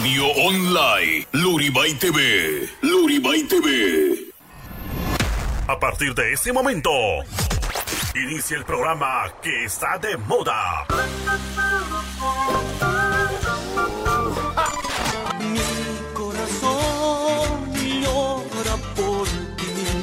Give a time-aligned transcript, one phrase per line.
[0.00, 4.32] Radio Online, Luribay TV, Luribay TV.
[5.68, 6.90] A partir de ese momento,
[8.14, 10.86] inicia el programa que está de moda.
[15.38, 19.26] Mi corazón llora por
[19.58, 20.02] ti.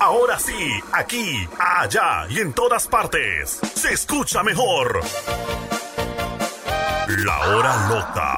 [0.00, 5.02] Ahora sí, aquí, allá y en todas partes, se escucha mejor.
[7.24, 8.36] La hora loca.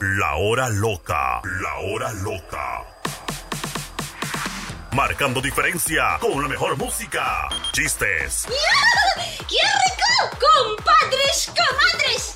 [0.00, 1.42] La hora loca.
[1.44, 2.84] La hora loca.
[4.92, 8.46] Marcando diferencia con la mejor música, chistes,
[9.48, 10.38] ¡Qué rico!
[10.40, 12.34] ¡Compadres, comadres!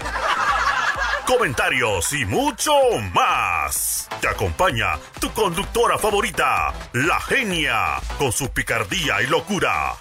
[1.28, 2.72] Comentarios y mucho
[3.12, 4.08] más.
[4.18, 9.94] Te acompaña tu conductora favorita, la genia, con su picardía y locura.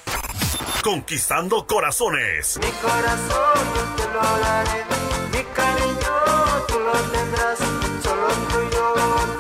[0.82, 2.58] Conquistando corazones.
[2.64, 4.86] Mi corazón yo te lo daré,
[5.34, 7.60] mi cariño tú lo tendrás,
[8.02, 8.94] solo tuyo,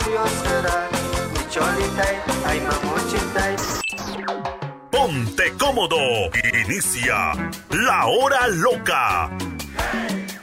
[0.03, 0.89] tuyo será.
[1.31, 2.05] Mi cholita,
[2.47, 3.55] ay mamuchita.
[4.91, 5.97] Ponte cómodo.
[6.65, 7.31] Inicia
[7.69, 9.29] la hora loca.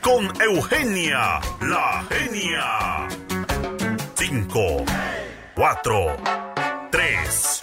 [0.05, 3.09] Con Eugenia, la genia.
[4.17, 4.85] 5,
[5.55, 6.17] 4,
[6.91, 7.61] 3,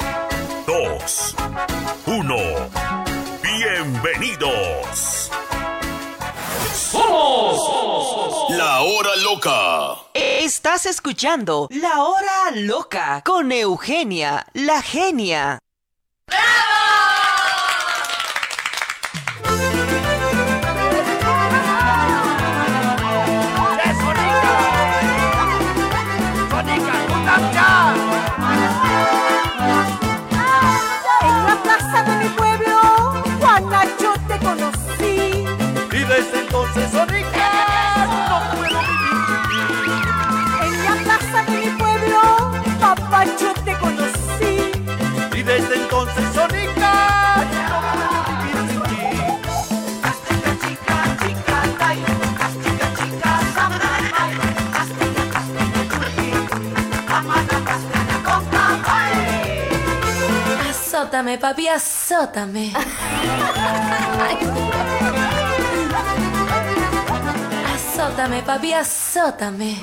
[0.65, 1.35] 2,
[2.07, 2.35] 1.
[3.43, 5.29] Bienvenidos.
[8.49, 9.97] La hora loca.
[10.15, 15.59] Estás escuchando La Hora Loca con Eugenia, la genia.
[16.27, 17.20] En
[61.21, 62.71] Azótame, papi, azótame.
[67.75, 69.79] Azótame, papi, azótame.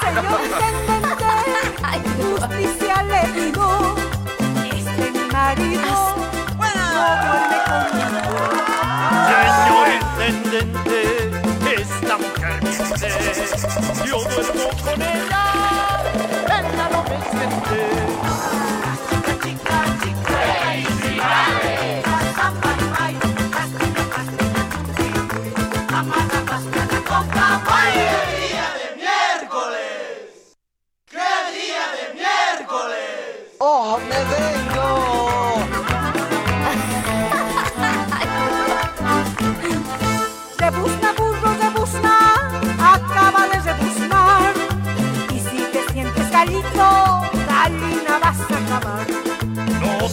[0.00, 1.24] Señor intendente,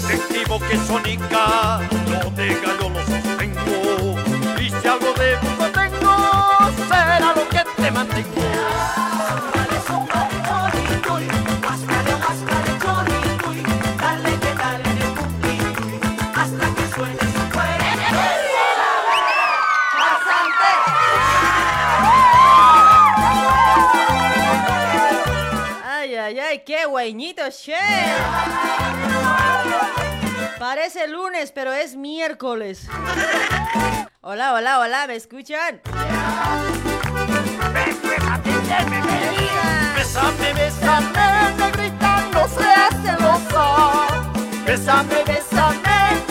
[0.07, 3.10] Te equivoques, Sonica, no te gallo lo
[27.01, 27.75] guañito, che.
[30.59, 32.87] Parece lunes, pero es miércoles.
[34.21, 35.81] Hola, hola, hola, ¿me escuchan?
[39.95, 43.65] Bésame, bésame, negrita, no seas celosa.
[44.63, 46.21] Bésame, negrita,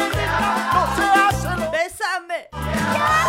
[0.72, 1.70] no seas celosa.
[1.72, 3.19] ¡Bésame!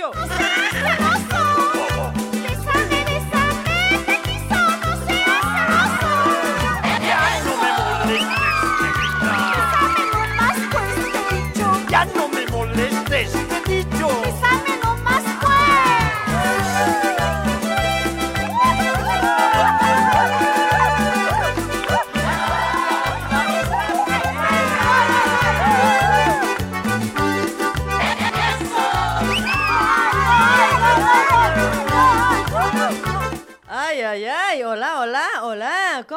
[0.00, 0.49] show.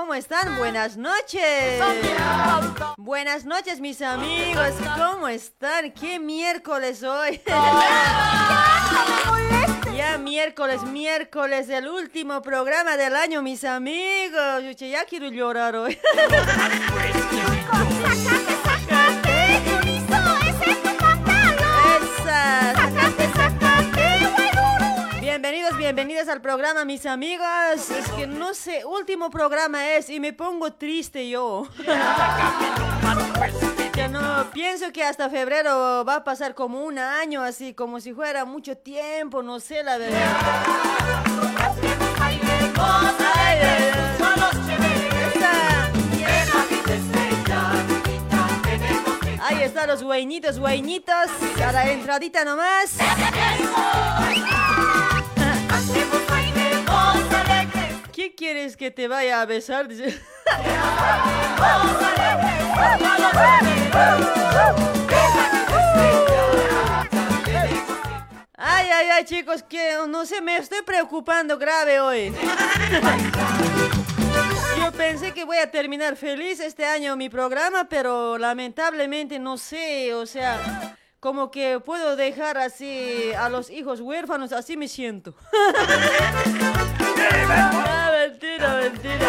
[0.04, 0.58] ¿Cómo están?
[0.58, 1.82] Buenas noches.
[2.98, 4.74] Buenas noches, mis amigos.
[4.98, 5.92] ¿Cómo están?
[5.94, 7.40] ¿Qué miércoles hoy?
[9.96, 14.64] Ya miércoles, miércoles, el último programa del año, mis amigos.
[14.78, 15.98] Yo ya quiero llorar hoy.
[25.34, 27.90] Bienvenidos, bienvenidas al programa, mis amigos.
[27.90, 31.68] Es que no sé, último programa es y me pongo triste yo.
[33.96, 38.14] Ya no, pienso que hasta febrero va a pasar como un año, así como si
[38.14, 40.64] fuera mucho tiempo, no sé la verdad.
[49.42, 51.28] Ahí están los güeynitos, güeynitos.
[51.60, 53.00] A la entradita nomás.
[58.14, 59.88] ¿Qué quieres que te vaya a besar?
[68.56, 72.34] Ay, ay, ay, chicos, que no sé, me estoy preocupando grave hoy.
[74.78, 80.14] Yo pensé que voy a terminar feliz este año mi programa, pero lamentablemente no sé,
[80.14, 85.34] o sea, como que puedo dejar así a los hijos huérfanos, así me siento.
[87.56, 89.28] Ah, mentira, mentira.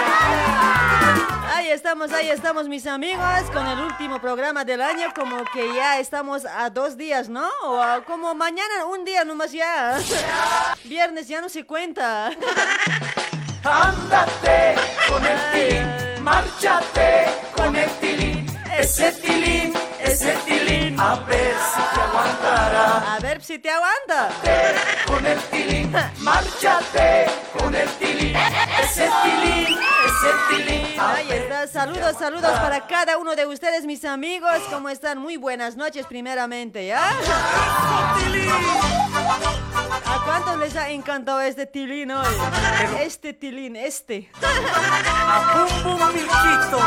[1.55, 5.99] Ahí estamos, ahí estamos mis amigos con el último programa del año, como que ya
[6.00, 7.46] estamos a dos días, ¿no?
[7.64, 9.99] O a- como mañana, un día nomás ya.
[10.85, 12.31] Viernes ya no se cuenta.
[13.64, 14.75] Ándate
[15.08, 17.26] con el tilín, márchate
[17.56, 18.46] con el tilín,
[18.79, 19.73] ese tilín,
[20.05, 23.15] ese tilín, a ver si te aguantará.
[23.15, 24.29] A ver si te aguanta.
[25.06, 27.27] Con el tilín, márchate
[27.59, 28.37] con el tilín,
[28.83, 34.05] ese tilín, ese tilín, a Ahí está, saludos, saludos para cada uno de ustedes, mis
[34.05, 34.59] amigos.
[34.71, 35.19] ¿Cómo están?
[35.19, 37.11] Muy buenas noches, primeramente, ¿ya?
[40.06, 42.27] ¿A cuántos les ha encantado este tilín hoy?
[43.01, 44.31] Este tilín, este.
[45.55, 46.79] Bum bum milquito.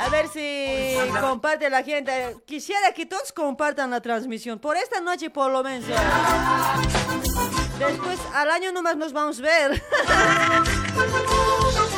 [0.00, 2.36] A ver si comparte la gente.
[2.46, 4.58] Quisiera que todos compartan la transmisión.
[4.58, 5.88] Por esta noche, por lo menos.
[7.78, 9.82] Después, al año nomás nos vamos a ver.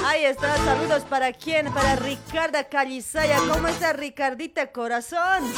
[0.06, 3.38] Ahí está, saludos para quién, para Ricarda Calizaya.
[3.50, 5.52] ¿Cómo está Ricardita Corazón?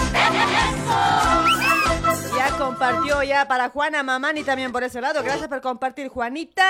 [2.35, 5.23] Ya compartió ya para Juana Mamani también por ese lado.
[5.23, 6.65] Gracias por compartir, Juanita.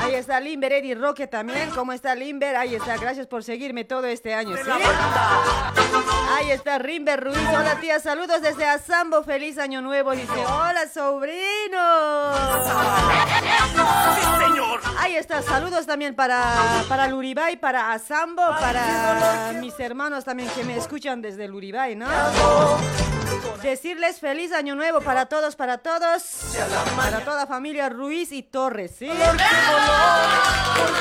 [0.00, 1.70] Ahí está Limber Eddie Roque también.
[1.70, 2.56] ¿Cómo está Limber?
[2.56, 2.96] Ahí está.
[2.96, 4.56] Gracias por seguirme todo este año.
[4.56, 4.70] ¿sí?
[6.36, 7.38] Ahí está Rimber Ruiz.
[7.48, 9.22] Hola tía, saludos desde Azambo.
[9.22, 10.12] Feliz año nuevo.
[10.12, 11.78] Dice, hola sobrino.
[14.98, 20.76] Ahí está, saludos también para, para Luribay, para Azambo, para mis hermanos también que me
[20.76, 22.06] escuchan desde Luribay, ¿no?
[23.62, 26.22] Decirles feliz año nuevo para todos, para todos,
[26.96, 29.06] para toda familia Ruiz y Torres, ¿sí?
[29.06, 29.16] ¿por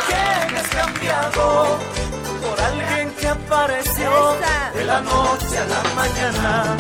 [0.08, 1.80] qué me has cambiado
[2.42, 4.36] por alguien que apareció
[4.74, 6.78] de la noche a la mañana?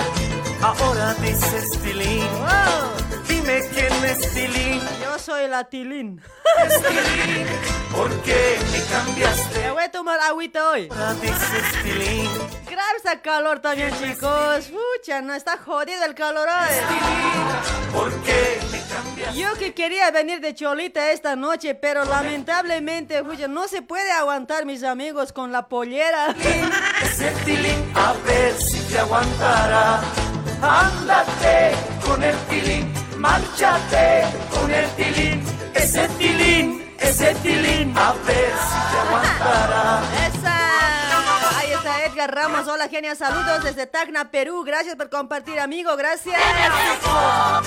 [0.61, 3.00] Ahora dices tilín, Wow,
[3.41, 4.81] dime quién es tilín.
[5.01, 6.21] yo soy la Tilín.
[6.65, 7.47] Es tilín,
[7.95, 9.59] ¿por qué me cambiaste?
[9.59, 10.89] Me voy a tomar agüita hoy.
[11.21, 12.29] Dices tilín,
[12.67, 14.69] Claro, está calor también, chicos.
[14.71, 17.91] Pucha, no está jodido el calor hoy.
[17.93, 19.39] ¿por qué me cambiaste?
[19.39, 24.65] Yo que quería venir de Cholita esta noche, pero lamentablemente, pucha, no se puede aguantar,
[24.65, 26.35] mis amigos, con la pollera.
[27.03, 30.01] Ese tilín, a ver si te aguantará.
[30.61, 31.71] Ándate
[32.05, 35.43] con el tilín, márchate con el tilín.
[35.73, 40.01] Ese tilín, ese tilín, a ver si te aguantará.
[40.27, 41.59] ¡Esa!
[41.59, 42.67] Ahí está Edgar Ramos.
[42.67, 43.15] Hola, genia.
[43.15, 44.63] Saludos desde Tacna, Perú.
[44.63, 45.95] Gracias por compartir, amigo.
[45.95, 46.35] Gracias.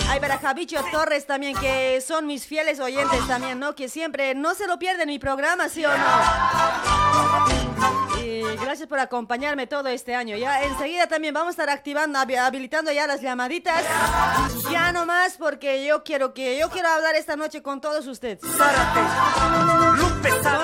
[0.09, 3.75] Ahí para Javicho Torres también, que son mis fieles oyentes también, ¿no?
[3.75, 6.05] Que siempre no se lo pierden mi programa, ¿sí o no?
[8.61, 10.37] Gracias por acompañarme todo este año.
[10.37, 13.83] Ya enseguida también vamos a estar activando, habi- habilitando ya las llamaditas.
[14.71, 18.41] Ya nomás porque yo quiero que yo quiero hablar esta noche con todos ustedes.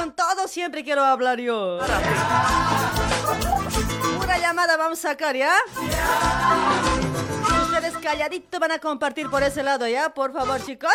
[0.00, 1.78] Con todos siempre quiero hablar yo.
[4.22, 5.54] Una llamada vamos a sacar, ¿ya?
[8.00, 10.12] Calladito van a compartir por ese lado, ¿ya?
[10.12, 10.90] Por favor, chicos.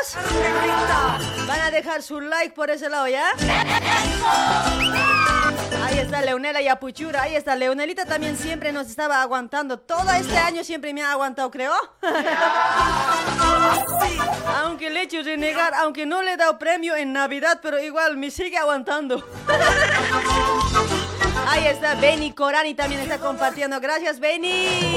[1.47, 3.25] Van a dejar su like por ese lado, ¿ya?
[5.83, 7.23] Ahí está Leonela y Apuchura.
[7.23, 9.79] Ahí está Leonelita también siempre nos estaba aguantando.
[9.79, 11.73] Todo este año siempre me ha aguantado, creo.
[14.63, 18.17] Aunque le he hecho renegar, aunque no le he dado premio en Navidad, pero igual
[18.17, 19.23] me sigue aguantando.
[21.55, 23.79] Ahí está Benny Corani también está compartiendo.
[23.79, 24.93] Gracias, Benny.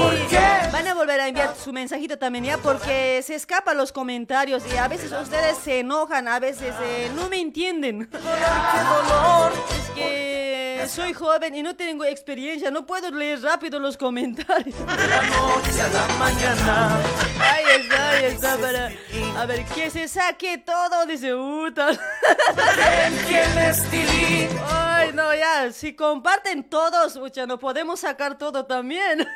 [0.73, 4.75] Van a volver a enviar su mensajito también ya porque se escapan los comentarios y
[4.75, 8.09] a veces ustedes se enojan, a veces eh, no me entienden.
[8.11, 14.75] Es que soy joven y no tengo experiencia, no puedo leer rápido los comentarios.
[17.39, 18.91] Ahí está, ahí está para
[19.37, 21.91] a ver que se saque todo dice Uta.
[24.67, 25.93] Ay, no, ya, si
[26.69, 29.19] todos, ucha, no podemos sacar todo también.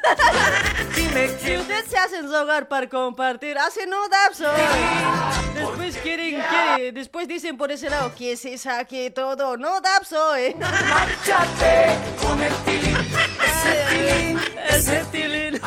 [1.39, 4.51] si ustedes se hacen hogar para compartir, hacen no Dapso.
[5.53, 9.57] Después quieren, quieren, después dicen por ese lado que se saque todo.
[9.57, 10.55] No Dapso, eh.
[12.21, 12.97] Con el tilín,
[13.45, 14.39] ese tilín,
[14.69, 15.61] Ese tilín.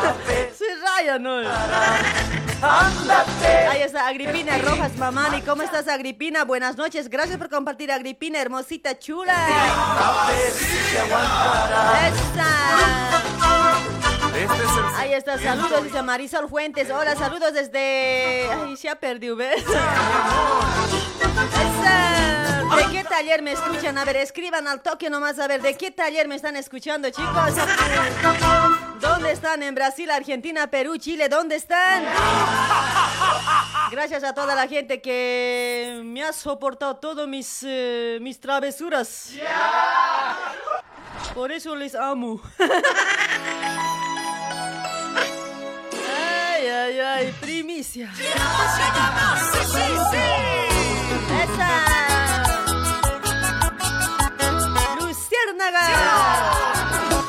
[0.57, 2.46] Se raya, ¿no?
[2.62, 3.66] Ándate.
[3.70, 5.42] Ahí está Agripina Rojas Mamani.
[5.42, 6.44] ¿Cómo estás, Agripina?
[6.44, 7.08] Buenas noches.
[7.08, 9.34] Gracias por compartir, Agripina, hermosita, chula.
[9.34, 12.08] A ver si te aguantará.
[12.08, 12.50] Esa.
[14.36, 14.50] Es el
[14.96, 16.90] Ahí está, saludos, dice Marisol Fuentes.
[16.90, 18.48] Hola, saludos desde.
[18.50, 19.64] Ay, se ha perdido, ¿ves?
[22.76, 23.97] ¿De qué taller me escuchan?
[23.97, 27.54] A ver, escriban al toque nomás, a ver, ¿de qué taller me están escuchando, chicos?
[29.00, 29.62] ¿Dónde están?
[29.62, 31.28] ¿En Brasil, Argentina, Perú, Chile?
[31.28, 32.04] ¿Dónde están?
[33.90, 39.30] Gracias a toda la gente que me ha soportado todas mis, eh, mis travesuras.
[41.35, 42.42] Por eso les amo.
[46.59, 48.12] Ay, ay, ay, primicia.
[51.42, 52.15] Esa.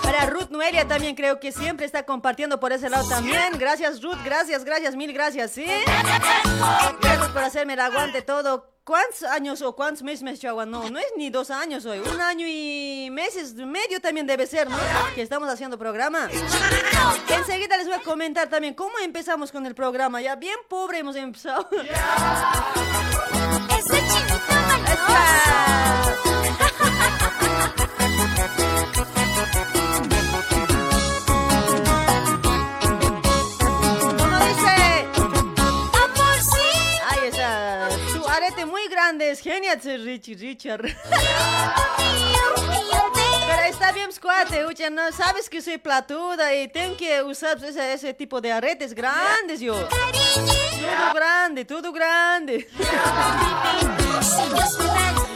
[0.03, 3.57] Para Ruth Noelia también creo que siempre está compartiendo por ese lado también.
[3.57, 5.65] Gracias Ruth, gracias, gracias, mil gracias, ¿sí?
[7.01, 8.77] Gracias por hacerme el aguante todo.
[8.87, 10.65] ¿Cuántos años o cuántos meses me agua?
[10.65, 11.99] No, no es ni dos años hoy.
[11.99, 14.77] Un año y meses, medio también debe ser, ¿no?
[15.13, 16.29] Que estamos haciendo programa.
[17.27, 20.21] Enseguida les voy a comentar también cómo empezamos con el programa.
[20.21, 21.67] Ya bien pobre hemos empezado.
[21.69, 23.46] ¿Cómo
[39.35, 40.81] genial, Richie Richard.
[43.47, 47.93] Pero está bien, squate, ucha, no sabes que soy platuda y tengo que usar ese,
[47.93, 49.87] ese tipo de aretes grandes yo.
[49.87, 52.67] Todo grande, todo grande.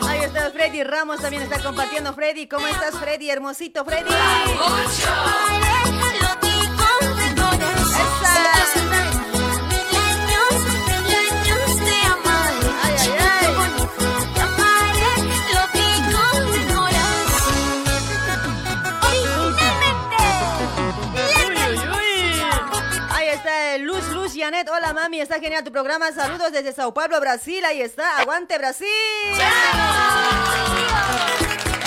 [0.07, 2.13] Ahí está Freddy Ramos, también está compartiendo.
[2.13, 3.29] Freddy, ¿cómo estás, Freddy?
[3.29, 4.11] Hermosito, Freddy.
[24.51, 24.69] Janet.
[24.69, 25.21] Hola, mami.
[25.21, 26.11] Está genial tu programa.
[26.11, 27.63] Saludos desde Sao Paulo, Brasil.
[27.63, 28.17] Ahí está.
[28.17, 28.87] Aguante, Brasil.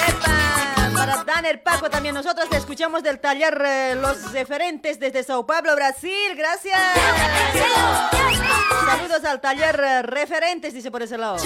[0.08, 2.14] Epa, Para Daner Paco también.
[2.14, 6.34] Nosotros te escuchamos del taller eh, Los Referentes desde Sao Paulo, Brasil.
[6.36, 6.80] Gracias.
[8.86, 11.36] Saludos al taller eh, Referentes, dice por ese lado.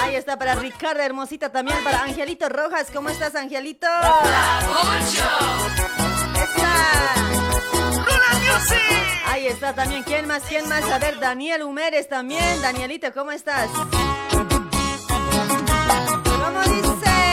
[0.00, 2.88] Ahí está para Ricardo Hermosita también, para Angelito Rojas.
[2.92, 3.86] ¿Cómo estás, Angelito?
[9.26, 10.02] Ahí está también.
[10.02, 10.42] ¿Quién más?
[10.48, 10.84] ¿Quién más?
[10.84, 12.60] A ver, Daniel Humeres también.
[12.60, 13.70] Danielito, ¿cómo estás?
[16.24, 17.31] ¿Cómo dice?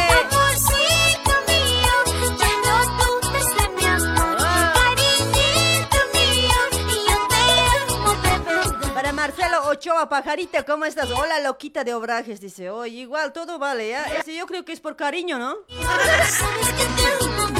[9.80, 11.10] Ochoa, pajarita, ¿cómo estás?
[11.10, 12.70] Hola, loquita de obrajes, dice.
[12.70, 14.04] Oye, igual, todo vale, ¿ya?
[14.08, 15.56] Ese yo creo que es por cariño, ¿no?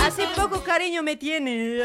[0.06, 1.82] Así poco cariño me tiene.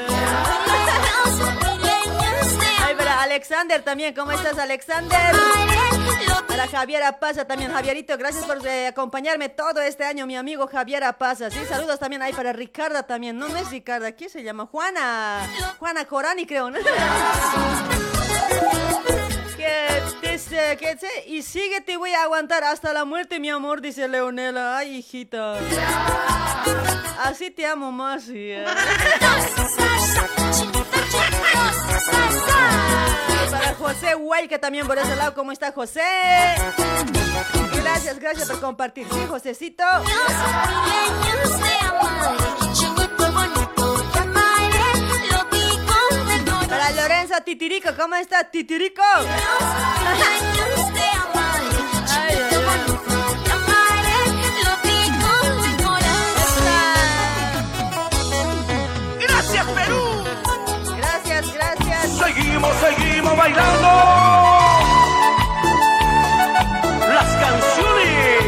[2.85, 5.37] Ay, para Alexander también, ¿cómo estás, Alexander?
[6.49, 11.17] Para Javiera Pasa también, Javierito, gracias por eh, acompañarme todo este año, mi amigo Javiera
[11.17, 11.49] Pasa.
[11.49, 13.39] Sí, saludos también ahí para Ricarda también.
[13.39, 14.67] No, no es Ricarda, ¿quién se llama?
[14.67, 15.49] Juana.
[15.79, 16.79] Juana Corani, creo, ¿no?
[19.65, 24.07] Que, dice, que y sigue te voy a aguantar hasta la muerte, mi amor, dice
[24.09, 24.77] Leonela.
[24.77, 25.57] Ay, hijita.
[27.23, 28.25] Así te amo más.
[28.29, 28.65] eh.
[33.51, 36.03] Para José Guay, que también por ese lado, ¿cómo está José?
[37.83, 39.07] Gracias, gracias por compartir.
[39.11, 39.85] Sí, Josecito.
[47.25, 49.03] Lorenzo Titirico, ¿cómo está Titirico?
[59.21, 60.25] Gracias, Perú.
[60.97, 62.09] Gracias, gracias.
[62.19, 63.89] Seguimos, seguimos bailando.
[67.09, 68.45] Las canciones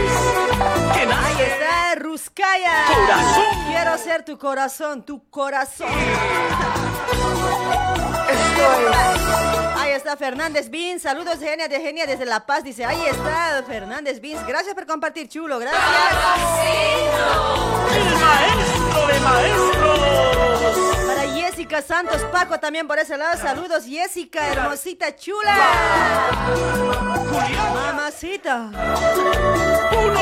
[0.93, 1.47] que Ahí nacen.
[1.51, 2.85] está Ruskaya.
[2.89, 3.45] Corazón.
[3.69, 5.89] Quiero ser tu corazón, tu corazón.
[9.77, 11.03] Ahí está Fernández Beans.
[11.03, 12.65] Saludos Genia de Genia desde La Paz.
[12.65, 14.47] Dice, ahí está Fernández Beans.
[14.47, 15.59] Gracias por compartir, chulo.
[15.59, 15.83] Gracias.
[17.95, 21.06] El maestro de maestros.
[21.47, 23.41] Jessica Santos Paco también por ese lado.
[23.41, 25.55] Saludos, Jessica, hermosita, chula.
[27.73, 28.71] Mamacita.
[29.93, 30.21] Uno.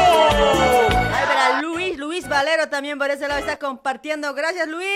[1.26, 4.35] Para Luis, Luis Valero también por ese lado está compartiendo.
[4.35, 4.87] Gracias, Luis.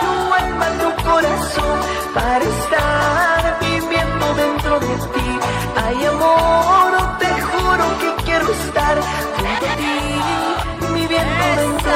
[0.00, 1.80] tu alma, tu corazón,
[2.14, 5.38] para estar viviendo dentro de ti.
[5.84, 8.98] Ay, amor, te juro que quiero estar
[9.36, 11.92] junto a ti, viviendo dentro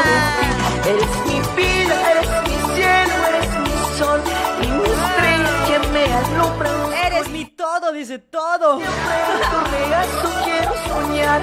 [0.84, 1.25] de ti.
[6.36, 6.70] Alumbra.
[7.06, 8.78] Eres mi todo, dice todo.
[10.44, 11.42] Quiero soñar.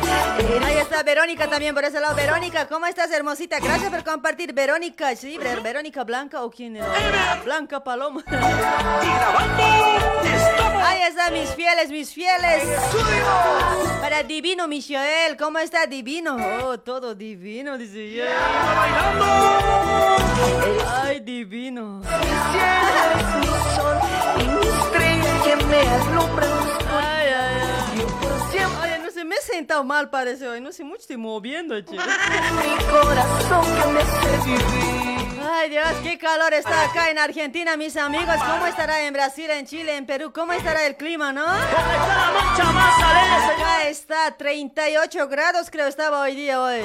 [0.65, 2.15] Ahí está Verónica también por ese lado.
[2.15, 3.59] Verónica, ¿cómo estás, hermosita?
[3.59, 4.53] Gracias por compartir.
[4.53, 7.41] Verónica, sí, Ver- Verónica Blanca o quién era?
[7.43, 8.23] Blanca Paloma.
[10.85, 12.63] Ahí están mis fieles, mis fieles.
[14.01, 16.37] Para Divino Michael, ¿cómo está Divino?
[16.65, 18.25] Oh, todo divino, dice yo.
[21.03, 22.01] Ay, divino.
[25.57, 26.47] Que me alumbra.
[26.89, 27.61] Ay, ay,
[27.95, 28.05] ay.
[28.83, 30.61] Oye, no sé, me he sentado mal parece hoy.
[30.61, 31.91] No sé mucho estoy moviendo, che.
[31.91, 31.97] mi
[32.85, 35.13] corazón que me hace vivir.
[35.45, 38.35] Ay, Dios, qué calor está acá en Argentina, mis amigos.
[38.37, 40.31] ¿Cómo estará en Brasil, en Chile, en Perú?
[40.33, 41.45] ¿Cómo estará el clima, no?
[41.45, 43.67] ¿Dónde está la mancha más alegre, señor?
[43.67, 46.81] Acá está 38 grados, creo estaba hoy día hoy.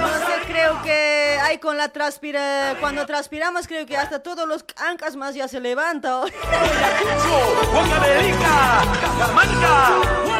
[0.00, 2.76] No sé, creo que hay con la transpira...
[2.80, 6.22] Cuando transpiramos, creo que hasta todos los ancas más ya se levanta.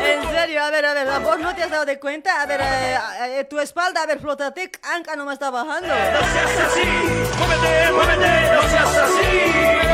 [0.07, 2.41] En serio, a ver, a ver, ¿vos no te has dado de cuenta?
[2.41, 2.99] A ver, eh,
[3.41, 5.89] eh, tu espalda, a ver, flótate, anca no me está bajando.
[5.89, 6.85] No seas así.
[7.39, 8.51] Muévete, muévete.
[8.55, 9.86] No seas así.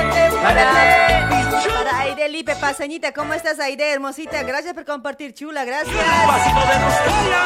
[0.43, 1.29] Para,
[1.75, 4.43] para Aide Lipe Paseñita, ¿cómo estás Aide, hermosita?
[4.43, 5.97] Gracias por compartir, chula, gracias.
[6.27, 7.43] Pasito de nostalgia.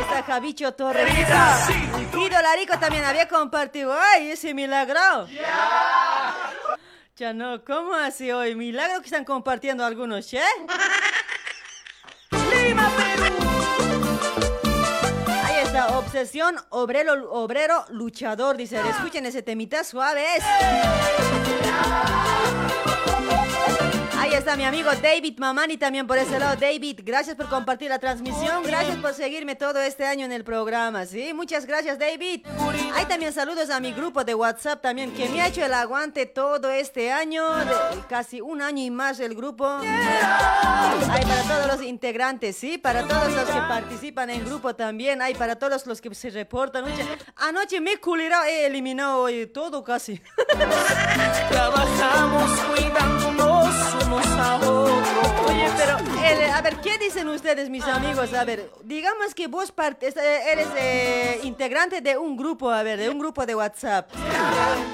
[0.00, 1.12] Está Javicho Torres.
[2.12, 3.94] Y Dolarico también había compartido.
[4.14, 5.26] ¡Ay, ese milagro!
[7.16, 8.54] Ya no, ¿cómo así hoy?
[8.54, 10.42] Milagro que están compartiendo algunos, ¿eh?
[12.30, 13.23] ¡Lima, Perú!
[15.74, 18.78] Está, obsesión, obrero, obrero, luchador, dice.
[18.90, 20.44] Escuchen ese temita suaves.
[24.24, 26.56] Ahí está mi amigo David Mamani también por ese lado.
[26.56, 28.62] David, gracias por compartir la transmisión.
[28.62, 31.04] Gracias por seguirme todo este año en el programa.
[31.04, 32.46] Sí, muchas gracias, David.
[32.94, 36.24] Hay también saludos a mi grupo de WhatsApp también, que me ha hecho el aguante
[36.24, 37.44] todo este año,
[38.08, 39.68] casi un año y más el grupo.
[39.68, 45.20] Hay para todos los integrantes, sí, para todos los que participan en grupo también.
[45.20, 46.86] Hay para todos los que se reportan.
[47.36, 50.18] Anoche me culera, he eliminado todo casi.
[51.50, 53.53] Trabajamos cuidándonos
[54.06, 55.08] unos a otros.
[55.48, 58.32] Oye, pero, el- a ver, ¿qué dicen ustedes, mis amigos?
[58.34, 63.08] A ver, digamos que vos eh, eres eh, integrante de un grupo, a ver, de
[63.10, 64.10] un grupo de WhatsApp.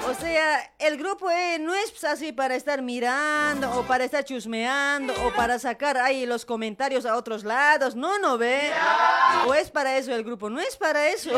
[0.09, 5.13] O sea, el grupo eh, no es así para estar mirando o para estar chusmeando
[5.25, 7.95] o para sacar ahí los comentarios a otros lados.
[7.95, 8.71] No, no ve.
[9.47, 11.31] O es para eso el grupo, no es para eso.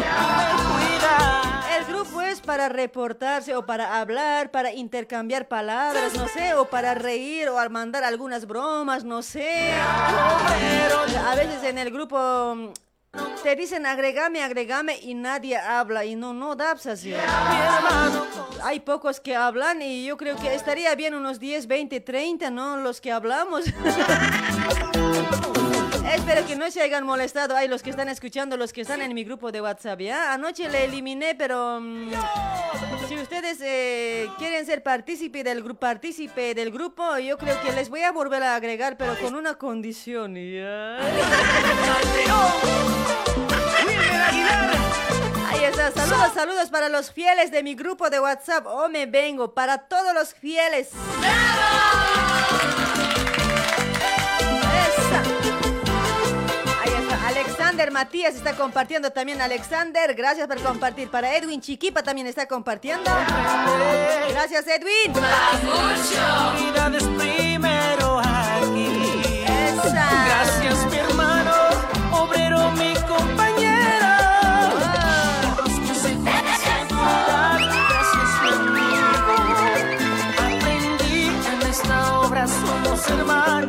[1.78, 6.94] El grupo es para reportarse o para hablar, para intercambiar palabras, no sé, o para
[6.94, 9.72] reír o al mandar algunas bromas, no sé.
[9.74, 12.70] A veces en el grupo mm,
[13.42, 17.14] te dicen agregame, agregame y nadie habla y no, no da pues, así.
[18.64, 22.78] Hay pocos que hablan y yo creo que estaría bien unos 10, 20, 30, ¿no?
[22.78, 23.66] Los que hablamos.
[26.14, 27.56] Espero que no se hayan molestado.
[27.56, 30.32] Ay, los que están escuchando, los que están en mi grupo de WhatsApp, ¿ya?
[30.32, 32.12] Anoche le eliminé, pero mm,
[33.08, 35.64] si ustedes eh, quieren ser partícipe del
[36.72, 41.00] grupo, yo creo que les voy a volver a agregar, pero con una condición, ¿ya?
[45.50, 48.68] Ahí está, saludos, saludos para los fieles de mi grupo de WhatsApp.
[48.68, 50.90] Oh, me vengo, para todos los fieles.
[50.90, 52.83] Esa.
[57.74, 59.42] Alexander Matías está compartiendo también.
[59.42, 61.10] Alexander, gracias por compartir.
[61.10, 63.10] Para Edwin Chiquipa también está compartiendo.
[64.30, 65.12] Gracias, Edwin.
[67.18, 69.44] Primero aquí.
[69.92, 71.52] Gracias, mi hermano,
[72.12, 74.06] obrero, mi compañero.
[75.82, 76.04] Gracias,
[78.44, 79.34] mi amigo.
[80.38, 83.63] Aprendí en esta obra somos hermanos.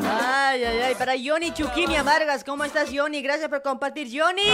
[0.99, 3.21] Para Johnny Chuquini Vargas, ¿cómo estás, Johnny?
[3.21, 4.49] Gracias por compartir, Johnny.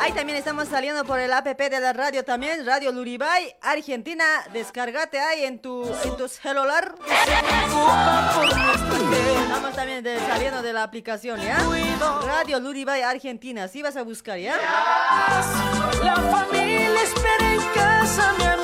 [0.00, 4.24] Ahí también estamos saliendo por el app de la radio también, Radio Luribay, Argentina.
[4.52, 6.94] Descárgate ahí en tu, en tu celular.
[9.42, 11.58] Estamos también saliendo de la aplicación, ¿ya?
[12.24, 14.56] Radio Luribay, Argentina, sí vas a buscar, ¿ya?
[16.02, 18.63] La familia espera en casa, mi amigo.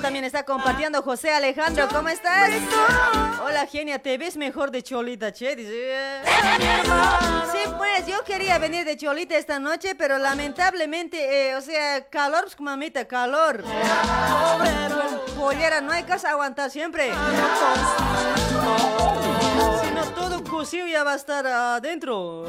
[0.00, 1.02] También está compartiendo.
[1.02, 2.50] José Alejandro, ¿cómo estás?
[3.42, 5.56] Hola, genia, ¿te ves mejor de cholita, che?
[5.56, 6.20] Dice.
[7.52, 12.46] Sí, pues yo quería venir de cholita esta noche, pero lamentablemente, eh, o sea, calor,
[12.58, 13.64] mamita, calor.
[15.36, 15.56] Con
[15.86, 17.12] no hay casa aguantar siempre.
[19.82, 22.46] Si no, todo cocido ya va a estar adentro.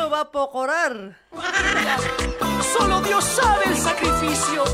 [0.00, 1.14] Todo va a pocorar.
[2.72, 4.64] Solo Dios sabe el sacrificio.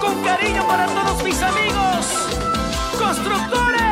[0.00, 2.06] Con cariño para todos mis amigos,
[2.98, 3.83] constructores.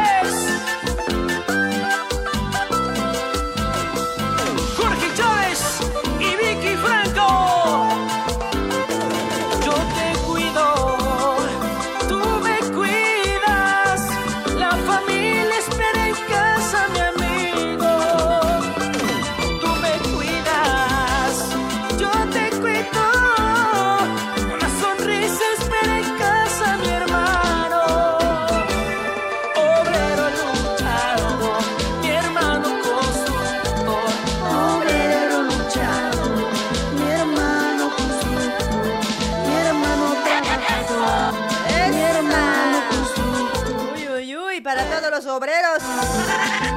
[45.37, 45.83] Obreros.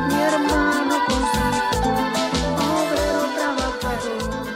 [0.07, 0.95] Mi hermano
[2.57, 4.47] obrero trabajador.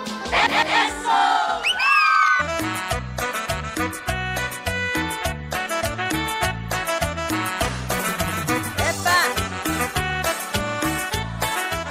[8.89, 9.19] ¡Epa!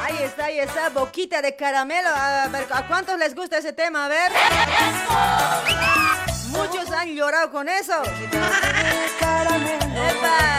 [0.04, 2.08] Ahí está, ahí está, boquita de caramelo.
[2.08, 4.06] A ver, ¿a cuántos les gusta ese tema?
[4.06, 4.32] A ver.
[6.48, 8.02] Muchos han llorado con eso.
[9.92, 10.58] ¡Epa!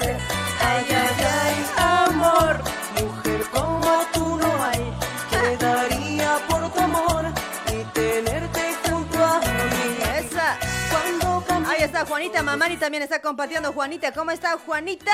[0.00, 0.16] Desfallecer.
[0.60, 2.60] Ay, ay, ay, amor.
[3.00, 4.94] Mujer como tú no hay.
[5.30, 7.24] Quedaría por tu amor
[7.68, 9.98] y tenerte junto a mí.
[10.18, 10.58] Esa.
[10.90, 13.72] Cuando caminas Ahí está Juanita Mamani también está compartiendo.
[13.72, 15.12] Juanita, ¿cómo está Juanita?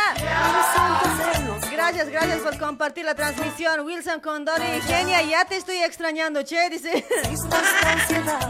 [1.70, 3.80] Gracias, gracias por compartir la transmisión.
[3.80, 7.06] Wilson Condori, genia, ya te estoy extrañando, che, dice.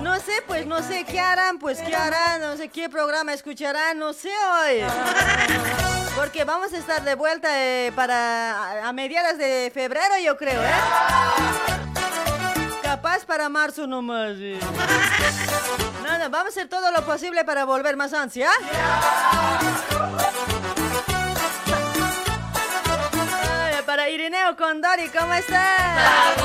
[0.03, 3.99] No sé, pues no sé qué harán, pues qué harán, no sé qué programa escucharán,
[3.99, 5.96] no sé hoy.
[6.17, 10.71] Porque vamos a estar de vuelta eh, para a, mediados de febrero, yo creo, ¿eh?
[12.83, 14.33] Capaz para marzo nomás.
[14.39, 14.59] eh.
[16.03, 18.49] Nada, vamos a hacer todo lo posible para volver más ansia.
[23.75, 26.37] Ay, Para Irineo Condori, ¿cómo estás?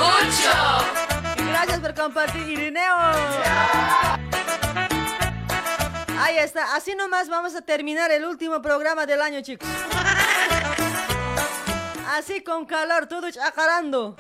[1.38, 2.96] Gracias por compartir, Irineo.
[6.32, 9.68] Ahí está, así nomás vamos a terminar el último programa del año, chicos.
[12.08, 14.16] Así con calor, todo chacarando.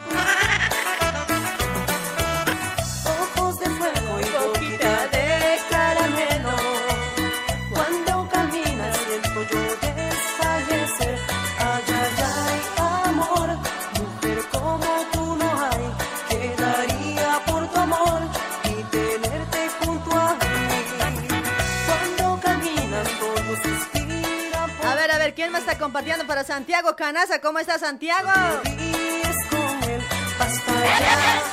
[25.91, 27.41] Compartiendo para Santiago Canaza?
[27.41, 28.29] ¿Cómo está Santiago?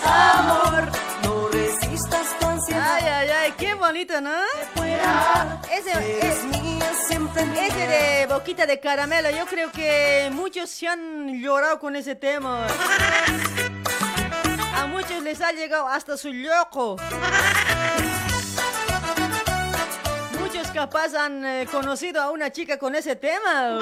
[0.04, 0.88] amor,
[1.24, 2.94] no resistas tu ansiedad.
[2.94, 4.30] Ay, ay, ay, Ay, qué bonito, ¿no?
[5.72, 7.18] Ese, ese,
[7.66, 12.68] ese de boquita de caramelo, yo creo que muchos se han llorado con ese tema.
[14.76, 16.96] A muchos les ha llegado hasta su loco.
[20.78, 23.70] Muchos capaz han eh, conocido a una chica con ese tema.
[23.70, 23.80] No.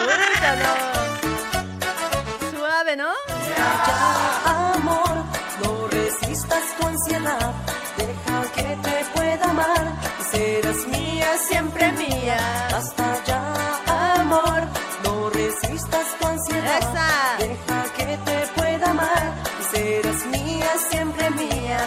[2.56, 3.12] Suave, ¿no?
[3.54, 5.24] Ya, amor,
[5.62, 7.52] no resistas tu ansiedad.
[7.98, 9.92] Deja que te pueda amar
[10.30, 12.38] serás mía, siempre mía.
[12.74, 14.62] Hasta ya, amor,
[15.04, 16.78] no resistas tu ansiedad.
[16.78, 17.36] Esa.
[17.38, 17.85] Deja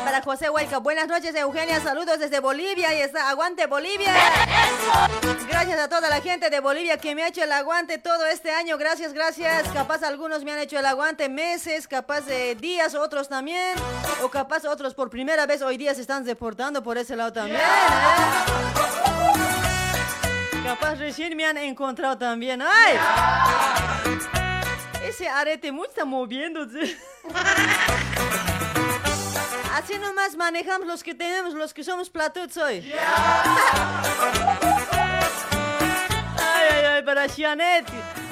[0.09, 4.11] Para José Huelca, buenas noches Eugenia, saludos desde Bolivia y está, aguante Bolivia.
[5.47, 8.49] Gracias a toda la gente de Bolivia que me ha hecho el aguante todo este
[8.49, 9.67] año, gracias, gracias.
[9.71, 13.75] Capaz algunos me han hecho el aguante meses, capaz de días, otros también.
[14.23, 17.61] O capaz otros por primera vez hoy día se están deportando por ese lado también.
[17.61, 17.63] ¿eh?
[20.63, 22.63] Capaz recién me han encontrado también.
[22.63, 22.97] ¡Ay!
[25.03, 26.97] Ese arete mucho está moviéndose.
[29.79, 32.91] Así nomás manejamos los que tenemos, los que somos platuts hoy.
[36.37, 37.85] Ay, ay, ay, para Janet.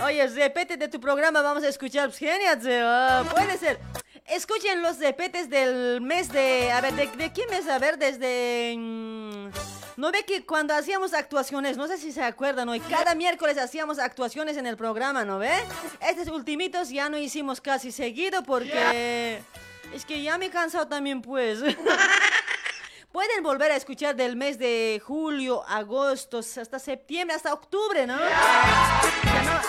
[0.04, 2.12] Oye, repete de tu programa, vamos a escuchar.
[2.12, 3.80] Genial, ah, puede ser.
[4.26, 6.70] Escuchen los repetes del mes de...
[6.70, 7.66] A ver, ¿de, de qué mes?
[7.70, 8.76] A ver, desde...
[8.78, 9.48] mm,
[9.96, 14.00] ¿No ve que cuando hacíamos actuaciones, no sé si se acuerdan hoy, cada miércoles hacíamos
[14.00, 15.54] actuaciones en el programa, ¿no ve?
[16.02, 19.42] Estos ultimitos ya no hicimos casi seguido porque...
[19.94, 21.60] Es que ya me he cansado también, pues.
[23.18, 28.16] Pueden volver a escuchar del mes de julio, agosto, hasta septiembre, hasta octubre, ¿no?
[28.16, 28.22] No,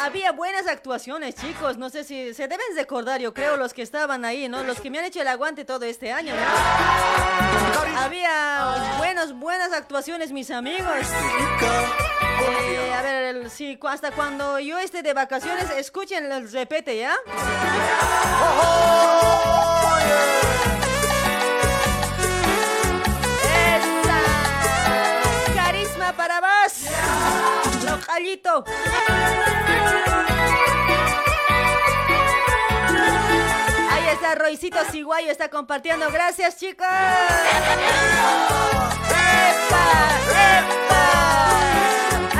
[0.02, 1.78] había buenas actuaciones, chicos.
[1.78, 4.64] No sé si se deben recordar, yo creo, los que estaban ahí, ¿no?
[4.64, 6.42] Los que me han hecho el aguante todo este año, ¿no?
[7.98, 11.06] Había buenos, buenas actuaciones, mis amigos.
[12.66, 13.46] Eh, a ver,
[13.88, 17.16] hasta cuando yo esté de vacaciones, escuchen el repete, ¿ya?
[20.04, 20.77] ¡Esa!
[26.18, 26.72] Para vos!
[27.84, 28.64] ¡Localito!
[33.90, 36.10] Ahí está Roycito Ciguayo, está compartiendo.
[36.10, 36.86] Gracias, chicos.
[39.68, 39.84] ¡Epa!
[40.58, 41.04] ¡Epa!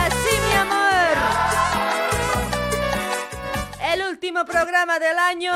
[0.07, 1.17] Así, mi amor.
[3.93, 5.53] El último programa del año.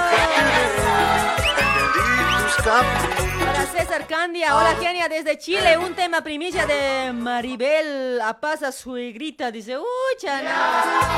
[3.72, 9.84] César Candia, hola Kenia desde Chile, un tema primicia de Maribel Apaza Suegrita, dice, uy,
[10.18, 10.52] chana.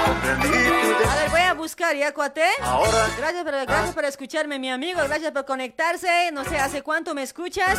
[0.05, 2.45] A ver, voy a buscar, ¿ya, cuate?
[2.63, 3.09] Ahora.
[3.19, 7.25] Gracias por, gracias por escucharme, mi amigo, gracias por conectarse, no sé, ¿hace cuánto me
[7.25, 7.77] escuchas?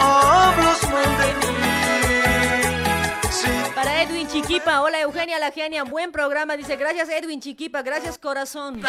[0.00, 1.97] Hablas mal de mí.
[3.78, 8.82] Para Edwin Chiquipa, hola Eugenia la genia, buen programa, dice, gracias Edwin Chiquipa, gracias corazón.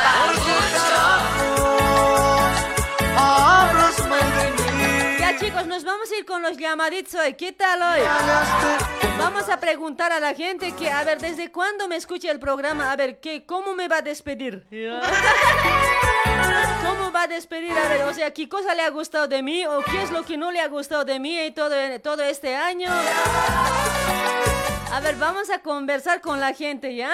[5.19, 7.35] Ya chicos, nos vamos a ir con los llamaditos hoy.
[7.35, 7.99] ¿Qué hoy?
[9.19, 12.91] Vamos a preguntar a la gente que, a ver, ¿desde cuándo me escucha el programa?
[12.91, 14.65] A ver, ¿qué, ¿cómo me va a despedir?
[16.83, 17.77] ¿Cómo va a despedir?
[17.77, 19.67] A ver, o sea, ¿qué cosa le ha gustado de mí?
[19.67, 22.89] ¿O qué es lo que no le ha gustado de mí todo, todo este año?
[24.91, 27.11] A ver, vamos a conversar con la gente, ¿ya?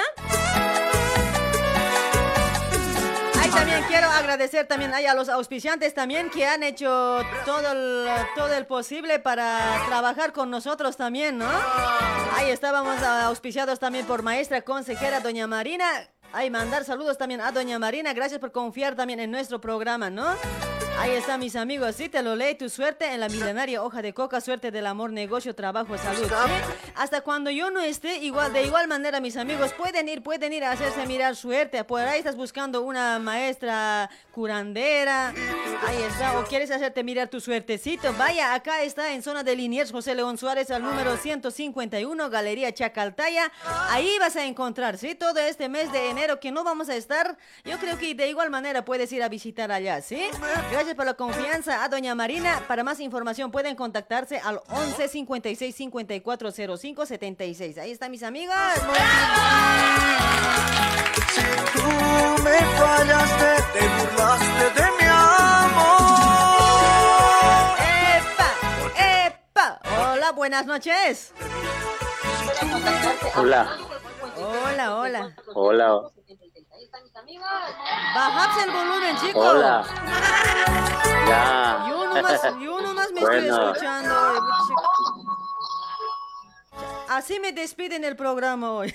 [3.39, 8.53] Ay, también quiero agradecer también a los auspiciantes también que han hecho todo el, todo
[8.53, 11.49] el posible para trabajar con nosotros también, ¿no?
[12.35, 15.85] Ahí estábamos auspiciados también por maestra consejera doña Marina.
[16.31, 18.13] Ay, mandar saludos también a doña Marina.
[18.13, 20.35] Gracias por confiar también en nuestro programa, ¿no?
[20.97, 21.95] Ahí está, mis amigos.
[21.95, 22.55] Sí, te lo leí.
[22.55, 24.39] Tu suerte en la milenaria hoja de coca.
[24.39, 26.27] Suerte del amor, negocio, trabajo, salud.
[26.27, 26.91] ¿sí?
[26.95, 30.63] Hasta cuando yo no esté, igual de igual manera, mis amigos, pueden ir, pueden ir
[30.63, 31.83] a hacerse mirar suerte.
[31.83, 35.33] Por ahí estás buscando una maestra curandera.
[35.85, 36.39] Ahí está.
[36.39, 38.13] O quieres hacerte mirar tu suertecito.
[38.13, 43.51] Vaya, acá está en zona de Liniers, José León Suárez, al número 151, Galería Chacaltaya.
[43.89, 45.13] Ahí vas a encontrar, ¿sí?
[45.13, 47.37] Todo este mes de enero que no vamos a estar.
[47.63, 50.21] Yo creo que de igual manera puedes ir a visitar allá, ¿sí?
[50.71, 52.61] Gracias por la confianza a Doña Marina.
[52.67, 57.77] Para más información pueden contactarse al 11 56 54 05 76.
[57.79, 58.55] Ahí está, mis amigos.
[61.73, 65.85] Tú me fallaste, te burlaste de mi amor.
[67.79, 68.49] ¡Epa!
[69.27, 69.79] ¡Epa!
[70.11, 71.33] Hola, buenas noches.
[73.37, 73.67] Hola,
[74.37, 75.35] Hola, hola.
[75.53, 76.01] hola.
[78.15, 79.45] Bajad el volumen, chicos.
[79.45, 79.85] Hola.
[81.27, 81.85] Ya.
[81.89, 83.37] Yo nomás, yo nomás me Bueno.
[83.55, 84.15] estoy escuchando.
[87.09, 88.93] Así me despiden el programa hoy.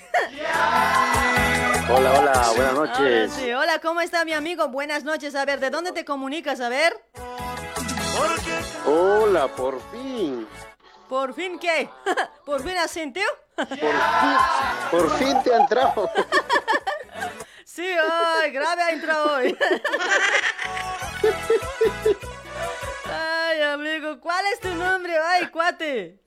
[1.89, 3.33] Hola, hola, buenas noches.
[3.33, 3.51] sí.
[3.53, 4.67] Hola, ¿cómo está mi amigo?
[4.67, 5.33] Buenas noches.
[5.35, 6.61] A ver, ¿de dónde te comunicas?
[6.61, 6.93] A ver.
[8.85, 10.47] Hola, por fin.
[11.09, 11.89] ¿Por fin qué?
[12.45, 13.27] ¿Por fin asenteo?
[14.91, 16.09] Por fin te ha entrado.
[17.81, 19.57] Sí, ay, grave ha entrado hoy.
[23.11, 25.17] Ay, amigo, ¿cuál es tu nombre?
[25.17, 26.19] Ay, cuate.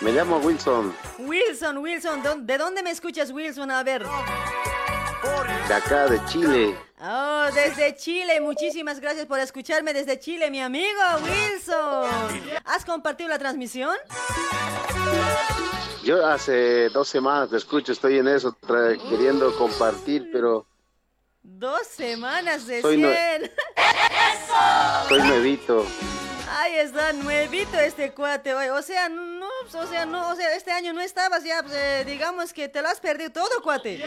[0.00, 3.70] Me llamo Wilson, Wilson, Wilson, ¿dó- ¿de dónde me escuchas, Wilson?
[3.70, 4.06] A ver.
[5.68, 6.76] De acá de Chile.
[7.02, 8.40] Oh, desde Chile.
[8.40, 12.10] Muchísimas gracias por escucharme desde Chile, mi amigo Wilson.
[12.64, 13.96] ¿Has compartido la transmisión?
[16.02, 18.56] Yo hace dos semanas te escucho, estoy en eso,
[19.08, 20.66] queriendo compartir, pero
[21.42, 23.50] Dos semanas de Soy 100.
[25.08, 25.86] soy nuevito.
[26.52, 28.70] Ahí está, nuevito este cuate, oye.
[28.70, 32.04] O sea, no, o sea, no, o sea, este año no estabas ya, pues, eh,
[32.04, 34.04] digamos que te lo has perdido todo, cuate.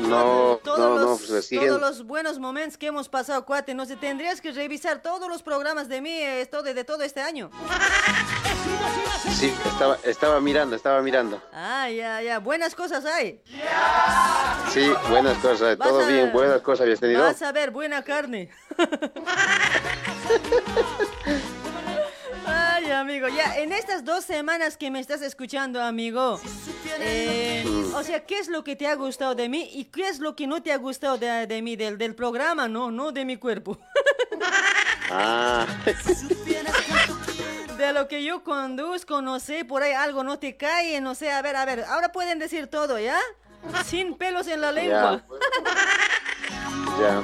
[0.00, 3.74] No, Todos, no, no, los, pues todos los buenos momentos que hemos pasado, cuate.
[3.74, 7.20] No sé, tendrías que revisar todos los programas de mí, eh, todo, de todo este
[7.20, 7.50] año.
[9.34, 11.40] Sí, estaba, estaba mirando, estaba mirando.
[11.52, 13.40] Ah, ya, ya, buenas cosas hay.
[14.72, 17.22] Sí, buenas cosas, Vas todo a- bien, buenas cosas habías tenido.
[17.22, 18.50] Vas a ver, buena carne.
[22.46, 26.40] Ay, amigo, ya en estas dos semanas que me estás escuchando, amigo,
[27.00, 27.94] eh, Mm.
[27.94, 30.34] o sea, ¿qué es lo que te ha gustado de mí y qué es lo
[30.34, 33.36] que no te ha gustado de, de mí, del, del programa, no, no de mi
[33.36, 33.78] cuerpo?
[35.10, 35.66] Ah,
[37.78, 41.30] De lo que yo conduzco, no sé, por ahí algo no te cae, no sé,
[41.30, 43.18] a ver, a ver, ahora pueden decir todo, ¿ya?
[43.84, 45.22] Sin pelos en la lengua.
[47.00, 47.22] ya.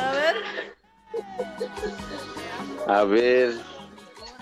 [0.00, 0.36] A ver.
[2.86, 3.54] A ver,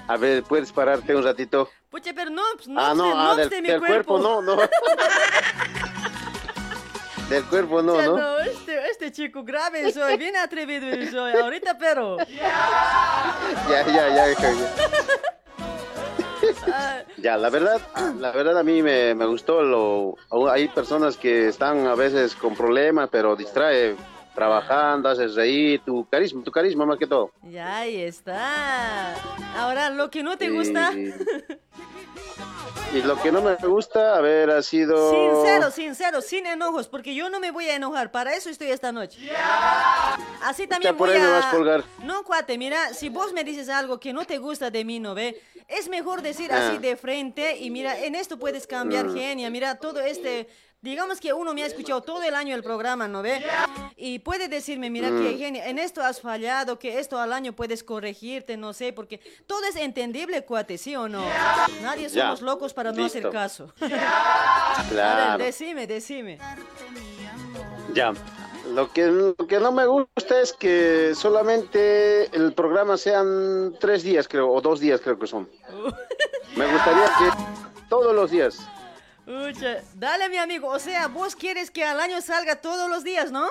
[0.06, 1.68] a ver, ¿puedes pararte un ratito?
[1.90, 3.68] Pucha, pero no, pues, no, ah, pues, no, de- ah, no, del, pues, de mi
[3.68, 4.18] del cuerpo.
[4.20, 4.56] no, no.
[7.28, 8.16] del cuerpo no, ¿no?
[8.16, 12.18] no, este, este chico grave soy, bien atrevido soy, ahorita pero...
[12.18, 14.54] Ya, ya, ya, ya.
[17.16, 17.80] Ya, la verdad,
[18.20, 20.16] la verdad a mí me, me gustó lo...
[20.50, 23.96] Hay personas que están a veces con problemas, pero distrae
[24.36, 27.32] trabajando, haces reír, tu carisma, tu carisma más que todo.
[27.50, 29.14] ya ahí está.
[29.56, 30.92] Ahora, lo que no te gusta,
[32.94, 35.10] Y lo que no me gusta, a ver, ha sido...
[35.10, 38.92] sincero, sincero, sin enojos, porque yo no me voy a enojar, para eso estoy esta
[38.92, 39.18] noche.
[40.42, 41.30] Así también por voy ahí me a...
[41.32, 41.84] vas a colgar.
[42.04, 45.14] No, cuate, mira, si vos me dices algo que no te gusta de mí, ¿no
[45.14, 45.42] ve?
[45.68, 46.68] Es mejor decir Ah.
[46.68, 49.14] así de frente y mira, en esto puedes cambiar Mm.
[49.14, 50.48] genia, mira, todo este...
[50.86, 53.44] Digamos que uno me ha escuchado todo el año el programa, ¿no ve?
[53.96, 55.38] Y puede decirme, mira, que Mm.
[55.38, 59.64] genia, en esto has fallado, que esto al año puedes corregirte, no sé, porque todo
[59.64, 61.24] es entendible, cuate, ¿sí o no?
[61.82, 63.72] Nadie somos locos para no hacer caso.
[64.88, 65.32] Claro.
[65.32, 66.38] A ver, decime, decime.
[67.92, 68.12] Ya.
[68.72, 74.28] Lo que, lo que no me gusta es que solamente el programa sean tres días,
[74.28, 75.48] creo, o dos días creo que son.
[76.56, 77.30] Me gustaría que
[77.88, 78.58] todos los días.
[79.26, 80.68] Ucha, dale, mi amigo.
[80.68, 83.48] O sea, vos quieres que al año salga todos los días, ¿no?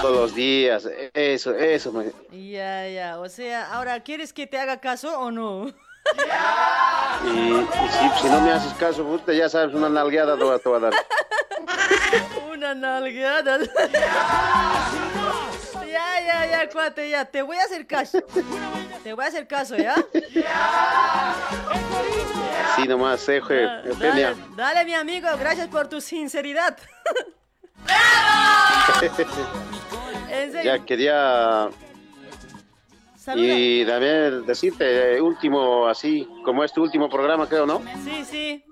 [0.00, 0.88] Todos los días.
[1.14, 1.92] Eso, eso.
[1.92, 2.12] me-
[2.50, 3.18] Ya, ya.
[3.18, 5.68] O sea, ahora, ¿quieres que te haga caso o no?
[7.24, 10.76] Y, y si, si no me haces caso, puta, ya sabes, una nalgueada te voy
[10.76, 10.92] a- dar.
[12.52, 13.58] Una nalgada.
[13.92, 15.21] ya,
[15.92, 17.24] ya, ya, cuate, ya.
[17.24, 18.18] Te voy a hacer caso.
[19.02, 19.94] Te voy a hacer caso, ¿ya?
[22.72, 23.82] Así nomás, eh, Ah.
[23.98, 25.28] Dale, dale, mi amigo.
[25.38, 26.76] Gracias por tu sinceridad.
[30.30, 30.76] en serio.
[30.76, 31.68] Ya quería
[33.16, 33.46] Saluda.
[33.54, 37.82] y también decirte, eh, último, así, como es tu último programa, creo, ¿no?
[38.04, 38.64] Sí, sí.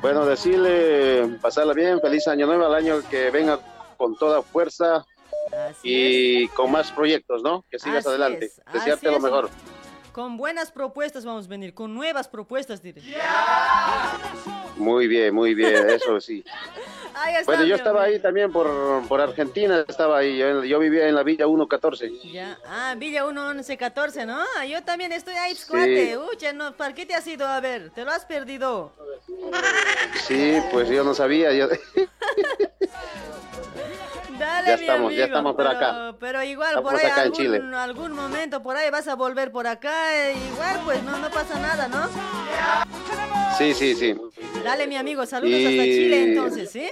[0.00, 3.60] Bueno, decirle, pasarla bien, feliz año nuevo, al año que venga
[3.96, 5.04] con toda fuerza
[5.82, 7.64] y con más proyectos, ¿no?
[7.70, 8.46] Que sigas Así adelante.
[8.46, 9.22] es, Desearte así lo es.
[9.22, 9.50] mejor.
[10.12, 13.00] Con buenas propuestas vamos a venir, con nuevas propuestas, diré.
[14.76, 16.44] Muy bien, muy bien, eso sí.
[17.14, 18.70] Ahí está, Bueno, yo estaba ahí también por,
[19.06, 22.10] por Argentina, estaba ahí, yo, yo vivía en la Villa 114.
[22.32, 22.58] Ya.
[22.66, 24.42] Ah, Villa 1114, ¿no?
[24.58, 26.16] Ah, Yo también estoy ahí, cuate.
[26.16, 27.90] Uy, no, ¿para qué te has ido a ver?
[27.90, 28.92] Te lo has perdido.
[30.26, 31.68] Sí, pues yo no sabía, yo...
[34.42, 36.16] Dale, Ya estamos, ya amigo, estamos por pero- acá.
[36.18, 37.56] Pero igual, Estamos por ahí acá en Chile.
[37.58, 39.92] algún, algún momento, por ahí vas a volver por acá.
[40.16, 42.08] eh, Igual, pues no, no pasa nada, ¿no?
[43.56, 44.16] Sí, sí, sí.
[44.64, 46.90] Dale, mi amigo, saludos hasta Y- Chile entonces, ¿sí?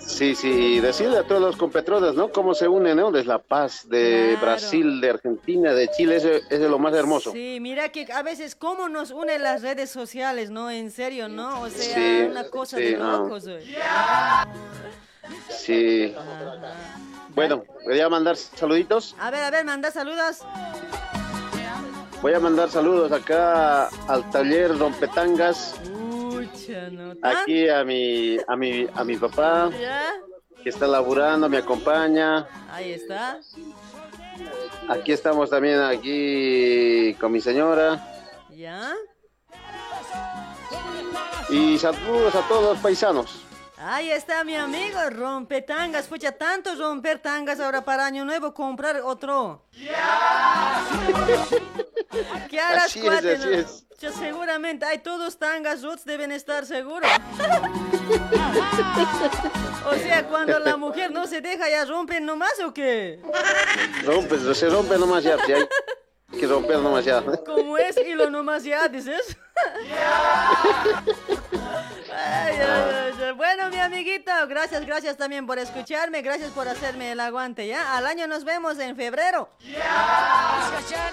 [0.00, 2.32] Sí, sí, y decirle a todos los compatriotas, ¿no?
[2.32, 3.12] Cómo se unen, ¿no?
[3.12, 4.46] Desde La Paz, de Claro.
[4.46, 7.30] Brasil, de Argentina, de Chile, eso, eso es lo más hermoso.
[7.30, 10.70] Sí, mira que a veces cómo nos unen las redes sociales, ¿no?
[10.70, 11.60] En serio, ¿no?
[11.60, 13.18] O sea, Sí, una cosa sí, de ah.
[13.22, 13.76] locos, güey.
[15.48, 16.14] Sí.
[17.34, 19.16] Bueno, voy a mandar saluditos.
[19.18, 20.40] A ver, a ver, manda saludos.
[22.20, 24.76] Voy a mandar saludos acá al taller
[26.90, 27.16] no.
[27.16, 27.36] ¿Tan?
[27.36, 30.04] aquí a mi, a mi, a mi papá, ¿Ya?
[30.62, 32.46] que está laburando, me acompaña.
[32.70, 33.40] Ahí está.
[34.88, 38.00] Aquí estamos también aquí con mi señora.
[38.50, 38.94] ¿Ya?
[41.50, 43.42] Y saludos a todos los paisanos.
[43.84, 46.06] Ahí está mi amigo, rompetangas.
[46.06, 49.64] Pucha, tanto romper tangas ahora para Año Nuevo, comprar otro.
[52.48, 53.52] ¿Qué harás, Así es, cuate, así no?
[53.52, 53.84] es.
[54.18, 57.10] Seguramente hay todos tangas roots deben estar seguros.
[59.86, 63.20] o sea, cuando la mujer no se deja, ya rompen nomás o qué?
[64.04, 65.64] Rompe, se rompe nomás ya, hay
[66.38, 67.22] que romper nomás ya.
[67.44, 69.36] Como es hilo nomás ya, dices.
[69.56, 69.92] Ay,
[72.10, 73.32] ay, ay, ay.
[73.32, 77.96] Bueno, mi amiguito, gracias, gracias también por escucharme, gracias por hacerme el aguante, ¿ya?
[77.96, 79.48] Al año nos vemos en febrero.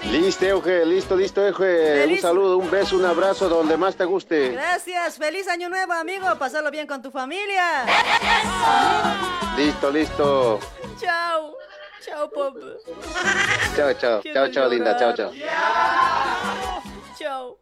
[0.03, 2.05] Listo, Euge, listo, listo, Euge.
[2.07, 4.49] Un saludo, un beso, un abrazo donde más te guste.
[4.49, 7.85] Gracias, feliz año nuevo, amigo, pasarlo bien con tu familia.
[9.57, 10.59] Listo, listo.
[10.99, 11.55] Chao,
[12.05, 12.57] chao, pop.
[13.75, 15.31] Chao, chao, Quiero chao, chao, linda, chao, chao.
[17.17, 17.57] Chao.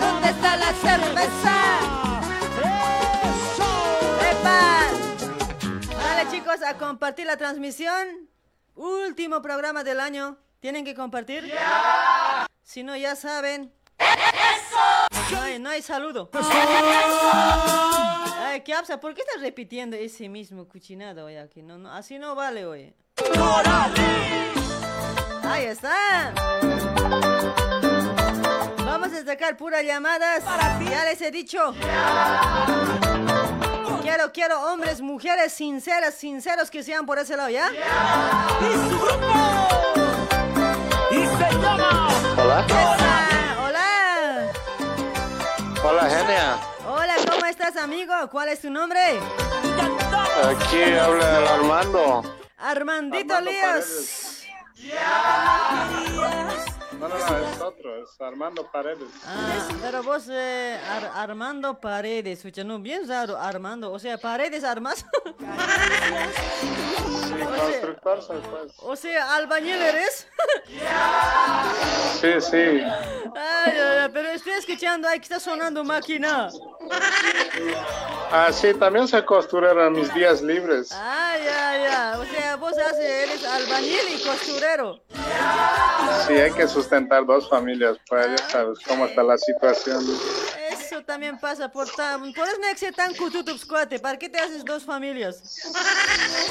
[0.00, 1.56] ¿Dónde está la cerveza?
[4.30, 4.86] ¡Epa!
[6.02, 8.28] Dale chicos, a compartir la transmisión.
[8.74, 10.38] Último programa del año.
[10.60, 11.52] ¿Tienen que compartir?
[12.62, 13.72] Si no, ya saben.
[15.30, 16.30] No hay, no hay saludo.
[18.40, 18.98] Ay, ¿qué pasa?
[18.98, 21.62] ¿Por qué estás repitiendo ese mismo cuchinado hoy aquí?
[21.62, 22.94] No, no, así no vale, oye.
[25.44, 26.32] Ahí está.
[28.84, 30.44] Vamos a sacar puras llamadas.
[30.88, 31.74] Ya les he dicho.
[34.02, 37.70] Quiero, quiero hombres, mujeres sinceras, sinceros que sean por ese lado, ¿ya?
[39.10, 39.68] Hola.
[41.10, 41.48] Esa,
[42.42, 43.37] Hola.
[45.84, 46.56] Hola, Genia.
[46.86, 48.12] Hola, ¿cómo estás, amigo?
[48.30, 48.98] ¿Cuál es tu nombre?
[50.44, 52.22] Aquí habla el Armando.
[52.58, 54.42] Armandito Armando Líos.
[56.98, 59.08] No, no, no, es otro, es Armando Paredes.
[59.24, 64.64] Ah, pero vos, eh, Ar- Armando Paredes, escucha, no, bien raro, Armando, o sea, Paredes
[64.64, 65.04] armas.
[67.28, 68.72] Sí, constructor soy, pues.
[68.78, 70.26] o sea, albañil eres.
[72.20, 72.80] Sí, sí.
[73.36, 73.72] Ay,
[74.58, 76.50] escuchando, ahí que está sonando máquina.
[78.30, 80.92] Ah, sí, también soy costurero en mis días libres.
[80.92, 85.00] Ay, ay, ay, o sea, vos haces, eres albañil y costurero.
[86.26, 90.04] Sí, hay que sustentar dos familias, pues ya sabes cómo está la situación.
[91.08, 94.84] También pasa por tan, por eso no tan cututups, cuate, ¿para qué te haces dos
[94.84, 95.40] familias?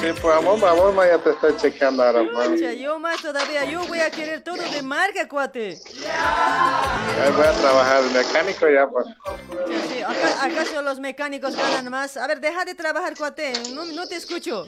[0.00, 2.24] Sí, pues amor, amor, ya te estoy chequeando ahora.
[2.24, 5.78] Pucha, yo más todavía, yo voy a querer todo de marca, cuate.
[7.22, 9.06] Ahí voy a trabajar de mecánico ya, pues.
[9.92, 12.16] Sí, acá, ¿Acaso los mecánicos ganan más?
[12.16, 13.52] A ver, deja de trabajar, cuate.
[13.72, 14.66] No, no te escucho.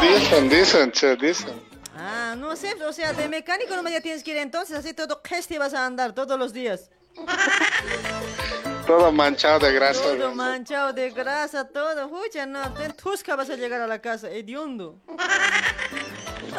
[0.00, 1.62] Dicen, dicen, che, dicen.
[1.94, 4.94] Ah, no sé, o sea, de mecánico no me ya tienes que ir entonces, así
[4.94, 6.88] todo gesti vas a andar todos los días.
[8.86, 10.02] Todo manchado de grasa.
[10.02, 12.08] Todo manchado de grasa, todo.
[12.08, 15.00] Pucha, no, en tusca vas a llegar a la casa, hediondo.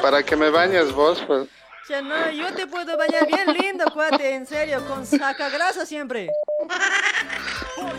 [0.01, 1.47] Para que me bañes vos, pues.
[1.89, 6.29] Ya no, yo te puedo bañar bien lindo, cuate, en serio, con saca grasa siempre.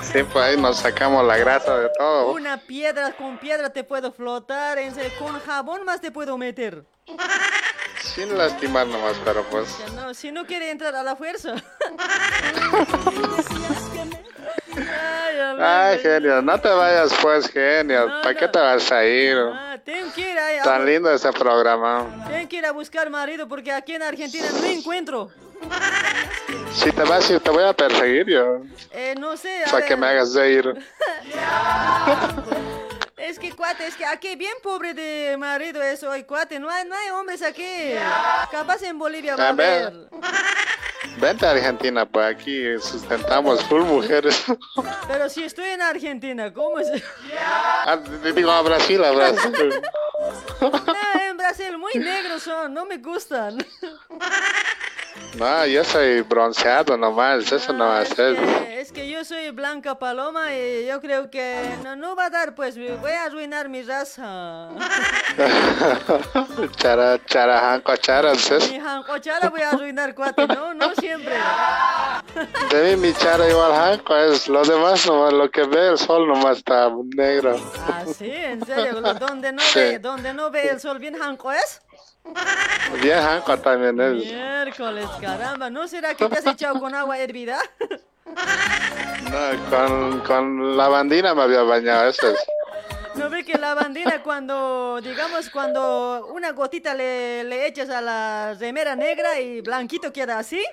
[0.03, 2.33] Sí, pues ahí nos sacamos la grasa de todo.
[2.33, 6.85] Una piedra con piedra te puedo flotar, en serio, con jabón más te puedo meter.
[8.03, 9.69] Sin lastimar nomás, pero pues.
[9.95, 11.55] No, si no quiere entrar a la fuerza.
[14.77, 15.65] Ay, amigo.
[15.65, 18.07] Ay, genio, no te vayas pues, genio.
[18.09, 18.51] No, ¿Para qué no.
[18.53, 19.37] te vas a ir?
[19.39, 22.07] Ah, tengo que ir a, Tan lindo ese programa.
[22.29, 25.31] tengo que ir a buscar marido porque aquí en Argentina no encuentro.
[26.73, 28.61] Si te vas te voy a perseguir yo.
[28.93, 30.75] Eh, no sé, Para que me hagas de ir.
[33.19, 36.59] Es que cuate, es que aquí bien pobre de marido es hoy, cuate.
[36.61, 37.95] No hay, no hay hombres aquí.
[38.51, 39.93] Capaz en Bolivia a ver.
[41.21, 44.45] Vente a Argentina, pues aquí sustentamos full mujeres.
[45.09, 46.89] Pero si estoy en Argentina, ¿cómo es?
[47.85, 47.99] Ah,
[48.35, 49.83] digo a Brasil, a Brasil.
[50.61, 50.73] No,
[51.23, 53.65] en Brasil muy negros son, no me gustan.
[55.37, 58.37] No, yo soy bronceado nomás, eso no va a ser.
[58.71, 62.55] Es que yo soy Blanca Paloma y yo creo que no, no va a dar,
[62.55, 64.69] pues voy a arruinar mi raza.
[66.77, 68.55] Chara, chara, janco, chara, ¿sí?
[68.73, 71.35] Mi jancochara voy a arruinar, cuate, no, no siempre.
[72.71, 76.27] De mí mi chara igual janco es, lo demás nomás, lo que ve el sol
[76.27, 77.57] nomás está negro.
[77.87, 79.79] Ah, sí, en serio, donde no, Sí.
[79.81, 81.81] ve, donde no ve el sol bien janco es.
[83.03, 84.25] Bien janco también es.
[84.25, 87.59] Miércoles, caramba, ¿no será que te has echado con agua hervida?
[89.31, 92.39] No, con, con lavandina me había bañado, eso es.
[93.15, 98.55] ¿No ve que la bandina cuando, digamos, cuando una gotita le, le echas a la
[98.59, 100.65] remera negra y blanquito queda así?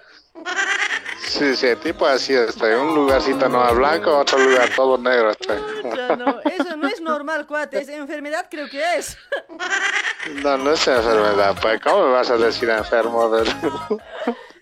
[1.19, 2.73] Sí, sí, tipo así estoy.
[2.75, 5.57] Un lugarcito no blanco, otro lugar todo negro estoy.
[5.95, 9.17] Ya no, eso no es normal, cuate, es enfermedad creo que es.
[10.43, 11.81] No, no es enfermedad, pues.
[11.81, 13.29] ¿Cómo me vas a decir enfermo?
[13.29, 13.43] de-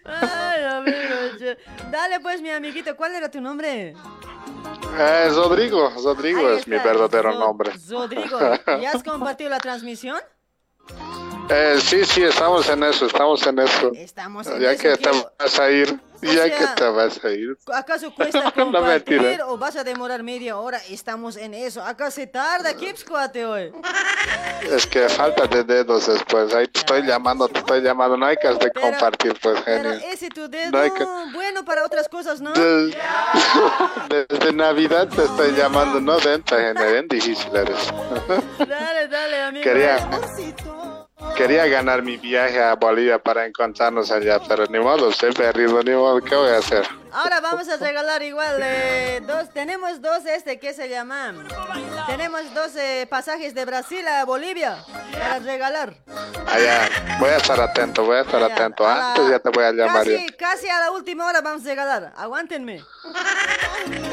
[0.06, 1.56] Ay, amigo,
[1.92, 3.96] dale pues mi amiguito, ¿cuál era tu nombre?
[4.98, 7.72] Eh, Rodrigo, Rodrigo es mi está, verdadero Ro- nombre.
[7.90, 8.40] Rodrigo,
[8.82, 10.20] ¿ya has compartido la transmisión?
[11.50, 13.92] Eh, sí, sí, estamos en eso, estamos en eso.
[13.96, 17.30] Estamos en ya eso, que te vas a ir, ya sea, que te vas a
[17.32, 17.58] ir.
[17.74, 19.46] ¿Acaso cuesta No, compartir mentira.
[19.48, 20.80] o vas a demorar media hora?
[20.90, 21.84] Estamos en eso.
[21.84, 23.72] Acá se tarda, Kips, cuate, hoy.
[24.72, 26.54] Es que falta de dedos después.
[26.56, 28.16] Ahí te estoy llamando, te estoy llamando.
[28.16, 30.08] No hay que de compartir, pues, Pero genio.
[30.12, 32.54] ese tu dedo, No hay que- bueno para otras cosas, ¿no?
[32.54, 32.96] Des-
[34.30, 36.90] Desde Navidad te estoy llamando, no dentro, genio.
[36.90, 37.78] Bien difícil eres.
[38.60, 39.64] Dale, dale, amigo.
[39.64, 39.98] Quería,
[41.36, 45.92] quería ganar mi viaje a Bolivia para encontrarnos allá, pero ni modo, estoy perdido, ni
[45.92, 47.03] modo, ¿qué voy a hacer?
[47.14, 51.48] Ahora vamos a regalar igual eh, dos, tenemos dos este que se llaman.
[52.08, 54.78] Tenemos dos eh, pasajes de Brasil a Bolivia
[55.14, 55.94] para regalar.
[56.48, 56.90] Allá,
[57.20, 58.88] voy a estar atento, voy a estar atento.
[58.88, 60.04] a la- Antes ya te voy a llamar.
[60.06, 62.14] Casi, casi a la última hora vamos a regalar.
[62.18, 62.84] Aguántenme.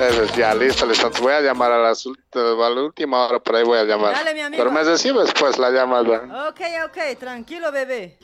[0.00, 1.10] Eso es, ya, listo, listo.
[1.20, 4.12] Voy a llamar a, las a la última hora, por ahí voy a llamar.
[4.12, 4.62] Dale, mi amigo.
[4.62, 6.48] Pero me recibes pues la llamada.
[6.48, 8.18] Ok, ok, tranquilo, bebé.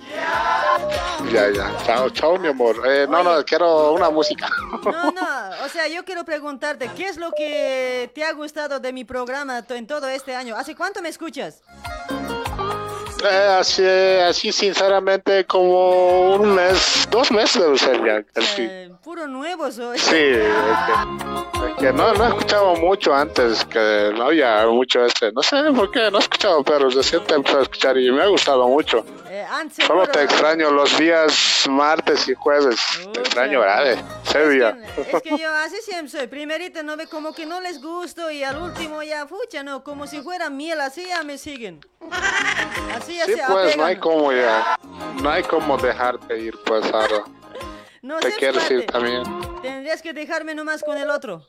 [1.32, 1.72] Ya, ya.
[1.84, 2.76] Chao, chao, mi amor.
[2.86, 4.48] Eh, no, no, quiero una música.
[4.70, 8.92] No, no, o sea, yo quiero preguntarte, ¿qué es lo que te ha gustado de
[8.92, 10.56] mi programa en todo este año?
[10.56, 11.62] ¿Hace cuánto me escuchas?
[13.24, 18.22] Eh, así, así, sinceramente, como un mes, dos meses debe ser ya.
[18.22, 18.62] casi.
[18.62, 19.98] Eh, puro nuevo soy.
[19.98, 20.42] Sí, es
[20.86, 25.32] que, es que no, no he escuchado mucho antes, que no había mucho este.
[25.32, 28.26] No sé por qué, no he escuchado, pero recién empecé a escuchar y me ha
[28.26, 29.04] gustado mucho.
[29.38, 29.46] Eh,
[29.86, 32.80] Solo te extraño los días martes y jueves.
[33.12, 34.02] Te extraño, ¿verdad?
[34.24, 34.74] Serio.
[35.12, 36.26] Es que yo así siempre soy.
[36.26, 40.06] Primerito no ve como que no les gusto y al último ya, fucha, no, como
[40.06, 41.80] si fuera miel, así ya me siguen.
[42.96, 44.00] Así ya Sí, se pues no hay apegan.
[44.00, 44.78] como ya.
[45.20, 47.24] No hay como dejarte ir, pues ahora.
[48.06, 49.24] No Te sé, quieres ir también.
[49.62, 51.44] Tendrías que dejarme nomás con el otro.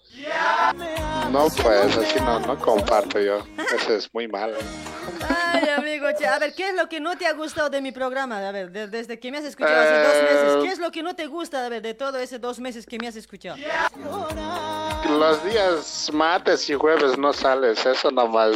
[1.31, 3.45] No, pues así no, no comparto yo.
[3.75, 4.57] Eso es muy malo.
[5.53, 7.91] Ay, amigo, che, a ver, ¿qué es lo que no te ha gustado de mi
[7.91, 8.39] programa?
[8.47, 10.91] A ver, de- desde que me has escuchado hace dos meses, Eh, ¿qué es lo
[10.91, 13.57] que no te gusta, a ver, de todo ese dos meses que me has escuchado?
[15.07, 18.55] Los días martes y jueves no sales, eso nomás.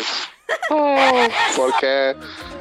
[1.56, 2.16] Porque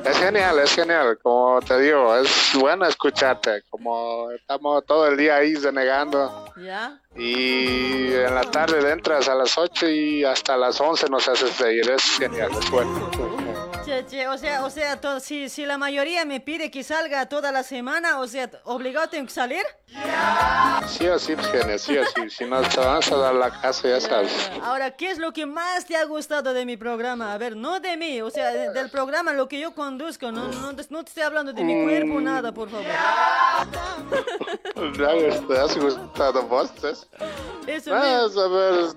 [0.04, 5.36] es genial, es genial, como te digo, es bueno escucharte, como estamos todo el día
[5.36, 6.98] ahí renegando ¿Ya?
[7.16, 11.88] y en la tarde entras a las 8 y hasta las 11 nos haces reír,
[11.90, 13.10] es genial, es bueno.
[13.90, 17.26] Che, che, o sea, o sea, to- si, si la mayoría me pide que salga
[17.28, 19.64] toda la semana, o sea, ¿obligado tengo que salir?
[20.86, 23.88] Sí o sí, genial, sí o sí, si no te vas a dar la casa,
[23.88, 24.30] ya sabes.
[24.62, 27.32] Ahora, ¿qué es lo que más te ha gustado de mi programa?
[27.32, 30.46] A ver, no de mí, o sea, de- del programa, lo que yo conduzco, no,
[30.46, 32.86] no, te- no te estoy hablando de mi cuerpo, nada, por favor.
[34.98, 35.10] Ya,
[35.46, 36.70] ¿Te has gustado vos?
[36.82, 37.04] Eso
[37.66, 38.40] mismo.
[38.40, 38.94] a ver,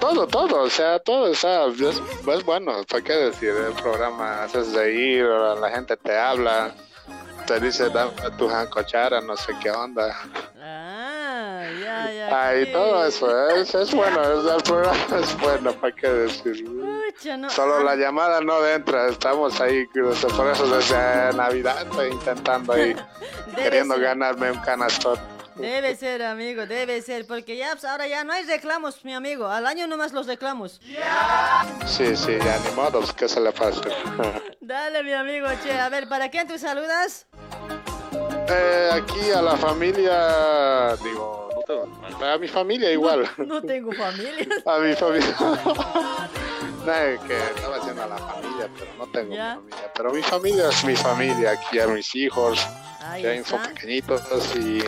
[0.00, 1.82] todo, todo, o sea, todo está, es,
[2.26, 3.50] es bueno, ¿para qué decir?
[3.50, 6.72] El programa haces reír, la gente te habla,
[7.46, 10.14] te dice, dame tu jancochara, no sé qué onda.
[10.62, 12.48] Ah, ya, ya.
[12.48, 16.64] Ay, qué- todo eso, es, es bueno, es- el programa es bueno, ¿para qué decir?
[16.64, 17.50] Pucha, no.
[17.50, 22.94] Solo ah, la llamada no entra, estamos ahí, por eso desde Navidad estoy intentando ahí,
[23.56, 25.18] queriendo ganarme un canastón.
[25.56, 29.46] Debe ser, amigo, debe ser, porque ya, pues, ahora ya no hay reclamos, mi amigo,
[29.46, 30.80] al año nomás los reclamos.
[31.86, 33.80] Sí, sí, ya ni modo, ¿qué se le pasa?
[34.60, 37.26] Dale, mi amigo, che, a ver, ¿para quién tú saludas?
[38.48, 42.24] Eh, aquí a la familia, digo, no tú.
[42.24, 43.28] A mi familia igual.
[43.38, 44.46] No tengo familia.
[44.66, 45.36] A mi familia.
[46.80, 49.54] no, que estaba haciendo a la familia, pero no tengo ¿Ya?
[49.56, 49.92] familia.
[49.94, 51.50] Pero mi familia es mi familia.
[51.52, 52.66] Aquí a mis hijos,
[53.02, 54.22] Ahí que son pequeñitos
[54.56, 54.80] y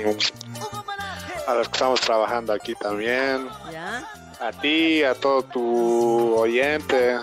[1.47, 3.49] a los que estamos trabajando aquí también.
[3.71, 4.09] ¿Ya?
[4.41, 7.19] A ti, a todo tu oyente.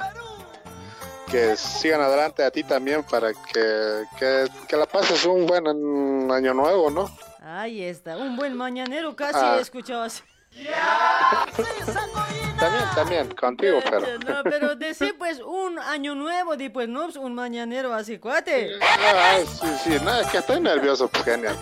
[1.30, 5.68] Que sigan adelante a ti también para que, que, que la pases un buen
[6.32, 7.08] año nuevo, ¿no?
[7.42, 8.18] Ahí está.
[8.18, 9.60] Un buen mañanero casi Ah.
[10.04, 10.24] así.
[12.60, 14.06] También, también, contigo, pero...
[14.20, 18.72] No, pero decir pues un año nuevo, di pues no, pues, un mañanero así, cuate.
[18.82, 21.56] Ah, sí, sí, no, es que estoy nervioso, pues genial.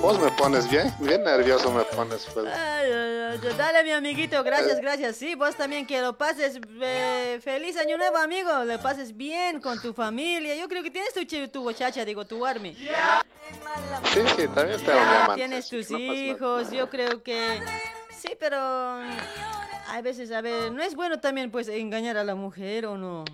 [0.00, 2.46] Vos, me pones bien, bien nervioso me pones, pues.
[2.46, 5.16] Ay, ay, ay, Dale, mi amiguito, gracias, gracias.
[5.16, 8.64] Sí, vos también que lo pases eh, feliz año nuevo, amigo.
[8.64, 10.54] Le pases bien con tu familia.
[10.54, 12.74] Yo creo que tienes tu, tu muchacha, digo, tu army.
[12.74, 15.34] Sí, sí, también tengo mi amante.
[15.34, 17.60] tienes tus no hijos, yo creo que
[18.20, 19.00] sí, pero
[19.90, 23.24] hay veces, a ver, no es bueno también pues engañar a la mujer o no.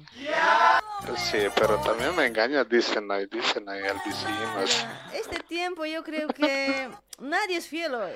[1.16, 4.60] Sí, pero también me engañas, dicen ahí, dicen ahí al vecino.
[4.64, 6.88] es- Este tiempo yo creo que
[7.20, 8.12] nadie es fiel hoy.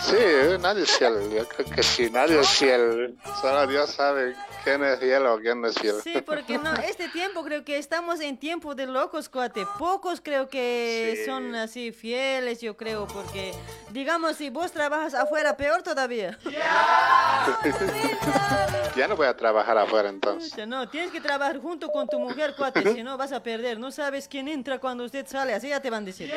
[0.00, 0.16] Sí,
[0.60, 3.16] nadie es fiel, yo creo que sí, nadie es fiel.
[3.40, 5.96] Solo Dios sabe quién es fiel o quién no es fiel.
[6.02, 9.66] Sí, porque no, este tiempo creo que estamos en tiempo de locos, cuate.
[9.78, 11.24] Pocos creo que Sí.
[11.26, 13.52] son así fieles, yo creo, porque
[13.90, 16.38] digamos si vos trabajas afuera, peor todavía.
[18.96, 20.66] ya no voy a trabajar afuera entonces.
[20.66, 23.78] No, tienes que trabajar junto con tu mujer, cuate, si no vas a perder.
[23.78, 26.32] No sabes quién entra cuando usted sale, así ya te van a decir.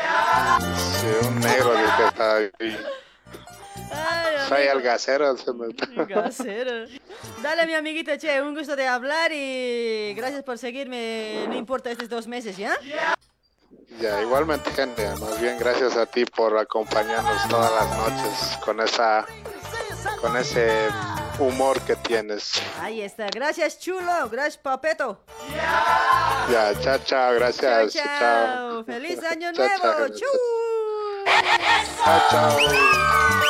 [1.00, 2.50] Sí, un negro que está ahí.
[3.94, 5.36] Ay, Soy el gasero.
[5.38, 6.88] se me- Gasero.
[7.42, 12.10] Dale, mi amiguita, che, un gusto de hablar y gracias por seguirme, no importa estos
[12.10, 12.74] dos meses, ¿ya?
[14.00, 19.26] Ya, igualmente, gente, más bien gracias a ti por acompañarnos todas las noches con esa,
[20.20, 20.90] con ese
[21.40, 22.62] humor que tienes.
[22.80, 25.24] Ahí está, gracias, chulo, gracias, papeto.
[26.52, 28.20] Ya, chao, chao, gracias, chao, chao.
[28.20, 28.86] chao.
[28.86, 30.16] Feliz año Chao, chao, nuevo.
[30.16, 30.26] Chu.
[32.04, 33.41] Chao, chao.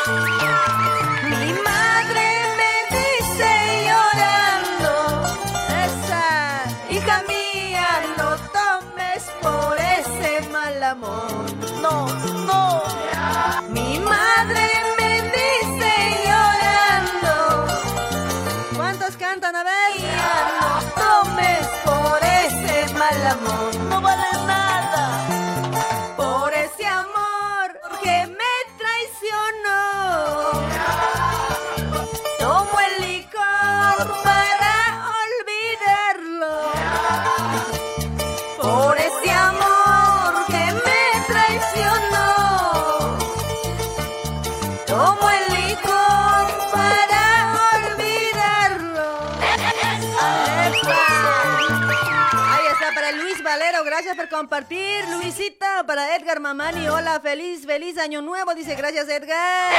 [54.32, 55.08] Compartir.
[55.10, 59.74] Luisita, para Edgar Mamani, hola, feliz, feliz año nuevo, dice gracias Edgar.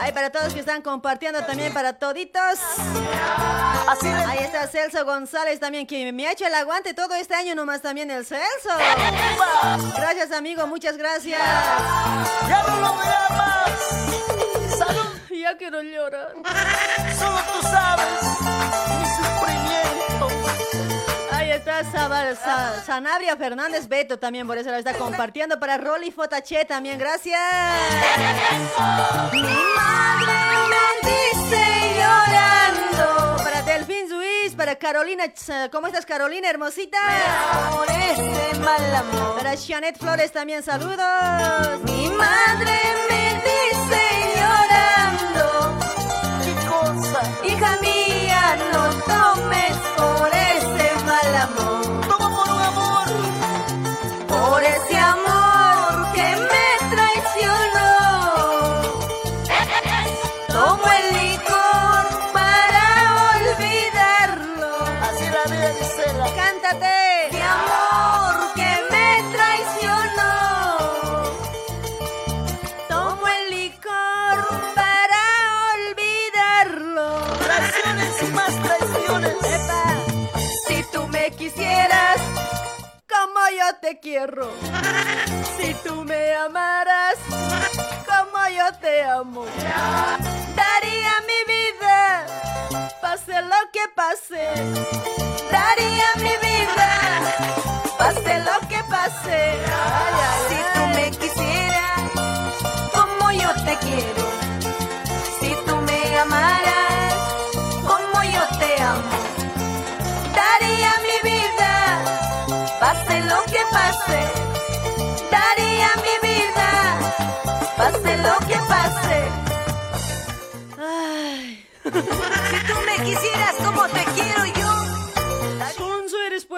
[0.00, 2.60] Ahí para todos que están compartiendo también para toditos.
[4.26, 7.82] Ahí está Celso González también, que me ha hecho el aguante todo este año nomás
[7.82, 8.70] también el Celso.
[9.96, 11.40] Gracias amigo, muchas gracias.
[12.48, 14.78] Ya no lo más.
[14.78, 15.06] Salud.
[15.30, 16.32] Ya quiero llorar.
[17.18, 19.13] Solo tú sabes.
[21.82, 25.58] Sa- Sanabria Fernández Beto también, por eso lo está compartiendo.
[25.58, 27.40] Para Rolly Fotache también, gracias.
[29.32, 30.34] Mi madre
[30.70, 33.36] me dice llorando.
[33.42, 36.98] Para Delfín Luis, para Carolina, Ch- ¿cómo estás Carolina, hermosita?
[38.60, 39.36] Mal amor.
[39.36, 41.80] Para Janet Flores también, saludos.
[41.84, 42.72] Mi madre
[43.10, 44.03] me dice
[83.84, 84.48] te quiero.
[85.58, 87.16] Si tú me amaras,
[88.06, 89.44] como yo te amo.
[90.56, 92.24] Daría mi vida,
[93.02, 94.44] pase lo que pase.
[95.52, 96.90] daría mi vida.
[97.98, 99.52] Pase lo que pase.
[99.66, 102.00] Ay, ay, Si tú me quisieras,
[102.94, 104.43] Si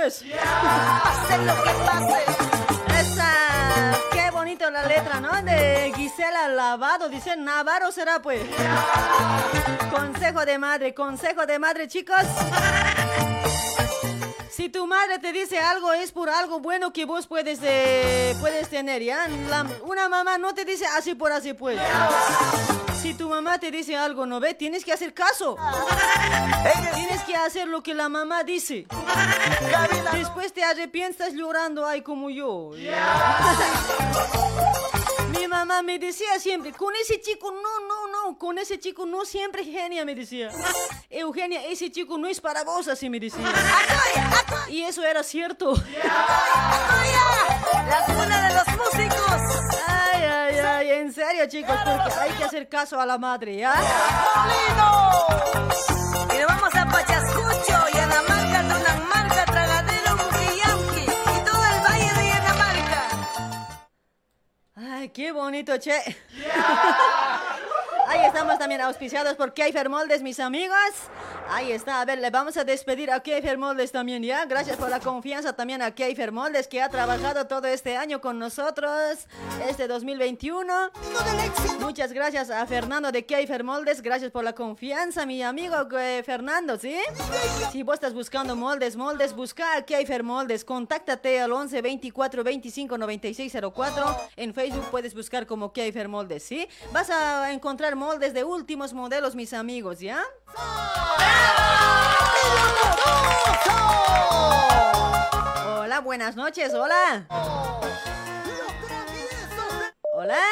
[0.06, 0.22] Pues.
[0.22, 2.24] Pase lo que pase.
[3.00, 5.42] Esa, qué bonito la letra, ¿no?
[5.42, 8.40] De Gisela Lavado, dice Navarro será pues.
[9.90, 12.22] Consejo de madre, consejo de madre, chicos.
[14.56, 18.68] Si tu madre te dice algo es por algo bueno que vos puedes, eh, puedes
[18.70, 19.28] tener, ¿ya?
[19.50, 21.78] La- una mamá no te dice así por así pues.
[23.02, 24.54] Si tu mamá te dice algo, ¿no ve?
[24.54, 25.56] Tienes que hacer caso.
[26.94, 28.86] Tienes que hacer lo que la mamá dice.
[30.12, 32.70] Después te arrepientas llorando, ay, como yo.
[35.38, 39.24] Mi mamá me decía siempre, con ese chico, no, no, no, con ese chico no
[39.24, 40.50] siempre genia, me decía.
[41.10, 43.44] Eugenia, ese chico no es para vos, así me decía.
[44.68, 45.74] Y eso era cierto.
[47.88, 49.40] La cuna de los músicos.
[49.86, 53.74] Ay, ay, ay, en serio, chicos, porque hay que hacer caso a la madre, ¿ya?
[56.34, 57.25] Y nos vamos a Pachascucho
[64.98, 65.92] Ay, qué bonito, che.
[68.08, 70.76] Ahí estamos también auspiciados por Keifer Moldes, mis amigos.
[71.50, 74.44] Ahí está, a ver, le vamos a despedir a Keifer Moldes también, ¿ya?
[74.44, 78.38] Gracias por la confianza también a Keifer Moldes, que ha trabajado todo este año con
[78.38, 79.26] nosotros,
[79.68, 80.72] este 2021.
[81.80, 86.78] Muchas gracias a Fernando de Keifer Moldes, gracias por la confianza, mi amigo eh, Fernando,
[86.78, 86.96] ¿sí?
[87.72, 92.98] Si vos estás buscando moldes, moldes, busca a Keifer Moldes, contáctate al 11 24 25
[92.98, 94.16] 96 04.
[94.36, 96.68] En Facebook puedes buscar como Keifer Moldes, ¿sí?
[96.92, 100.22] Vas a encontrar moldes de últimos modelos, mis amigos, ¿ya?
[105.66, 107.26] Hola, buenas noches, hola.
[110.14, 110.42] Hola.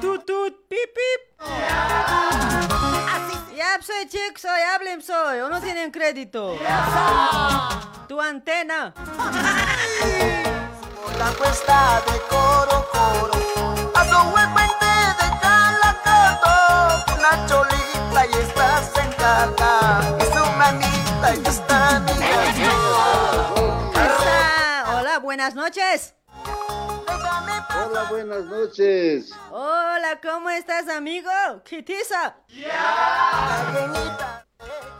[0.00, 1.20] Tut, tut, pip, pip.
[3.54, 6.56] Ya soy chico, soy, hablen soy, o no tienen crédito.
[8.08, 8.94] Tu antena.
[11.18, 13.34] La cuesta de coro coro
[17.26, 22.02] Una cholita y estás en casa Es su manita y está
[23.94, 26.14] Está- Hola, buenas noches.
[27.06, 29.30] Hola, buenas noches.
[29.50, 31.30] Hola, ¿cómo estás, amigo?
[31.64, 32.36] Kitiza.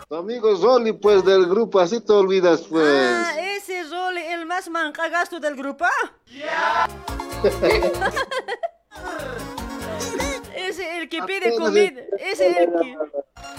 [0.09, 2.89] Tu amigo Zoli, pues, del grupo, así te olvidas, pues.
[2.89, 5.85] Ah, ese Roli, el más mancagasto del grupo.
[11.05, 12.03] el que pide comida.
[12.19, 12.97] Ese el que,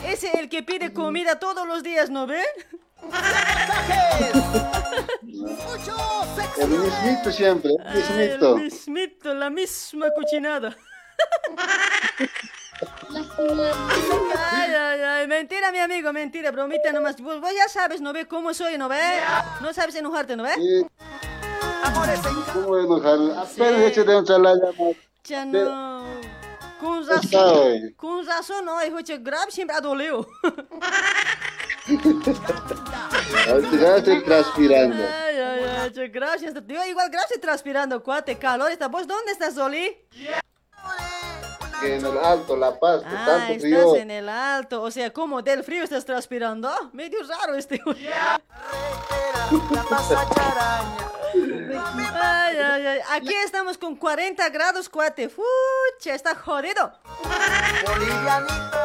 [0.07, 2.43] ese el que pide comida todos los días, ¿no ven?
[6.57, 8.57] El mismito siempre, el Ay, mismito.
[8.57, 10.75] el mismito, la misma cochinada.
[14.51, 17.19] Ay, ay, ay, mentira, mi amigo, mentira, bromita nomás.
[17.21, 18.99] Vos, vos ya sabes, ¿no ve cómo soy, no ve?
[19.61, 20.53] No sabes enojarte, ¿no ve?
[20.55, 20.85] Sí.
[22.53, 23.19] ¿Cómo enojar?
[23.37, 24.73] Apenas hecho de un salario.
[25.23, 26.03] Ya no.
[26.03, 26.34] Con
[27.01, 27.93] Está, razón, güey.
[27.93, 30.25] con razón, no, hijo, che, grave siempre adoleu.
[33.47, 35.03] Ahorita ya estoy transpirando.
[35.03, 36.53] Ay, ay, ay, che, gracias.
[36.67, 38.71] Yo igual, gracias transpirando, cuate, calor.
[38.71, 38.87] está.
[38.87, 39.95] ¿Vos dónde estás, Zoli?
[41.81, 43.95] Que en el alto, La Paz, que Ah, tanto estás frío.
[43.97, 44.81] en el alto.
[44.81, 46.69] O sea, ¿cómo del frío estás transpirando?
[46.93, 47.81] Medio raro este.
[52.13, 52.99] Ay, ay, ay.
[53.11, 55.29] Aquí estamos con 40 grados, cuate.
[55.29, 56.91] Fucha, está jodido.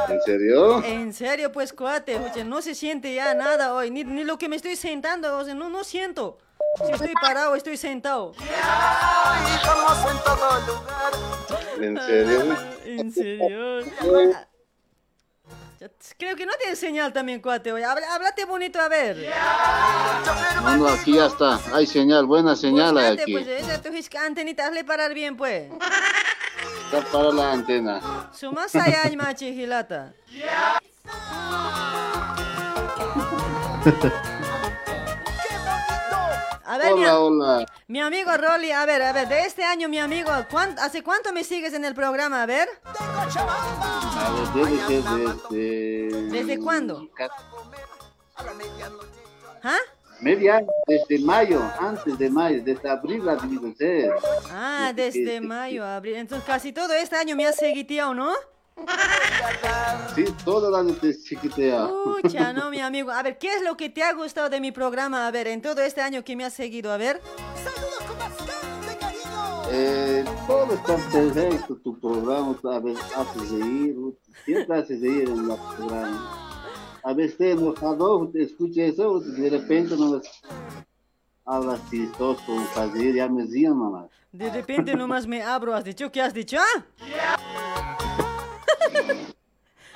[0.09, 0.82] ¿En serio?
[0.84, 2.18] En serio, pues, cuate.
[2.18, 3.91] Fucha, no se siente ya nada hoy.
[3.91, 5.36] Ni, ni lo que me estoy sentando.
[5.38, 6.38] O sea, no, no siento.
[6.77, 8.33] Si estoy parado, estoy sentado.
[11.81, 12.57] ¿En serio?
[12.91, 13.85] En serio.
[14.35, 14.47] Ah,
[16.18, 17.71] Creo que no tiene señal también, cuate.
[17.71, 19.16] Háblate bonito, a ver.
[20.62, 21.59] No, no, aquí ya está.
[21.73, 23.33] Hay señal, buena señal hay Búscate, aquí.
[23.33, 25.71] pues, esa tu antenita, hazle parar bien, pues.
[26.85, 28.29] Está para la antena.
[28.33, 30.12] Suma saya machi hilata.
[36.71, 37.66] A ver, mi, Hola, hola.
[37.89, 41.33] mi amigo Rolly, a ver, a ver, de este año, mi amigo, ¿cuán- ¿hace cuánto
[41.33, 42.45] me sigues en el programa?
[42.45, 43.27] A ver, A
[44.55, 46.23] ver, ser desde...
[46.31, 47.09] ¿desde cuándo?
[49.64, 49.79] ¿Ah?
[50.21, 53.25] Media desde mayo, antes de mayo, desde abril
[53.77, 54.12] ser.
[54.53, 56.14] Ah, desde mayo, abril.
[56.16, 58.33] Entonces casi todo este año me has seguido, ¿no?
[60.14, 61.89] Sí, todo el año te chiquitea.
[62.05, 63.11] Pucha, no, mi amigo.
[63.11, 65.26] A ver, ¿qué es lo que te ha gustado de mi programa?
[65.26, 67.20] A ver, en todo este año que me has seguido, a ver.
[69.72, 73.97] Eh, todo está perfecto, tu programa a veces hace reír,
[74.45, 76.66] siempre hace reír en el programa.
[77.05, 80.20] A veces te enojado, te escucha eso, de repente no
[81.47, 84.11] hablas chistoso, para reír, ya me río nomás.
[84.33, 86.11] De repente nomás me abro, ¿has dicho?
[86.11, 86.57] ¿Qué has dicho?
[86.59, 86.85] ah?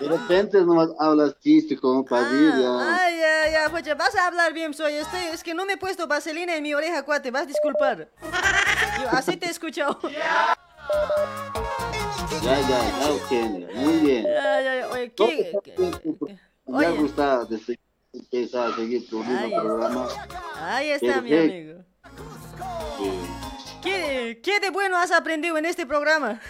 [0.01, 2.97] De repente nomás hablas chiste como para reír, ya.
[2.97, 4.95] Ay, ya, ya, pues vas a hablar bien, soy.
[4.95, 8.11] Estoy, es que no me he puesto vaselina en mi oreja, cuate, vas a disculpar.
[9.01, 9.99] Yo así te he escuchado.
[12.43, 14.24] Ya, ya, ya, Eugenia, muy bien.
[14.24, 15.53] Ya, ya, ya, oye, ¿qué?
[16.66, 20.09] Me ha gustado desde que empezar a seguir tu mismo programa.
[20.61, 21.85] Ahí está, mi amigo.
[23.80, 26.41] ¿Qué, ¿Qué de bueno has aprendido en este programa?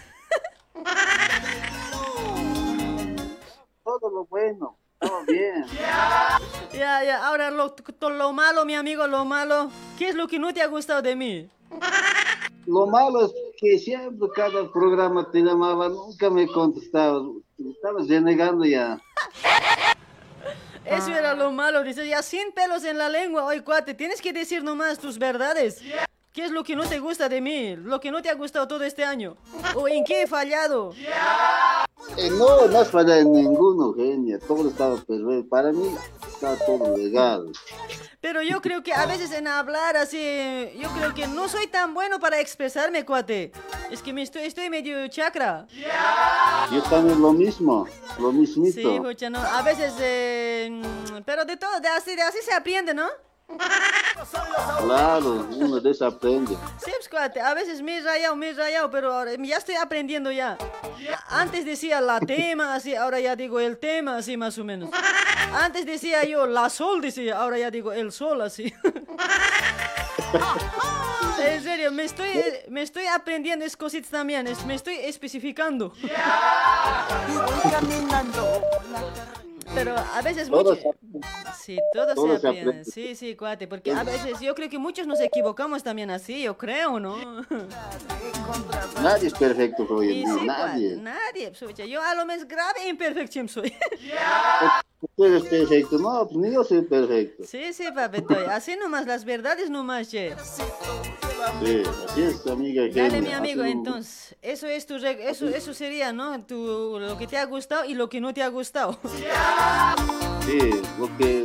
[4.01, 5.64] Todo lo bueno, todo bien.
[6.72, 9.70] Ya, ya, ahora lo, lo malo, mi amigo, lo malo.
[9.97, 11.49] ¿Qué es lo que no te ha gustado de mí?
[12.66, 17.22] Lo malo es que siempre cada programa te llamaba, nunca me contestabas.
[17.57, 19.01] Estabas renegando ya.
[20.84, 23.45] Eso era lo malo, dice, ya sin pelos en la lengua.
[23.45, 25.80] Oye, cuate, tienes que decir nomás tus verdades.
[26.32, 27.76] ¿Qué es lo que no te gusta de mí?
[27.76, 29.36] Lo que no te ha gustado todo este año.
[29.76, 30.92] ¿O en qué he fallado?
[32.16, 34.38] Eh, no, no fallado en ninguno, genia.
[34.38, 35.48] Todo estaba perfecto.
[35.48, 35.94] Para mí
[36.26, 37.50] está todo legal.
[38.20, 40.18] Pero yo creo que a veces en hablar así,
[40.80, 43.52] yo creo que no soy tan bueno para expresarme, cuate.
[43.90, 45.66] Es que me estoy, estoy medio chakra.
[46.72, 47.86] Yo también lo mismo,
[48.18, 49.14] lo mismito.
[49.18, 49.38] Sí, no.
[49.40, 50.82] A veces, eh,
[51.26, 53.09] pero de todo, de así, de así se aprende, ¿no?
[54.80, 56.55] Claro, uno desaprende.
[56.78, 59.74] Sí, pues, cuate, a veces me he rayado, me he rayado, pero ahora ya estoy
[59.76, 60.57] aprendiendo ya.
[61.28, 64.90] Antes decía la tema, así, ahora ya digo el tema, así más o menos.
[65.55, 68.72] Antes decía yo la sol, decía, ahora ya digo el sol, así.
[71.47, 72.26] En serio, me estoy,
[72.68, 75.92] me estoy aprendiendo es cositas también, es- me estoy especificando.
[79.75, 80.75] Pero a veces Todo mucho...
[80.77, 80.91] se
[81.62, 82.61] Sí, todo, todo se se aprende.
[82.71, 82.91] aprende.
[82.91, 86.59] Sí, sí, cuate, porque a veces yo creo que muchos nos equivocamos también así, yo
[86.59, 87.17] creo, ¿no?
[89.03, 90.97] Nadie es perfecto hoy en día, nadie.
[90.97, 93.73] nadie, pucha, yo a lo menos grave imperfección soy.
[95.17, 97.45] Tú eres perfecto, no, pues ni yo soy perfecto.
[97.47, 100.35] Sí, sí, papito, así nomás, las verdades nomás, che.
[101.62, 102.85] Sí, así es, amiga.
[102.89, 106.43] Dale, mi amigo, así- entonces, eso es tu eso, eso sería, ¿no?
[106.47, 108.99] Tu, lo que te ha gustado y lo que no te ha gustado.
[110.46, 110.59] Sí,
[110.98, 111.44] lo que,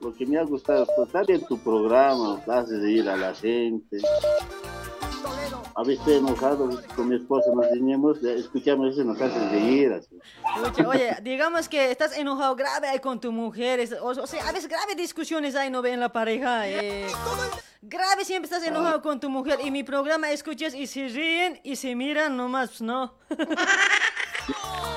[0.00, 3.98] lo que me ha gustado, pues está bien tu programa, haces reír a la gente.
[5.76, 9.92] A veces enojado con mi esposa, nos teníamos, escuchamos eso, nos hace reír.
[9.92, 10.16] Así.
[10.62, 14.52] Pucha, Oye, digamos que estás enojado grave con tu mujer, es- o, o sea, a
[14.52, 16.68] veces graves discusiones hay, ¿no ve en la pareja?
[16.68, 17.06] eh,
[17.82, 21.74] grave siempre estás enojado con tu mujer y mi programa escuchas y se ríen y
[21.76, 23.14] se miran nomás, ¿no?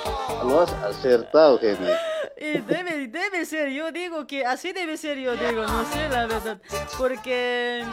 [0.48, 2.00] Lo has acertado, genia.
[2.38, 6.28] Y debe, debe ser, yo digo que así debe ser, yo digo, no sé la
[6.28, 6.62] verdad.
[6.98, 7.84] Porque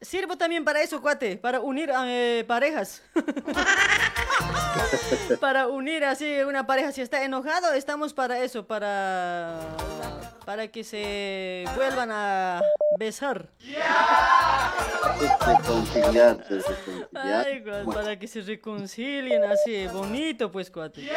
[0.00, 3.02] sirvo también para eso, cuate, para unir eh, parejas.
[5.40, 6.92] para unir así una pareja.
[6.92, 9.60] Si está enojado, estamos para eso, para,
[10.44, 12.62] para que se vuelvan a
[12.98, 13.48] besar.
[15.46, 16.44] Reconciliar.
[17.14, 21.08] Ay, cuate, para que se reconcilien así, bonito pues, cuate.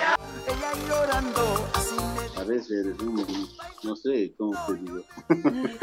[2.37, 3.23] A veces eres uno,
[3.83, 5.03] no sé cómo te digo.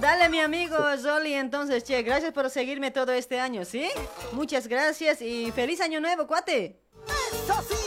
[0.00, 3.88] Dale, mi amigo Zoli, entonces, che, gracias por seguirme todo este año, ¿sí?
[4.32, 6.80] Muchas gracias y feliz año nuevo, cuate.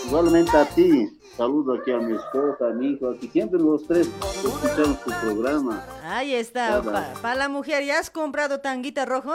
[0.05, 4.09] Igualmente a ti, saludo aquí a mi esposa, a mi hijo, aquí siempre los tres
[4.43, 5.85] escuchamos tu programa.
[6.03, 6.81] Ahí está,
[7.21, 9.33] para la mujer, ¿ya has comprado tanguita rojo?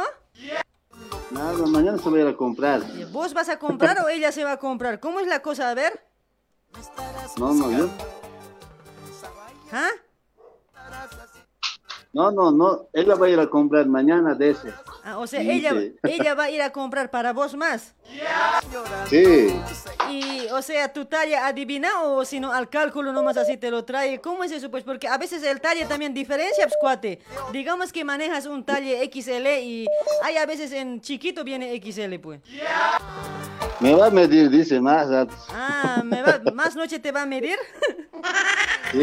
[1.30, 2.82] Nada, mañana se voy a ir a comprar.
[3.12, 5.00] ¿Vos vas a comprar o ella se va a comprar?
[5.00, 5.70] ¿Cómo es la cosa?
[5.70, 6.00] A ver.
[7.38, 7.88] No, no, yo.
[9.72, 9.90] ¿Ah?
[12.16, 14.72] No, no, no, ella va a ir a comprar mañana de ese.
[15.04, 15.94] Ah, o sea, Sí, ella, sí.
[16.02, 17.94] ella va a ir a comprar para vos más.
[19.10, 19.54] Sí,
[20.10, 23.84] Y, o sea, tu talla adivina o si no, al cálculo nomás así te lo
[23.84, 24.18] trae.
[24.22, 24.70] ¿Cómo es eso?
[24.70, 27.18] Pues porque a veces el talle también diferencia, pues, cuate.
[27.52, 29.86] Digamos que manejas un talle XL y
[30.22, 32.40] hay a veces en chiquito viene XL, pues.
[33.86, 35.06] Me va a medir, dice más.
[35.10, 37.58] ah, Ah, ¿me va- ¿más noche te va a medir?
[38.92, 39.00] Sí.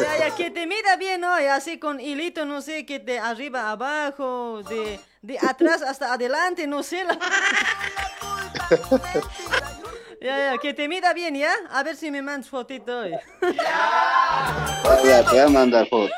[0.00, 1.40] Ya, ya, que te mida bien, ¿no?
[1.40, 6.66] Y así con hilito, no sé, que de arriba abajo, de, de atrás hasta adelante,
[6.66, 7.02] no sé.
[7.08, 7.18] la-
[10.24, 11.52] Ya, ya, que te mida bien, ¿ya?
[11.70, 13.10] A ver si me mandas fotito hoy.
[15.04, 16.10] Ya, te voy a mandar foto.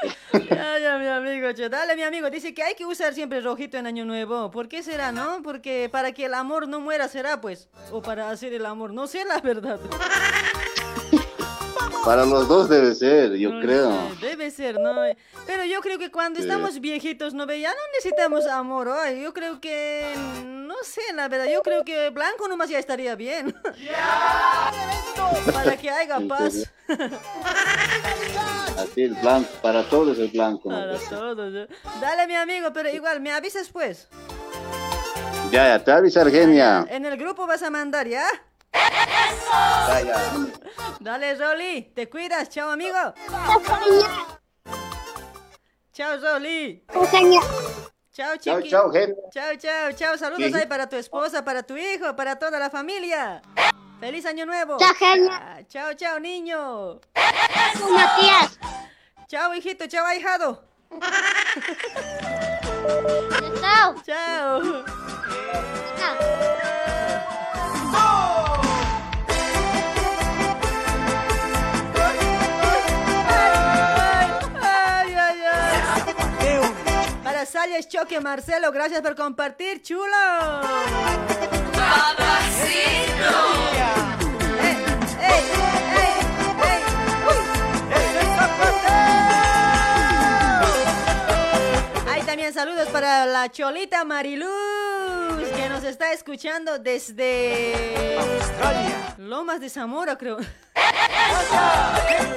[0.48, 1.68] Ya, ya, mi amigo, che.
[1.68, 2.30] Dale, mi amigo.
[2.30, 4.48] Dice que hay que usar siempre rojito en Año Nuevo.
[4.52, 5.42] ¿Por qué será, no?
[5.42, 7.68] Porque para que el amor no muera será, pues.
[7.90, 8.92] O para hacer el amor.
[8.92, 9.80] No sé la verdad.
[12.06, 13.92] Para los dos debe ser, yo No creo.
[14.20, 14.94] Debe ser, ¿no?
[15.44, 16.46] Pero yo creo que cuando Sí.
[16.46, 17.58] estamos viejitos, ¿no ve?
[17.60, 19.20] Ya no necesitamos amor, hoy.
[19.22, 20.14] Yo creo que...
[20.44, 21.46] No sé, la verdad.
[21.52, 23.52] Yo creo que blanco nomás ya estaría bien.
[25.52, 26.70] Para que haya ¿En paz.
[28.78, 30.70] Así el blanco, para todos es blanco.
[30.70, 30.76] ¿no?
[30.78, 31.68] Para todos.
[32.00, 34.06] Dale, mi amigo, pero igual, me avisas pues.
[35.50, 36.86] Ya, ya, te avisar, genia.
[36.88, 38.26] En el grupo vas a mandar, ¿ya?
[41.00, 42.96] Dale, Roli, te cuidas, chao, amigo.
[45.92, 46.84] Chao, Roli.
[48.12, 48.70] Chao, Chao, chiqui.
[48.70, 49.14] chao, genia.
[49.30, 50.16] Chao, chao, chao.
[50.18, 53.42] Saludos ahí para tu esposa, para tu hijo, para toda la familia.
[54.00, 54.76] ¡Feliz año nuevo!
[54.78, 55.30] Chao, genia.
[55.32, 57.00] Ah, Chao, chao, niño.
[57.14, 58.58] Chao, Matías.
[59.28, 60.64] Chao, hijito, chao, ahijado.
[63.60, 63.94] Chao.
[64.04, 64.84] Chao.
[67.92, 68.25] Ay,
[77.56, 80.04] Salles Choque Marcelo, gracias por compartir, chulo.
[92.10, 94.50] Hay también saludos para la Cholita Mariluz,
[95.44, 98.16] que nos está escuchando desde
[99.18, 100.38] Lomas de Zamora, creo.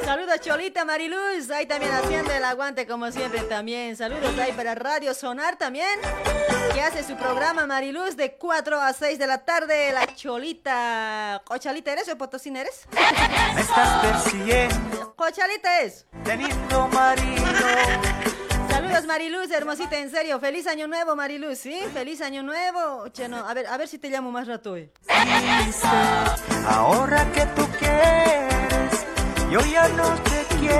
[0.03, 3.95] Saludos Cholita Mariluz, ahí también haciendo el aguante como siempre también.
[3.95, 5.99] Saludos ahí para Radio Sonar también,
[6.73, 9.91] que hace su programa Mariluz de 4 a 6 de la tarde.
[9.93, 12.87] La Cholita, ¿Cochalita eres o Potosina eres?
[13.55, 16.05] Me estás persiguiendo, Cochalita es.
[16.23, 17.43] teniendo marido.
[18.69, 20.39] Saludos Mariluz, hermosita, en serio.
[20.39, 21.81] Feliz año nuevo, Mariluz, ¿sí?
[21.93, 23.07] Feliz año nuevo.
[23.09, 24.91] Che, no, a ver, a ver si te llamo más rato hoy.
[26.67, 29.05] Ahora que tú quieres,
[29.51, 30.79] yo ya no te quiero.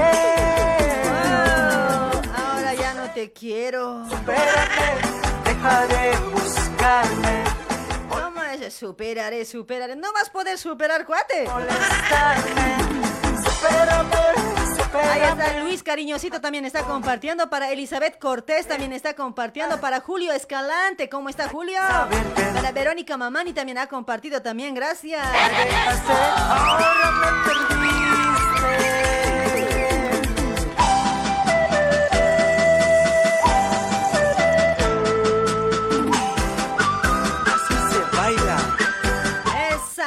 [2.35, 4.05] Ahora ya no te quiero.
[4.05, 4.91] Espérate,
[5.45, 7.43] deja de buscarme.
[8.09, 8.73] ¿Cómo es?
[8.73, 9.95] Superaré, superaré.
[9.95, 11.47] No vas a poder superar, cuate.
[14.93, 17.49] Ahí está Luis Cariñosito también está compartiendo.
[17.49, 19.79] Para Elizabeth Cortés también está compartiendo.
[19.79, 21.79] Para Julio Escalante, ¿cómo está Julio?
[22.55, 25.25] Para Verónica Mamani también ha compartido también, gracias.
[25.25, 27.69] Ahora me perdiste.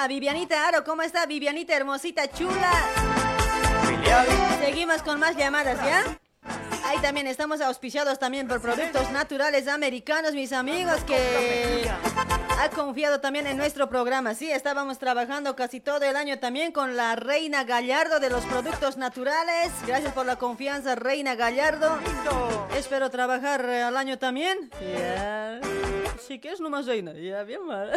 [0.08, 3.21] Vivianita Aro, ¿cómo está Vivianita hermosita, chula?
[4.60, 6.02] Seguimos con más llamadas, ¿ya?
[6.84, 11.88] Ahí también estamos auspiciados también por productos naturales americanos, mis amigos, que
[12.60, 14.34] ha confiado también en nuestro programa.
[14.34, 18.96] Sí, estábamos trabajando casi todo el año también con la Reina Gallardo de los productos
[18.96, 19.72] naturales.
[19.86, 21.98] Gracias por la confianza, Reina Gallardo.
[22.76, 24.70] Espero trabajar al año también.
[24.80, 25.60] Ya.
[26.18, 27.90] Sí que es nomás Reina, ya bien mal.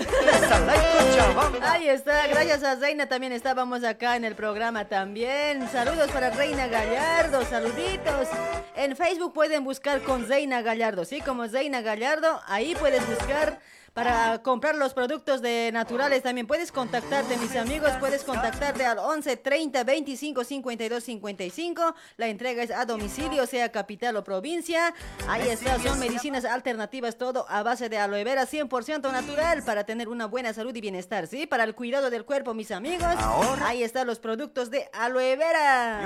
[1.62, 5.68] Ahí está, gracias a Reina también estábamos acá en el programa también.
[5.70, 8.28] Saludos para Reina Gallardo, saluditos.
[8.76, 11.22] En Facebook pueden buscar con Reina Gallardo, ¿sí?
[11.22, 13.60] Como Reina Gallardo, ahí puedes buscar
[13.96, 16.22] para comprar los productos de naturales.
[16.22, 21.96] También puedes contactarte, mis amigos, puedes contactarte al 11 30 25 52 55.
[22.18, 24.94] La entrega es a domicilio, sea capital o provincia.
[25.30, 30.10] Ahí está, son medicinas alternativas, todo a base de aloe vera 100% natural para tener
[30.10, 31.48] una buena salud y bienestar, ¿sí?
[31.48, 33.16] Para el cuidado del cuerpo, mis amigos.
[33.64, 36.02] Ahí están los productos de aloe vera.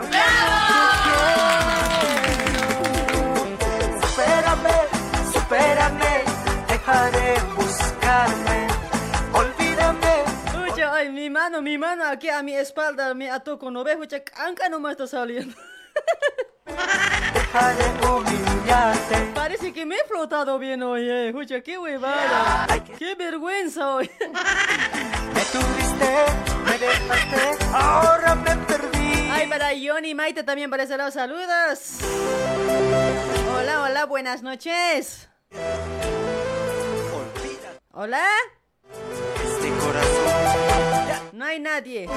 [4.03, 4.69] Supérame,
[5.33, 6.28] supérame,
[6.89, 8.67] deja de buscarme.
[9.33, 10.23] Olvídame.
[10.45, 14.23] Escucha, ay, mi mano, mi mano aquí a mi espalda me ató con oveja, escucha,
[14.23, 15.55] canca no me está saliendo.
[17.33, 19.31] Deja de humillarte.
[19.33, 21.29] Parece que me he flotado bien hoy, eh.
[21.29, 22.67] Escucha, qué huevada.
[22.97, 24.09] Qué vergüenza hoy.
[25.33, 26.25] Me tuviste,
[26.65, 29.29] me dejaste, ahora me perdí.
[29.31, 31.99] Ay, para Johnny Maite también para ese lado, saludos.
[33.55, 35.29] Hola, hola, buenas noches.
[38.01, 38.23] Hola.
[39.43, 41.29] Este corazón.
[41.33, 42.07] No hay nadie.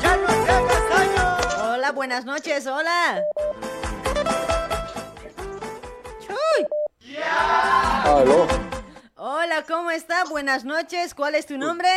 [0.00, 1.72] Ya no.
[1.72, 3.22] Hola, buenas noches, hola.
[6.18, 6.66] Chuy.
[8.04, 8.48] Aló.
[9.14, 10.24] Hola, ¿cómo está?
[10.24, 11.14] Buenas noches.
[11.14, 11.88] ¿Cuál es tu nombre?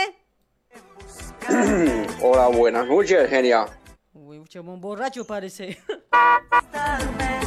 [2.21, 3.65] Hola, buenas noches, genia.
[4.13, 5.81] Uy, mucho un borracho parece.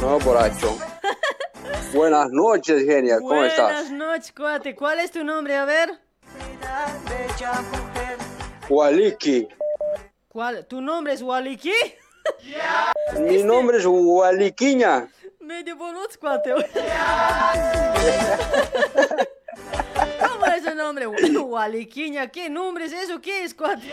[0.01, 0.77] No, borracho.
[1.93, 3.17] Buenas noches, genia.
[3.17, 3.91] ¿Cómo Buenas estás?
[3.91, 4.75] noches, cuate.
[4.75, 5.55] ¿Cuál es tu nombre?
[5.55, 5.91] A ver.
[8.69, 9.47] Waliki.
[10.27, 10.65] ¿Cuál?
[10.67, 11.73] ¿Tu nombre es Waliki?
[13.19, 15.07] Mi nombre es Waliquiña.
[15.39, 16.53] Medio boludo, cuate.
[20.49, 21.05] ¿Cómo es el nombre?
[22.31, 23.21] ¿Qué nombre es eso?
[23.21, 23.83] ¿Qué es, cuate?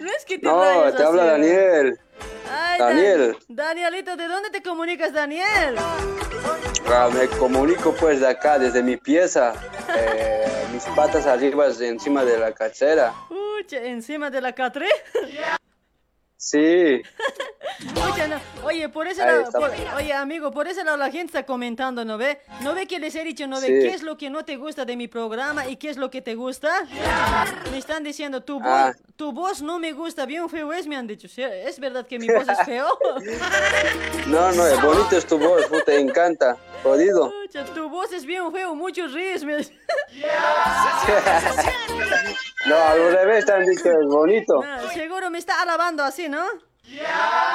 [0.00, 0.60] No es que te No,
[0.92, 1.24] te habla.
[1.24, 1.98] Daniel.
[2.50, 3.36] Ay, Dan- Daniel.
[3.48, 5.76] Danielito, ¿de dónde te comunicas, Daniel?
[6.88, 9.54] Ah, me comunico pues de acá, desde mi pieza.
[9.96, 13.14] Eh, mis patas arriba encima de la cachera.
[13.28, 14.88] Pucha, encima de la catre.
[16.44, 17.00] Sí.
[17.94, 18.64] No.
[18.64, 22.18] Oye, por ese lado, por- oye, amigo, por ese lado la gente está comentando, ¿no
[22.18, 22.38] ve?
[22.60, 23.66] ¿No ve que les he dicho, no ve?
[23.66, 23.72] Sí.
[23.80, 26.20] ¿Qué es lo que no te gusta de mi programa y qué es lo que
[26.22, 26.70] te gusta?
[27.70, 28.92] Me están diciendo, tu voz, Ah.
[29.16, 31.28] tu voz no me gusta, bien feo es, me han dicho.
[31.40, 32.86] ¿Es verdad que mi voz es feo?
[34.26, 36.56] No, no, es bonito es tu voz, te encanta.
[36.84, 37.32] Jodido.
[37.74, 39.42] Tu voz es bien feo, muchos ríes.
[39.42, 39.56] Me...
[42.66, 44.62] No, al revés te han dicho, es bonito.
[44.64, 46.44] Ah, seguro me está alabando así, ¿no?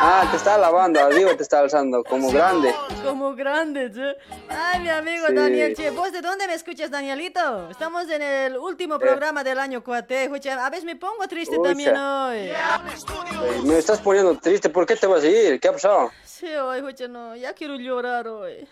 [0.02, 2.74] Ah, te está lavando, arriba te está alzando, como grande.
[3.04, 4.16] Como grande, che.
[4.50, 5.34] Ay, mi amigo Sí.
[5.36, 5.92] Daniel, che.
[5.92, 7.70] ¿Vos de dónde me escuchas, Danielito?
[7.70, 9.00] Estamos en el último Eh.
[9.00, 10.30] programa del año, cuate.
[10.60, 11.70] A veces me pongo triste Pucha.
[11.70, 12.38] también hoy.
[12.50, 15.60] Eh, Me estás poniendo triste, ¿por qué te vas a ir?
[15.60, 16.12] ¿Qué ha pasado?
[16.26, 18.68] Sí, hoy, escucha, no, ya quiero llorar hoy.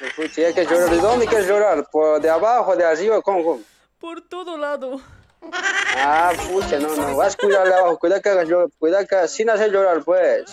[0.00, 0.90] Escucha, ya que llorar.
[0.90, 1.84] ¿De dónde quieres llorar?
[1.90, 3.20] ¿Por ¿De abajo, de arriba?
[3.22, 3.60] ¿Cómo, cómo?
[3.98, 5.00] Por todo lado.
[5.96, 9.28] Ah, pucha, no, no, vas a cuidar de abajo, cuida que hagas llorar, cuida que
[9.28, 10.44] sin hacer llorar, pues.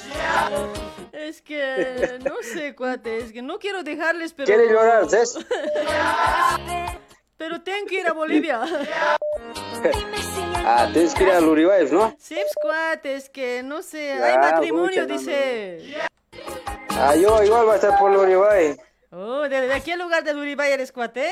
[1.12, 4.46] Es que, no sé, cuate, es que no quiero dejarles, pero...
[4.46, 5.38] ¿Quieres llorar, Cés?
[7.38, 8.62] Pero tengo que ir a Bolivia.
[10.64, 12.16] Ah, tienes que ir al Uribáez, ¿no?
[12.20, 15.98] Sí, pues, cuate, es que, no sé, hay matrimonio, pucha, no, dice.
[16.90, 18.78] Ah, yo igual voy a estar por el Uribáez.
[19.12, 21.32] Oh, ¿de, de qué lugar de Uribay eres, cuate?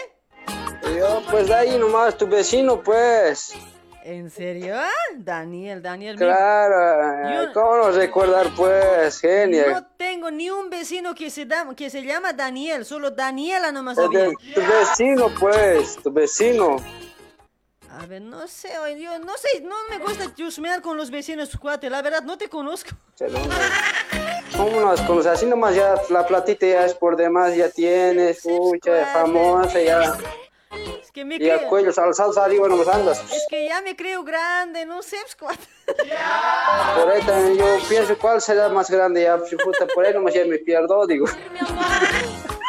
[0.97, 3.53] Yo, pues de ahí nomás, tu vecino, pues.
[4.03, 4.75] ¿En serio?
[5.17, 6.15] Daniel, Daniel.
[6.15, 9.19] Claro, Yo- ¿cómo no recordar, pues?
[9.19, 9.71] Genial.
[9.71, 13.97] No tengo ni un vecino que se, da, que se llama Daniel, solo Daniela nomás
[13.97, 16.77] de- tu vecino, pues, tu vecino.
[18.01, 21.49] A ver, no sé, oye, yo no sé, no me gusta chusmear con los vecinos,
[21.59, 22.91] cuate, la verdad, no te conozco.
[24.55, 25.33] ¿Cómo nos conoces?
[25.33, 30.17] Así nomás ya la platita ya es por demás, ya tienes, pucha, famosa, ya.
[31.01, 33.19] Es que me Y a cuellos alzados arriba nomás andas.
[33.33, 35.67] Es que ya me creo grande, no sé, pues, cuate.
[36.95, 40.33] Por ahí también yo pienso cuál será más grande, ya, pues, puta, por ahí nomás
[40.33, 41.25] ya me pierdo, digo.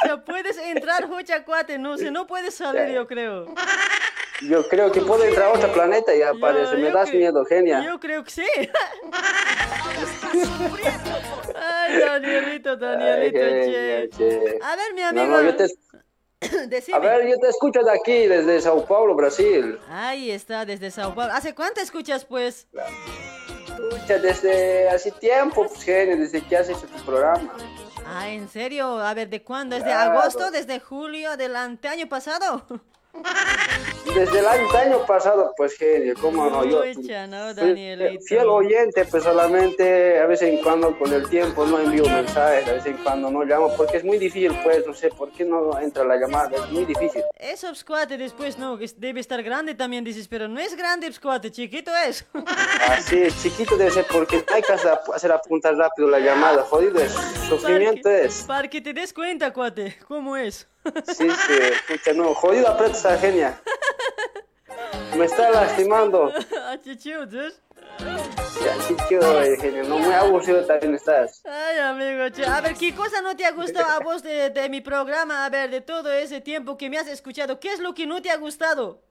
[0.06, 3.54] Ya puedes entrar, jocha, cuate, no sé, no puedes salir, yo creo.
[4.42, 7.82] Yo creo que puedo entrar a otro planeta ya parece, me yo das miedo, genia.
[7.84, 8.44] Yo creo que sí.
[11.54, 13.96] Ay, Danielito, Danielito, che.
[14.02, 14.58] Ay, che.
[14.62, 15.26] A ver, mi amigo.
[15.26, 15.66] no, yo te,
[16.68, 16.96] Decime.
[16.96, 19.78] a ver, yo te escucho de aquí, desde Sao Paulo, Brasil.
[19.90, 21.32] Ahí está, desde Sao Paulo.
[21.34, 22.66] ¿Hace cuánto escuchas, pues?
[23.68, 27.52] Escucha, desde hace tiempo, pues, genia, desde que has hecho tu programa.
[28.06, 28.98] Ah, ¿en serio?
[28.98, 29.76] A ver, ¿de cuándo?
[29.76, 30.18] ¿Es de Claro.
[30.18, 30.50] agosto?
[30.50, 32.64] ¿Desde julio del año pasado?
[34.04, 38.24] Desde el año, año pasado, pues, genio, cómo no, yo no, fui Danielito.
[38.24, 42.72] fiel oyente, pues solamente a veces en cuando con el tiempo no envío mensajes, a
[42.72, 45.78] veces en cuando no llamo, porque es muy difícil, pues, no sé, ¿por qué no
[45.78, 46.56] entra la llamada?
[46.56, 47.22] Es muy difícil.
[47.36, 51.06] Eso, pues, cuate, después, no, que debe estar grande también, dices, pero no es grande,
[51.06, 52.24] pues, cuate, chiquito es.
[52.88, 57.12] Así, chiquito debe ser, porque hay que hacer apuntar rápido la llamada, jodido es,
[57.48, 58.42] sufrimiento es.
[58.44, 60.66] Para que te des cuenta, cuate, ¿cómo es?
[61.06, 63.60] Sí, sí, escucha, no, jodido aprieta esa genia.
[65.16, 66.32] Me está lastimando.
[66.62, 67.60] Ah, chichu, ¿ves?
[68.64, 71.42] Ya, chicho, eh, genio, no muy aburrido también estás.
[71.44, 72.46] Ay, amigo, che.
[72.46, 75.44] A ver, ¿qué cosa no te ha gustado a vos de, de mi programa?
[75.44, 78.22] A ver, de todo ese tiempo que me has escuchado, ¿qué es lo que no
[78.22, 79.02] te ha gustado?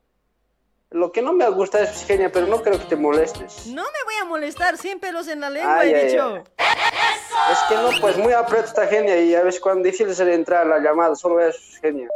[0.92, 3.68] Lo que no me gusta es genia, pero no creo que te molestes.
[3.68, 6.44] No me voy a molestar, sin pelos en la lengua, Ay, he ay, dicho.
[7.52, 10.66] Es que no, pues muy aprieta esta genia y a veces cuando difícil es entrar
[10.66, 12.10] a la llamada, solo es genia.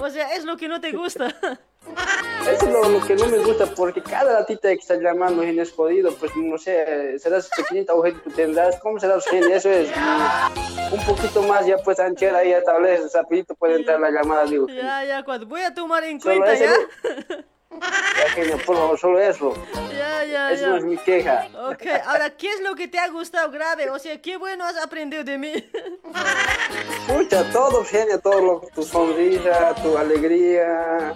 [0.00, 1.34] O sea, es lo que no te gusta.
[2.42, 5.64] Eso es lo, lo que no me gusta, porque cada ratita que estás llamando genia
[5.64, 9.56] es jodido, pues no sé, serás pequeñita o tú tendrás, ¿cómo serás genia?
[9.56, 14.12] Eso es mm, un poquito más, ya pues anchera ahí establece, rapidito puede entrar la
[14.12, 14.68] llamada, digo.
[14.68, 16.72] Ya, ya, cuate, voy a tomar en cuenta, ¿ya?
[18.46, 19.54] Ya favor, solo eso.
[19.96, 20.76] Ya, ya, Eso ya.
[20.76, 21.48] es mi queja.
[21.70, 23.90] Ok, ahora, ¿qué es lo que te ha gustado grave?
[23.90, 25.52] O sea, qué bueno has aprendido de mí.
[27.06, 31.14] Escucha, todo genia, todo lo, tu sonrisa, tu alegría,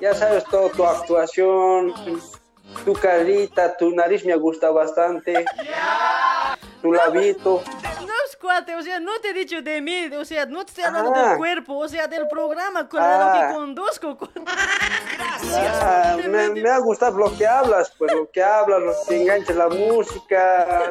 [0.00, 1.94] ya sabes, todo tu actuación.
[2.84, 5.44] Tu carita, tu nariz me ha gustado bastante.
[6.82, 7.62] Tu labito.
[8.00, 10.84] No cuate, o sea, no te he dicho de mí, o sea, no te estoy
[10.84, 11.28] hablando Ah.
[11.28, 13.48] del cuerpo, o sea, del programa con lo Ah.
[13.48, 14.18] que conduzco.
[15.82, 19.56] Ah, me, me ha gustado lo que hablas, pues lo que hablas, lo que enganchas
[19.56, 20.90] la música.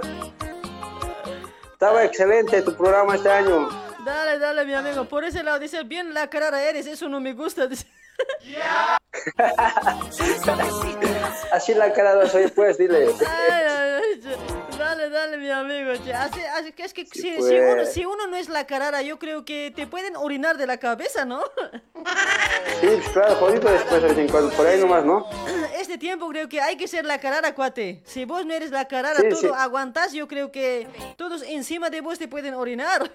[1.73, 3.67] Estaba excelente tu programa este año.
[4.05, 7.33] Dale, dale, mi amigo, por ese lado dice, bien la cara eres, eso no me
[7.33, 7.65] gusta.
[7.65, 7.87] dice.
[11.51, 13.07] Así la cara soy, pues, dile.
[14.79, 15.91] Dale, dale, mi amigo.
[15.91, 17.51] Así, así es que si, si pues.
[17.73, 20.77] uno, si uno no es la carara, yo creo que te pueden orinar de la
[20.77, 21.41] cabeza, ¿no?
[22.79, 25.27] Sí, claro, jodido después de vez por ahí nomás, ¿no?
[25.77, 28.01] Este tiempo creo que hay que ser la carara, cuate.
[28.05, 29.49] Si vos no eres la carara, Sí, todo sí.
[29.53, 30.87] aguantas, yo creo que
[31.17, 33.09] todos encima de vos te pueden orinar.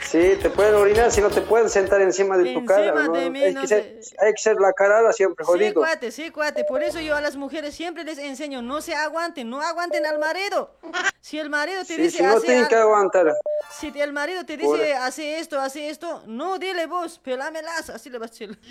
[0.00, 2.92] Sí, te pueden orinar si no te pueden sentar encima de tu Encima cara.
[3.04, 3.12] ¿no?
[3.12, 5.74] de mí, hay, no que ser, hay que ser la carada siempre, Sí, jodido.
[5.80, 6.64] cuate, sí, cuate.
[6.64, 10.18] Por eso yo a las mujeres siempre les enseño, no se aguanten, no aguanten al
[10.18, 10.61] marido.
[11.20, 13.32] Si el marido te Sí, dice, si no hace que aguantar.
[13.78, 18.18] si el marido te dice, hace esto, hace esto, no dile vos, pelámelas, así le
[18.18, 18.58] vas a decir.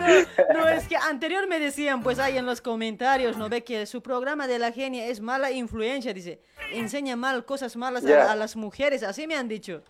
[0.00, 3.86] No, no, es que anterior me decían, pues ahí en los comentarios, ¿no ve que
[3.86, 6.12] su programa de la genia es mala influencia?
[6.14, 6.40] Dice,
[6.72, 8.32] enseña mal, cosas malas a- Ya.
[8.32, 9.82] a, las mujeres, así me han dicho.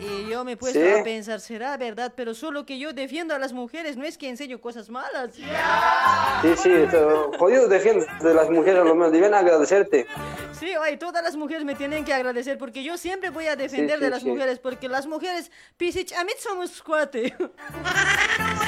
[0.00, 0.88] Y yo me he puesto Sí.
[1.00, 4.28] a pensar, será verdad, pero solo que yo defiendo a las mujeres, no es que
[4.28, 5.34] enseño cosas malas.
[5.34, 10.06] Sí, sí, pero jodido defiendes de las mujeres, a lo menos deben agradecerte.
[10.52, 13.98] Sí, oye, todas las mujeres me tienen que agradecer porque yo siempre voy a defender
[13.98, 14.28] sí, de las sí.
[14.28, 17.34] mujeres porque las mujeres, pisich, a mí somos cuate.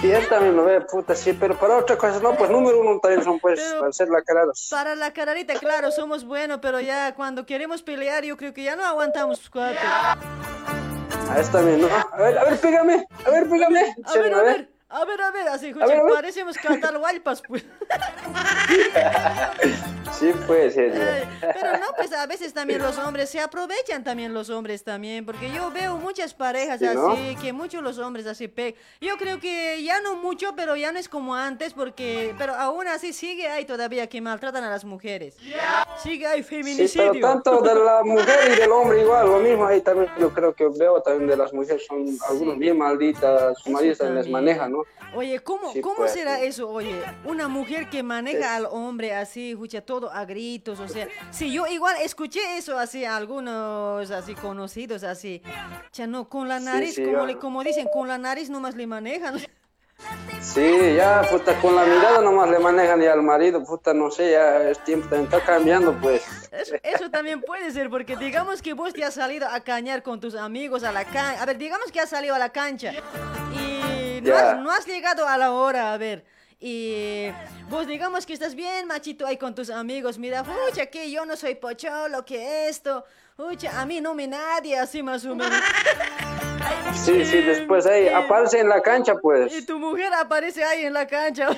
[0.00, 3.00] Sí, él también lo ve, puta, sí, pero para otras cosas no, pues número uno
[3.00, 4.52] también son, pues, Pero- para ser la carada.
[4.70, 8.76] Para la cararita, claro, somos buenos, pero ya cuando queremos pelear, yo creo que ya
[8.76, 9.78] no aguantamos cuate.
[11.28, 11.88] A esta también, ¿no?
[11.88, 13.96] A ver, a ver, pégame, a ver, pégame.
[14.04, 17.64] A ver, a ver, a ver, a ver, así, escucha, parecemos cantar guaypas, pues.
[20.12, 20.80] Sí, pues, sí.
[21.40, 25.50] Pero no, pues a veces también los hombres se aprovechan también los hombres también, porque
[25.52, 27.10] yo veo muchas parejas Sí, ¿no?
[27.10, 28.76] así, que muchos los hombres así pe...
[29.00, 32.86] Yo creo que ya no mucho, pero ya no es como antes, porque, pero aún
[32.88, 35.36] así sigue ahí todavía que maltratan a las mujeres.
[36.02, 37.12] Sigue Sí, feminicidio.
[37.12, 40.54] pero tanto de la mujer y del hombre igual, lo mismo ahí también yo creo
[40.54, 44.68] que veo también de las mujeres, son algunos bien malditas, su marido también les maneja,
[44.68, 44.75] ¿no?
[45.14, 46.46] Oye, ¿cómo, Sí, ¿cómo pues, será sí.
[46.46, 46.68] eso?
[46.68, 48.44] Oye, una mujer que maneja Sí.
[48.44, 53.04] al hombre así, escucha todo a gritos, o sea, si yo igual escuché eso así,
[53.04, 55.42] algunos así conocidos así,
[55.92, 58.50] ya no, con la Sí, nariz, sí, como, yo- le, como dicen, con la nariz
[58.50, 59.38] nomás le manejan.
[60.40, 64.32] Sí, ya, puta, con la mirada nomás le manejan y al marido, puta, no sé,
[64.32, 66.22] ya es tiempo, también está cambiando, pues.
[66.52, 70.20] Eso, eso también puede ser, porque digamos que vos te has salido a cañar con
[70.20, 72.92] tus amigos a la cancha, a ver, digamos que has salido a la cancha
[73.54, 73.75] y
[74.26, 76.24] no, has, no has llegado a la hora, a ver.
[76.58, 77.28] Y
[77.68, 81.36] vos digamos que estás bien machito ahí con tus amigos, mira, pucha, que yo no
[81.36, 83.04] soy pocholo, que esto,
[83.36, 85.60] pucha, a mí no me nadie, así más o menos.
[86.94, 89.54] Sí, sí, después ahí aparece en la cancha, pues.
[89.54, 91.48] Y tu mujer aparece ahí en la cancha.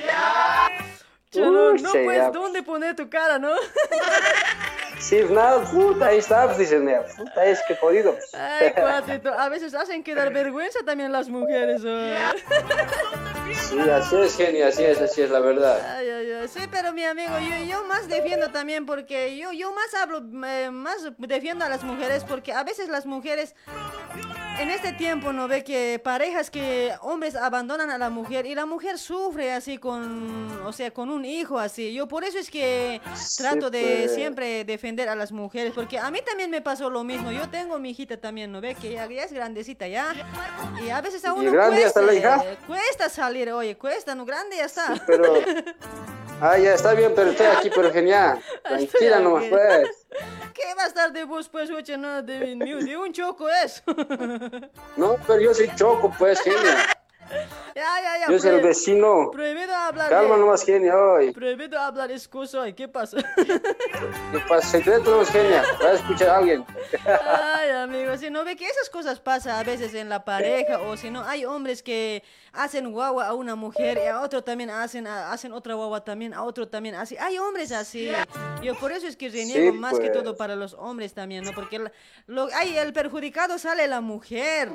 [1.30, 3.52] Cholo, Uy, no sí, puedes dónde poner tu cara, ¿no?
[4.98, 8.12] Sí, nada, puta, ahí está, pues dicen, puta, es que jodido.
[8.12, 8.34] pues.
[8.34, 11.82] Ay, cuatito, a veces hacen quedar vergüenza también las mujeres.
[11.84, 11.98] ¿o?
[13.54, 15.80] Sí, así es, genio, así es, así es la verdad.
[15.96, 16.48] Ay, ay, ay.
[16.48, 20.70] Sí, pero mi amigo, yo, yo más defiendo también porque yo, yo más hablo, eh,
[20.70, 23.54] más defiendo a las mujeres porque a veces las mujeres
[24.58, 28.66] en este tiempo no ve que parejas que hombres abandonan a la mujer y la
[28.66, 31.94] mujer sufre así con, o sea, con un hijo así.
[31.94, 33.00] Yo por eso es que
[33.36, 34.14] trato de pues.
[34.14, 37.30] siempre defender a las mujeres porque a mí también me pasó lo mismo.
[37.30, 38.74] Yo tengo mi hijita también, ¿no ve?
[38.74, 40.14] Que ya, ya es grandecita ya.
[40.82, 42.42] Y a veces a ¿Y uno grande cuesta, está la hija?
[42.44, 44.24] eh, cuesta salir, oye, cuesta, ¿no?
[44.24, 44.94] Grande ya está.
[45.06, 45.34] Pero,
[46.40, 48.40] ah, ya está bien, pero estoy aquí, pero genial.
[48.64, 50.06] Tranquila nomás, pues.
[50.54, 53.82] ¿Qué va a estar de vos, pues, oye, no, de, de un choco es.
[54.96, 56.58] No, pero yo soy choco, pues, genia.
[57.74, 58.30] ya, ya, ya.
[58.30, 59.30] Yo soy el vecino.
[59.30, 60.08] Prohibido hablar.
[60.10, 61.32] Calma de- nomás, genia, hoy.
[61.32, 63.18] Prohibido hablar excusa hoy, ¿qué pasa?
[63.36, 64.66] ¿Qué pasa?
[64.68, 65.62] Secreto nomás, genia.
[65.84, 66.64] Va a escuchar a alguien.
[67.04, 70.96] Ay, amigo, si no ve que esas cosas pasan a veces en la pareja, o
[70.96, 72.22] si no, hay hombres que
[72.52, 76.34] hacen guagua a una mujer y a otro también hacen, a- hacen otra guagua también,
[76.34, 77.16] a otro también así.
[77.18, 78.10] Hay hombres así.
[78.62, 80.12] Yo por eso es que reniego Sí, más que pues.
[80.12, 81.52] todo para los hombres también, ¿no?
[81.52, 81.92] Porque la-
[82.26, 84.70] lo, ay, el perjudicado sale la mujer.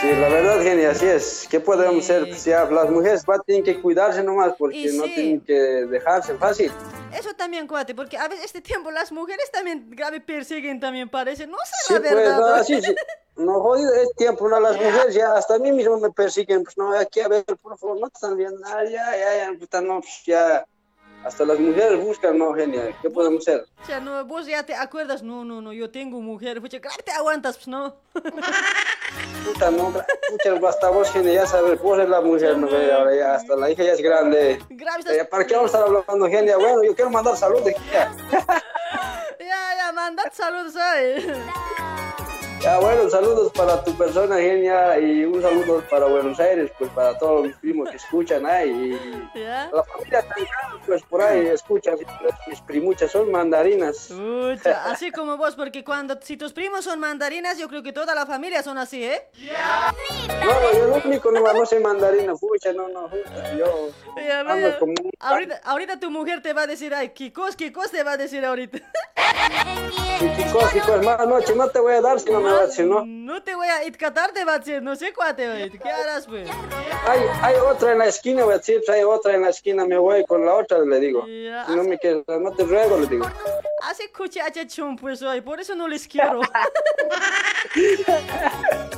[0.00, 1.46] Sí, la verdad, genia, así es.
[1.50, 2.32] ¿Qué podemos hacer?
[2.34, 5.14] Si las mujeres va, tienen que cuidarse nomás porque Y no sí.
[5.14, 6.70] tienen que dejarse fácil.
[7.12, 11.46] Eso también, cuate, porque a veces este tiempo las mujeres también grave persiguen también, parece.
[11.46, 12.56] No sé Sí, la pues, verdad.
[12.58, 12.94] no, sí, sí.
[13.36, 16.76] No, jodido, es tiempo, no, las mujeres ya hasta a mí mismo me persiguen, pues
[16.76, 20.00] no, aquí a ver, por favor, no te están viendo, ah, ya, ya, ya, no,
[20.00, 20.66] pues ya,
[21.28, 23.66] hasta las mujeres buscan, no, genial, ¿qué podemos hacer?
[23.82, 26.96] O sea, no, vos ya te acuerdas, no, no, no, yo tengo mujer, pucha, claro
[27.04, 27.96] te aguantas, pues no.
[29.44, 29.92] Puta, no,
[30.30, 33.56] pucha, hasta vos, genial, ya sabes, vos eres la mujer, no, ve, ahora ya, hasta
[33.56, 34.58] la hija ya es grande.
[34.70, 36.58] Eh, ¿Para qué vamos a estar hablando, genial?
[36.58, 38.10] Bueno, yo quiero mandar saludos, ya.
[39.38, 41.26] Ya, ya, mandad saludos ahí.
[42.60, 47.16] Ya, bueno, saludos para tu persona, genia, y un saludo para Buenos Aires, pues para
[47.16, 48.98] todos mis primos que escuchan ahí,
[49.34, 49.70] y ¿Ya?
[49.72, 51.96] la familia Tancán, pues por ahí escuchan,
[52.48, 54.08] mis primuchas son mandarinas.
[54.08, 58.12] Pucha, así como vos, porque cuando, si tus primos son mandarinas, yo creo que toda
[58.14, 59.28] la familia son así, ¿eh?
[60.44, 64.78] No, yo el único no, no sé mandarina, pucha, no, no, pucha, yo Ya, ando
[64.80, 64.94] como...
[65.20, 68.44] ahorita, ahorita tu mujer te va a decir, ay, Kikos, Kikos te va a decir
[68.44, 68.78] ahorita.
[70.36, 72.86] Chicos, chicos, más noche no te voy a dar si no me vas a decir,
[72.86, 73.04] ¿no?
[73.06, 76.26] No te voy a itcatar, te va a decir, no sé cuate, oye, ¿qué harás,
[76.26, 76.48] pues?
[77.06, 79.98] Hay, hay otra en la esquina, voy a decir, hay otra en la esquina, me
[79.98, 81.26] voy con la otra, le digo.
[81.26, 83.26] Ya, Si no me quieres, no te ruego, le digo.
[83.82, 86.40] Hace cuchacha chum, pues, hoy, por eso no les quiero.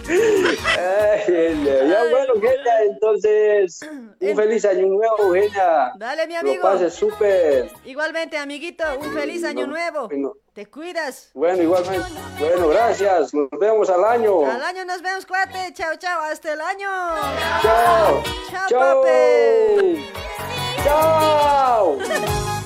[0.09, 1.85] Ay, genia.
[1.85, 3.81] Ya bueno, Genia, entonces,
[4.21, 5.93] un feliz año nuevo, Genia.
[5.97, 6.63] Dale, mi Lo amigo.
[6.63, 7.71] pases súper.
[7.85, 10.09] Igualmente, amiguito, un feliz año nuevo.
[10.09, 11.31] Bueno, Te cuidas.
[11.33, 12.07] bueno, igualmente.
[12.39, 13.33] Bueno, gracias.
[13.33, 14.45] Nos vemos al año.
[14.45, 15.73] Al año nos vemos, cuate.
[15.73, 16.91] Chao, chao, hasta el año.
[17.63, 18.23] Chao.
[18.51, 19.03] Chao, Chao.
[19.03, 20.07] papi.
[20.85, 22.60] Chao.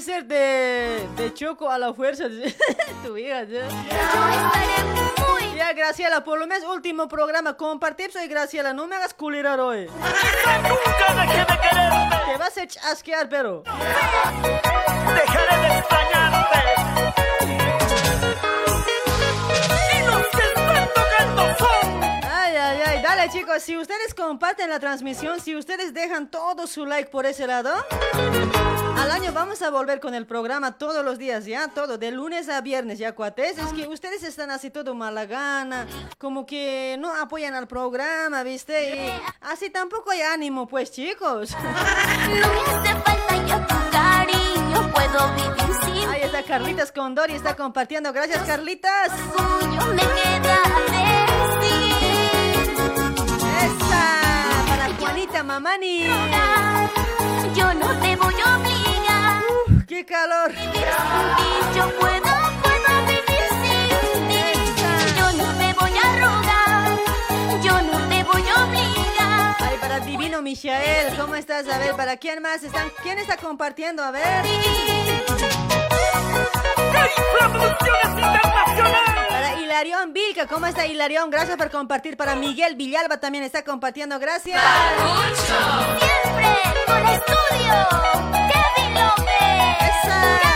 [0.00, 2.24] Ser de, de Choco a la fuerza,
[3.04, 3.44] tu hija.
[3.44, 3.56] ¿sí?
[5.56, 7.54] Ya, Graciela, por lo menos último programa.
[7.58, 8.72] Compartir, soy Graciela.
[8.72, 9.86] No me hagas culirar hoy.
[9.88, 12.32] Nunca dejé de quererte.
[12.32, 13.62] Te vas a chasquear, pero.
[15.14, 17.59] Dejaré de extrañarte.
[22.70, 23.02] Ay.
[23.02, 23.62] Dale, chicos.
[23.62, 27.70] Si ustedes comparten la transmisión, si ustedes dejan todo su like por ese lado.
[28.96, 32.48] Al año vamos a volver con el programa todos los días, ya, todo, de lunes
[32.48, 33.58] a viernes, ya, cuates.
[33.58, 35.86] Es que ustedes están así todo mala gana,
[36.18, 38.94] como que no apoyan al programa, ¿viste?
[38.94, 41.56] Y así tampoco hay ánimo, pues, chicos.
[43.90, 48.12] Cariño, puedo vivir sin Ahí está Carlitas Condori, está compartiendo.
[48.12, 49.10] Gracias, Carlitas.
[49.94, 51.09] me queda
[53.64, 54.04] Esa,
[54.68, 56.04] para Juanita Mamani.
[57.54, 59.42] Yo no te voy a obligar.
[59.86, 60.52] Qué calor.
[61.74, 62.32] Yo puedo,
[62.62, 64.44] puedo vivir sin ti.
[65.18, 66.98] Yo no te voy a rogar.
[67.62, 69.56] Yo no te voy a obligar.
[69.60, 71.68] Ay, para Divino Michael, ¿cómo estás?
[71.68, 72.88] A ver, ¿para quién más están?
[73.02, 74.02] ¿Quién está compartiendo?
[74.02, 74.44] A ver.
[77.38, 79.09] Para
[79.70, 81.30] Hilarión Vilca, ¿cómo está Hilarión?
[81.30, 82.16] Gracias por compartir.
[82.16, 84.60] Para Miguel Villalba también está compartiendo, gracias.
[85.46, 86.48] Siempre
[86.86, 87.88] con estudio.
[88.50, 90.49] Kevin López.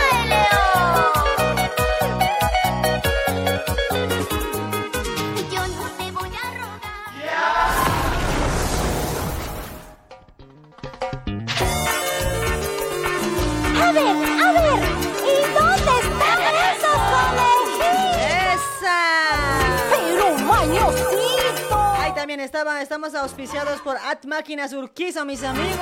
[22.25, 25.77] También estaba, estamos auspiciados por At Máquinas Urquizo, mis amigos.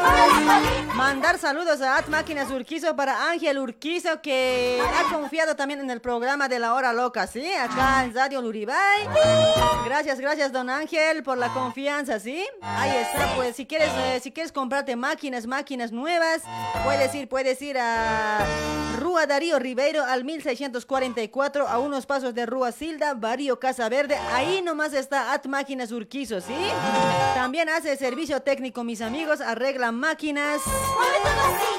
[0.94, 6.02] Mandar saludos a At Máquinas Urquizo para Ángel Urquizo, que ha confiado también en el
[6.02, 7.50] programa de la hora loca, ¿sí?
[7.54, 9.08] Acá en Radio Luribay.
[9.86, 12.46] Gracias, gracias, don Ángel, por la confianza, ¿sí?
[12.62, 16.42] Ahí está, pues si quieres, eh, si quieres comprarte máquinas, máquinas nuevas,
[16.84, 18.46] puedes ir, puedes ir a
[19.00, 24.16] Rúa Darío Ribeiro al 1644, a unos pasos de Rúa Silda, Barrio Casa Verde.
[24.34, 26.56] Ahí nomás está At Máquinas Urquizo, ¿sí?
[27.34, 30.62] También hace servicio técnico, mis amigos, arregla máquinas.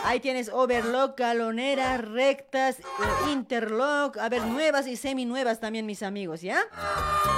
[0.05, 2.83] Ahí tienes overlock, galonera, rectas, eh,
[3.33, 6.63] interlock, a ver, nuevas y semi nuevas también, mis amigos, ¿ya?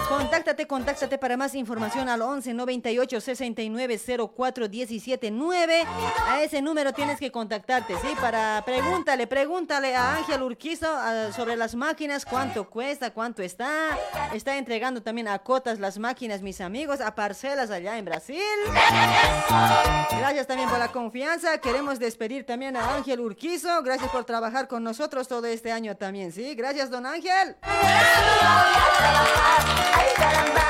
[0.08, 4.00] Contáctate, contáctate para más información al 11 98 69
[4.36, 5.84] 04 17 9.
[6.28, 8.08] A ese número tienes que contactarte, ¿sí?
[8.20, 13.96] Para pregúntale, pregúntale a Ángel Urquizo ah, sobre las máquinas, cuánto cuesta, cuánto está.
[14.32, 17.00] Está entregando también a cotas las máquinas, mis amigos.
[17.14, 18.36] Parcelas allá en Brasil.
[20.18, 21.58] Gracias también por la confianza.
[21.58, 23.82] Queremos despedir también a Ángel Urquizo.
[23.82, 26.54] Gracias por trabajar con nosotros todo este año también, ¿sí?
[26.54, 27.56] Gracias, don Ángel.
[27.62, 28.86] Ay
[30.16, 30.66] caramba.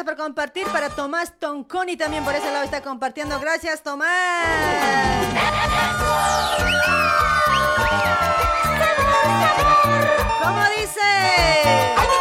[0.00, 0.66] Gracias por compartir.
[0.68, 3.38] Para Tomás Tonconi también por ese lado está compartiendo.
[3.40, 4.08] Gracias, Tomás.
[10.42, 11.00] ¿Cómo dice?
[11.96, 12.18] Ay, mi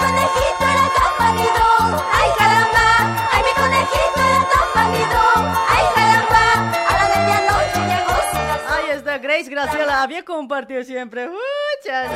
[9.40, 11.30] Grace Graciela, había compartido siempre.
[11.30, 12.12] Muchas.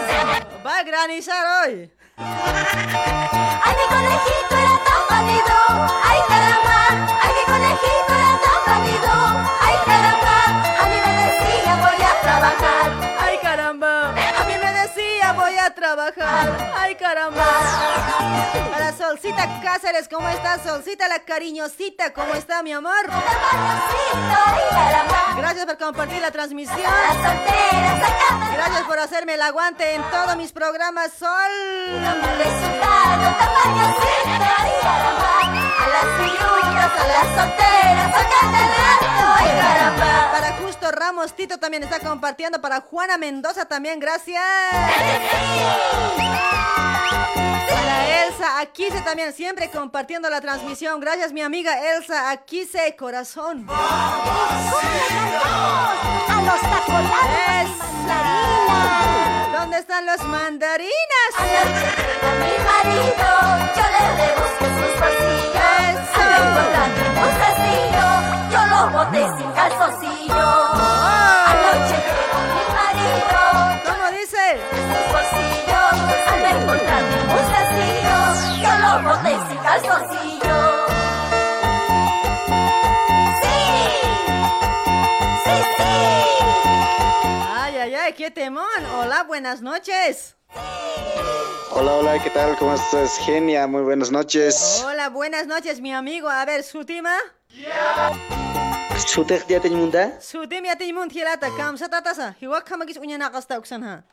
[0.66, 1.90] Va a granizar hoy.
[2.18, 5.56] Ay, mi conejito era tan manido,
[6.04, 6.80] ay caramba,
[7.22, 9.14] ay mi conejito era tan manido,
[9.62, 10.38] ay caramba,
[10.82, 12.88] a mí me decía voy a trabajar.
[13.22, 13.53] Ay caramba,
[15.74, 16.74] a trabajar.
[16.78, 17.44] Ay caramba.
[18.72, 22.14] Para Solcita Cáceres, ¿cómo está Solcita la cariñosita?
[22.14, 23.06] ¿Cómo está mi amor?
[25.38, 26.80] Gracias por compartir la transmisión.
[28.54, 31.30] Gracias por hacerme el aguante en todos mis programas Sol.
[35.84, 40.32] A las viudas, a las solteras, el rato, ay caramba.
[40.32, 42.62] Para Justo Ramos, Tito también está compartiendo.
[42.62, 44.42] Para Juana Mendoza también, gracias.
[47.70, 51.02] Para Elsa Aquise también, siempre compartiendo la transmisión.
[51.02, 53.68] Gracias, mi amiga Elsa Aquise, corazón.
[53.70, 54.94] A
[56.46, 57.44] los tacolados.
[59.52, 60.92] ¿Dónde están los mandarinas?
[62.40, 63.28] mi marido,
[63.76, 65.33] yo le rebusqué sus bolsillos.
[66.54, 66.60] Eso.
[66.60, 68.08] Al encontrarme en un castillo,
[68.52, 70.48] yo lo boté sin calzoncillo.
[71.50, 73.40] Anoche llegó mi marido,
[73.86, 74.44] ¿Cómo dice?
[74.72, 75.94] sus bolsillos.
[76.32, 78.18] Al encontrarme en un castillo,
[78.62, 80.58] yo lo boté sin calzoncillo.
[83.42, 83.60] Sí,
[85.44, 85.94] sí, sí.
[87.56, 88.64] Ay, ay, ay, qué temón.
[89.00, 90.36] Hola, buenas noches.
[91.72, 92.56] Hola, hola, ¿qué tal?
[92.58, 93.18] ¿Cómo estás?
[93.26, 94.84] Genia, muy buenas noches.
[94.86, 96.30] Hola, buenas noches, mi amigo.
[96.30, 97.16] A ver, Sutima.
[98.98, 100.22] Sutek dia munda?
[100.22, 102.36] Sutim ya timun hilata kam sa tatasa.
[102.40, 104.04] Hiwak kamagis unya nakasta uksan ha.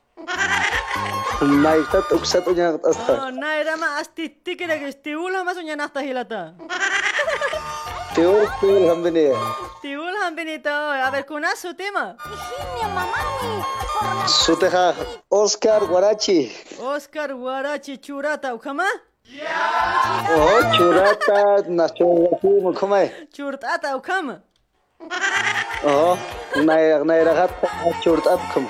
[1.40, 3.12] Naiktat uksat unya asta.
[3.26, 6.54] Oh, naira ma asti tikira gis tiul hamas unya nakta hilata.
[8.14, 9.32] Tiul, tiul ham bine.
[9.82, 12.16] Tiul ham bine A ver, con su tema.
[14.26, 14.94] Su teja,
[15.28, 16.52] Oscar Guarachi.
[16.80, 18.86] Oscar Guarachi, churata, ¿ucama?
[20.36, 22.04] Oh, churata, nacho,
[22.78, 23.30] ¿cómo es?
[23.30, 24.42] Churtata, ¿ucama?
[25.84, 26.16] Oh,
[26.56, 27.68] nairagata,
[28.00, 28.68] churtata, ¿cómo?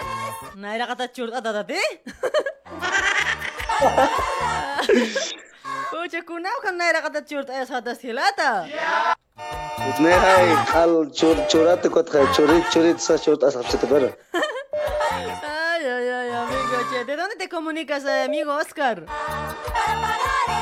[0.55, 1.81] Nairagata, churtata, ¿te?
[5.91, 8.67] Pucha, kunau kan nairagata churtata, ¿es hatas hilata?
[8.67, 9.20] Yeah.
[9.81, 14.15] Kal chur churat kot khai churit churit sa churt asap se ber.
[14.33, 16.79] Ay, ay, ay, amigo.
[16.91, 19.07] Che, ¿de dónde te comunicas, eh, amigo Oscar?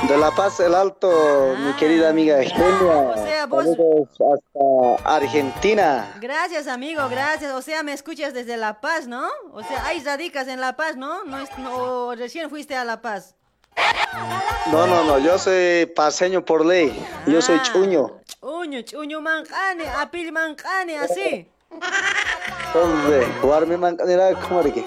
[0.08, 1.10] De La Paz el Alto,
[1.58, 3.14] mi querida amiga Genia.
[3.26, 6.14] sea, vos- hasta Argentina.
[6.20, 7.52] Gracias, amigo, gracias.
[7.52, 9.26] O sea, me escuchas desde La Paz, ¿no?
[9.52, 11.24] O sea, ahí radicas en La Paz, ¿no?
[11.24, 11.74] No, es- no
[12.08, 13.34] o recién fuiste a La Paz.
[14.70, 16.92] No, no, no, yo soy paseño por ley.
[17.26, 18.20] Yo soy chuño.
[18.40, 21.48] Chuño, chuño mancane, apil mancane, así.
[22.74, 24.80] Hombre, warmi mancanera como de que.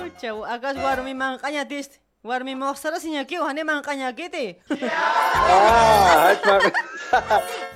[0.47, 1.99] Acá es warmi mancaña tiste.
[2.23, 4.55] Warmi moxara sinya que hane mancaña kiti.
[4.91, 6.73] Ah, hay man-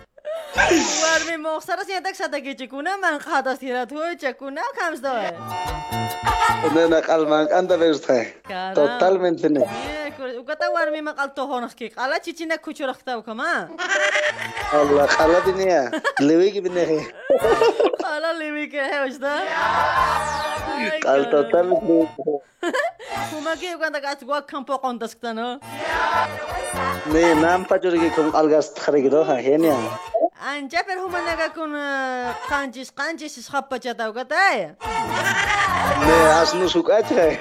[0.56, 5.28] Warmi moqsara sen taksata kechikuna man qadasira to'ychakuna kamsdoy.
[6.76, 8.24] Nena qalman anda verstay.
[8.76, 9.68] Totalmente ne.
[10.40, 13.68] Ukata warmi man qalto honaqki qala chichina kuchuraqta ukama.
[14.80, 15.92] Allah qala dinia.
[16.20, 16.86] Lewi gibi ne.
[18.04, 19.34] Qala lewi ke hoşda.
[21.06, 21.68] Qal total.
[23.30, 25.60] Kuma ki ukanda gas gua kampo qondaskta no.
[27.14, 29.78] Ne nam pajurgi kum algas txarigiro ha henia.
[30.42, 34.76] anchapir humanakakuna qanchis äh, qanchis hapachatawkataya
[36.08, 37.40] ne asnu suk'achay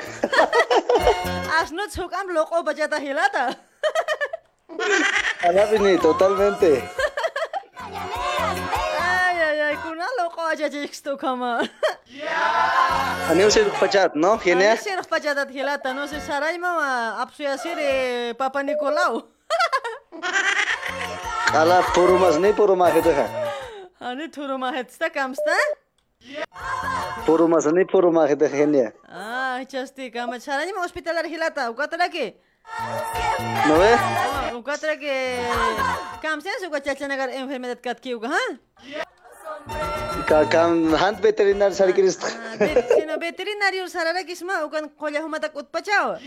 [1.60, 3.56] asnut suk'an loq'o pachatajilata
[5.42, 6.82] alapini totalmente.
[9.02, 11.68] Ay ay ay kuna loq'o achachixtukama
[13.30, 14.74] Ανέωσερ πατσάτ, νο, γενέα.
[14.74, 16.02] hilata, πατσάτ ατχελάτα, νο,
[18.36, 19.14] papa nikolau.
[21.54, 21.62] eh, Papa Nicolau.
[21.62, 23.26] Ala purumas ni puruma hedeha.
[24.00, 25.56] Ani turuma hetsta kamsta?
[27.26, 28.92] Purumas ni puruma hedeha genial.
[29.08, 30.40] Ah, chasti kama.
[30.40, 32.34] Saray ma hospitalar hilata, ukatara ki?
[33.68, 33.92] ¿No ve?
[33.94, 35.40] Ah, Ukatara que
[36.22, 38.58] kamsen su chachanagar enfermedad katkiuga, ha?
[38.82, 39.23] Ka kam
[39.68, 42.18] hand veterinar sarkiris.
[42.94, 46.18] Sino veterinario sarara kisma ukan kolya humatak utpachao.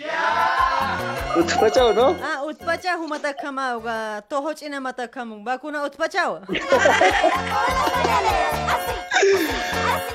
[1.38, 2.16] Utpachao, ¿no?
[2.22, 6.42] Ah, utpacha humatak kama uga tohoch ina matak kamu bakuna utpachao.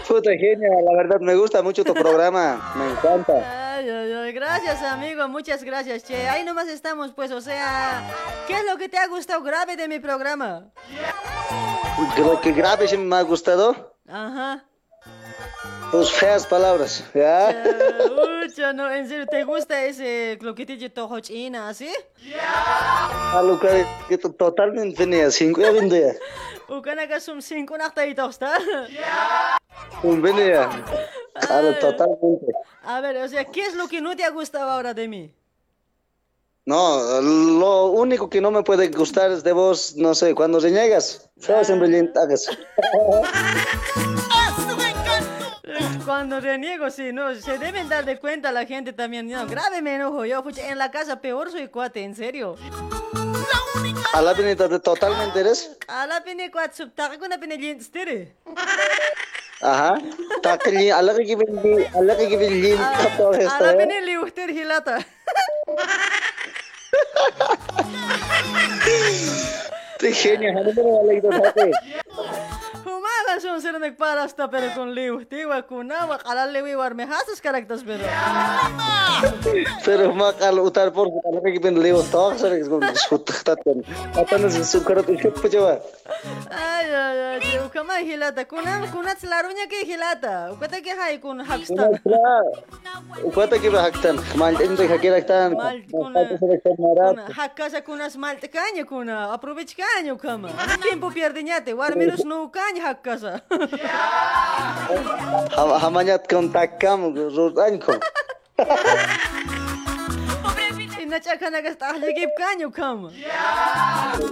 [0.06, 3.71] Puta genial, la verdad me gusta mucho tu programa, me encanta.
[3.82, 6.28] Ay, ay, ay, gracias amigo, muchas gracias, che.
[6.28, 8.00] Ahí nomás estamos, pues, o sea,
[8.46, 10.70] ¿qué es lo que te ha gustado grave de mi programa?
[12.16, 14.64] Lo que grave sí me ha gustado, Ajá.
[15.90, 17.64] tus feas palabras, ¿ya?
[18.46, 21.90] Ucha, no, en serio, ¿te gusta ese lo que te dice tohoch ina, así?
[22.38, 26.12] A lo que, que to- totalmente tenía cinco ya vendía.
[26.72, 28.58] Ukanaga sum cinco nakta itosta.
[30.02, 30.70] Un venía.
[31.34, 32.46] Claro, totalmente.
[32.84, 35.34] A ver, o sea, ¿qué es lo que no te ha gustado ahora de mí?
[36.64, 41.28] No, lo único que no me puede gustar es de vos, no sé, cuando reniegas,
[41.38, 42.48] feo siempre lentagas.
[46.04, 49.28] Cuando reniego, sí, no, se deben dar de cuenta la gente también.
[49.28, 52.56] No, grave me enojo yo, pucha, en la casa peor soy cuate, en serio.
[54.14, 55.70] A la venida de totalmente eres.
[55.88, 58.34] A la pene cuat sub, taka kuna pene lint stere.
[59.62, 59.94] Ajá.
[60.42, 62.76] Takli, a la que viene, a la que viene,
[63.16, 63.64] todo A esto.
[63.64, 63.76] la ¿eh?
[63.76, 64.98] pene li uster hilata.
[69.98, 71.76] Te genio, no me lo leído, ¿sabes?
[72.84, 76.74] Humaga son ser nek para hasta pero con li uster wa kuna wa kala lewi
[76.74, 78.04] war me hasas karaktas pero.
[79.84, 82.68] Pero más al utar por a la que viene leo todo, ¿sabes?
[82.68, 83.82] Con su tatan.
[84.14, 85.78] Tatan es su cara tu chup lleva.
[86.50, 88.46] Ay, ay, ay, tío, kama hilata.
[88.46, 90.52] Kuna, kuna tslarunya ke hilata.
[90.52, 91.88] Ukata ke hai kun Una haksta.
[93.24, 95.56] Ukwata que va haktan, mal ente hakira haktan.
[95.90, 99.32] kuna hakasa kunas malte caña kuna.
[99.32, 100.48] Aprovecha caño kama.
[100.82, 101.72] Tiempo pierde ñate.
[101.74, 103.21] War menos no caña hakasa.
[103.22, 103.34] აზა
[105.82, 107.00] ჰამანიათ კონტაკკამ
[107.36, 107.94] ზურტანკო
[111.12, 113.08] ნაჭაკანაგას ტახლიგებ კანიო კამა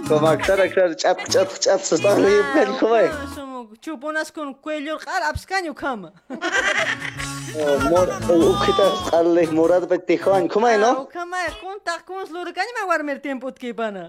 [0.09, 3.07] კომაქსარა კარ ჩაპ ჩაპ ჩაპ სტახლიგებ კანი ხოე
[3.85, 6.09] ჩუპონას კონ კველიორ ყარ აფსკანიო კამა
[7.91, 8.07] მორ
[8.49, 14.03] უკიტა სტალე მორად ბე ტიხან ხომაინო ხომაი კონტაკ კონს ლურკანი მაგარ მერ ტემპოტ გებანა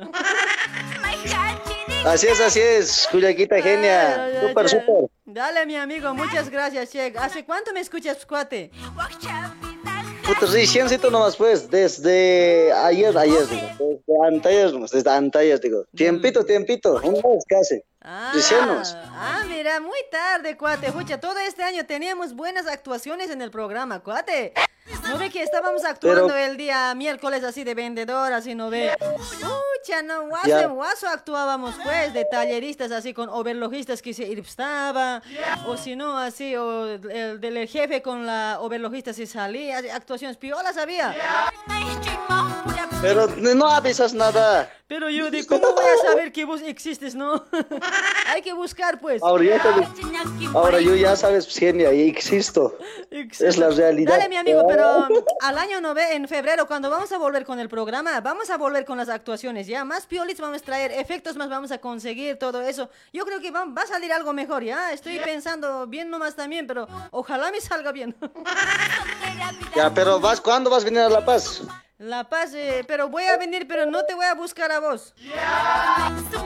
[2.05, 4.69] Así es, así es, Cuyaquita genia, Ay, ay, super, ay.
[4.71, 5.11] super.
[5.25, 7.13] Dale, mi amigo, muchas gracias, Che.
[7.17, 8.71] ¿Hace cuánto me escuchas, cuate?
[10.27, 15.85] Puta, reciencito nomás, pues, desde ayer, ayer, digo, desde antayer desde antayer, digo.
[15.95, 17.81] Tiempito, tiempito, un mes casi.
[18.03, 18.97] Nomás.
[18.97, 20.89] Ah, mira, muy tarde, cuate.
[20.89, 24.53] Escucha, todo este año teníamos buenas actuaciones en el programa, cuate.
[25.09, 28.93] ¿No ve que estábamos actuando Pero- el día miércoles así de vendedor, así no ve?
[28.99, 35.23] Pucha, no, guaso, en guaso actuábamos pues de talleristas así con overlojistas que se irpstaba,
[35.67, 40.77] o si no así, o el del jefe con la overlojista se salía, actuaciones piolas
[40.77, 41.15] había.
[43.03, 44.71] Pero no avisas nada.
[44.87, 47.45] Pero yo de cómo voy a saber que vos existes, ¿no?
[48.29, 49.21] Hay que buscar pues.
[49.23, 49.89] Ahora, ya sabes,
[50.55, 52.79] ahora yo ya sabes, genia, y existo.
[53.11, 54.13] Es la realidad.
[54.13, 55.09] Dale, mi amigo, pero
[55.41, 58.57] al año no ve, en febrero, cuando vamos a volver con el programa, vamos a
[58.57, 59.85] volver con las actuaciones, ¿ya?
[59.85, 62.89] Más piolits vamos a traer, efectos más vamos a conseguir, todo eso.
[63.13, 64.93] Yo creo que va, va a salir algo mejor, ¿ya?
[64.93, 68.15] Estoy pensando bien nomás también, pero ojalá me salga bien.
[69.75, 71.63] Ya, pero vas, ¿cuándo vas a venir a La Paz?
[72.03, 75.15] La Paz, eh, pero voy a venir, pero no te voy a buscar a vos.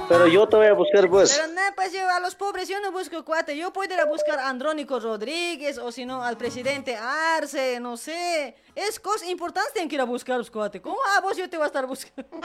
[0.06, 1.32] Pero yo te voy a buscar, pues.
[1.34, 3.56] Pero nada, pues yo a los pobres yo no busco cuate.
[3.56, 7.96] Yo puedo ir a buscar a Andrónico Rodríguez o si no al presidente Arce, no
[7.96, 8.54] sé.
[8.74, 10.82] Es cosa importante tienen que ir a buscar los cuate.
[10.82, 12.28] ¿Cómo a vos yo te voy a estar buscando?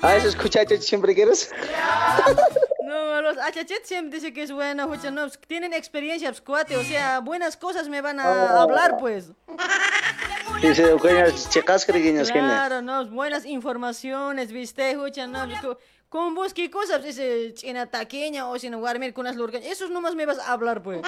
[0.02, 1.50] ¿A esos muchachos siempre quieres?
[2.84, 6.82] No, los achachet siempre dicen que es bueno, pucha, no, tienen experiencia, pues, cuate, o
[6.84, 8.60] sea, buenas cosas me van a Ah.
[8.62, 9.30] hablar, pues.
[10.60, 11.26] Sí, Eugenia,
[11.92, 12.24] Genia.
[12.24, 15.78] Claro, no, buenas informaciones, viste, escucha, no, co-
[16.08, 20.14] con vos qué cosas, ese china taqueña o sin guarmir con las lurgas, esos nomás
[20.14, 21.00] me vas a hablar, pues.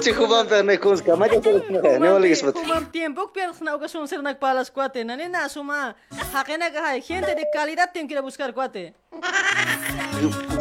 [0.00, 4.22] Chihuahua, pero me consta, maya, pero no le digas, Kumam tiempo, pero na ocasión ser
[4.22, 5.96] nak palas cuate, na nena suma,
[6.34, 8.94] hakena que hay gente de calidad tienen que ir a buscar cuate.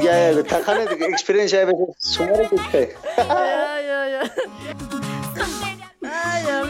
[0.02, 1.68] Ya, ya, tajane de experiencia
[1.98, 4.32] sumar que Ay, ay, ay.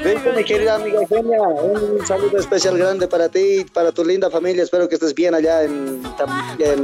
[0.03, 4.29] Ven, mi querida amiga Eugenia, un saludo especial grande para ti y para tu linda
[4.29, 4.63] familia.
[4.63, 6.01] Espero que estés bien allá en,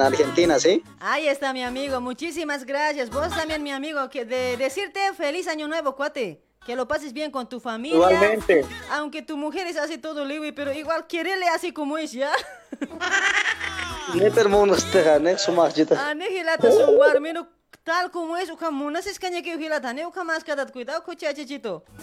[0.02, 0.84] Argentina, ¿sí?
[1.00, 3.10] Ahí está mi amigo, muchísimas gracias.
[3.10, 6.42] Vos también, mi amigo, que de decirte feliz año nuevo, cuate.
[6.66, 7.96] Que lo pases bien con tu familia.
[7.96, 8.66] Igualmente.
[8.92, 12.32] Aunque tu mujer es así todo libre, pero igual querele así como es, ¿ya?
[14.16, 16.10] Ne termonos te ne sumar jita.
[16.10, 17.48] Ane hilata son guarmino
[17.84, 21.28] tal como es, uka munas es caña que hilata, ne uka más kadat cuidado, coche
[21.28, 21.84] achechito.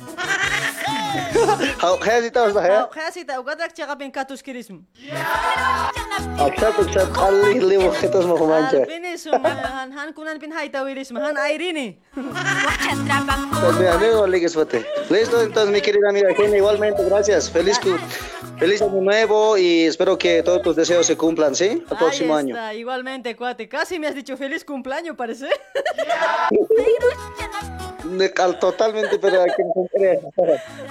[1.82, 4.84] How has it was the Casi ta uka tak chaka ben katus kirism.
[6.38, 8.78] Accept accept ali livo jetos mo mancha.
[8.78, 11.98] Alpin is han han kunan pin haita wirism, han airini.
[12.14, 14.84] Pues mi amigo Ligues Bote.
[15.10, 17.50] Listo, entonces mi querida amiga Eugenia, igualmente, gracias.
[17.50, 17.98] Feliz cu-
[18.58, 21.82] feliz año nuevo y espero que todos tus deseos se cumplan, ¿sí?
[21.90, 22.56] El próximo año.
[22.72, 23.68] igualmente, cuate.
[23.68, 25.48] Casi me has dicho feliz cumpleaños, parece.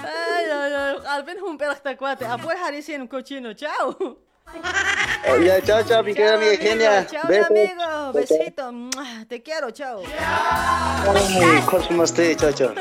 [0.04, 0.50] Ay.
[1.06, 2.24] Alpin un peracta, cuate.
[2.26, 3.52] Apuer haricien cochino.
[3.54, 4.18] Chao.
[5.44, 7.06] Ya, chao, chao, mi querida amiga Eugenia.
[7.06, 8.12] Chao, amigo.
[8.12, 8.72] Besito.
[9.28, 10.02] Te quiero, chao.
[12.36, 12.74] Chao, chao.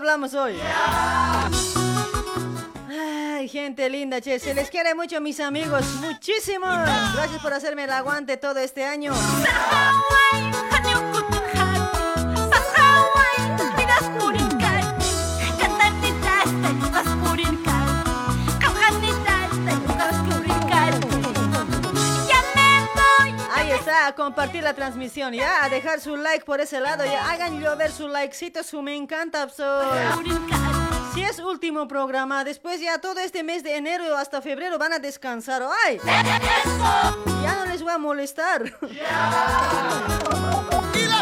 [0.00, 0.58] Hablamos hoy.
[2.88, 4.38] Ay, gente linda, che.
[4.38, 5.84] Se les quiere mucho, mis amigos.
[6.00, 6.66] Muchísimo.
[6.66, 9.12] Gracias por hacerme el aguante todo este año.
[24.06, 27.90] A compartir la transmisión, ya, a dejar su like por ese lado, ya, hagan llover
[27.92, 29.48] su likecito, su me encanta.
[31.14, 34.98] Si es último programa, después ya todo este mes de enero hasta febrero van a
[34.98, 36.00] descansar, ¡ay!
[36.04, 38.62] Ya no les voy a molestar.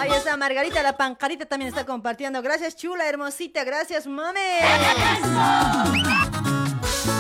[0.01, 2.41] Ahí está Margarita, la pancarita también está compartiendo.
[2.41, 4.41] Gracias, chula, hermosita, gracias, mami.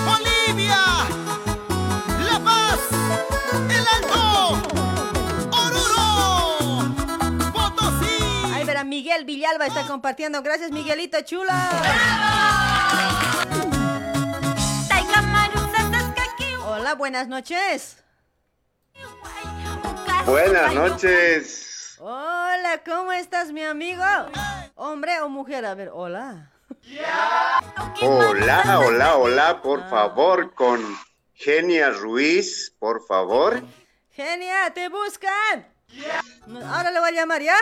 [0.06, 0.76] Bolivia,
[2.30, 2.78] La Paz,
[3.68, 4.17] El Alto,
[8.88, 10.42] Miguel Villalba está compartiendo.
[10.42, 11.70] Gracias, Miguelito, chula.
[16.64, 18.02] Hola, buenas noches.
[20.24, 21.96] Buenas noches.
[22.00, 24.04] Hola, ¿cómo estás, mi amigo?
[24.74, 25.66] ¿Hombre o mujer?
[25.66, 26.52] A ver, hola.
[28.00, 30.80] Hola, hola, hola, por favor, con
[31.34, 33.62] Genia Ruiz, por favor.
[34.10, 35.66] Genia, te buscan.
[36.66, 37.56] Ahora le voy a llamar, ¿ya?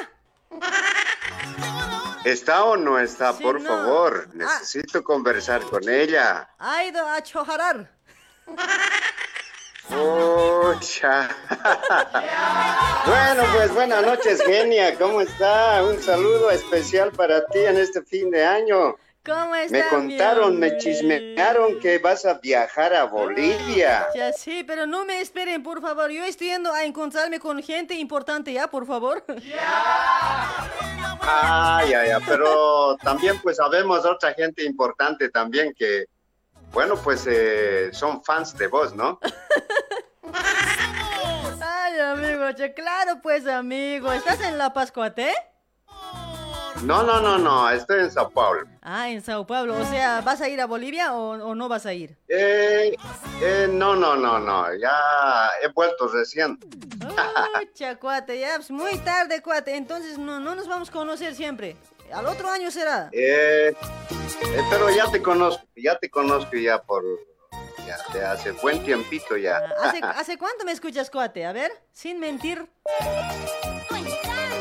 [2.24, 3.32] ¿Está o no está?
[3.34, 3.68] Sí, por no.
[3.68, 4.30] favor, Ah.
[4.34, 6.48] necesito conversar con ella.
[6.58, 7.88] Ha ido a chojarar.
[9.88, 11.28] Pucha.
[13.06, 14.96] bueno, pues buenas noches, Genia.
[14.98, 15.84] ¿Cómo está?
[15.84, 18.96] Un saludo especial para ti en este fin de año.
[19.26, 19.72] ¿Cómo estás?
[19.72, 24.06] Me contaron, me chismearon que vas a viajar a Bolivia.
[24.14, 26.10] Ya sí, pero no me esperen, por favor.
[26.10, 28.68] Yo estoy yendo a encontrarme con gente importante, ¿ya?
[28.68, 29.24] Por favor.
[31.20, 36.04] Ay, ay, ay, pero también pues sabemos otra gente importante también que,
[36.70, 39.18] bueno, pues eh, son fans de vos, ¿no?
[41.60, 44.12] Ay, amigo, che, claro, pues, amigo.
[44.12, 45.32] ¿Estás en La Pascuate?
[46.82, 48.66] No, no, no, no, estoy en Sao Paulo.
[48.82, 49.76] Ah, en Sao Paulo.
[49.76, 52.16] O sea, ¿vas a ir a Bolivia o, o no vas a ir?
[52.28, 52.96] Eh,
[53.42, 56.58] eh, no, no, no, no, ya he vuelto recién.
[57.60, 59.76] Pucha, cuate, ya, pues, muy tarde, cuate.
[59.76, 61.76] Entonces, no, no nos vamos a conocer siempre.
[62.12, 63.08] Al otro año será.
[63.12, 67.02] Eh, eh, pero ya te conozco, ya te conozco ya por,
[67.86, 69.58] ya de hace buen tiempito ya.
[69.82, 71.44] ¿Hace, ¿Hace cuánto me escuchas, cuate?
[71.46, 72.68] A ver, sin mentir.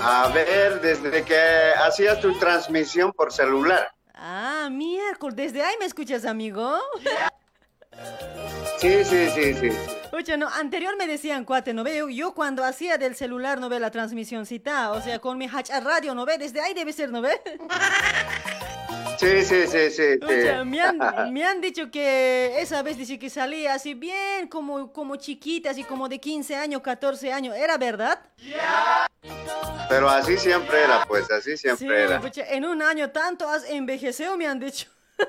[0.08, 3.88] A ver, desde que hacías tu transmisión por celular.
[4.14, 6.80] Ah, miércoles, desde ahí me escuchas, amigo.
[8.78, 9.70] Sí, sí, sí, sí.
[10.12, 11.96] Oye, no, anterior me decían, cuate, ¿no ve?
[11.96, 13.80] Yo, yo cuando hacía del celular, ¿no ve?
[13.80, 16.38] La transmisión cita, o sea, con mi hacha radio, ¿no ve?
[16.38, 17.42] Desde ahí debe ser, ¿no ve?
[19.18, 20.14] Sí, sí, sí, sí.
[20.20, 20.66] sí.
[20.66, 20.98] Me, han,
[21.34, 25.84] me han dicho que esa vez dice que salía así bien como, como chiquita, así
[25.84, 27.56] como de 15 años, 14 años.
[27.56, 28.20] ¿Era verdad?
[29.90, 32.20] Pero así siempre era, pues, así Sí, siempre era.
[32.20, 34.88] pucha, en un año tanto has envejecido, me han dicho.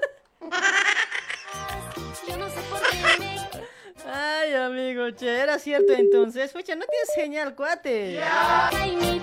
[4.08, 6.52] Ay, amigo, che, era cierto entonces.
[6.52, 8.20] Pucha, no tienes señal, cuate.
[8.22, 9.20] Ay,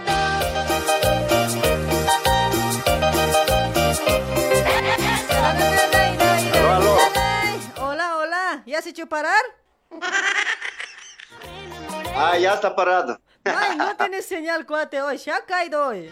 [8.84, 9.42] has hecho parar?
[12.16, 13.18] Ah, ya está parado.
[13.46, 15.18] Ay, no tienes señal, cuate, hoy.
[15.18, 16.12] Se ha caído hoy.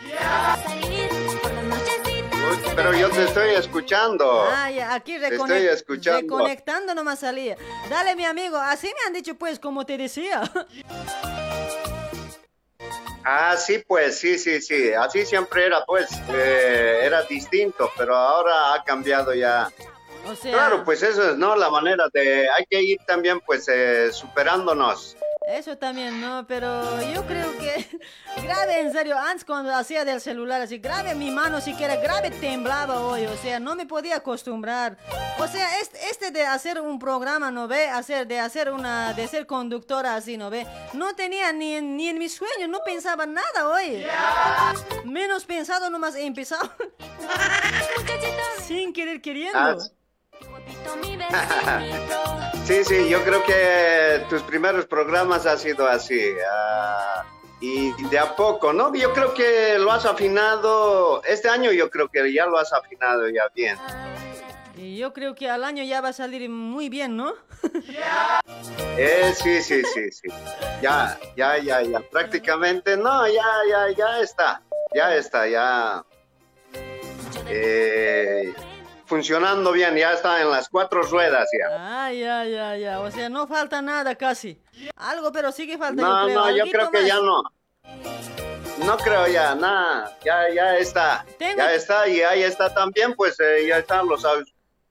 [2.49, 4.47] Uy, Pero yo te estoy escuchando.
[4.73, 6.37] Ya, aquí Te recone- estoy escuchando.
[6.37, 7.57] reconectando nomás salía.
[7.89, 10.41] Dale, mi amigo, así me han dicho, pues, como te decía.
[13.23, 14.93] Ah, sí, pues, sí, sí, sí.
[14.93, 16.07] Así siempre era, pues.
[16.29, 19.69] eh, era distinto, pero ahora ha cambiado ya.
[20.27, 21.55] O sea, Claro, pues eso es, ¿no?
[21.55, 22.47] La manera de...
[22.57, 25.15] Hay que ir también, pues, eh, superándonos.
[25.47, 26.45] eso también, ¿no?
[26.47, 27.87] Pero yo creo que
[28.43, 33.01] grave, en serio, antes cuando hacía del celular así, grave mi mano siquiera, grave temblaba
[33.01, 34.97] hoy, o sea, no me podía acostumbrar.
[35.39, 37.87] O sea, este, este de hacer un programa, ¿no ve?
[37.87, 40.67] Hacer, de hacer una, de ser conductora así, ¿no ve?
[40.93, 44.05] No tenía ni en, ni en mis sueños, no pensaba nada hoy.
[45.05, 46.71] Menos pensado nomás he empezado.
[48.67, 49.77] Sin querer queriendo.
[52.65, 56.21] Sí, sí, yo creo que tus primeros programas ha sido así.
[56.49, 57.25] ah,
[57.59, 58.93] y de a poco, ¿no?
[58.95, 61.23] Yo creo que lo has afinado.
[61.23, 63.77] Este año yo creo que ya lo has afinado ya bien.
[64.75, 67.33] Y yo creo que al año ya va a salir muy bien, ¿no?
[68.97, 70.27] Eh, sí, sí, sí, sí.
[70.81, 72.01] Ya, ya, ya, ya.
[72.11, 74.61] Prácticamente, no, ya, ya, ya está.
[74.93, 76.03] Ya está, ya.
[77.47, 78.53] Eh,
[79.11, 82.05] funcionando bien, ya está en las cuatro ruedas ya.
[82.05, 83.01] Ay, ya, ya, ya.
[83.01, 84.57] O sea, no falta nada casi.
[84.95, 86.01] Algo, pero sí que falta.
[86.01, 86.39] No, yo creo.
[86.45, 87.07] no, yo creo que más.
[87.07, 87.43] ya no.
[88.85, 93.37] No creo ya, nada, ya, ya está, Tengo- ya está y ahí está también, pues
[93.41, 94.23] eh, ya están los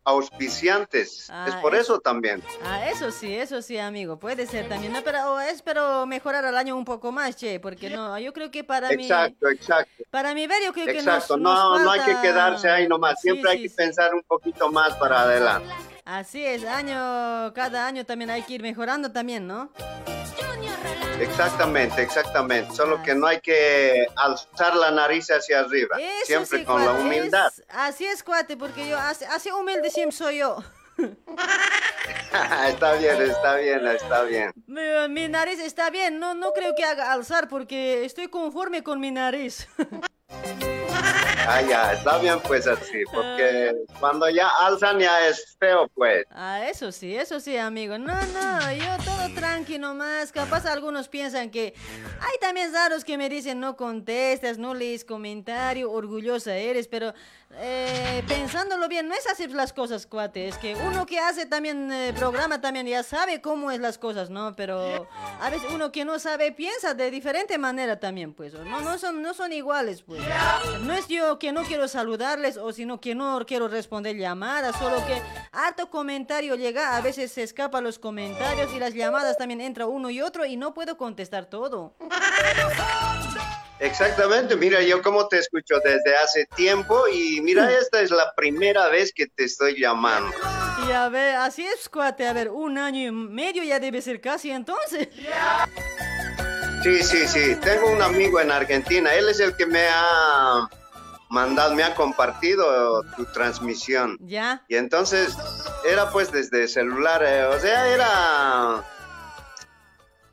[0.04, 1.94] auspiciantes, Ah, es por eso.
[1.94, 2.42] eso también.
[2.64, 4.18] Ah, eso sí, eso sí, amigo.
[4.18, 4.92] Puede ser también.
[4.92, 8.50] No, pero oh, espero mejorar al año un poco más, che, porque no, yo creo
[8.50, 9.04] que para mí.
[9.04, 12.16] Exacto, exacto, Para mi ver, yo creo que exacto, nos, no, nos no hay que
[12.20, 13.76] quedarse ahí nomás, Sí, siempre hay sí, que sí.
[13.76, 15.72] pensar un poquito más para adelante.
[16.04, 19.70] Así es, año, cada año también hay que ir mejorando también, ¿no?
[21.20, 26.64] Exactamente, exactamente, solo que no hay que alzar la nariz hacia arriba, Eso siempre sí,
[26.64, 27.46] con la cuate, humildad.
[27.48, 30.62] es- así es, cuate, porque yo así, así humilde siempre soy yo.
[32.68, 34.52] está bien, está bien, está bien.
[34.66, 38.98] Mi, mi nariz está bien, no, no creo que haga alzar porque estoy conforme con
[39.00, 39.68] mi nariz.
[41.52, 46.24] Ah, ya, está bien pues así, porque cuando ya alzan ya es feo pues.
[46.30, 47.98] Ah, eso sí, eso sí, amigo.
[47.98, 50.30] No, no, yo todo tranqui nomás.
[50.30, 51.74] Capaz algunos piensan que
[52.20, 57.14] hay también raros que me dicen no contestas, no lees comentario, orgullosa eres, pero
[57.56, 60.48] eh, pensándolo bien, no es así las cosas, cuate.
[60.48, 64.30] Es que uno que hace también eh, programa también ya sabe cómo es las cosas,
[64.30, 64.54] ¿no?
[64.54, 65.08] Pero
[65.40, 68.54] a veces uno que no sabe piensa de diferente manera también, pues.
[68.54, 70.22] No, no son, no son iguales, pues.
[70.82, 75.04] No es yo que no quiero saludarles o sino que no quiero responder llamadas, solo
[75.06, 75.20] que
[75.52, 80.08] harto comentario llega, a veces se escapan los comentarios y las llamadas también entra uno
[80.10, 81.94] y otro y no puedo contestar todo.
[83.80, 88.88] Exactamente, mira, yo como te escucho desde hace tiempo y mira, esta es la primera
[88.88, 90.30] vez que te estoy llamando.
[90.86, 94.20] Y a ver, así es, cuate, a ver, un año y medio ya debe ser
[94.20, 95.08] casi entonces.
[96.82, 100.68] Sí, sí, sí, tengo un amigo en Argentina, él es el que me ha
[101.30, 104.18] mandado, me ha compartido tu transmisión.
[104.20, 104.62] Ya.
[104.68, 105.34] Y entonces
[105.90, 108.84] era pues desde celular, eh, o sea, era...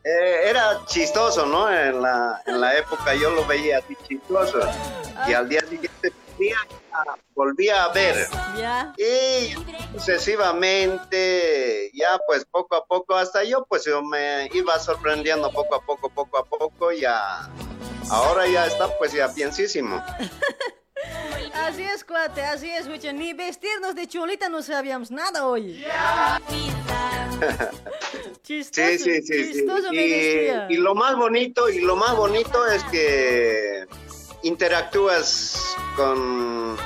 [0.07, 1.69] eh, era chistoso, ¿no?
[1.69, 4.59] En la, en la época yo lo veía así chistoso.
[5.27, 6.57] Y al día siguiente volvía,
[7.35, 8.25] volvía a ver.
[8.97, 9.53] Y
[9.97, 15.81] sucesivamente, ya pues poco a poco, hasta yo pues yo me iba sorprendiendo poco a
[15.81, 17.49] poco, poco a poco, ya...
[18.09, 20.01] Ahora ya está pues ya bienísimo.
[21.53, 25.83] Así es, cuate, así es, escucha, ni vestirnos de chulita no sabíamos nada hoy.
[28.43, 29.53] Chistoso, Sí, sí, sí, sí.
[29.53, 33.85] chistoso me Y, lo más bonito, y lo más bonito es que
[34.43, 36.77] interactúas con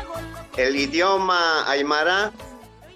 [0.58, 2.32] el idioma aymara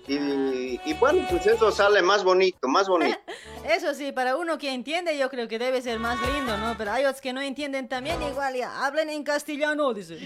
[0.07, 3.17] y, y bueno, pues eso sale más bonito, más bonito.
[3.65, 6.75] Eso sí, para uno que entiende yo creo que debe ser más lindo, ¿no?
[6.77, 10.19] Pero hay otros que no entienden también igual, ya hablen en castellano, dice.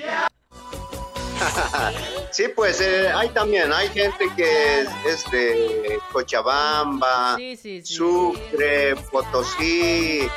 [2.32, 7.94] Sí, pues eh, hay también, hay gente que es, es de Cochabamba, Sí, sí, sí.
[7.94, 10.30] Sucre, Potosí.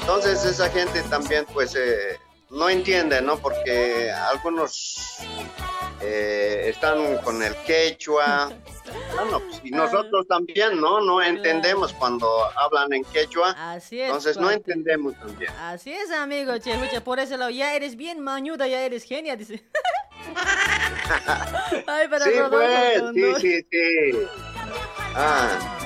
[0.00, 2.18] Entonces esa gente también pues eh,
[2.50, 3.38] no entiende, ¿no?
[3.38, 5.18] Porque algunos
[6.00, 8.52] eh, están con el quechua.
[9.14, 11.00] Bueno, pues, y nosotros también, ¿no?
[11.00, 13.50] No entendemos cuando hablan en quechua.
[13.72, 14.06] Así es.
[14.06, 14.56] Entonces no cuate.
[14.56, 15.50] entendemos también.
[15.60, 19.36] Así es, amigo, che, escucha, por ese lado, ya eres bien mañuda, ya eres genia,
[19.36, 19.64] dice.
[21.86, 24.18] Ay, para Sí, pues, sí, sí, sí.
[25.14, 25.78] Ah.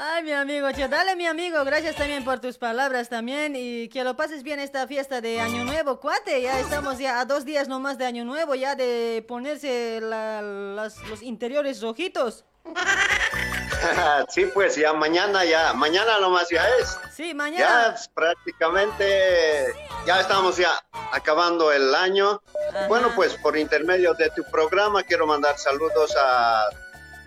[0.00, 4.04] Ay, mi amigo, che, dale, mi amigo, gracias también por tus palabras también y que
[4.04, 7.66] lo pases bien esta fiesta de Año Nuevo, cuate, ya estamos ya a dos días
[7.66, 12.44] nomás de Año Nuevo, ya de ponerse la- las- los interiores rojitos.
[14.28, 16.96] sí, pues ya mañana, ya, mañana nomás ya es.
[17.16, 17.94] Sí, Ya mañana.
[17.96, 19.74] es prácticamente,
[20.06, 20.78] ya estamos ya
[21.12, 22.40] acabando el año.
[22.86, 26.68] Bueno, pues por intermedio de tu programa quiero mandar saludos a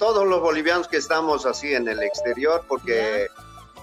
[0.02, 3.28] todos los bolivianos que estamos así en el exterior, porque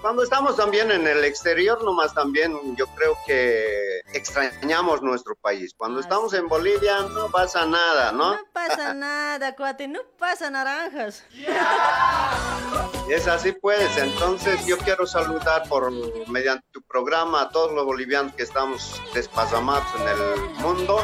[0.01, 5.73] cuando estamos también en el exterior, nomás también yo creo que extrañamos nuestro país.
[5.77, 8.33] Cuando estamos en Bolivia no pasa nada, ¿no?
[8.35, 11.23] No pasa nada, cuate, no pasa naranjas.
[13.09, 15.89] Es así pues, entonces yo quiero saludar por
[16.27, 21.01] mediante tu programa a todos los bolivianos que estamos despasamados en el mundo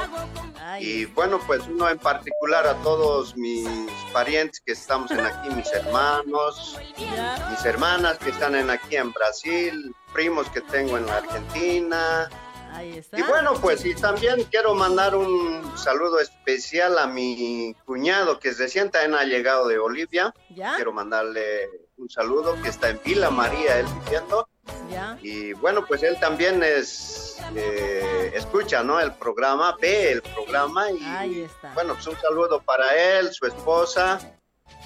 [0.80, 3.68] y bueno pues uno en particular a todos mis
[4.12, 9.96] parientes que estamos en aquí, mis hermanos, mis hermanas que están en aquí en Brasil,
[10.14, 12.30] primos que tengo en la Argentina.
[12.74, 13.18] Ahí está.
[13.18, 18.92] Y bueno, pues y también quiero mandar un saludo especial a mi cuñado que recién
[18.92, 20.34] también ha llegado de Bolivia.
[20.50, 20.76] ¿Ya?
[20.76, 24.50] Quiero mandarle un saludo que está en Vila María, él viviendo.
[24.90, 25.18] Ya.
[25.22, 29.00] Y bueno, pues él también es eh, escucha, ¿no?
[29.00, 31.74] El programa, ve el programa y Ahí está.
[31.74, 34.20] bueno, pues un saludo para él, su esposa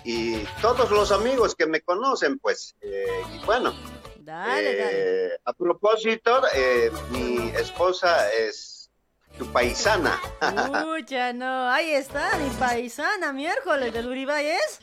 [0.04, 2.76] y todos los amigos que me conocen, pues.
[2.82, 3.74] Eh, y bueno,
[4.18, 4.78] Dale, eh,
[5.30, 5.40] dale.
[5.46, 8.90] a propósito, eh, mi esposa es
[9.38, 10.20] tu paisana.
[10.42, 14.80] Escucha, no, ahí está, mi paisana, miércoles del Uribay es.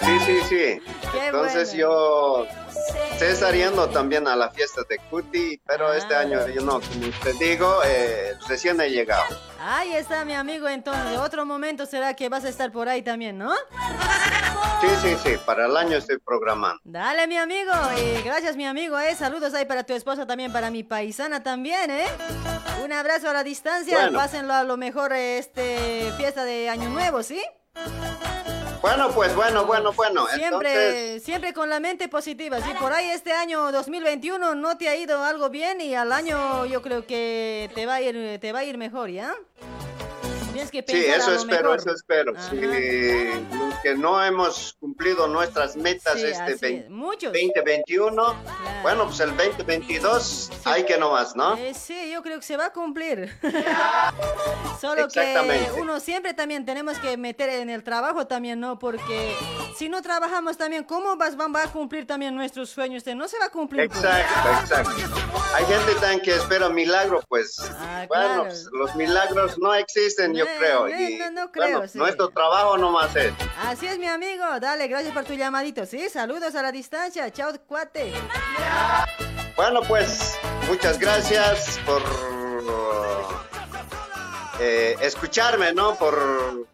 [0.00, 0.82] Sí, sí, sí.
[1.12, 1.80] Qué Entonces bueno.
[1.80, 2.46] yo
[3.12, 6.20] estoy saliendo también a la fiesta de Cuti, pero este Ah.
[6.20, 9.24] año yo no, como te digo, eh, recién he llegado.
[9.60, 13.36] Ahí está mi amigo, entonces, otro momento será que vas a estar por ahí también,
[13.38, 13.52] ¿no?
[14.80, 16.80] Sí, sí, sí, para el año estoy programando.
[16.84, 19.14] Dale, mi amigo, y gracias, mi amigo, ¿eh?
[19.16, 22.06] Saludos ahí para tu esposa también, para mi paisana también, ¿eh?
[22.84, 24.18] Un abrazo a la distancia, Bueno.
[24.18, 27.42] pásenlo a lo mejor, este, fiesta de Año Nuevo, ¿sí?
[28.80, 30.26] Bueno, pues bueno, bueno, bueno.
[30.28, 32.70] Siempre, Entonces, siempre con la mente positiva, ¿sí?
[32.80, 36.80] Por ahí este año 2021 no te ha ido algo bien y al año yo
[36.80, 39.34] creo que te va a ir, te va a ir mejor, ¿ya?
[40.58, 41.78] Tienes que sí, pensar a eso lo espero, mejor.
[41.78, 42.32] eso espero.
[42.50, 42.60] Sí,
[43.82, 47.32] que no hemos cumplido nuestras metas Sí, este así es, 20 muchos.
[47.32, 48.36] 2021,
[48.82, 51.56] bueno, pues el 2022 hay que nomás, ¿no?
[51.56, 53.32] Eh, sí, yo creo que se va a cumplir.
[54.80, 58.80] Solo que uno siempre también tenemos que meter en el trabajo también, ¿no?
[58.80, 59.34] Porque
[59.76, 63.04] si no trabajamos también, ¿cómo vas, van, va a cumplir también nuestros sueños?
[63.14, 63.82] No se va a cumplir.
[63.82, 64.90] Exacto, exacto.
[65.54, 68.42] Hay gente tan que espera milagro, pues bueno, claro.
[68.44, 70.88] pues, los milagros no existen, yo creo.
[70.88, 71.98] no, y, no, no creo, bueno, sí.
[71.98, 73.32] nuestro trabajo nomás es.
[73.64, 74.44] Así es, mi amigo.
[74.60, 75.86] Dale, gracias por tu llamadito.
[75.86, 77.30] Sí, saludos a la distancia.
[77.32, 78.12] Chao, cuate.
[79.56, 80.38] Bueno, pues
[80.68, 82.02] muchas gracias por
[84.60, 85.96] eh, escucharme, ¿no?
[85.96, 86.66] Por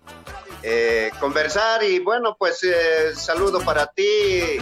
[0.63, 4.59] eh, conversar y bueno, pues eh, saludo para ti,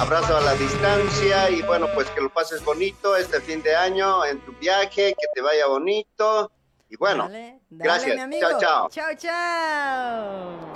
[0.00, 4.24] abrazo a la distancia y bueno, pues que lo pases bonito este fin de año
[4.24, 6.50] en tu viaje, que te vaya bonito
[6.92, 8.14] y bueno, Dale, gracias.
[8.16, 8.46] mi amigo.
[8.50, 8.88] Chao, chao.
[8.90, 10.72] Chao, chao.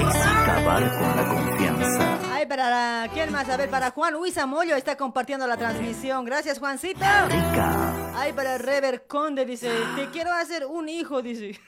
[0.00, 2.18] Es acabar con la confianza.
[2.34, 6.24] Ay, para quién más, a ver, para Juan Luis Amollo está compartiendo la transmisión.
[6.24, 7.04] Gracias, Juancito.
[7.28, 8.12] Rica.
[8.16, 11.60] Ay, para Rever Conde dice, te quiero hacer un hijo, dice.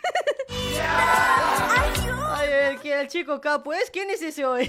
[2.35, 4.69] Ay, el, que el chico capo es, ¿quién es ese hoy?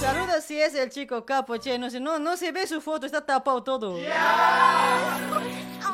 [0.00, 3.24] Saludos si es el chico capo, che, no no, no se ve su foto, está
[3.24, 3.96] tapado todo.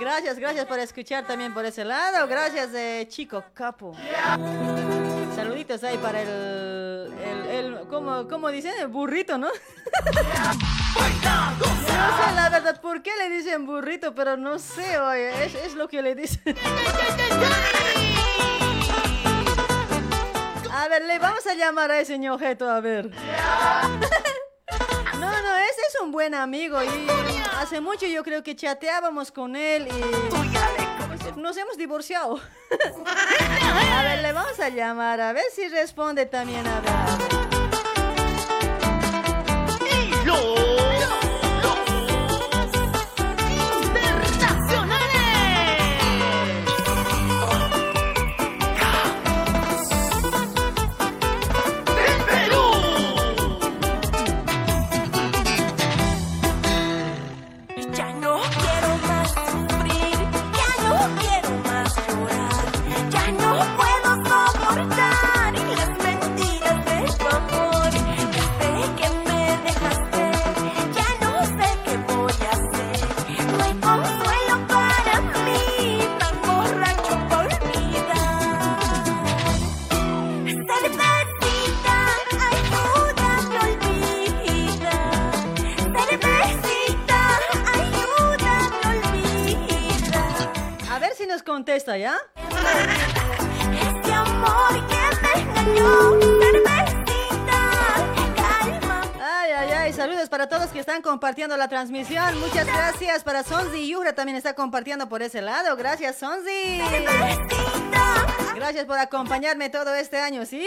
[0.00, 2.26] Gracias, gracias por escuchar también por ese lado.
[2.26, 3.94] Gracias, eh, chico capo.
[5.36, 8.72] Saluditos ahí para el, el, el ¿cómo, cómo dicen?
[8.80, 9.48] El burrito, ¿no?
[9.48, 9.52] No
[12.16, 15.88] sé la verdad por qué le dicen burrito, pero no sé, oye, es, es lo
[15.88, 16.56] que le dicen.
[20.80, 23.10] A ver, le vamos a llamar a ese ñojeto, a ver.
[25.18, 26.88] No, no, ese es un buen amigo y
[27.58, 32.40] hace mucho yo creo que chateábamos con él y nos hemos divorciado.
[33.04, 37.40] A ver, le vamos a llamar, a ver si responde también, a ver.
[91.60, 92.16] Contesta, ¿ya?
[92.38, 97.60] Este amor que me engañó, cervecita,
[98.34, 99.02] calma.
[99.20, 102.40] Ay, ay, ay, saludos para todos que están compartiendo la transmisión.
[102.40, 105.76] Muchas gracias para Sonzi Yura también está compartiendo por ese lado.
[105.76, 106.80] Gracias, Sonzi.
[108.54, 110.66] Gracias por acompañarme todo este año, ¿sí?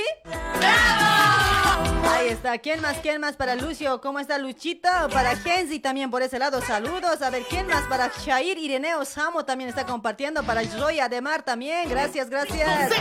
[2.05, 2.57] Ahí está.
[2.57, 2.97] ¿Quién más?
[2.97, 3.99] ¿Quién más para Lucio?
[4.01, 4.89] ¿Cómo está Luchito?
[5.11, 6.61] Para Genzi también por ese lado.
[6.61, 7.21] Saludos.
[7.21, 7.83] A ver, ¿quién más?
[7.83, 10.43] Para Shair Ireneo Samo también está compartiendo.
[10.43, 11.89] Para Joy Ademar también.
[11.89, 12.91] Gracias, gracias.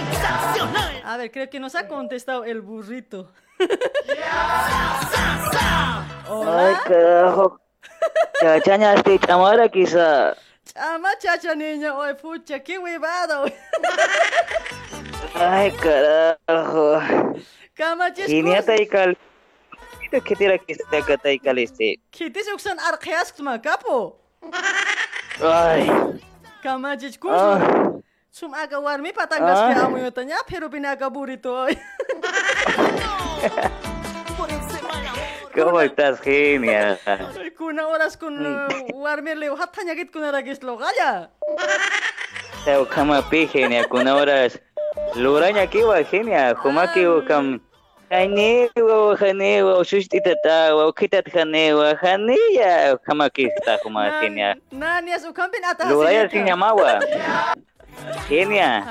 [1.05, 3.33] A ver, creo que nos ha contestado el burrito.
[6.29, 7.61] Ay, carajo.
[8.41, 10.35] Chachaña, este chamara quizá.
[10.65, 13.45] Chama chacha niño, oye pucha, qué huevado.
[15.35, 17.01] Ay, carajo.
[17.77, 19.17] Kamachis Kiniata ikal.
[20.05, 21.97] Ito kitira kista kata ikal este.
[22.13, 24.17] Kitis uksan arkeas ma kapo.
[25.41, 25.89] Ay.
[26.63, 27.33] Kamachis kus.
[27.33, 27.59] Ah.
[28.33, 29.69] Sum aga warmi patangas Ah.
[29.73, 31.65] ke amo yo tanya pero pinaga burrito.
[31.69, 31.73] oy.
[35.53, 36.97] ¿Cómo estás, genia?
[37.61, 41.29] Kuna oras kun uh, warmi leo hatanya git kuna ragis lo gaya.
[42.65, 44.57] Tau kama pi genia, kuna horas.
[45.17, 46.55] Luranya aquí, Virginia.
[46.55, 47.61] Juma aquí, Ucam.
[48.11, 52.99] Janewa, Janewa, Ushushti Tatawa, Ukitat Janewa, Janilla.
[53.07, 54.57] Juma aquí está, Juma Virginia.
[54.71, 55.89] Nania, su camping atas.
[55.89, 57.01] Luraya sin llamagua.
[58.29, 58.85] Genia.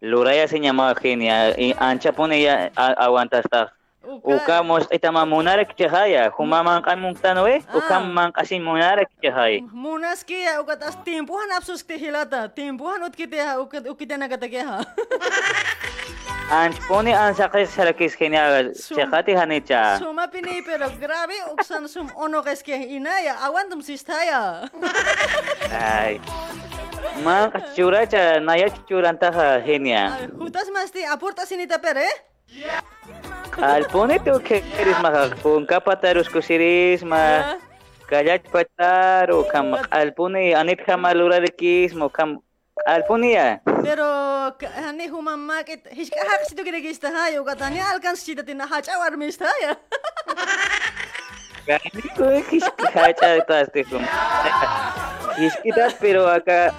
[0.00, 1.50] Luraya sin llamagua, Genia.
[1.58, 3.81] Y ancha pone ya, aguanta ya, esta.
[4.02, 6.66] Uka mos ita ma munarek cahaya, huma hmm.
[6.66, 7.78] mangkai muntano e, ah.
[7.78, 9.62] uka mangkasi munarek cahaya.
[9.70, 14.18] Munas kia, uka tas timpuhan apsus ke hilata, timpuhan ut kite ha, uka ut kite
[14.18, 14.82] naga tege ha.
[16.50, 20.02] Anch poni an sakis sarakis kini aga, cekati hanicha.
[20.02, 24.66] Suma pini pero grabe, uksan sum ono kes ke ina ya, awan tum sistaya.
[25.70, 26.18] Hai,
[27.24, 30.26] mak cura cha, naya cura antaha henia.
[30.34, 32.02] Hutas masti aportas ini tapere?
[32.02, 32.31] Eh?
[33.92, 35.30] Pone tu que eres maha.
[35.42, 37.56] Kung kapatarus kusiris ma.
[38.08, 42.40] Kayat patar o kam al pone anit kamalura de kismo kam
[42.86, 43.58] al pone ya.
[43.64, 44.04] Pero
[44.60, 48.66] ka- hani humamma kit hiska hak situ kire gista ha yo katani alkans sita tina
[48.66, 49.76] hacha war mistaya.
[50.28, 51.08] Kani
[52.50, 54.04] kiskihaicha eta astizun.
[55.36, 56.74] Kiskita pero acá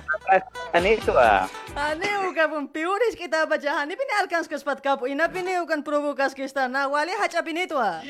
[0.74, 1.50] anisua.
[1.76, 6.34] Aneu kapun piures kita baca hani pini alkans kas pat kapu ina pini ukan provokas
[6.38, 8.02] kista na wale hacha pini tua.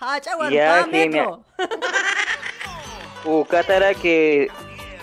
[0.00, 1.44] Hacha wan kametro.
[3.24, 4.48] Ukatara que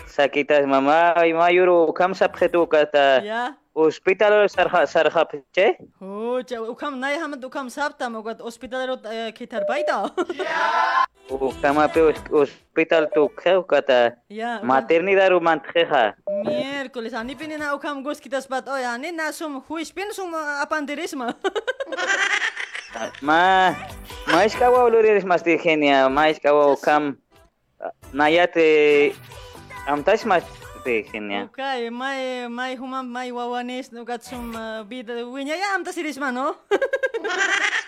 [0.08, 3.22] sakitas mamá y mayuro kam sapjetu kata.
[3.24, 3.56] Ya.
[3.78, 5.66] ოსპიტალურ სარხაფჩე?
[6.02, 8.98] ოჭა, უკამ ნაიჰამად უკამ საბტა მოგად ოსპიტალურ
[9.38, 9.98] ქითარ ბაიდა.
[11.30, 12.02] უკამაპე
[12.42, 14.00] ოსპიტალ თუქე უკატა.
[14.66, 16.04] მატერნი დარუ მანთხეხა.
[16.26, 21.38] მიერკულის ანიპინინა უკამ გოს ქიტას ბატ ой ანი насум хуиш пинсум апандерисма.
[23.22, 23.78] ма
[24.34, 27.04] მაის კავა ლურიერის მასტი ხენია მაის კავა უკამ
[28.18, 28.68] ნაიათე
[29.94, 30.44] ამტაშ მას
[30.88, 36.32] Oke, mai Okay, my human my wawanis no got some uh, bit wiñaya amta sirisma,
[36.32, 36.56] no?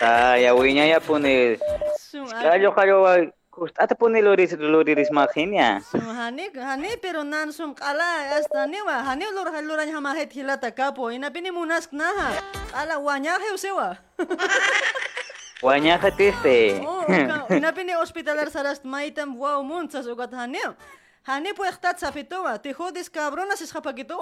[0.03, 1.55] Ah, ya wiñaya puni.
[2.11, 2.75] Kallo ah.
[2.75, 2.97] kallo
[3.49, 5.79] Kust ata po ni Loris Loris Mahinya.
[5.95, 11.31] Hani hani pero nan sum Asta hasta niwa hani lor haluran hamahet hilata kapo ina
[11.31, 12.35] pini munask naha.
[12.75, 13.95] Ala wanya usewa.
[15.63, 16.79] Wanya hatiste.
[16.87, 17.03] Oh,
[17.55, 20.75] ina pini hospitalar sarast maitam wow muntsas ugat hanio.
[21.23, 24.17] Hani po ektat sapitowa, te jodis cabronas es japakito.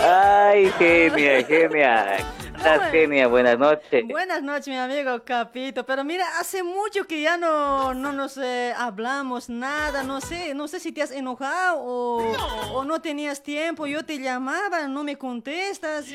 [0.00, 2.16] Ay, genia, genia.
[2.56, 3.26] estás, Genia?
[3.28, 4.04] Buenas noches.
[4.08, 5.84] Buenas noches, mi amigo Capito.
[5.84, 10.02] Pero mira, hace mucho que ya no, no nos eh, hablamos nada.
[10.02, 12.74] No sé, no sé si te has enojado o no.
[12.74, 13.86] o no tenías tiempo.
[13.86, 16.06] Yo te llamaba, no me contestas.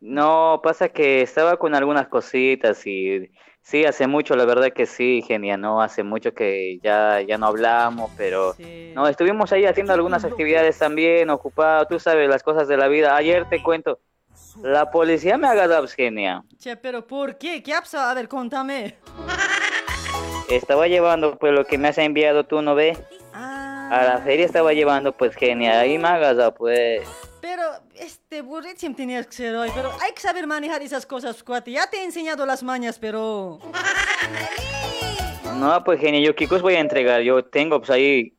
[0.00, 3.30] No, pasa que estaba con algunas cositas y
[3.62, 7.46] sí, hace mucho, la verdad que sí, Genia, no, hace mucho que ya, ya no
[7.46, 8.54] hablamos, pero
[8.94, 13.16] no, estuvimos ahí haciendo algunas actividades también, ocupados, tú sabes, las cosas de la vida.
[13.16, 14.00] Ayer te cuento,
[14.62, 16.44] la policía me ha agarrado, Genia.
[16.58, 17.62] Che, pero ¿por qué?
[17.62, 18.10] ¿Qué ha pasado?
[18.10, 18.96] A ver, contame.
[20.50, 22.98] Estaba llevando, pues, lo que me has enviado tú, ¿no ves?
[23.32, 27.02] A la feria estaba llevando, pues, Genia, ahí me ha agarrado, pues.
[27.42, 27.62] Pero,
[27.96, 29.68] este, burrísimo tenías que ser hoy.
[29.74, 31.72] Pero hay que saber manejar esas cosas, cuate.
[31.72, 33.58] Ya te he enseñado las mañas, pero...
[35.56, 37.20] No, pues Genia, yo qué cosa voy a entregar.
[37.22, 38.34] Yo tengo, pues ahí.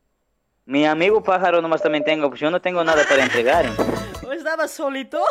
[0.66, 3.66] Mi amigo pájaro nomás también tengo, pues yo no tengo nada para entregar.
[4.26, 5.22] ¿O estabas solito?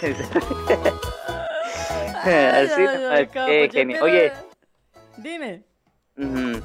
[2.24, 2.68] Así ay,
[3.10, 4.00] ay, che, genia.
[4.00, 4.32] pero- Oye,
[5.18, 5.62] Dime.
[6.16, 6.62] ujú,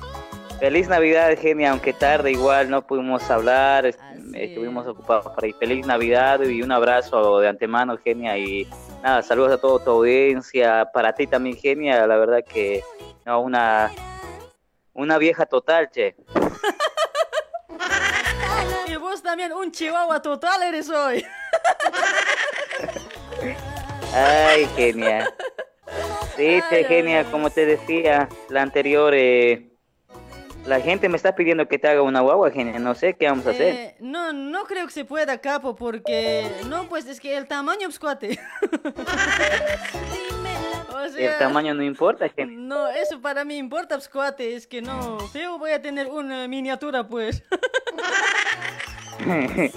[0.59, 3.99] feliz Navidad, Genia, aunque tarde igual no pudimos hablar, est-
[4.33, 5.53] estuvimos ocupados por ahí.
[5.53, 8.67] Feliz Navidad y un abrazo de antemano, Genia, y
[9.01, 12.83] nada, saludos a toda tu audiencia, para ti también, Genia, la verdad que
[13.25, 13.91] no, una,
[14.93, 16.15] una vieja total, che.
[18.87, 21.23] Y vos también, un chihuahua total eres hoy.
[24.13, 25.31] Ay, genia.
[26.35, 29.68] Sí, che, genia, como te decía, la anterior, eh,
[30.69, 32.77] la gente me está pidiendo que te haga una guagua, genia.
[32.79, 33.75] No sé qué vamos a hacer.
[33.75, 36.47] Eh, no, no creo que se pueda, capo, porque...
[36.67, 38.39] No, pues es que el tamaño, pues, cuate.
[40.93, 41.39] o El sea...
[41.39, 42.55] tamaño no importa, genia.
[42.55, 44.55] No, eso para mí importa, pues, cuate.
[44.55, 47.41] Es que no, feo voy a tener una miniatura, pues.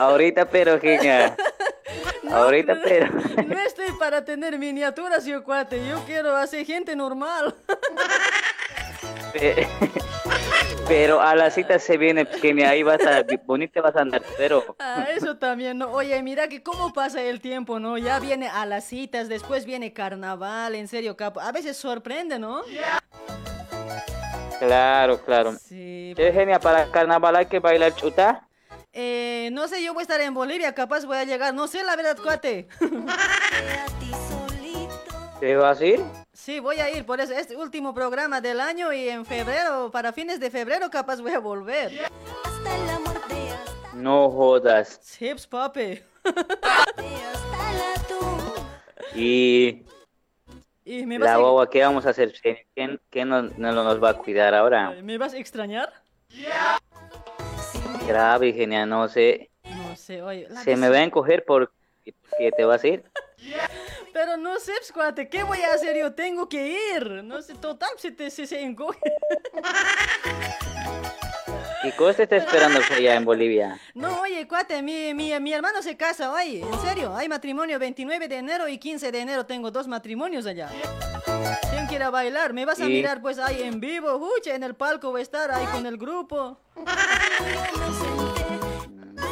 [0.00, 1.36] Ahorita, pero, genia.
[2.30, 3.12] Ahorita, pero.
[3.46, 5.86] No estoy para tener miniaturas, yo, cuate.
[5.86, 7.54] Yo quiero hacer gente normal.
[9.32, 9.66] Pe-
[10.88, 12.70] Pero a la cita se viene, genia.
[12.70, 14.76] Ahí vas a, bonita vas a andar, pero.
[14.78, 15.90] Ah, eso también, ¿no?
[15.90, 17.98] Oye, mira que cómo pasa el tiempo, ¿no?
[17.98, 21.40] Ya viene a las citas, después viene carnaval, en serio, capo.
[21.40, 22.62] A veces sorprende, ¿no?
[24.60, 25.54] Claro, claro.
[25.54, 26.14] Sí.
[26.16, 28.46] Che, genia, para carnaval hay que bailar chuta.
[28.92, 31.52] Eh, no sé, yo voy a estar en Bolivia, capaz voy a llegar.
[31.52, 32.68] No sé, la verdad, cuate.
[35.40, 36.00] ¿Te vas a ir?
[36.46, 37.32] Sí, voy a ir por eso.
[37.32, 41.40] Este último programa del año y en febrero, para fines de febrero, capaz voy a
[41.40, 41.90] volver.
[43.94, 45.00] No jodas.
[45.00, 46.00] Chips, papi.
[49.16, 49.82] Y
[50.84, 52.32] ¿Y me vas, la a, guagua, ¿qué vamos a hacer?
[52.74, 54.90] ¿Quién, quién nos, no nos va a cuidar ahora?
[55.02, 55.92] ¿me vas a extrañar?
[58.06, 59.50] Grave, genial, no sé.
[59.64, 60.46] No sé, oye.
[60.62, 61.72] Se me va a encoger por
[62.04, 63.04] que te vas a ir.
[64.16, 65.94] Pero no sé, pues, cuate, ¿qué voy a hacer?
[65.94, 67.22] Yo tengo que ir.
[67.22, 68.98] No sé, total, se, te, se, se encoge.
[71.82, 73.78] ¿Qué cosa te está esperando allá en Bolivia?
[73.92, 76.62] No, oye, cuate, mi, mi, mi hermano se casa hoy.
[76.62, 79.44] En serio, hay matrimonio 29 de enero y 15 de enero.
[79.44, 80.70] Tengo dos matrimonios allá.
[81.70, 82.54] ¿Quién quiera bailar?
[82.54, 84.16] ¿Me vas a Y- mirar pues ahí en vivo?
[84.38, 86.58] Uche, en el palco voy a estar ahí con el grupo.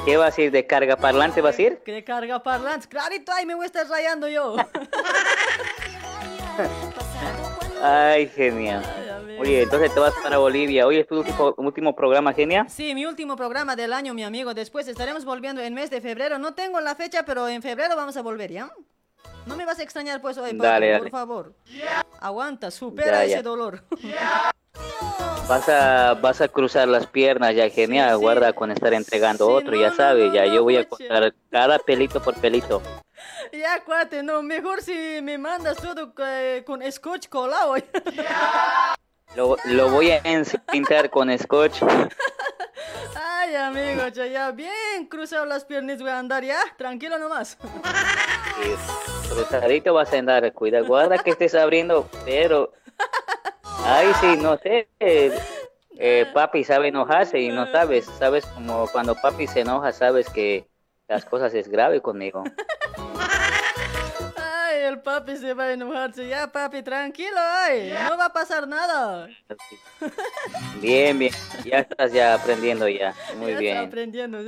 [0.04, 0.50] ¿Qué vas a ir?
[0.50, 1.78] ¿De carga parlante vas a ir?
[1.84, 2.86] ¿Qué carga parlantes?
[2.86, 4.56] Clarito, ahí me voy a estar rayando yo.
[7.82, 8.82] Ay, genial.
[9.38, 10.86] Oye, entonces te vas para Bolivia.
[10.86, 12.68] Hoy es tu último, último programa, genial.
[12.68, 14.52] Sí, mi último programa del año, mi amigo.
[14.54, 16.38] Después estaremos volviendo en mes de febrero.
[16.38, 18.70] No tengo la fecha, pero en febrero vamos a volver, ¿ya?
[19.46, 21.10] No me vas a extrañar pues hoy, Dale, por dale.
[21.10, 21.54] favor.
[22.20, 23.42] Aguanta, supera Ya, ese ya.
[23.42, 23.82] dolor.
[25.48, 28.16] Vas a, vas a cruzar las piernas ya, genial.
[28.16, 30.32] Guarda con estar entregando otro, ya sabes.
[30.32, 32.82] ya yo voy a cortar cada pelito por pelito.
[33.52, 37.74] Ya, cuate, no, mejor si me mandas todo eh, con scotch colado.
[39.36, 41.82] Lo, lo voy a encintar con scotch.
[43.14, 47.56] Ay, amigo, ya, ya, bien cruzado las piernas voy a andar ya, tranquilo nomás.
[49.28, 50.52] Cruzadito vas a andar.
[50.52, 52.72] Cuida, guarda que estés abriendo, pero...
[53.82, 54.88] Ay, sí, no sé.
[55.00, 55.32] eh,
[55.98, 58.06] eh, papi sabe enojarse y no sabes.
[58.18, 60.66] Sabes como cuando papi se enoja, sabes que
[61.08, 62.44] las cosas es grave conmigo.
[64.84, 66.28] El papi se va a enojarse.
[66.28, 69.28] Ya, papi, tranquilo, ay, no va a pasar nada.
[70.80, 71.32] Bien, bien.
[71.64, 73.14] Ya estás ya aprendiendo ya.
[73.36, 73.76] Muy Ya bien.
[73.78, 74.38] aprendiendo.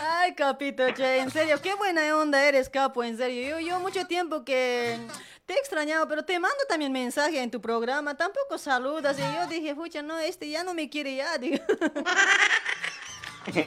[0.00, 3.58] Ay, capito, che, en serio, qué buena onda eres, capo, en serio.
[3.58, 4.98] Yo, yo mucho tiempo que
[5.46, 9.18] te he extrañado, pero te mando también mensaje en tu programa, tampoco saludas.
[9.18, 11.38] Y yo dije, pucha, no, este ya no me quiere ya.
[11.38, 11.56] digo.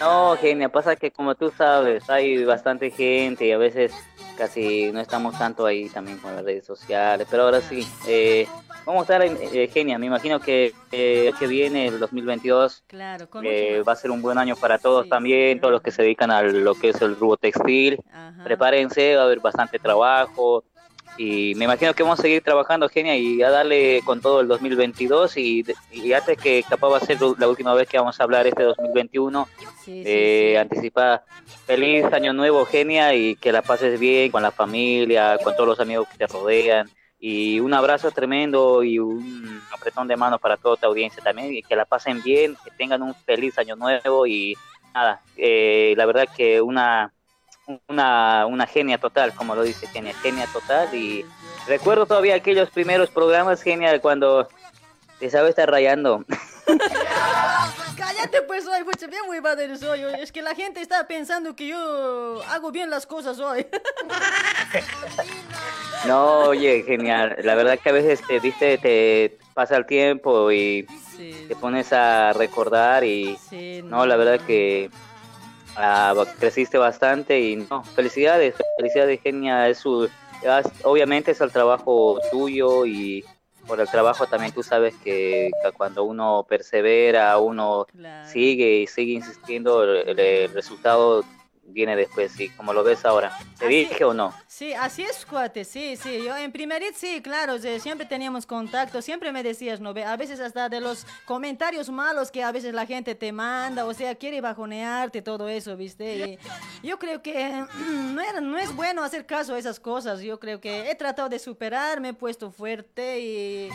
[0.00, 3.92] No, genia, pasa que como tú sabes, hay bastante gente y a veces
[4.36, 8.46] casi no estamos tanto ahí también con las redes sociales, pero ahora sí, eh,
[8.86, 13.28] vamos a estar en eh, genia, me imagino que eh, que viene, el 2022, Claro,
[13.42, 16.30] eh, va a ser un buen año para todos también, todos los que se dedican
[16.30, 17.98] a lo que es el rubro textil,
[18.44, 20.64] prepárense, va a haber bastante trabajo
[21.16, 24.48] y me imagino que vamos a seguir trabajando, genia, y a darle con todo el
[24.48, 28.24] 2022 y, y antes que capaz va a ser la última vez que vamos a
[28.24, 29.48] hablar este 2021,
[29.86, 31.22] eh, anticipa
[31.66, 35.80] feliz año nuevo, genia, y que la pases bien con la familia, con todos los
[35.80, 36.90] amigos que te rodean.
[37.18, 41.54] Y un abrazo tremendo y un apretón de manos para toda tu audiencia también.
[41.54, 44.26] Y que la pasen bien, que tengan un feliz año nuevo.
[44.26, 44.58] Y
[44.94, 47.13] nada, eh, la verdad que una,
[47.88, 50.94] una, una genia total, como lo dice Genia, genia total.
[50.94, 51.24] Y
[51.66, 54.48] recuerdo todavía aquellos primeros programas, Genia, cuando
[55.18, 56.24] te sabe estar rayando.
[57.96, 60.02] Cállate pues hoy, pues bien muy padre soy.
[60.18, 63.66] Es que la gente está pensando que yo hago bien las cosas hoy.
[66.06, 67.36] No, oye, genial.
[67.44, 70.86] La verdad que a veces te viste, te pasa el tiempo y
[71.48, 73.38] te pones a recordar y
[73.84, 74.90] no, la verdad que
[75.76, 79.68] ah, creciste bastante y no, felicidades, felicidades, genia.
[79.68, 80.08] Es su,
[80.82, 83.24] obviamente es el trabajo tuyo y
[83.66, 87.86] por el trabajo también tú sabes que, que cuando uno persevera, uno
[88.24, 91.24] sigue y sigue insistiendo, el, el resultado
[91.66, 93.36] viene después, y como lo ves ahora.
[93.58, 94.34] ¿Te dije o no?
[94.46, 96.22] Sí, así es, cuate, sí, sí.
[96.24, 99.92] Yo en primerit, sí, claro, siempre teníamos contacto, siempre me decías, ¿no?
[99.94, 100.04] ve?
[100.04, 103.94] A veces hasta de los comentarios malos que a veces la gente te manda, o
[103.94, 106.38] sea, quiere bajonearte, todo eso, ¿viste?
[106.82, 107.64] Y yo creo que
[108.14, 110.20] no, era- no es bueno hacer caso a esas cosas.
[110.20, 113.68] Yo creo que he tratado de superar, me he puesto fuerte y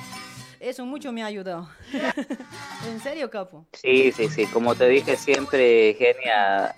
[0.59, 1.69] eso mucho me ha ayudado.
[2.87, 3.65] en serio, capo.
[3.73, 4.45] Sí, sí, sí.
[4.47, 6.75] Como te dije siempre, Genia,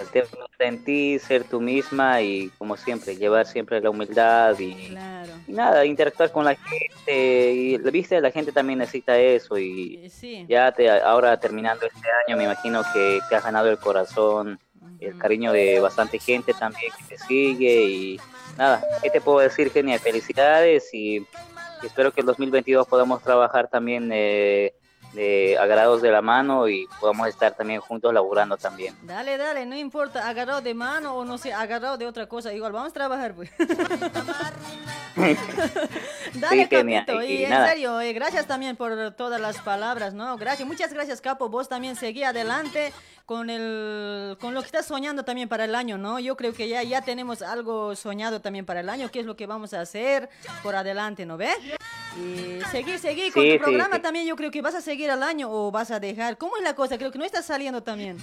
[0.00, 4.58] el tema está en ti, ser tú misma y como siempre, llevar siempre la humildad
[4.58, 4.96] y,
[5.46, 7.52] y nada, interactuar con la gente.
[7.52, 10.44] Y viste, la gente también necesita eso y Sí.
[10.48, 14.58] ya te, ahora terminando este año, me imagino que te has ganado el corazón,
[15.00, 18.20] el cariño de bastante gente también que te sigue y
[18.56, 19.98] nada, ¿qué te puedo decir, Genia?
[19.98, 21.18] Felicidades y,
[21.82, 24.74] y espero que el 2022 podamos trabajar también eh,
[25.18, 28.94] de agarrados de la mano y podamos estar también juntos laburando también.
[29.02, 32.70] Dale, dale, no importa, agarrado de mano o no sé, agarrado de otra cosa, igual
[32.70, 33.50] vamos a trabajar, pues.
[36.34, 37.68] Dale, Sí, Capito, y y en nada.
[37.70, 40.36] serio, eh, gracias también por todas las palabras, ¿no?
[40.36, 42.92] Gracias, muchas gracias, Capo, vos también seguí adelante
[43.28, 46.18] con el con lo que estás soñando también para el año, ¿no?
[46.18, 49.36] Yo creo que ya ya tenemos algo soñado también para el año, qué es lo
[49.36, 50.30] que vamos a hacer
[50.62, 51.50] por adelante, ¿no ve?
[52.16, 54.00] Y seguir, seguir con tu sí, programa sí.
[54.00, 56.38] también, yo creo que vas a seguir al año o vas a dejar.
[56.38, 56.96] ¿Cómo es la cosa?
[56.96, 58.16] Creo que no estás saliendo también.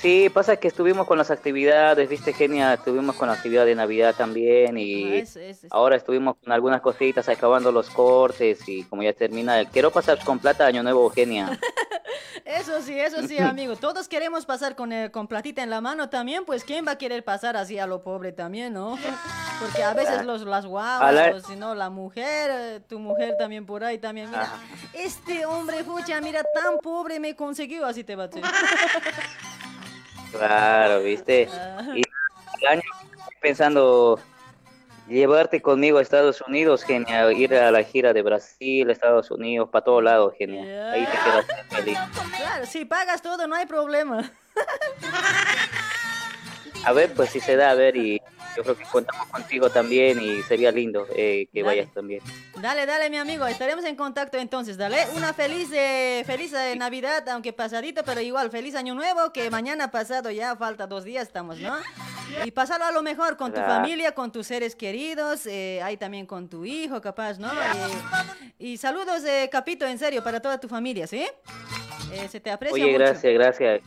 [0.00, 4.14] Sí, pasa que estuvimos con las actividades, viste, Genia, estuvimos con la actividad de Navidad
[4.16, 8.84] también y Ah, es- es- es- ahora estuvimos con algunas cositas, acabando los cortes y
[8.84, 11.50] como ya termina, quiero pasar con plata Año Nuevo, Genia.
[12.46, 13.76] Eso sí, eso sí, amigo.
[13.76, 16.98] Todos queremos pasar con, el- con platita en la mano también, pues ¿quién va a
[16.98, 18.98] querer pasar así a lo pobre también, no?
[19.60, 23.36] Porque a veces los, las guaguas, la- o si no, la mujer, eh, tu mujer
[23.38, 24.48] también por ahí también, mira,
[24.94, 28.30] este hombre, pucha, mira, tan pobre me consiguió, así te va a.
[30.32, 31.48] Claro, viste.
[31.94, 32.02] Y
[32.60, 34.20] el año estoy pensando
[35.08, 39.84] llevarte conmigo a Estados Unidos, Genia, ir a la gira de Brasil, Estados Unidos, para
[39.84, 40.92] todos lados, Genia.
[40.92, 41.98] Ahí te quedas feliz.
[42.36, 44.30] Claro, si pagas todo, no hay problema.
[46.84, 48.22] A ver, pues si se da, a ver, y
[48.60, 51.76] yo creo que contamos contigo también y sería lindo eh, que Dale.
[51.80, 52.20] vayas también.
[52.60, 54.98] Dale, dale, mi amigo, estaremos en contacto entonces, dale.
[55.16, 59.90] Una feliz, eh, feliz eh, Navidad, aunque pasadito, pero igual, feliz Año Nuevo, que mañana
[59.90, 61.74] pasado ya falta dos días estamos, ¿no?
[62.44, 66.26] Y pasarlo a lo mejor con tu familia, con tus seres queridos, eh, ahí también
[66.26, 67.50] con tu hijo, capaz, ¿no?
[67.50, 67.56] Eh,
[68.58, 71.26] y saludos, eh, Capito, en serio, para toda tu familia, ¿sí?
[72.30, 72.98] Se te aprecia Oye, mucho.
[72.98, 73.80] gracias, gracias.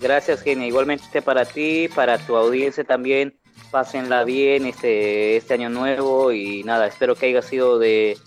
[0.00, 0.66] Gracias, Genia.
[0.66, 3.38] Igualmente para ti, para tu audiencia también.
[3.72, 8.18] Pásenla bien este, este año nuevo y nada, espero que haya sido de,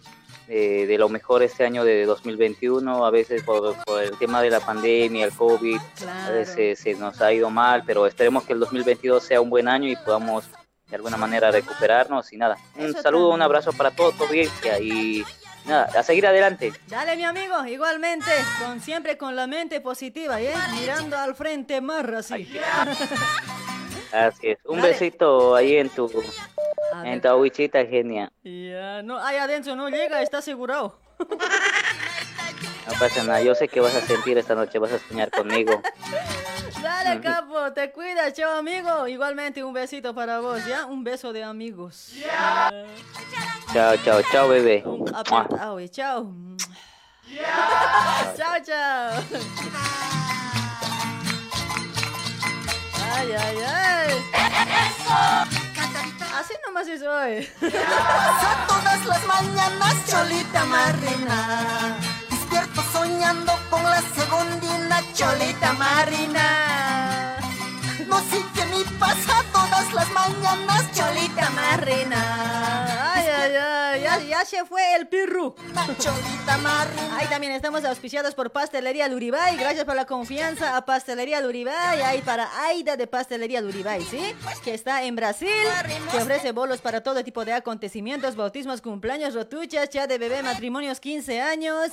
[0.48, 3.06] de, de lo mejor este año de 2021.
[3.06, 5.78] A veces por, por el tema de la pandemia, el COVID,
[6.26, 9.68] a veces se nos ha ido mal, pero esperemos que el 2022 sea un buen
[9.68, 10.46] año y podamos
[10.90, 12.58] de alguna manera recuperarnos y nada.
[12.76, 13.44] Un Eso saludo, un también.
[13.44, 15.24] abrazo para toda tu audiencia y
[15.68, 16.74] nada, a seguir adelante.
[16.88, 20.56] Dale, mi amigo, igualmente, con siempre con la mente positiva, ¿eh?
[20.80, 22.50] Mirando al frente, marra así.
[24.12, 24.60] Así es.
[24.66, 24.90] Un Dale.
[24.90, 26.10] besito ahí en tu,
[27.04, 28.32] en tu agüichita, genia.
[28.44, 30.98] Ya, no, ahí adentro no llega, está asegurado.
[32.88, 35.82] No pasa nada, yo sé que vas a sentir esta noche, vas a soñar conmigo.
[36.82, 39.08] Dale, capo, te cuidas, chao, amigo.
[39.08, 40.86] Igualmente, un besito para vos, ¿ya?
[40.86, 42.14] Un beso de amigos.
[43.74, 44.84] Chao, chao, chao, bebé.
[45.14, 46.32] Apretado, chao.
[48.38, 49.12] chao, chao.
[53.18, 54.10] Ay, ay, ay.
[56.38, 57.50] Así nomás es hoy.
[58.68, 61.98] todas las mañanas, Cholita Marina.
[62.30, 67.38] Despierto soñando con la segundina, Cholita Marina.
[68.08, 68.22] No
[68.54, 73.14] qué me pasa todas las mañanas, Cholita Marina.
[73.16, 75.56] Ay, ay, ya, ya se fue el pirru.
[77.14, 79.58] Ahí también estamos auspiciados por Pastelería Luribay.
[79.58, 82.02] Gracias por la confianza a Pastelería Luribay.
[82.02, 84.36] Ahí para Aida de Pastelería Luribay, ¿sí?
[84.64, 85.50] Que está en Brasil.
[86.12, 91.00] Que ofrece bolos para todo tipo de acontecimientos, bautismos, cumpleaños, rotuchas, ya de bebé, matrimonios,
[91.00, 91.92] 15 años.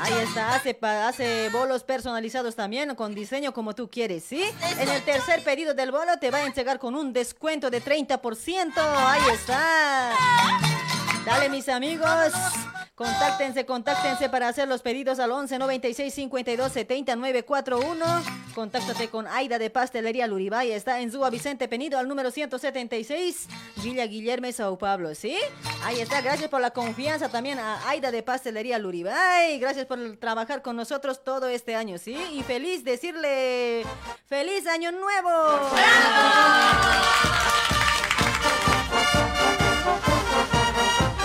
[0.00, 4.44] Ahí está, hace, hace bolos personalizados también, con diseño como tú quieres, ¿sí?
[4.78, 8.72] En el tercer pedido del bolo te va a entregar con un descuento de 30%.
[8.76, 10.71] Ahí está.
[11.24, 12.32] Dale, mis amigos.
[12.94, 18.04] Contáctense, contáctense para hacer los pedidos al 11 96 52 79 41.
[18.54, 20.72] Contáctate con Aida de Pastelería Luribay.
[20.72, 23.48] Está en Zúa Vicente Penido al número 176,
[23.82, 25.36] Villa Guillermo, Sao Paulo, ¿sí?
[25.84, 26.20] Ahí está.
[26.20, 29.58] Gracias por la confianza también a Aida de Pastelería Luribay.
[29.58, 32.16] Gracias por trabajar con nosotros todo este año, ¿sí?
[32.32, 33.84] Y feliz decirle
[34.26, 35.30] feliz año nuevo.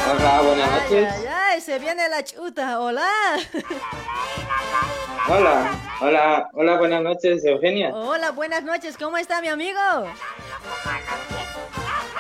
[0.09, 1.13] Hola, buenas noches.
[1.13, 2.79] Ay, ay, se viene la chuta.
[2.79, 3.07] Hola.
[5.29, 7.89] Hola, hola, hola, buenas noches, Eugenia.
[7.93, 8.97] Hola, buenas noches.
[8.97, 9.79] ¿Cómo está mi amigo?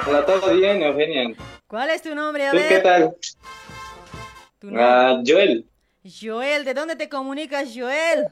[0.05, 1.33] Hola, todo bien, Eugenia.
[1.67, 2.47] ¿Cuál es tu nombre?
[2.47, 2.67] A ¿Tú ver.
[2.67, 3.15] qué tal?
[4.59, 4.83] Tu nombre.
[4.83, 5.65] Ah, Joel,
[6.03, 8.27] Joel, ¿de dónde te comunicas, Joel?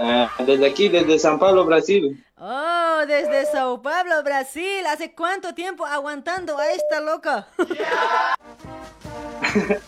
[0.00, 2.24] ah, desde aquí, desde San Pablo, Brasil.
[2.46, 4.84] Oh, desde Sao Paulo, Brasil.
[4.86, 7.48] ¿Hace cuánto tiempo aguantando a esta loca?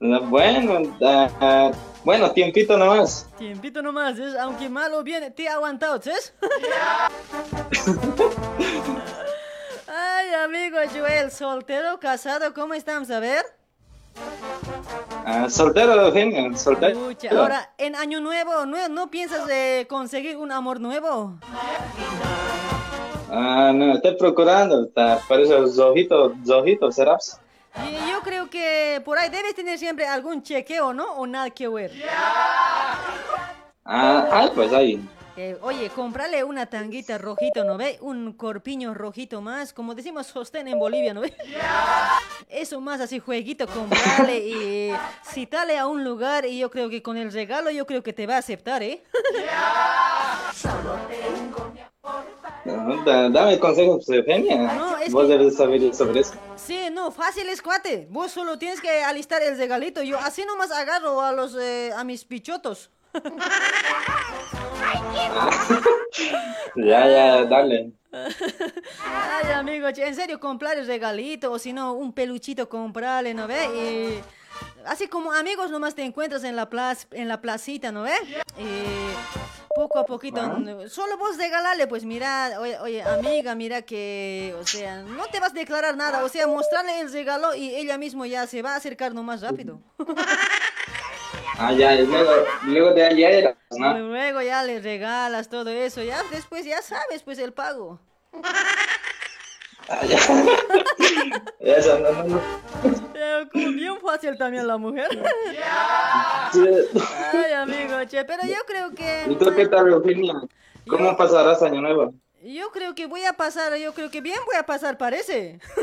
[0.00, 1.70] Bueno, ah, ah,
[2.04, 3.28] bueno, tiempito nomás.
[3.36, 4.34] Tiempito nomás, ¿es?
[4.34, 6.32] aunque malo viene, te he aguantado, ¿sabes?
[9.86, 13.10] Ay, amigo Joel, soltero, casado, ¿cómo estamos?
[13.10, 13.44] A ver.
[15.24, 16.98] Ah, soltero, Eugenia, soltero.
[16.98, 21.38] Pucha, ahora, en Año Nuevo, ¿no, no piensas de conseguir un amor nuevo?
[23.30, 27.40] Ah, no, estoy procurando, está, por eso los ojitos, los ojitos, ¿serás?
[28.10, 31.12] Yo creo que por ahí debes tener siempre algún chequeo, ¿no?
[31.12, 31.92] O nada que ver.
[33.84, 35.00] Ah, ah, pues ahí.
[35.36, 37.98] Eh, oye, comprale una tanguita rojito, ¿no ve?
[38.00, 41.32] Un corpiño rojito más, como decimos sostén en Bolivia, ¿no ve?
[42.48, 44.92] Eso más así, jueguito, comprale y
[45.24, 48.26] citale a un lugar y yo creo que con el regalo yo creo que te
[48.26, 49.02] va a aceptar, ¿eh?
[49.50, 50.52] Ah,
[53.06, 54.72] da- Dame consejos, Eugenia.
[54.74, 56.34] No, es Vos que- debes saber sobre eso.
[56.56, 58.06] Sí, no, fácil es cuate.
[58.10, 60.02] Vos solo tienes que alistar el regalito.
[60.02, 62.90] Yo así nomás agarro a los eh, a mis pichotos.
[66.76, 67.92] Ya, ya, dale.
[68.12, 73.46] Ay, amigo, che, en serio, comprar el regalito o si no, un peluchito comprarle, ¿no
[73.46, 73.64] ve?
[73.74, 74.22] Y
[74.86, 78.12] así como amigos nomás te encuentras en la plaza, en la placita, ¿no ve?
[78.58, 79.14] Y
[79.74, 84.64] poco a poquito, n- solo vos regalarle, pues mira, oye, oye, amiga, mira que, o
[84.64, 88.26] sea, no te vas a declarar nada, o sea, mostrarle el regalo y ella mismo
[88.26, 89.80] ya se va a acercar nomás rápido.
[91.62, 92.30] Ah, ya, y luego,
[92.64, 93.98] luego ayer, ¿no?
[93.98, 98.00] Luego ya le regalas todo eso, ya después ya sabes, pues el pago.
[99.86, 100.16] Ah, ya.
[101.60, 102.40] Eso, no, no, no.
[103.14, 105.08] Eh, como bien fácil también la mujer.
[106.52, 109.26] Ay, amigo, che, pero yo creo que...
[109.28, 110.34] ¿Y tú qué tal, Eugenia?
[110.88, 112.14] ¿Cómo pasarás Año Nuevo?
[112.42, 115.60] Yo creo que voy a pasar, yo creo que bien voy a pasar, parece.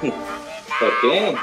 [0.00, 1.36] ¿Por qué?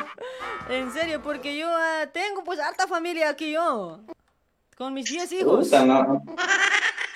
[0.69, 4.01] En serio, porque yo ah, tengo pues harta familia aquí yo.
[4.77, 5.65] Con mis 10 hijos.
[5.65, 6.21] Puta, no.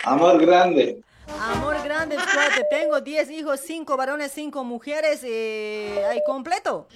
[0.05, 1.01] Amor grande.
[1.39, 2.65] Amor grande, cuate.
[2.69, 5.21] Tengo 10 hijos, 5 varones, 5 mujeres.
[5.23, 6.87] Eh, ahí completo.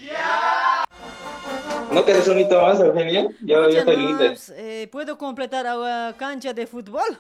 [1.91, 3.27] ¿No quieres un hito más, Eugenia?
[3.41, 4.37] Yo, yo estoy no, libre.
[4.51, 7.17] eh, ¿Puedo completar a cancha de fútbol?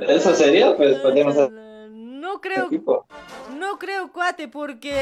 [0.00, 0.76] ¿Eso sería?
[0.76, 3.06] Pues podemos hacer No creo, equipo.
[3.58, 4.94] no creo, cuate, porque...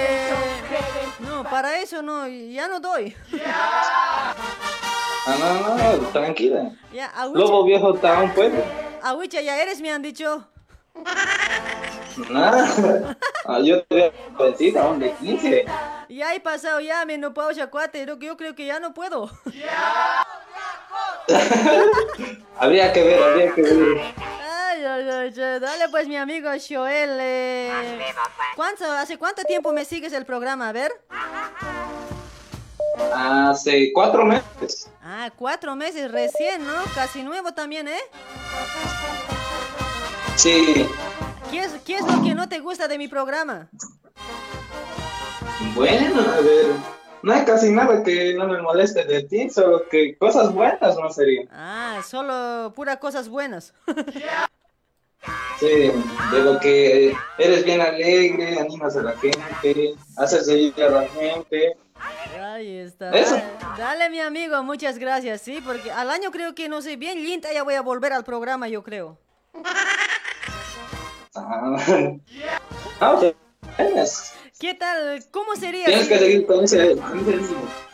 [1.21, 3.15] No, para eso no, ya no doy.
[3.47, 4.35] Ah,
[5.37, 6.71] no, no, tranquila.
[6.93, 8.63] Ya, Lobo viejo está un pueblo.
[9.03, 10.49] Awicha, ya eres, me han dicho.
[12.31, 13.17] Nada.
[13.47, 15.65] Ah, yo te voy a decir, aún de 15.
[16.09, 18.05] Y ahí pasado ya menopausia, cuate.
[18.07, 19.31] Yo, yo creo que ya no puedo.
[22.59, 23.99] Habría que ver, habría que ver.
[24.01, 25.61] Ay, ay, ay, ay.
[25.61, 27.19] Dale pues mi amigo Joel.
[27.21, 28.01] eh,
[28.57, 30.71] ¿cuánto, ¿Hace cuánto tiempo me sigues el programa?
[30.71, 30.91] A ver.
[33.15, 34.91] Hace cuatro meses.
[35.03, 36.75] Ah, cuatro meses recién, ¿no?
[36.95, 38.01] Casi nuevo también, ¿eh?
[40.37, 40.87] Sí.
[41.51, 43.69] ¿Qué es, ¿Qué es lo que no te gusta de mi programa?
[45.75, 46.67] Bueno, a ver.
[47.23, 51.11] No hay casi nada que no me moleste de ti, solo que cosas buenas no
[51.11, 51.49] serían.
[51.51, 53.75] Ah, solo pura cosas buenas.
[55.59, 55.91] Sí,
[56.31, 61.77] de lo que eres bien alegre, animas a la gente, haces reír a la gente.
[62.41, 63.11] Ahí está.
[63.11, 63.41] Eso.
[63.77, 67.53] Dale, mi amigo, muchas gracias, sí, porque al año creo que no sé, bien linda
[67.53, 69.19] ya voy a volver al programa, yo creo.
[71.35, 71.77] Ah,
[73.01, 73.17] Ah,
[74.59, 75.25] ¿Qué tal?
[75.31, 75.87] ¿Cómo sería?
[75.87, 76.97] tienes que seguir con ese.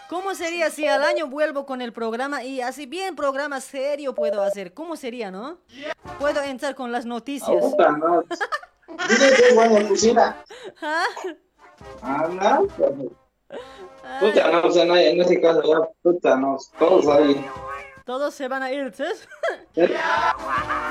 [0.09, 4.43] ¿Cómo sería si al año vuelvo con el programa y así bien programa serio puedo
[4.43, 4.73] hacer?
[4.73, 5.59] ¿Cómo sería, no?
[6.19, 7.63] Puedo entrar con las noticias.
[10.81, 11.05] ¿Ah?
[13.55, 14.21] No.
[14.21, 17.45] Puta, no, o sea, no, en ese caso ya, puta, no, todos ahí.
[18.05, 19.27] Todos se van a ir, ¿sabes?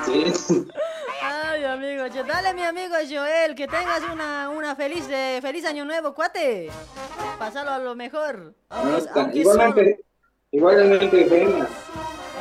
[0.06, 0.66] Sí.
[1.22, 6.14] Ay, amigo, dale mi amigo Joel, que tengas una, una feliz, eh, feliz año nuevo,
[6.14, 6.70] cuate.
[7.40, 8.54] Pásalo a lo mejor.
[8.70, 10.00] Aunque, aunque Igualmente,
[10.52, 11.68] igualmente, Eugenia.
[11.68, 11.70] solo-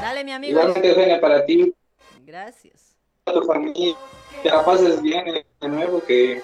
[0.00, 0.52] Dale mi amigo.
[0.58, 1.72] Igualmente, Eugenia, para ti,
[2.24, 2.96] Gracias.
[3.24, 3.94] para tu familia,
[4.42, 6.42] que la pases bien de nuevo, que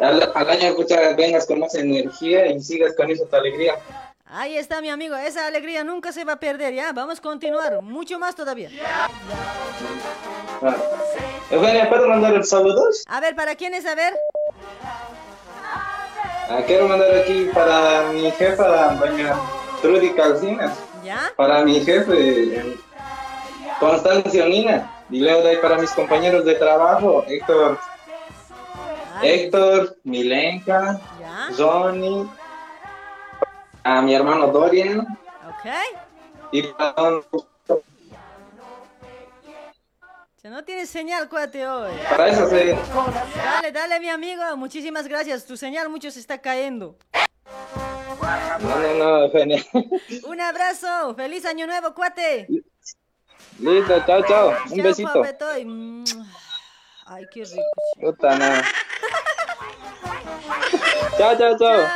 [0.00, 3.74] al, al año escucha, vengas con más energía y sigas con esa tu alegría.
[4.28, 6.92] Ahí está mi amigo, esa alegría nunca se va a perder, ¿ya?
[6.92, 8.70] Vamos a continuar, mucho más todavía.
[10.62, 10.76] Ah.
[11.50, 13.04] Eugenia, ¿puedo mandar saludos?
[13.06, 13.86] A ver, ¿para quién es?
[13.86, 14.14] A ver.
[16.48, 19.34] Ah, quiero mandar aquí para mi jefa, doña
[19.80, 20.76] Trudy Calcinas.
[21.04, 21.32] ¿Ya?
[21.36, 22.76] Para mi jefe,
[23.78, 24.92] Constancio Nina.
[25.08, 27.78] Y luego de ahí para mis compañeros de trabajo, Héctor,
[29.22, 31.48] Héctor, Milenka, ¿Ya?
[31.56, 32.28] Johnny,
[33.84, 35.70] a mi hermano Dorian Ok.
[36.52, 37.20] y para,
[40.50, 41.90] no tienes señal, cuate, hoy.
[42.08, 42.78] para eso se...
[43.36, 44.42] Dale, dale, mi amigo.
[44.56, 45.44] Muchísimas gracias.
[45.44, 46.96] Tu señal mucho se está cayendo.
[48.60, 49.62] No, no, no, Eugenia.
[50.24, 51.14] Un abrazo.
[51.16, 52.46] Feliz año nuevo, cuate.
[53.58, 54.48] Listo, chao, chao.
[54.70, 55.12] Un Chao, besito.
[55.12, 55.64] papetoy.
[57.06, 57.12] Mm.
[57.12, 57.62] Ay, qué rico.
[58.00, 58.62] Puta, no.
[61.16, 61.88] Chao, chao, chao.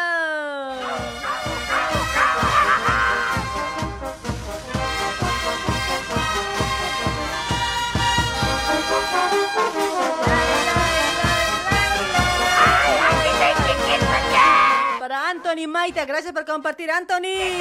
[14.98, 17.60] Para Anthony Maita, gracias por compartir, Anthony.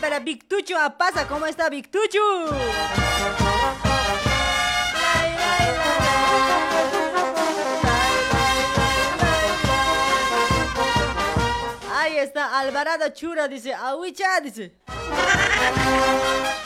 [0.00, 2.20] Para Victucho Apaza, ¿cómo está Victucho?
[12.66, 14.74] Alvarado Chura, dice, Awicha, dice.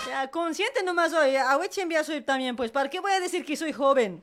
[0.09, 3.55] Ya, consciente nomás soy, Awicha envía soy también, pues, ¿para qué voy a decir que
[3.55, 4.19] soy joven?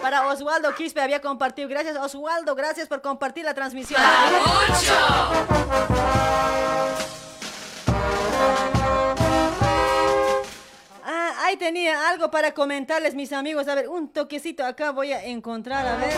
[0.00, 4.00] Para Oswaldo Quispe había compartido, gracias Oswaldo, gracias por compartir la transmisión.
[11.04, 13.68] Ah, ahí tenía algo para comentarles, mis amigos.
[13.68, 16.14] A ver, un toquecito acá voy a encontrar, a ver.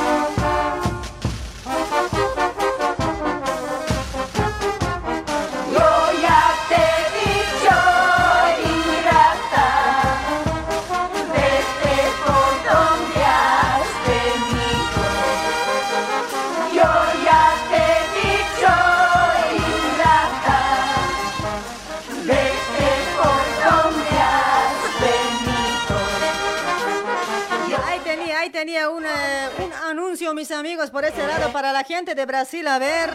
[30.39, 32.65] Mis amigos, por este lado para la gente de Brasil.
[32.69, 33.11] A ver,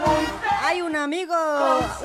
[0.61, 1.33] hay un amigo,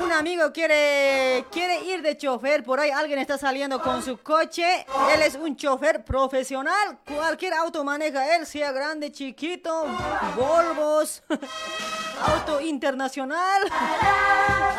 [0.00, 2.62] un amigo quiere, quiere ir de chofer.
[2.62, 4.86] Por ahí alguien está saliendo con su coche.
[5.12, 7.00] Él es un chofer profesional.
[7.04, 9.86] Cualquier auto maneja él, sea grande, chiquito,
[10.36, 11.24] Volvos,
[12.24, 13.62] auto internacional.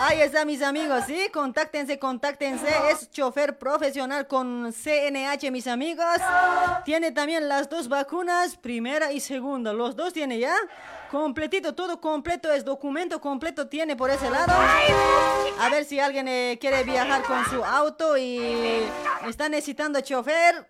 [0.02, 1.28] Ahí está, mis amigos, ¿sí?
[1.34, 2.68] Contáctense, contáctense.
[2.90, 6.06] Es chofer profesional con CNH, mis amigos.
[6.86, 9.74] Tiene también las dos vacunas, primera y segunda.
[9.74, 10.56] Los dos tiene ya.
[11.12, 14.54] Completito, todo completo, es documento completo tiene por ese lado.
[15.60, 18.84] A ver si alguien eh, quiere viajar con su auto y
[19.28, 20.70] está necesitando chofer.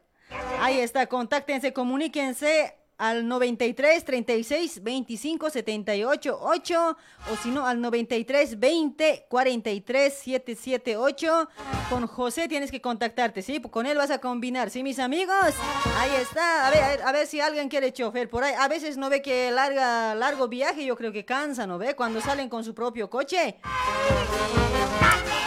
[0.62, 6.98] Ahí está, contáctense, comuníquense al 93 36 25 78 8
[7.32, 11.50] o si no al 93 20 43 778
[11.90, 13.62] con José tienes que contactarte, ¿sí?
[13.62, 15.56] Con él vas a combinar, ¿sí, mis amigos?
[15.98, 18.54] Ahí está, a ver, a ver, si alguien quiere chofer por ahí.
[18.60, 21.96] A veces no ve que larga, largo viaje, yo creo que cansa, ¿no ve?
[21.96, 23.56] Cuando salen con su propio coche.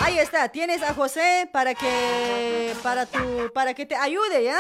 [0.01, 4.59] Ahí está, tienes a José para que para tu para que te ayude, ¿ya?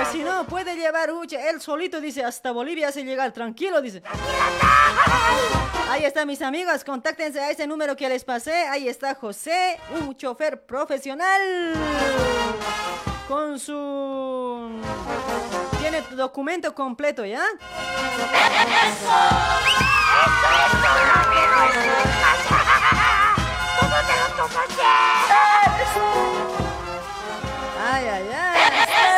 [0.00, 4.02] O si no, puede llevar Uche, él solito dice, hasta Bolivia hace llegar, tranquilo, dice.
[5.90, 8.68] Ahí está, mis amigos, contáctense a ese número que les pasé.
[8.68, 11.74] Ahí está José, un chofer profesional.
[13.26, 14.70] Con su...
[15.80, 17.42] Tiene documento completo, ¿ya?
[27.90, 29.17] Ay, ay, ay.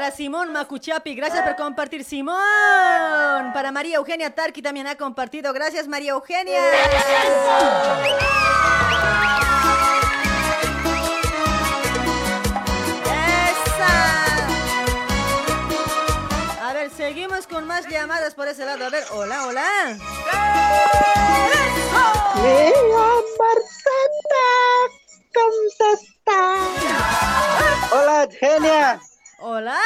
[0.00, 2.40] Para Simón Macuchapi, gracias por compartir, Simón.
[3.52, 5.52] Para María Eugenia Tarqui también ha compartido.
[5.52, 6.58] Gracias, María Eugenia.
[13.76, 13.90] Esa.
[16.66, 18.86] A ver, seguimos con más llamadas por ese lado.
[18.86, 19.66] A ver, hola, hola.
[25.34, 26.00] ¿cómo estás?
[27.92, 28.98] Hola, genia.
[29.40, 29.80] Hola.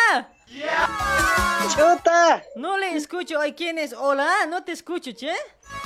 [1.75, 2.43] Chuta.
[2.57, 3.41] No le escucho.
[3.41, 3.93] Ay, ¿quién es?
[3.93, 5.33] Hola, no te escucho, che.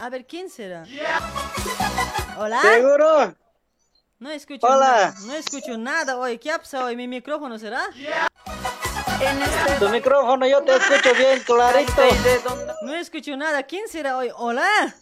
[0.01, 0.87] A ver, ¿quién será?
[2.39, 2.63] Hola.
[2.63, 3.35] ¿Seguro?
[4.19, 4.79] No escucho Hola.
[4.79, 5.15] nada.
[5.27, 6.17] No escucho nada.
[6.17, 6.97] Oye, ¿qué ha pasado hoy?
[6.97, 7.83] ¿Mi micrófono será?
[9.79, 12.03] Tu micrófono yo te escucho bien clarito.
[12.83, 13.63] No escucho nada.
[13.65, 14.31] ¿Quién será hoy?
[14.35, 14.95] Hola.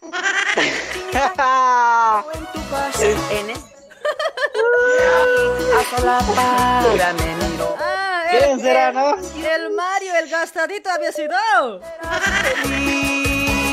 [7.80, 9.14] Ah, ¿Quién el- será, no?
[9.16, 11.34] El Mario, el gastadito había sido.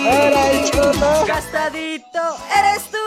[0.07, 1.25] Hola, el.
[1.25, 2.97] Gastadito, eres tú.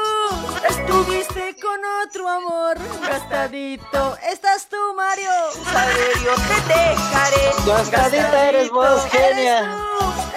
[0.68, 2.76] Estuviste con otro amor.
[3.08, 5.30] Gastadito, estás tú, Mario.
[5.72, 7.52] Saberio te dejaré.
[7.66, 9.58] Gastadita eres vos, genia.
[9.58, 10.27] Eres tú.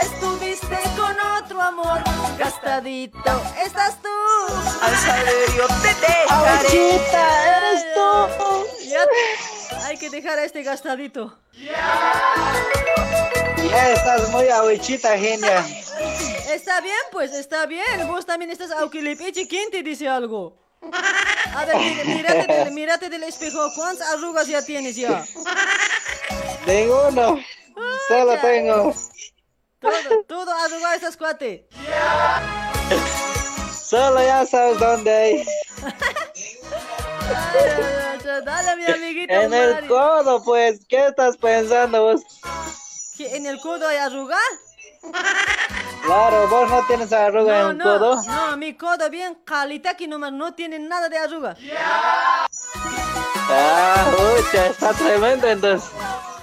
[1.61, 2.01] Amor.
[2.37, 4.09] Gastadito, estás tú.
[4.81, 6.49] Al Saberio te dejaré.
[6.49, 8.09] Auchita, eres tú.
[8.89, 11.37] Ya- hay que dejar a este gastadito.
[13.69, 15.65] Ya estás muy ahuichita, genia.
[16.51, 18.07] Está bien, pues, está bien.
[18.07, 19.47] Vos también estás auquilipichi.
[19.47, 20.57] ¿Quién te dice algo?
[21.55, 23.71] A ver, mí- mírate del, mírate del espejo.
[23.75, 25.23] ¿Cuántas arrugas ya tienes ya?
[26.65, 27.39] Ninguno.
[28.09, 28.93] Solo tengo.
[29.81, 29.91] Todo,
[30.27, 31.67] todo arrugado estás, cuate.
[33.83, 35.11] Solo ya sabes dónde.
[35.11, 35.43] Ay,
[38.13, 40.85] ay, Dale, mi amiguito En el codo, pues.
[40.87, 42.21] ¿Qué estás pensando vos?
[43.17, 44.37] ¿Que ¿En el codo hay arruga?
[46.05, 48.21] Claro, vos no tienes arruga en el no, codo.
[48.23, 51.57] no, mi codo bien calita que nomás no tiene nada de arruga.
[53.49, 55.89] Ah, pucha, está tremendo entonces.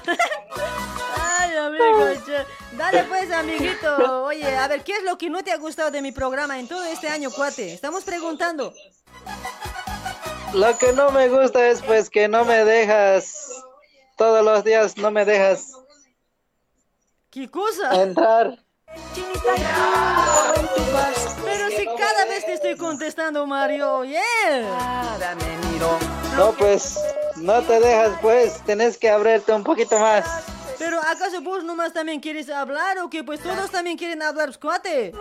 [2.76, 4.24] Dale pues, amiguito.
[4.24, 6.68] Oye, a ver, ¿qué es lo que no te ha gustado de mi programa en
[6.68, 7.72] todo este año, cuate?
[7.72, 8.72] Estamos preguntando.
[10.54, 13.50] Lo que no me gusta es pues que no me dejas
[14.16, 15.72] todos los días, no me dejas
[17.30, 18.02] ¿Qué cosa?
[18.02, 18.58] entrar.
[21.44, 25.18] Pero si cada vez te estoy contestando, Mario, yeah.
[26.36, 26.98] No, pues
[27.36, 30.24] no te dejas, pues tenés que abrirte un poquito más.
[30.78, 35.12] Pero ¿acaso vos nomás también quieres hablar o que pues todos también quieren hablar, cuate?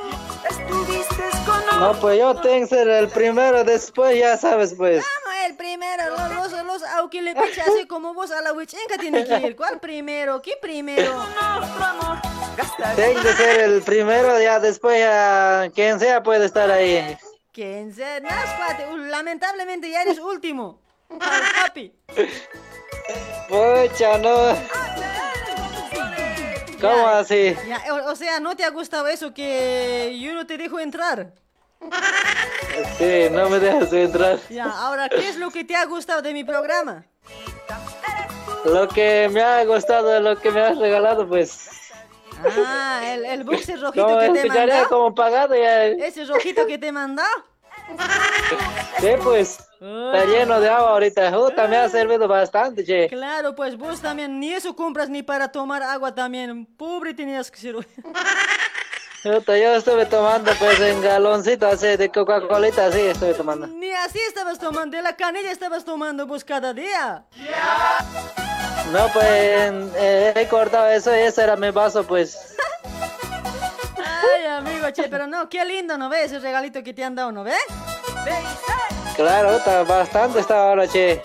[1.79, 5.03] No, pues yo tengo que ser el primero, después ya sabes, pues.
[5.03, 9.47] Vamos, el primero, los, los, los auquilepiche, así como vos a la huichenca tiene que
[9.47, 9.55] ir.
[9.55, 10.41] ¿Cuál primero?
[10.41, 11.25] ¿Qué primero?
[12.95, 17.17] Tengo que ser el primero, ya después ya quien sea puede estar ahí.
[17.51, 18.88] ¿Quién se no, cuate?
[18.91, 20.79] Uh, Lamentablemente ya eres último.
[21.09, 21.91] Al papi.
[23.47, 24.55] Pucha, no.
[26.82, 27.56] ¿Cómo así?
[27.68, 31.34] Ya, o, o sea, ¿no te ha gustado eso que yo no te dejo entrar?
[32.98, 34.40] Sí, no me dejas entrar.
[34.49, 37.06] Ya, ahora, ¿qué es lo que te ha gustado de mi programa?
[38.66, 41.70] Lo que me ha gustado lo que me has regalado, pues.
[42.66, 44.90] Ah, el, el boxer rojito que te mandó.
[44.90, 45.86] como pagado ya.
[45.86, 47.24] Ese rojito que te mandó.
[48.99, 49.59] Sí, pues.
[49.80, 51.31] Está lleno de agua ahorita.
[51.31, 53.07] Justa, me ha servido bastante, che.
[53.09, 56.65] Claro, pues vos también ni eso compras ni para tomar agua también.
[56.65, 57.76] Pobre tenías que ser.
[59.22, 63.68] Chuta, yo estuve tomando pues en galoncito así de Coca-Cola, así estuve tomando.
[63.68, 67.26] Ni así estabas tomando, de la canilla estabas tomando pues cada día.
[68.91, 72.55] No, pues eh, he cortado eso y ese era mi vaso, pues.
[74.36, 76.26] Ay, amigo, che, pero no, qué lindo, ¿no ves?
[76.32, 77.58] Ese regalito que te han dado, ¿no ves?
[79.16, 81.22] Claro, está bastante está ahora, che.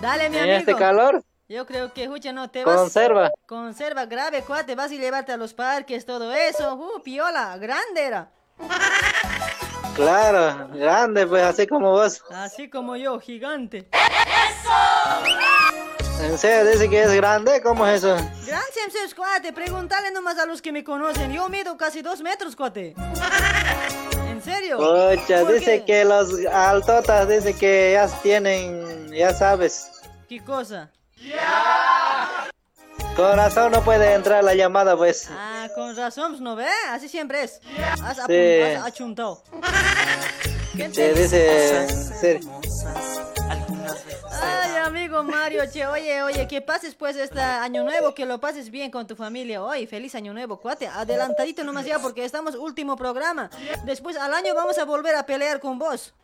[0.00, 0.58] Dale, mi En amigo.
[0.58, 2.76] este calor, Yo creo que, escucha, no te vas.
[2.76, 3.30] conserva.
[3.46, 6.74] Conserva grave, cuate, vas y llevarte a los parques, todo eso.
[6.74, 8.30] Uh, piola, grande era.
[9.94, 12.22] Claro, grande, pues así como vos.
[12.30, 13.88] Así como yo, gigante.
[16.20, 18.16] En serio, dice que es grande, ¿cómo es eso?
[18.46, 21.32] Gran Semses, cuate, pregúntale nomás a los que me conocen.
[21.32, 22.94] Yo mido casi dos metros, cuate.
[24.28, 24.78] ¿En serio?
[24.78, 25.84] Ocha, ¿Por dice qué?
[25.84, 29.90] que los altotas, dice que ya tienen, ya sabes.
[30.28, 30.90] ¿Qué cosa?
[33.16, 35.28] Corazón no puede entrar la llamada, pues.
[35.30, 36.66] Ah, con razón, ¿no ve?
[36.90, 37.60] Así siempre es.
[38.02, 38.60] Has, Sí.
[38.76, 39.42] has achuntado.
[40.78, 41.88] ¿Qué Sí, dice,
[42.20, 42.48] sí.
[44.30, 48.70] Ay, amigo Mario, che, oye, oye, que pases pues este año nuevo, que lo pases
[48.70, 49.88] bien con tu familia hoy.
[49.88, 50.86] Feliz año nuevo, cuate.
[50.86, 53.50] Adelantadito nomás ya porque estamos último programa.
[53.84, 56.14] Después al año vamos a volver a pelear con vos.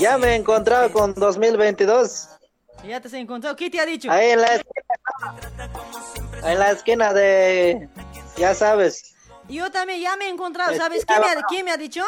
[0.00, 2.30] Ya me he encontrado con 2022.
[2.84, 3.54] Ya te has encontrado.
[3.54, 4.10] ¿Qué te ha dicho?
[4.10, 7.88] Ahí en la esquina, en la esquina de,
[8.36, 9.14] ya sabes.
[9.48, 10.74] Yo también ya me he encontrado.
[10.74, 12.02] ¿Sabes qué me ha, qué me ha dicho?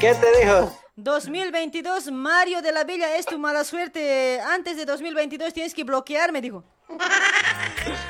[0.00, 0.72] ¿Qué te dijo?
[0.96, 4.40] 2022, Mario de la Villa, es tu mala suerte.
[4.40, 6.64] Antes de 2022 tienes que bloquearme, dijo.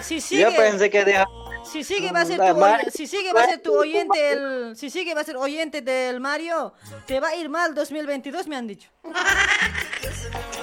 [0.00, 1.24] Si sigue, Yo pensé que dijo.
[1.70, 4.88] si sigue va a ser tu, si sigue va a ser tu oyente, el, si
[4.88, 6.72] sigue va a ser oyente del Mario,
[7.06, 8.88] te va a ir mal 2022, me han dicho.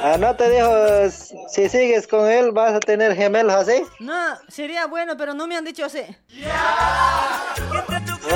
[0.01, 0.69] Ah, no te dijo,
[1.49, 3.83] si sigues con él vas a tener gemelos así.
[3.99, 6.03] No, sería bueno, pero no me han dicho así.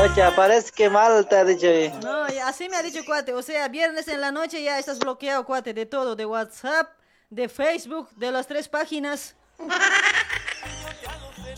[0.04, 1.68] Ocha, parece que mal te ha dicho.
[1.68, 1.94] ahí.
[2.02, 3.34] No, ya así me ha dicho cuate.
[3.34, 6.90] O sea, viernes en la noche ya estás bloqueado, cuate, de todo, de WhatsApp,
[7.30, 9.36] de Facebook, de las tres páginas.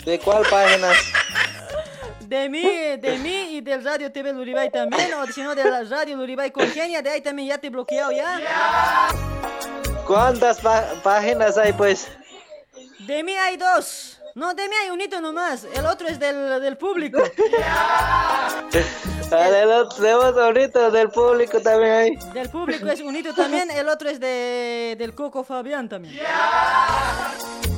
[0.05, 0.91] ¿De cuál página?
[2.31, 2.63] De mí,
[2.97, 6.49] de mí y del Radio TV Luribay también, o si no de la Radio Luribay
[6.49, 8.39] con Kenia, de ahí también ya te he bloqueado ya.
[10.07, 10.61] ¿Cuántas
[11.03, 12.07] páginas hay pues?
[12.99, 14.17] De mí hay dos.
[14.33, 15.67] No, de mí hay un hito nomás.
[15.75, 17.21] El otro es del, del público.
[19.33, 19.65] Ah, de
[20.13, 22.15] vos ahorita, del público también hay.
[22.33, 23.71] Del público es un hito también.
[23.71, 26.19] El otro es de, del Coco Fabián también.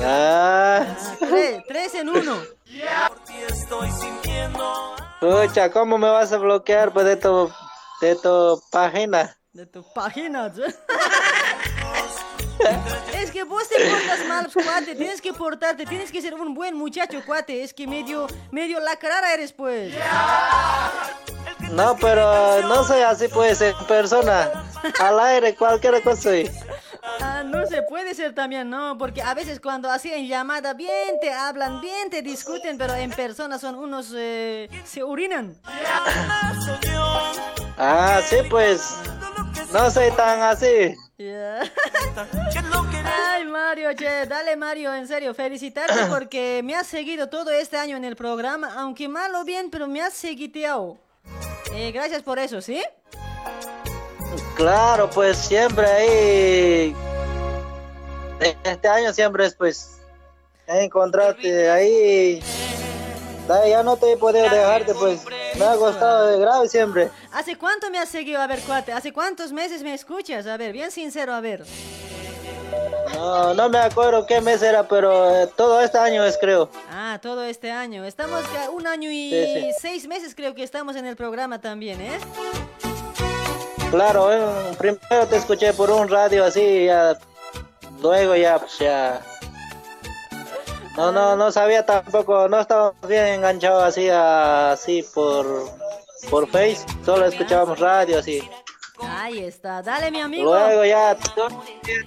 [0.00, 0.84] Ah,
[1.18, 2.36] Tres, tres en uno.
[5.20, 7.50] Ocha, ¿cómo me vas a bloquear pues de tu,
[8.00, 9.36] de tu página?
[9.52, 10.52] De tu página.
[13.12, 14.94] Es que vos te portas mal, cuate.
[14.94, 17.62] Tienes que portarte, tienes que ser un buen muchacho, cuate.
[17.62, 19.92] Es que medio, medio la cara eres, pues.
[21.72, 24.50] No, pero no soy así pues en persona.
[25.00, 26.50] Al aire, cualquier cosa soy.
[27.20, 28.96] Ah, no se puede ser también, ¿no?
[28.98, 33.10] Porque a veces cuando así en llamada bien te hablan, bien te discuten, pero en
[33.10, 34.12] persona son unos...
[34.14, 35.56] eh, se orinan.
[37.78, 38.96] Ah, sí pues.
[39.72, 40.94] No soy tan así.
[43.06, 47.96] Ay, Mario, che, dale Mario, en serio, felicitarte porque me has seguido todo este año
[47.96, 50.98] en el programa, aunque mal o bien, pero me has seguiteado.
[51.72, 52.82] Eh, gracias por eso, ¿sí?
[54.56, 56.96] Claro, pues siempre ahí.
[58.64, 59.90] Este año siempre es pues.
[60.66, 62.42] Encontrarte ahí.
[63.68, 65.22] Ya no te he podido dejarte, pues.
[65.58, 67.10] Me ha costado de grave siempre.
[67.32, 68.40] ¿Hace cuánto me has seguido?
[68.40, 70.46] A ver, cuate, ¿hace cuántos meses me escuchas?
[70.46, 71.64] A ver, bien sincero, a ver.
[73.14, 76.70] No, no me acuerdo qué mes era, pero eh, todo este año es, creo.
[76.90, 78.04] Ah, todo este año.
[78.04, 79.70] Estamos ya un año y Sí, sí.
[79.80, 82.18] seis meses creo que estamos en el programa también, ¿eh?
[83.94, 87.16] Claro, eh, primero te escuché por un radio así, ya.
[88.02, 89.20] Luego ya, pues ya.
[90.96, 95.46] No, no, no sabía tampoco, no estaba bien enganchado así, a- así por,
[96.28, 98.42] por Face, solo escuchábamos radio así.
[99.00, 100.52] Ahí está, dale mi amigo.
[100.52, 101.16] Luego ya,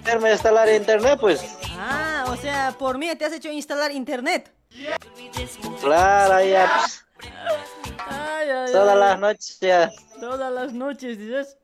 [0.04, 1.42] hacerme instalar internet, pues.
[1.80, 4.52] Ah, o sea, por mí te has hecho instalar internet.
[5.82, 7.06] Claro, ya, pues,
[8.10, 9.00] Ay, ay, todas ay.
[9.00, 9.90] las noches ya.
[10.20, 11.58] Todas las noches, dices.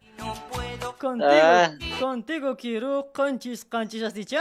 [0.99, 1.71] Contigo, Ah.
[1.99, 4.37] contigo quiero canchis, canchis, ¿has dicho?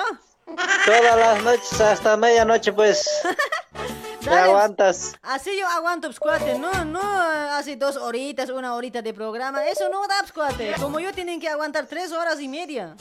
[0.85, 3.05] Todas las noches hasta medianoche, pues.
[4.23, 5.15] Te aguantas.
[5.23, 6.57] Así yo aguanto, pues, cuate.
[6.59, 9.67] No, no, hace dos horitas, una horita de programa.
[9.67, 10.75] Eso no da, pues, cuate.
[10.81, 12.95] Como yo tienen que aguantar tres horas y media.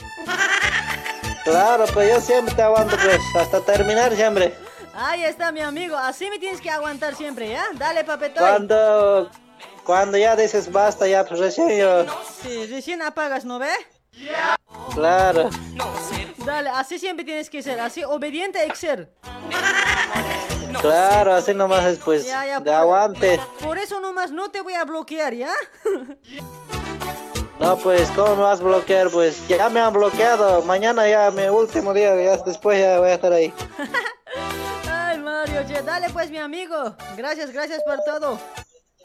[1.44, 4.54] Claro, pues yo siempre te aguanto, pues, hasta terminar siempre.
[4.94, 7.64] Ahí está mi amigo, así me tienes que aguantar siempre, ¿ya?
[7.74, 8.42] Dale, papetoy.
[8.46, 9.30] Cuando,
[9.84, 12.04] cuando ya dices basta, ya pues recién yo,
[12.42, 13.70] Sí, recién apagas, ¿no ve?
[14.94, 15.48] claro.
[16.44, 19.12] Dale, así siempre tienes que ser, así obediente hay que ser.
[20.80, 23.40] Claro, así nomás es pues, Ya, ya, de por- aguante.
[23.62, 25.52] Por eso nomás no te voy a bloquear, ¿ya?
[27.60, 29.08] No, pues, ¿cómo me vas a bloquear?
[29.10, 30.62] Pues ya me han bloqueado.
[30.62, 33.54] Mañana ya mi último día, ya después ya voy a estar ahí.
[34.90, 36.96] Ay, Mario, che, dale pues, mi amigo.
[37.16, 38.38] Gracias, gracias por todo.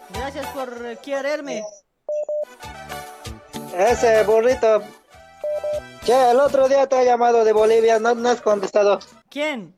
[0.10, 1.64] Gracias por quererme.
[3.78, 4.82] Ese burrito.
[6.04, 9.00] Che, el otro día te ha llamado de Bolivia, no, no has contestado.
[9.30, 9.76] ¿Quién?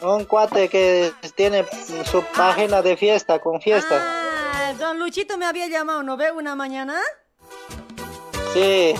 [0.00, 1.64] Un cuate que tiene
[2.10, 3.98] su página de fiesta, con fiesta.
[4.00, 6.32] Ah, don Luchito me había llamado, ¿no ve?
[6.32, 6.98] Una mañana.
[8.52, 8.94] Sí,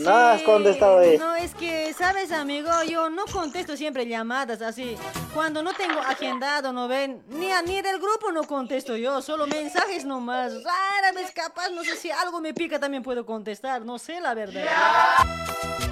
[0.00, 1.16] no has contestado ahí.
[1.18, 2.70] No, es que, ¿sabes, amigo?
[2.88, 4.96] Yo no contesto siempre llamadas así.
[5.34, 7.22] Cuando no tengo agendado, ¿no ven?
[7.28, 10.52] Ni, a- ni del grupo no contesto yo, solo mensajes nomás.
[10.64, 14.34] Rara vez capaz, no sé si algo me pica también puedo contestar, no sé la
[14.34, 14.64] verdad.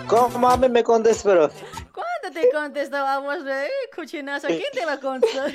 [0.09, 1.51] ¿Cómo a mí me contestas, pero?
[1.93, 4.47] ¿Cuándo te contestaba vos, eh, cochinazo?
[4.49, 5.52] ¿Quién te va a contestar?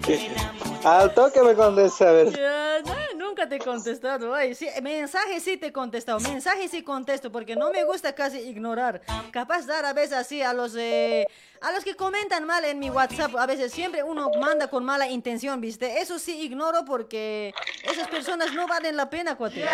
[0.84, 2.40] Al toque me contestas, a ver.
[2.86, 4.34] No, nunca te he contestado.
[4.34, 6.18] Ay, sí, mensaje sí te he contestado.
[6.20, 9.02] Mensaje sí contesto porque no me gusta casi ignorar.
[9.30, 11.26] Capaz dar a veces así a los eh,
[11.60, 13.36] a los que comentan mal en mi WhatsApp.
[13.36, 16.00] A veces siempre uno manda con mala intención, ¿viste?
[16.00, 17.52] Eso sí ignoro porque
[17.84, 19.66] esas personas no valen la pena, cuate.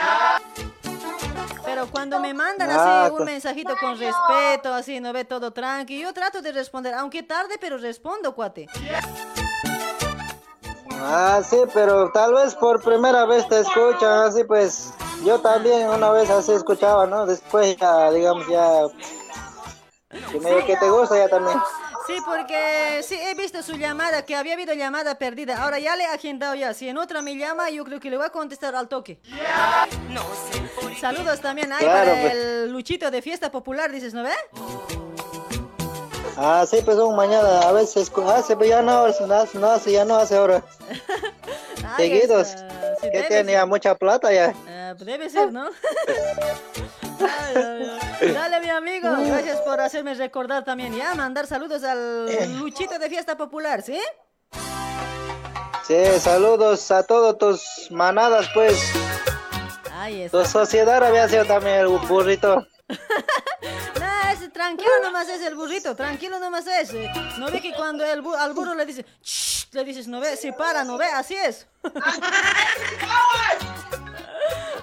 [1.65, 3.27] Pero cuando me mandan Ah, así un pues.
[3.31, 7.77] mensajito con respeto, así, no ve todo tranqui, yo trato de responder, aunque tarde, pero
[7.79, 8.67] respondo, cuate.
[11.01, 14.93] Ah, sí, pero tal vez por primera vez te escuchan, así pues.
[15.25, 17.27] Yo también una vez así escuchaba, ¿no?
[17.27, 18.83] Después ya, digamos, ya.
[20.31, 21.59] Que medio que te gusta ya también.
[22.07, 25.63] Sí, porque sí he visto su llamada, que había habido llamada perdida.
[25.65, 26.73] Ahora ya le he agendado ya.
[26.73, 29.21] Si en otra me llama, yo creo que le voy a contestar al toque.
[31.01, 32.35] Saludos también hay Claro, para pues.
[32.35, 34.31] el Luchito de Fiesta Popular, dices, ¿no ve?
[36.39, 40.17] Ah, sí, pues un mañana, a veces hace, pero ya no, no, hace, ya no
[40.17, 40.63] hace ahora.
[41.97, 42.49] Seguidos.
[43.01, 44.55] Sí, Que tiene ya mucha plata ya.
[44.69, 45.71] Ah, pues debe ser, ¿no?
[48.21, 49.09] Dale, mi amigo.
[49.27, 50.95] Gracias por hacerme recordar también.
[50.95, 53.99] Ya, mandar saludos al Luchito de Fiesta Popular, ¿sí?
[55.87, 58.93] Sí, saludos a todos tus manadas, pues.
[59.93, 60.43] Ahí está.
[60.43, 62.67] Tu sociedad había sido también el burrito.
[64.43, 66.93] Es tranquilo nomás es el burrito, tranquilo nomás es.
[66.95, 67.11] eh.
[67.39, 69.05] No ve que cuando el bu- al burro le dice,
[69.73, 71.67] le dices, no ve, se para, no ve, así es.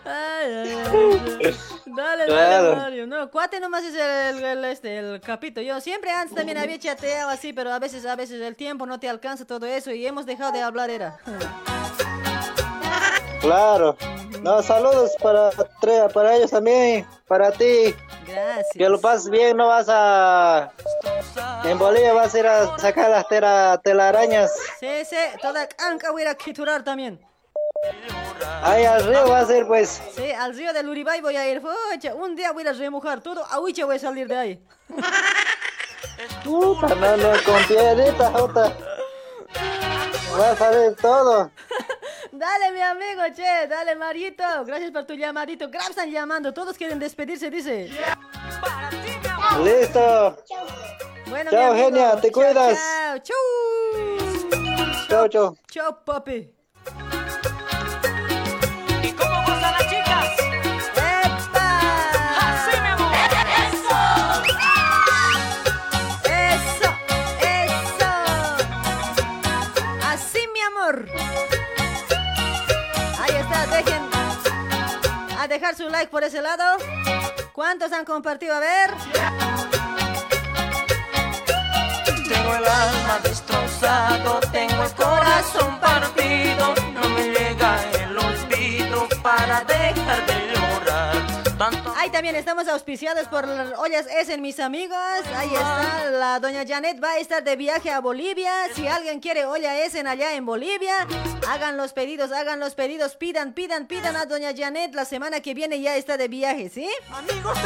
[0.05, 1.55] Ay, ay, ay.
[1.85, 2.75] Dale, dale, Claro.
[2.75, 3.07] Mario.
[3.07, 5.61] No, cuate nomás es el, el, este, el capito.
[5.61, 8.99] Yo siempre antes también había chateado así, pero a veces, a veces el tiempo no
[8.99, 11.19] te alcanza todo eso y hemos dejado de hablar, era.
[13.43, 13.97] Claro.
[14.41, 15.51] No, saludos para,
[16.13, 17.93] para ellos también, para ti.
[18.25, 18.67] Gracias.
[18.73, 20.71] Que lo pases bien, no vas a...
[21.65, 24.49] En Bolivia vas a ir a sacar las tela- telarañas.
[24.79, 27.19] Sí, sí, toda canca voy a ir a quiturar también.
[28.63, 30.01] Ahí al río vas a ir, pues.
[30.15, 31.61] Sí, al río del Uribay voy a ir.
[32.15, 33.45] Un día voy a remojar todo.
[33.45, 34.67] Ahuiche voy a salir de ahí.
[36.45, 38.71] Puta, no, no, con piedrita, jota.
[40.39, 41.51] Va a salir todo.
[42.31, 43.67] Dale, mi amigo, che.
[43.67, 44.43] Dale, Marito.
[44.65, 45.69] Gracias por tu llamadito.
[45.69, 46.53] Grab están llamando.
[46.53, 47.89] Todos quieren despedirse, dice.
[49.63, 50.37] Listo.
[51.27, 51.85] Bueno, Chao, mi amigo.
[51.85, 52.79] genia, te Chao, cuidas.
[52.79, 55.07] Chao, chau.
[55.07, 55.57] Chao, chao.
[55.69, 56.62] Chao, papi.
[75.73, 76.63] Dejar su like por ese lado.
[77.53, 78.55] ¿Cuántos han compartido?
[78.55, 78.91] A ver.
[82.27, 90.25] Tengo el alma destrozado, tengo el corazón partido, no me llega el olvido para dejar
[90.27, 90.43] de.
[91.63, 94.97] Tanto Ahí también estamos auspiciados por las Ollas Essen, mis amigos.
[95.33, 98.51] Ahí está, la doña Janet va a estar de viaje a Bolivia.
[98.75, 101.07] Si alguien quiere olla Essen allá en Bolivia,
[101.47, 104.93] hagan los pedidos, hagan los pedidos, pidan, pidan, pidan a doña Janet.
[104.93, 106.89] La semana que viene ya está de viaje, ¿sí?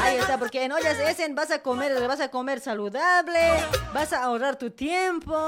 [0.04, 3.40] Ahí está, porque en Ollas Essen vas a comer, vas a comer saludable,
[3.94, 5.48] vas a ahorrar tu tiempo,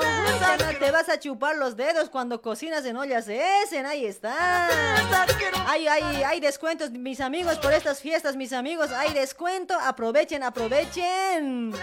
[0.80, 3.86] te vas a chupar los dedos cuando cocinas en Ollas Essen.
[3.86, 4.68] Ahí está.
[5.68, 8.90] Hay, hay, hay descuentos, mis amigos, por estas fiestas, mis amigos.
[8.92, 9.76] hay descuento.
[9.78, 11.74] Aprovechen, aprovechen.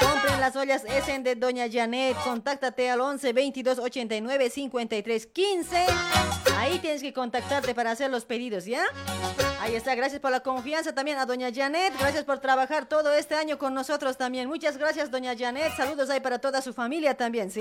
[0.00, 2.16] Compren las ollas Essen de Doña Janet.
[2.24, 5.86] Contáctate al 11 22 89 53 15.
[6.56, 8.84] Ahí tienes que contactarte para hacer los pedidos, ¿ya?
[9.60, 11.92] Ahí está, gracias por la confianza también a Doña Janet.
[11.98, 14.48] Gracias por trabajar todo este año con nosotros también.
[14.48, 15.76] Muchas gracias, Doña Janet.
[15.76, 17.60] Saludos ahí para toda su familia también, ¿sí?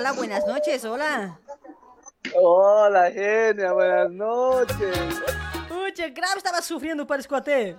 [0.00, 1.38] Hola, buenas noches, hola.
[2.34, 5.22] Hola, genia, buenas noches.
[5.70, 7.76] Pucha, grave estaba sufriendo para escuate.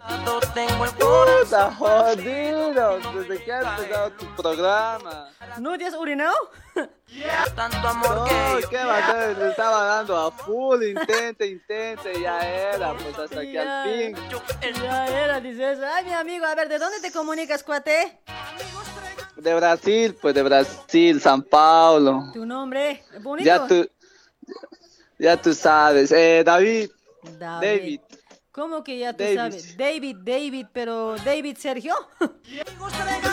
[0.98, 5.30] Puta, jodido, desde que has empezado tu programa.
[5.60, 6.34] ¿No te has urinado?
[7.54, 9.38] Tanto amor no, ¿qué va a hacer?
[9.38, 14.16] Le estaba dando a full, intente, intente, ya era, pues hasta que al fin.
[14.82, 15.80] Ya era, dices.
[15.84, 18.20] Ay, mi amigo, a ver, ¿de dónde te comunicas, cuate?
[19.36, 22.24] De Brasil, pues de Brasil, San Paulo.
[22.32, 23.04] ¿Tu nombre?
[23.20, 23.46] ¿Bonito?
[23.46, 23.90] Ya tú,
[25.20, 26.14] ya tú sabes.
[26.14, 26.90] Eh, David,
[27.40, 28.02] David.
[28.52, 29.78] ¿Cómo que ya tú sabes?
[29.78, 31.96] David, David, pero David Sergio.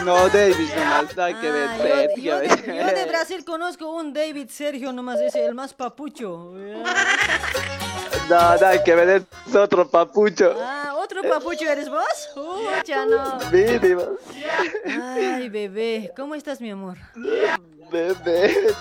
[0.04, 1.68] No, David, nomás, nada que ver.
[1.68, 5.74] Ah, yo, yo de, yo de Brasil conozco un David Sergio nomás, es el más
[5.74, 6.54] papucho.
[8.28, 10.54] No, nada que ver, es otro papucho.
[10.58, 12.28] Ah, ¿otro papucho eres vos?
[12.34, 13.38] Pucha, no.
[13.50, 14.02] Mínimo.
[14.86, 16.98] Ay, bebé, ¿cómo estás, mi amor?
[17.90, 18.74] Bebé.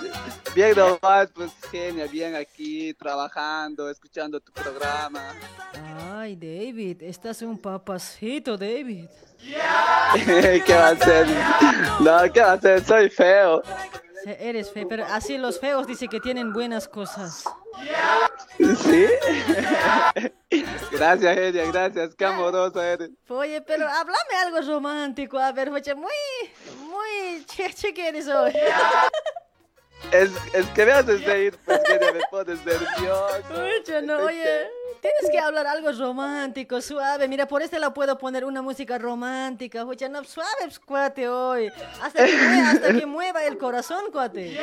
[0.53, 5.33] Bien nomás, pues genia, bien aquí, trabajando, escuchando tu programa.
[6.11, 9.05] Ay, David, estás un papacito, David.
[10.65, 11.27] ¿Qué va a hacer?
[11.99, 12.83] No, ¿qué va a hacer?
[12.83, 13.61] Soy feo.
[14.25, 17.43] Eres feo, pero así los feos dicen que tienen buenas cosas.
[18.57, 19.05] ¿Sí?
[20.91, 22.15] Gracias, genia, gracias.
[22.15, 23.11] Qué amoroso eres.
[23.29, 26.11] Oye, pero háblame algo romántico, a ver, oye, muy,
[26.87, 28.53] muy che, che que eres hoy.
[30.11, 34.01] Es, es que me haces reír, pues genia, me pones nervioso.
[34.03, 34.69] No, oye,
[35.01, 37.27] tienes que hablar algo romántico, suave.
[37.27, 39.83] Mira, por este lado puedo poner una música romántica.
[39.83, 41.71] Oye, no, suave, pues, cuate, hoy.
[42.01, 44.59] Hasta que, mueva, hasta que mueva el corazón, cuate.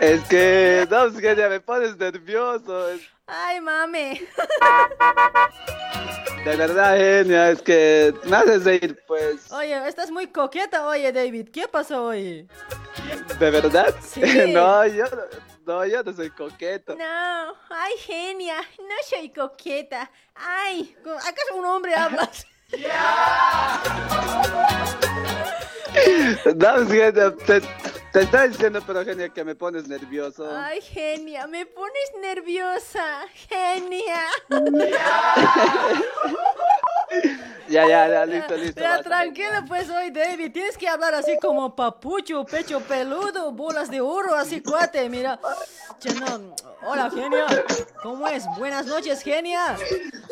[0.00, 2.88] Es que, no, pues, genia, me pones nervioso.
[3.28, 4.20] Es- Ay, mami.
[6.44, 9.52] de verdad, genia, es que me haces reír, pues.
[9.52, 11.48] Oye, estás muy coqueta, oye, David.
[11.52, 12.48] ¿Qué pasó hoy?
[13.38, 13.94] ¿De verdad?
[14.02, 14.20] Sí.
[14.52, 15.22] No, yo no,
[15.66, 16.94] no, yo no soy coqueto.
[16.96, 20.10] No, ay, genia, no soy coqueta.
[20.34, 22.46] Ay, ¿acaso un hombre hablas?
[26.56, 27.66] No, pues, genia, te, te
[28.20, 30.48] estoy diciendo, pero genia, que me pones nervioso.
[30.56, 33.26] Ay, genia, me pones nerviosa.
[33.48, 34.24] Genia.
[37.68, 38.80] Ya, ya, ya, listo, listo.
[38.80, 40.52] Ya, tranquilo, pues hoy, David.
[40.52, 45.06] Tienes que hablar así como papucho, pecho peludo, bolas de oro, así cuate.
[45.10, 45.38] Mira.
[45.98, 46.54] Che, no.
[46.82, 47.46] Hola, genia.
[48.02, 48.44] ¿Cómo es?
[48.56, 49.76] Buenas noches, genia.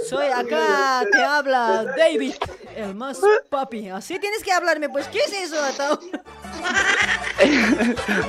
[0.09, 2.35] Soy acá, te habla David,
[2.75, 3.89] el más papi.
[3.89, 5.99] Así tienes que hablarme, pues, ¿qué es eso, Atao?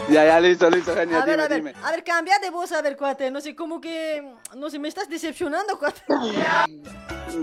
[0.09, 1.73] Ya, ya, listo, listo, genia, A ver, dime, a ver, dime.
[1.81, 3.31] a ver, cambia de voz, a ver, cuate.
[3.31, 4.33] No sé, como que.
[4.55, 6.01] No sé, me estás decepcionando, cuate.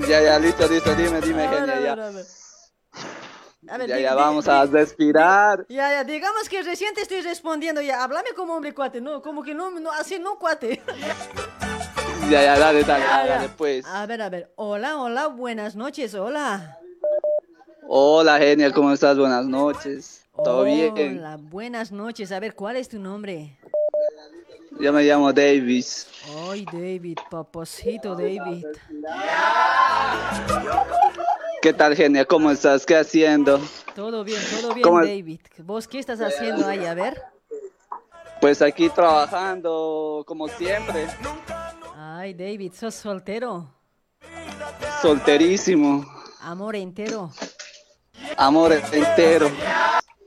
[0.07, 1.93] Ya, ya, listo, listo, dime, dime, A ver, genia, a ver, ya.
[2.07, 2.27] a ver.
[3.69, 5.65] A ver, Ya, ya, vamos a respirar.
[5.69, 8.03] Ya, ya, digamos que recién te estoy respondiendo ya.
[8.05, 10.83] Háblame como hombre, cuate, no, como que no, no así no, cuate.
[12.31, 13.55] Ya, ya, dale, dale, Ya, dale, ya.
[13.55, 13.85] pues.
[13.87, 14.51] A ver, a ver.
[14.57, 16.79] Hola, hola, buenas noches, hola.
[17.87, 19.19] Hola, genia, ¿cómo estás?
[19.19, 20.25] Buenas noches.
[20.43, 21.19] ¿Todo bien?
[21.19, 22.33] Hola, buenas noches.
[22.33, 23.59] A ver, ¿cuál es tu nombre?
[24.81, 26.07] Yo me llamo Davis.
[26.49, 28.65] Ay, David, papacito David.
[31.65, 32.27] ¿Qué tal, genia?
[32.27, 32.85] ¿Cómo estás?
[32.85, 33.59] ¿Qué haciendo?
[33.95, 35.41] Todo bien, todo bien, ¿Cómo- David.
[35.63, 36.85] ¿Vos qué estás haciendo ahí?
[36.85, 37.23] A ver.
[38.39, 41.07] Pues aquí trabajando como siempre.
[41.97, 43.75] Ay, David, ¿sos soltero?
[45.01, 46.05] Solterísimo.
[46.43, 47.31] Amor entero.
[48.37, 49.51] Amor entero.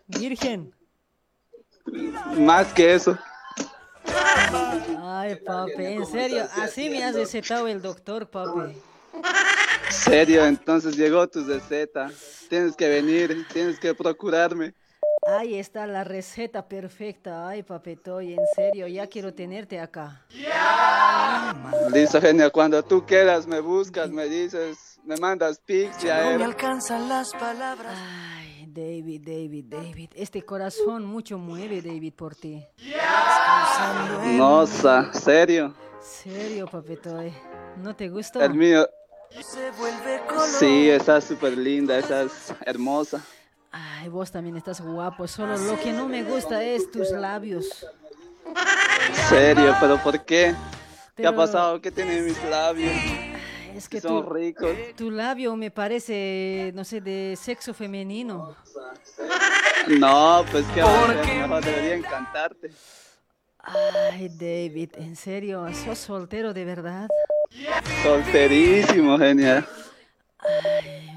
[0.07, 0.73] Virgen.
[2.35, 3.15] Más que eso.
[4.99, 8.75] Ay, papi, en serio, así me has recetado el doctor, papi.
[9.89, 12.09] Serio, entonces llegó tu receta.
[12.49, 14.73] Tienes que venir, tienes que procurarme.
[15.27, 17.47] Ahí está la receta perfecta.
[17.47, 20.25] Ay, papetoy, en serio, ya quiero tenerte acá.
[21.93, 22.49] Listo, genia.
[22.49, 27.33] Cuando tú quieras, me buscas, me dices, me mandas pics, ya No me alcanzan las
[27.33, 27.97] palabras.
[27.97, 30.09] Ay, David, David, David.
[30.15, 32.65] Este corazón mucho mueve, David, por ti.
[34.37, 35.73] No, serio.
[35.99, 37.33] Serio, papetoy.
[37.77, 38.41] ¿No te gustó?
[38.41, 38.87] El mío.
[39.31, 40.47] Se vuelve color.
[40.47, 43.23] Sí, estás súper linda, estás hermosa.
[43.71, 47.85] Ay, vos también estás guapo, solo lo que no me gusta es tus labios.
[49.29, 50.55] Serio, pero ¿por qué?
[51.15, 51.81] ¿Qué ha pasado?
[51.81, 52.93] ¿Qué tienen mis labios?
[53.75, 54.75] Es que son tu, ricos.
[54.95, 58.55] tu labio me parece, no sé, de sexo femenino.
[59.87, 60.83] No, pues ser,
[61.37, 62.71] mejor debería encantarte.
[63.59, 65.67] Ay, David, ¿en serio?
[65.73, 67.07] ¿Sos soltero de verdad?
[68.03, 69.67] Solterísimo, genial.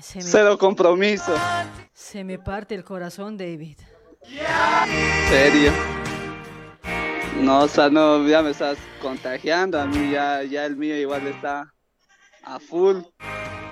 [0.03, 1.35] Se me, Cero compromiso.
[1.93, 3.77] se me parte el corazón, David.
[5.29, 5.73] Serio.
[7.41, 9.81] No, o sea, no, ya me estás contagiando.
[9.81, 11.73] A mí ya, ya el mío igual está
[12.43, 12.99] a full.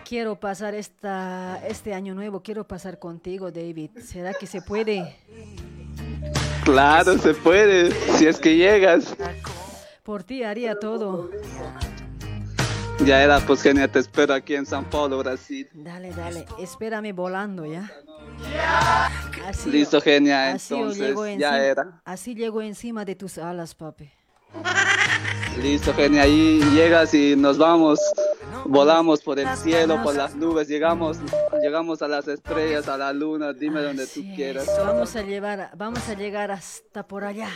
[0.05, 3.91] Quiero pasar esta, este año nuevo, quiero pasar contigo, David.
[4.03, 5.17] ¿Será que se puede?
[6.65, 9.15] Claro, se puede, si es que llegas.
[10.03, 11.31] Por ti haría todo.
[13.05, 15.69] Ya era, pues genial, te espero aquí en San Paulo, Brasil.
[15.73, 17.91] Dale, dale, espérame volando, ¿ya?
[19.47, 22.01] Así, Listo, genial, así entonces llego ya encima- era.
[22.05, 24.11] Así llego encima de tus alas, papi.
[25.63, 27.99] Listo, genial, ahí llegas y nos vamos.
[28.67, 31.19] Volamos por el cielo, por las nubes, llegamos,
[31.63, 34.67] llegamos a las estrellas, a la luna, dime donde tú quieras.
[34.85, 37.49] Vamos a llevar, vamos a llegar hasta por allá.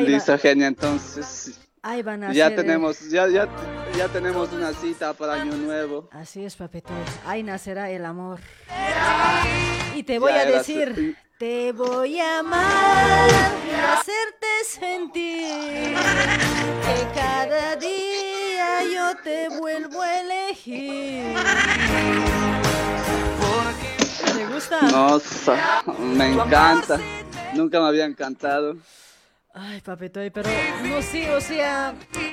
[0.00, 3.48] Listo, genial, entonces Ahí van a ya eh, tenemos, ya, ya,
[3.96, 6.08] ya tenemos una cita para Año Nuevo.
[6.12, 6.90] Así es, papito.
[7.26, 8.40] Ahí nacerá el amor.
[9.94, 13.28] Y te voy Ya a decir, te voy a amar
[13.66, 15.94] y hacerte sentir
[16.84, 21.34] que cada día yo te vuelvo a elegir.
[24.36, 24.82] ¿Te gusta?
[24.82, 26.98] No, sa- me encanta.
[27.54, 28.76] Nunca me había encantado.
[29.60, 30.48] Ay, papetoy, pero
[30.84, 31.92] no sé, o sea,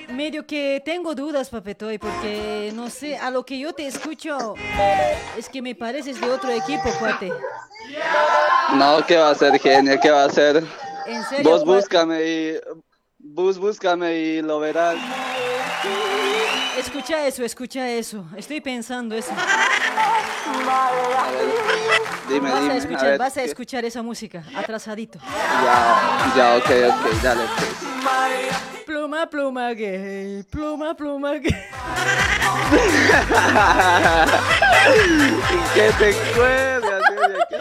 [0.10, 4.54] medio que tengo dudas, papetoy, porque no sé, a lo que yo te escucho
[5.36, 7.32] es que me pareces de otro equipo, cuate.
[8.76, 10.00] No, ¿qué va a hacer, genia?
[10.00, 10.64] ¿Qué va a hacer?
[11.08, 12.60] En serio, Vos búscame y
[13.18, 14.96] bus, búscame y lo verás.
[16.78, 18.24] Escucha eso, escucha eso.
[18.36, 19.32] Estoy pensando eso.
[22.28, 22.72] Dime, vas, dime.
[22.72, 23.46] a a escuchar, ver, vas a ¿qué?
[23.46, 25.20] escuchar esa música, atrasadito.
[25.20, 27.44] Ya, ya, ok, ok, dale.
[27.56, 27.70] pues.
[28.86, 31.46] Pluma, pluma gay, pluma, pluma gay.
[35.74, 37.04] que te cuelgas,
[37.50, 37.56] que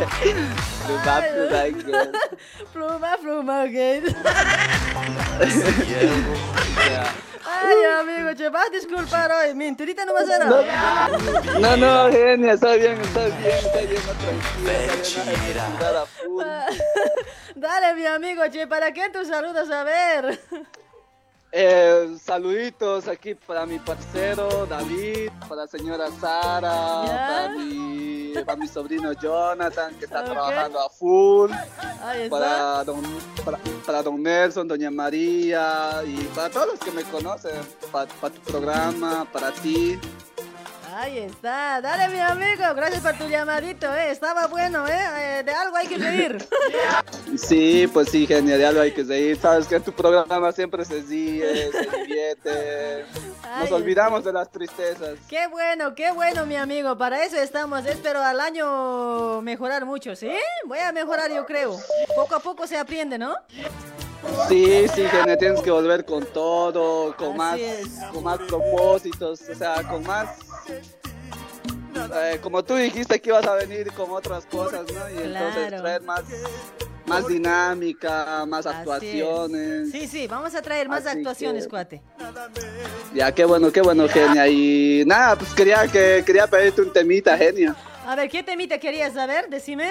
[2.72, 4.00] Pluma, pluma gay.
[4.00, 4.22] Pluma,
[4.92, 5.24] pluma.
[6.90, 7.04] Ya.
[7.44, 9.54] Ay, amigo, te vas a disculpar hoy.
[9.54, 10.46] Mentirita no va a ser.
[11.60, 14.72] No, no, genia, está bien, está bien, está bien, no, tranquila.
[17.54, 19.70] Dale, mi amigo, che, ¿para qué tus saludos?
[19.70, 20.40] A ver.
[21.52, 28.68] Eh, saluditos aquí para mi parcero David, para la señora Sara, para mi, para mi
[28.68, 31.50] sobrino Jonathan que está trabajando a full,
[32.30, 33.02] para don,
[33.44, 37.50] para, para don Nelson, doña María y para todos los que me conocen,
[37.90, 39.98] para, para tu programa, para ti.
[40.94, 41.80] Ahí está.
[41.80, 42.62] Dale, mi amigo.
[42.74, 44.10] Gracias por tu llamadito, eh.
[44.10, 45.38] Estaba bueno, eh.
[45.38, 46.38] Eh, De algo hay que reír.
[47.38, 49.38] Sí, pues sí, genial, de algo hay que seguir.
[49.38, 53.04] Sabes que en tu programa siempre se ríe, se divierte.
[53.60, 55.16] Nos olvidamos de las tristezas.
[55.28, 56.96] Qué bueno, qué bueno, mi amigo.
[56.98, 57.86] Para eso estamos.
[57.86, 60.30] Espero al año mejorar mucho, ¿sí?
[60.66, 61.78] Voy a mejorar, yo creo.
[62.16, 63.34] Poco a poco se aprende, ¿no?
[64.48, 67.88] Sí, sí, genial, tienes que volver con todo, con Así más, es.
[68.12, 70.28] con más propósitos, o sea, con más...
[70.72, 75.10] eh, como tú dijiste que ibas a venir con otras cosas, ¿no?
[75.10, 76.22] Y entonces traer más,
[77.06, 78.78] más dinámica, más Así es.
[78.80, 79.90] actuaciones.
[79.90, 82.02] Sí, sí, vamos a traer más Así actuaciones, que- cuate.
[83.14, 84.48] Ya, qué bueno, qué bueno, genia.
[84.48, 87.74] Y nada, pues quería, que, quería pedirte un temita, genia.
[88.06, 89.48] A ver, ¿qué temita querías saber?
[89.50, 89.90] Decime.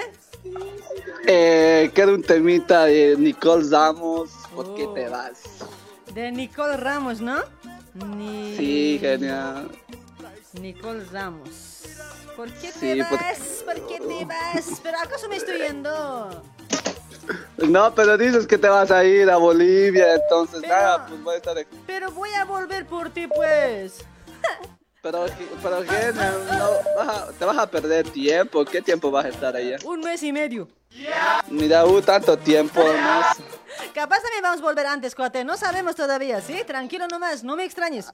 [1.26, 5.42] Eh, quiero un temita de Nicole Ramos, ¿por qué te vas?
[6.14, 7.36] De Nicole Ramos, ¿no?
[8.16, 8.56] Ni...
[8.56, 9.64] Sí, genia.
[10.54, 11.82] Nicole Ramos.
[12.36, 13.38] ¿Por qué te Sí, por- vas?
[13.64, 14.80] ¿Por qué te vas?
[14.82, 16.42] ¿Pero acaso me estoy yendo?
[17.58, 21.36] No, pero dices que te vas a ir a Bolivia, entonces nada, pues voy a
[21.36, 21.76] estar aquí.
[21.86, 24.04] Pero voy a volver por ti, pues.
[25.02, 25.26] Pero,
[25.62, 28.64] pero genia, no, vas a- te vas a perder tiempo.
[28.64, 29.76] ¿Qué tiempo vas a estar allá?
[29.84, 30.68] Un mes y medio.
[31.48, 33.42] Mira, uh, tanto tiempo, no sé.
[33.94, 35.44] Capaz también vamos a volver antes, cuate.
[35.44, 36.62] No sabemos todavía, ¿sí?
[36.66, 38.12] Tranquilo nomás, no me extrañes.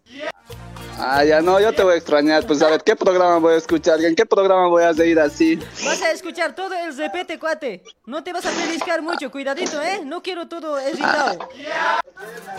[0.98, 2.46] Ah, ya no, yo te voy a extrañar.
[2.46, 4.02] Pues a ver, ¿qué programa voy a escuchar?
[4.02, 5.56] ¿En qué programa voy a seguir así?
[5.84, 7.82] Vas a escuchar todo el repete, cuate.
[8.06, 10.00] No te vas a pellizcar mucho, cuidadito, ¿eh?
[10.04, 11.38] No quiero todo editado.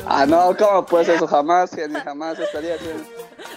[0.05, 1.25] Ah, no, ¿cómo pues eso?
[1.27, 3.03] Jamás, Genia, jamás estaría haciendo.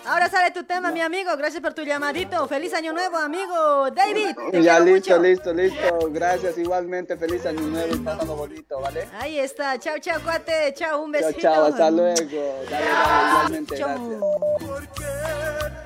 [0.07, 1.31] Ahora sale tu tema, mi amigo.
[1.37, 2.49] Gracias por tu llamadito.
[2.49, 4.35] Feliz año nuevo, amigo David.
[4.51, 5.23] Te Ya listo, mucho.
[5.23, 5.99] listo, listo.
[6.11, 7.17] Gracias, igualmente.
[7.17, 9.07] Feliz año nuevo y pasado bonito, ¿vale?
[9.19, 9.79] Ahí está.
[9.79, 10.73] Chao, chao, cuate.
[10.75, 11.41] Chao, un Chao, besito.
[11.43, 12.15] chao, hasta luego.
[12.17, 13.89] Dale, dale, igualmente, Chao.
[13.89, 14.70] gracias.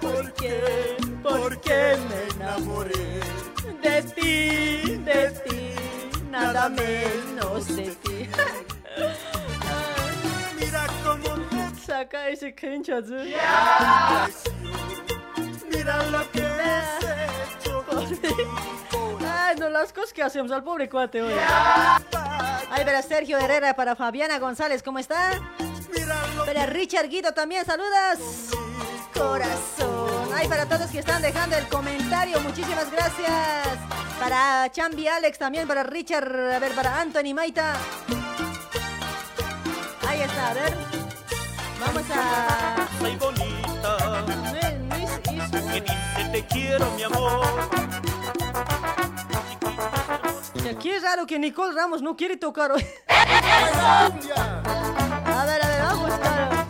[0.00, 0.96] ¿Por qué?
[1.22, 3.20] ¿Por qué me enamoré
[3.82, 5.74] de ti, de ti?
[6.30, 8.28] Nada menos de ti.
[10.60, 11.34] Mira cómo
[11.86, 13.32] Saca ese kencha azul.
[15.70, 17.02] Mira lo que has
[17.60, 17.84] hecho
[19.26, 21.32] Ay, no, las cosas que hacemos al pobre cuate hoy.
[22.70, 25.40] Ahí verá Sergio Herrera para Fabiana González, ¿cómo está?
[26.44, 28.18] Para Richard Guido también, saludas.
[29.14, 30.28] Corazón.
[30.34, 33.78] Ay, para todos que están dejando el comentario, muchísimas gracias.
[34.18, 37.74] Para Chambi Alex también, para Richard, a ver, para Anthony Maita.
[40.06, 40.76] Ahí está, a ver.
[41.80, 42.88] Vamos a...
[42.98, 44.24] Soy bonita.
[45.72, 47.46] Que dice te quiero, mi amor.
[50.54, 52.86] Y Aquí es raro que Nicole Ramos no quiere tocar hoy.
[53.08, 54.10] A
[55.46, 56.64] ver, a ver, vamos, claro.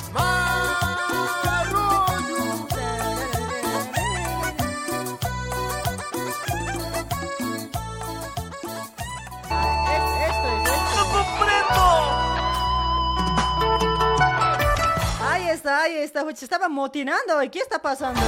[15.64, 16.24] Está, ahí está.
[16.34, 17.42] Se estaba motinando.
[17.42, 18.20] ¿y ¿Qué está pasando?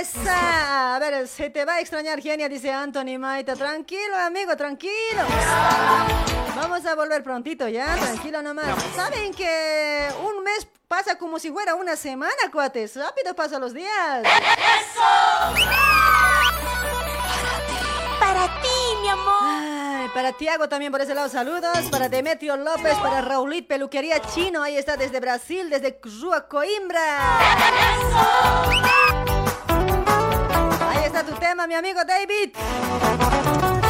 [0.00, 0.96] Esa.
[0.96, 3.54] A ver, se te va a extrañar, genia, dice Anthony Maita.
[3.54, 5.22] Tranquilo, amigo, tranquilo.
[6.56, 8.82] Vamos a volver prontito, ya, tranquilo nomás.
[8.94, 12.96] ¿Saben que un mes pasa como si fuera una semana, cuates?
[12.96, 14.22] Rápido pasan los días.
[18.18, 19.41] Para ti, mi amor.
[20.02, 21.88] Ay, para Tiago también por ese lado, saludos.
[21.88, 24.60] Para Demetrio López, para Raulit Peluquería Chino.
[24.60, 27.38] Ahí está desde Brasil, desde Rua Coimbra.
[30.90, 33.81] Ahí está tu tema, mi amigo David.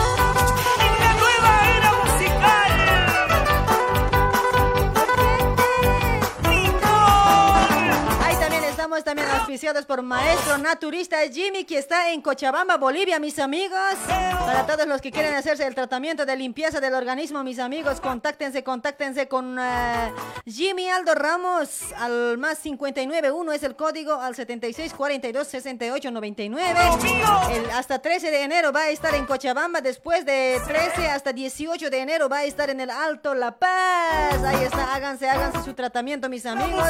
[8.97, 13.79] Estamos también auspiciados por Maestro Naturista Jimmy, que está en Cochabamba, Bolivia, mis amigos.
[14.07, 18.63] Para todos los que quieren hacerse el tratamiento de limpieza del organismo, mis amigos, contáctense,
[18.65, 20.13] contáctense con eh,
[20.47, 26.81] Jimmy Aldo Ramos al más 591 es el código al 76 42 68 99.
[27.51, 31.89] El- hasta 13 de enero va a estar en Cochabamba, después de 13 hasta 18
[31.91, 34.43] de enero va a estar en el Alto La Paz.
[34.45, 36.89] Ahí está, háganse, háganse su tratamiento, mis amigos.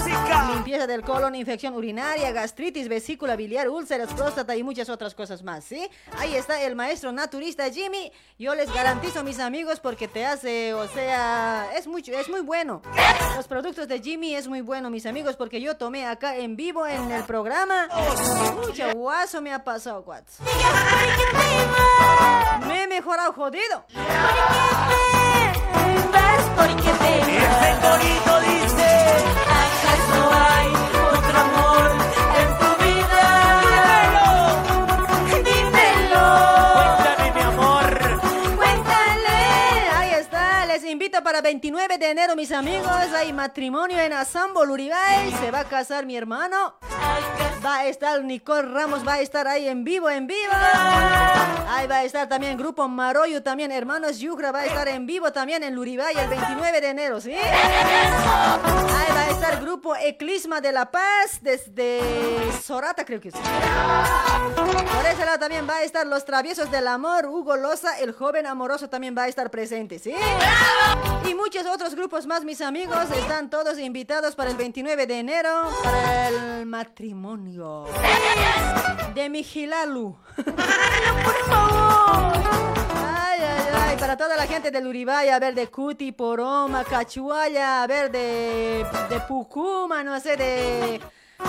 [0.55, 5.65] Limpieza del colon, infección urinaria, gastritis, vesícula biliar, úlceras, próstata y muchas otras cosas más,
[5.65, 5.89] ¿sí?
[6.19, 8.12] Ahí está el maestro naturista Jimmy.
[8.39, 12.83] Yo les garantizo, mis amigos, porque te hace, o sea, es mucho, es muy bueno.
[13.37, 16.87] Los productos de Jimmy es muy bueno, mis amigos, porque yo tomé acá en vivo
[16.87, 17.89] en el programa.
[18.55, 20.39] Mucho guaso me ha pasado, cuates.
[22.67, 23.85] Me he mejorado jodido.
[26.62, 28.89] Ese corito dice:
[29.49, 30.71] ¿Acaso hay
[31.35, 31.92] amor
[41.12, 42.89] invito para 29 de enero, mis amigos.
[43.15, 45.31] Hay matrimonio en Asambo, Uribay.
[45.41, 46.76] Se va a casar mi hermano.
[47.65, 50.52] Va a estar Nicole Ramos, va a estar ahí en vivo, en vivo.
[51.68, 55.32] Ahí va a estar también Grupo Maroyo, también Hermanos Yucra va a estar en vivo
[55.32, 57.32] también en Luribay el 29 de enero, ¿sí?
[57.32, 62.00] Ahí va a estar Grupo Eclisma de La Paz desde
[62.62, 63.39] Sorata, creo que sí.
[64.57, 68.47] Por ese lado también va a estar Los Traviesos del Amor, Hugo Loza, el joven
[68.47, 70.15] amoroso también va a estar presente, ¿sí?
[71.29, 75.69] Y muchos otros grupos más, mis amigos, están todos invitados para el 29 de enero
[75.83, 77.87] para el matrimonio
[79.15, 80.17] de mi Gilalu.
[82.95, 87.83] Ay, ay, ay, para toda la gente del Uribay, a ver, de Cuti, Poroma, Cachuaya,
[87.83, 91.01] a ver, de, de Pucuma, no sé, de,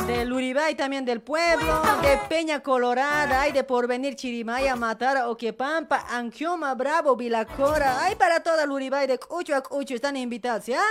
[0.07, 6.73] del Uribay también del pueblo, de Peña Colorada, ay, de Porvenir, Chirimaya, Matara, Oquepampa, Anquioma,
[6.75, 10.81] Bravo, Vilacora, ay, para toda el Uribay, de Cucho a Cucho, están invitados, ¿ya?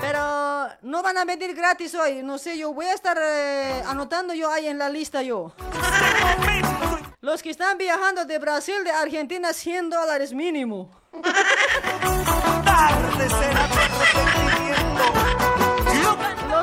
[0.00, 4.34] Pero no van a venir gratis hoy, no sé, yo voy a estar eh, anotando
[4.34, 5.52] yo ahí en la lista yo.
[7.20, 10.90] Los que están viajando de Brasil, de Argentina, 100 dólares mínimo.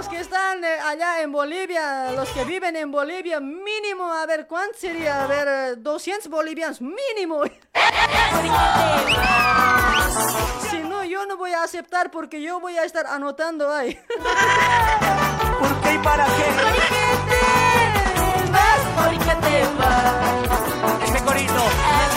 [0.03, 4.47] Los que están eh, allá en Bolivia, los que viven en Bolivia, mínimo, a ver,
[4.47, 5.23] ¿cuánto sería?
[5.23, 7.43] A ver, eh, 200 bolivianos, mínimo.
[10.69, 13.93] Si no, yo no voy a aceptar porque yo voy a estar anotando ahí.
[15.59, 16.43] ¿Por qué y para qué?
[16.61, 18.79] ¿Por qué te vas?
[18.95, 21.09] ¿Por qué te vas?
[21.09, 22.12] Ese corito.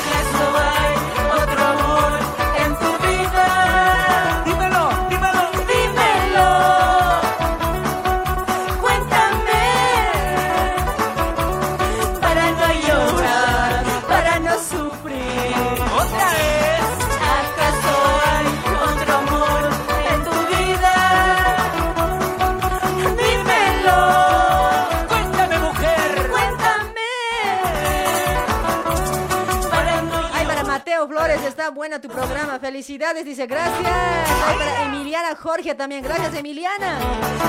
[31.71, 32.59] Buena tu programa.
[32.59, 33.87] Felicidades, dice gracias.
[33.87, 36.99] Ay, para Emiliana Jorge también, gracias Emiliana.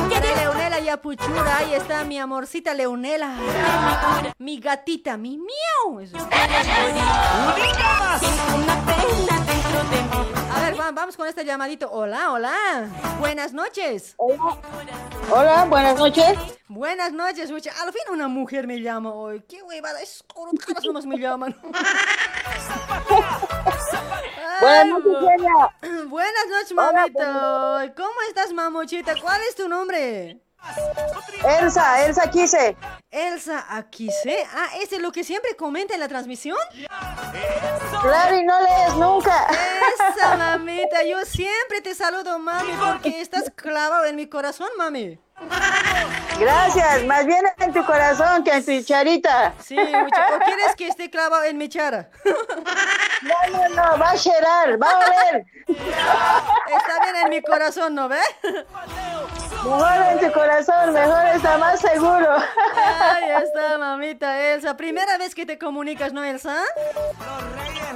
[0.09, 3.35] Para Leonela Yapuchura, ahí está mi amorcita Leonela.
[4.39, 5.99] Mi gatita, mi miau.
[5.99, 6.17] Eso.
[10.53, 11.89] A ver, va- vamos con este llamadito.
[11.91, 12.53] Hola, hola.
[13.19, 14.15] Buenas noches.
[14.17, 16.37] Hola, buenas noches.
[16.69, 17.69] Buenas noches, Uche.
[17.69, 19.41] Al fin una mujer me llama hoy.
[19.47, 21.55] Qué huevada, es corocaras nomás me llaman.
[24.59, 26.09] Buenas noches.
[26.09, 27.93] Buenas noches, Hola, mamita.
[27.95, 29.15] ¿Cómo estás, mamuchita?
[29.21, 30.41] ¿Cuál es tu nombre?
[31.59, 32.75] Elsa, Elsa Quise.
[33.11, 34.45] Elsa Aquise.
[34.53, 36.57] Ah, ¿ese es lo que siempre comenta en la transmisión?
[38.01, 39.47] Claro, y no lees nunca.
[40.11, 45.19] Esa mamita, yo siempre te saludo, mami, porque estás clavado en mi corazón, mami.
[46.39, 49.53] Gracias, más bien en tu corazón que en tu charita.
[49.63, 52.09] Sí, ¿o quieres que esté clavado en mi chara?
[53.23, 55.45] No, no, no, va a cherar, va a oler.
[55.67, 58.21] Está bien en mi corazón, ¿no ve?
[59.63, 62.35] Mejor en tu corazón, mejor está más seguro.
[62.35, 64.77] Ahí está, mamita Elsa.
[64.77, 66.61] Primera vez que te comunicas, ¿no, Elsa?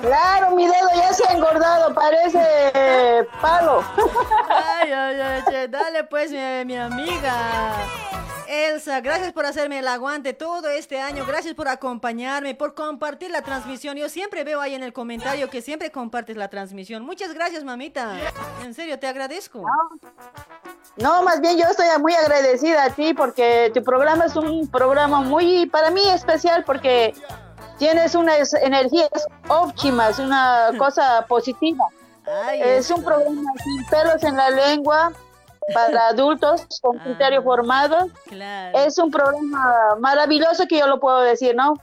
[0.02, 3.84] Claro, mi dedo ya se ha engordado, parece palo.
[4.50, 7.31] Ay, ay, ay, che, dale pues, mi, mi amiga.
[8.48, 13.42] Elsa, gracias por hacerme el aguante todo este año, gracias por acompañarme, por compartir la
[13.42, 13.96] transmisión.
[13.96, 17.06] Yo siempre veo ahí en el comentario que siempre compartes la transmisión.
[17.06, 18.18] Muchas gracias, mamita.
[18.64, 19.64] En serio, te agradezco.
[20.98, 25.22] No, más bien yo estoy muy agradecida a ti porque tu programa es un programa
[25.22, 27.14] muy, para mí especial porque
[27.78, 29.10] tienes unas energías
[29.48, 31.86] óptimas, una cosa positiva.
[32.54, 35.14] es un programa sin pelos en la lengua
[35.74, 38.08] para adultos con criterio formado.
[38.28, 38.78] Claro.
[38.78, 41.74] Es un programa maravilloso que yo lo puedo decir, ¿no?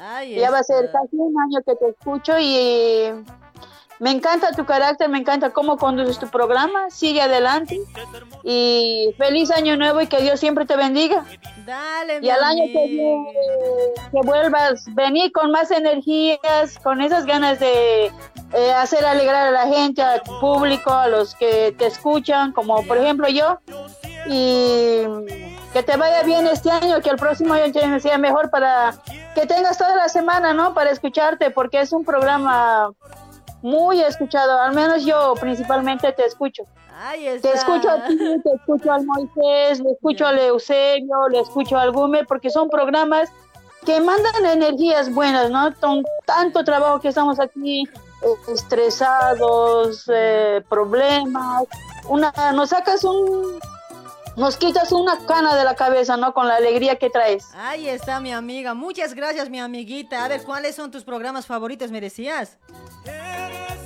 [0.00, 1.00] Ay, ya va a ser está.
[1.00, 3.24] casi un año que te escucho y
[4.02, 6.90] me encanta tu carácter, me encanta cómo conduces tu programa.
[6.90, 7.80] Sigue adelante
[8.42, 11.24] y feliz año nuevo y que Dios siempre te bendiga.
[11.64, 18.06] Dale, Y al año que que vuelvas, venir con más energías, con esas ganas de
[18.06, 22.98] eh, hacer alegrar a la gente, al público, a los que te escuchan, como por
[22.98, 23.60] ejemplo yo.
[24.26, 25.04] Y
[25.72, 28.94] que te vaya bien este año, que el próximo año sea mejor para
[29.36, 30.74] que tengas toda la semana, ¿no?
[30.74, 32.90] Para escucharte, porque es un programa
[33.62, 36.64] muy escuchado, al menos yo principalmente te escucho.
[37.04, 41.76] Ahí Te escucho a ti, te escucho al Moisés, le escucho al Eusebio, le escucho
[41.76, 43.30] al Gumer, porque son programas
[43.84, 45.74] que mandan energías buenas, ¿no?
[45.80, 47.82] Con tanto trabajo que estamos aquí,
[48.22, 51.64] eh, estresados, eh, problemas,
[52.08, 53.58] una, nos sacas un,
[54.36, 56.32] nos quitas una cana de la cabeza, ¿no?
[56.32, 57.48] Con la alegría que traes.
[57.54, 58.74] Ahí está mi amiga.
[58.74, 60.24] Muchas gracias, mi amiguita.
[60.24, 62.58] A ver, ¿cuáles son tus programas favoritos, me decías?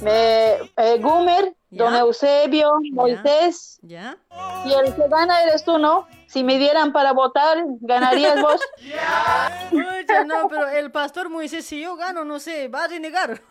[0.03, 1.95] Me, eh, Gumer, Don.
[1.95, 4.17] Eusebio, Moisés, ¿Ya?
[4.65, 6.07] y el que gana eres tú, ¿no?
[6.27, 8.61] Si me dieran para votar, ganarías vos.
[9.73, 13.41] Oye, no, pero el pastor Moisés, si yo gano, no sé, va a renegar.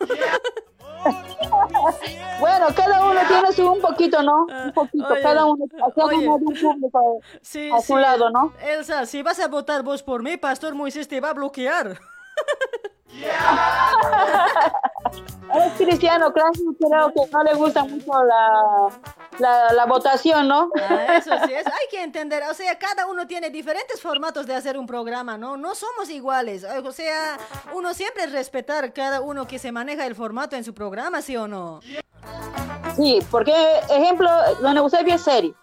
[2.40, 4.46] Bueno, cada uno tiene su un poquito, ¿no?
[4.46, 5.64] Un poquito, oye, cada uno
[5.96, 6.28] oye.
[6.28, 8.00] un Sí, a su sí.
[8.00, 8.52] lado, ¿no?
[8.60, 11.98] Elsa, si vas a votar vos por mí, pastor Moisés te va a bloquear.
[15.54, 18.88] Es cristiano, claro, creo que no le gusta mucho la,
[19.38, 20.70] la, la votación, ¿no?
[20.88, 24.54] Ah, eso sí, es, hay que entender, o sea, cada uno tiene diferentes formatos de
[24.54, 25.56] hacer un programa, ¿no?
[25.56, 27.38] No somos iguales, o sea,
[27.72, 31.36] uno siempre es respetar cada uno que se maneja el formato en su programa, ¿sí
[31.36, 31.80] o no?
[32.96, 33.54] Sí, porque,
[33.90, 34.28] ejemplo,
[34.60, 35.54] don Eusebio es serio.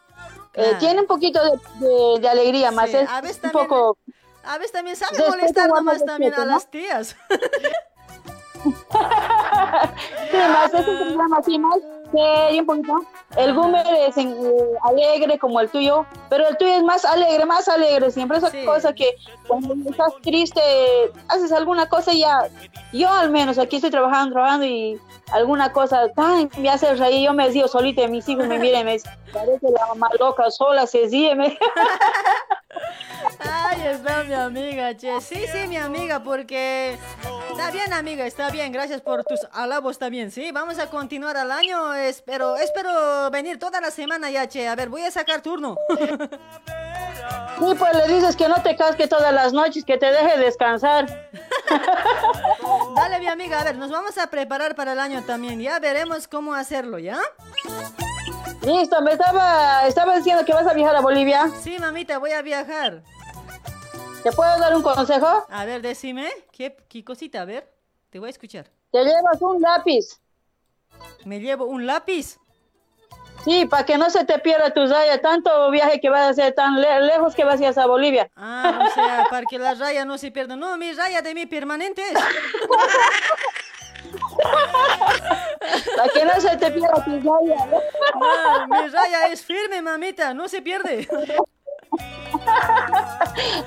[0.56, 1.51] Eh, tiene un poquito de,
[1.85, 3.98] de- de alegría, más Sí, es a veces un también- poco...
[4.44, 6.52] A veces también sabe Respeto, molestar nomás también a respeto, ¿no?
[6.54, 7.16] las tías.
[8.64, 11.80] Sí, más es un programa así, más
[12.12, 12.96] serio un poquito.
[13.36, 17.46] El Gumer es en- eh, alegre como el tuyo, pero el tuyo es más alegre,
[17.46, 18.10] más alegre.
[18.12, 19.16] Siempre esa cosa que
[19.48, 20.62] cuando estás triste,
[21.28, 22.48] haces alguna cosa y ya.
[22.94, 25.00] Yo al menos aquí estoy trabajando, trabajando y
[25.32, 27.26] alguna cosa ay, me hace reír.
[27.26, 30.10] Yo me digo solita, y mis hijos me miran y me dicen, parece la mamá
[30.20, 31.36] loca, sola se ríe.
[33.40, 35.19] Ay, está mi amiga, che.
[35.22, 36.98] Sí, sí, mi amiga, porque
[37.52, 38.72] está bien, amiga, está bien.
[38.72, 40.52] Gracias por tus alabos también, sí.
[40.52, 41.93] Vamos a continuar al año.
[41.93, 44.68] Espero, espero venir toda la semana ya, che.
[44.68, 45.77] A ver, voy a sacar turno.
[47.60, 51.30] Y pues le dices que no te casque todas las noches, que te deje descansar.
[52.95, 55.61] Dale, mi amiga, a ver, nos vamos a preparar para el año también.
[55.61, 57.19] Ya veremos cómo hacerlo, ¿ya?
[58.64, 61.50] Listo, me estaba, estaba diciendo que vas a viajar a Bolivia.
[61.61, 63.03] Sí, mamita, voy a viajar.
[64.24, 65.45] ¿Te puedo dar un consejo?
[65.50, 67.42] A ver, decime, ¿qué, qué cosita?
[67.42, 67.69] A ver,
[68.09, 68.67] te voy a escuchar.
[68.92, 70.19] Te llevas un lápiz.
[71.25, 72.38] ¿Me llevo un lápiz?
[73.43, 76.53] Sí, para que no se te pierda tu raya, tanto viaje que vas a hacer
[76.53, 78.30] tan le- lejos que vas a ir a Bolivia.
[78.38, 80.56] Ah, o sea, para que la raya no se pierda.
[80.56, 82.14] No, mi raya de mi permanente es.
[85.95, 87.66] Para que no se te pierda tu raya.
[88.20, 91.08] No, mi raya es firme, mamita, no se pierde.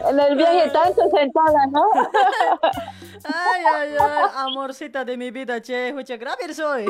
[0.09, 1.85] En el viaje tanto sentada, ¿no?
[3.25, 6.87] Ay, ay, ay, amorcita de mi vida, che, muchas gracias soy.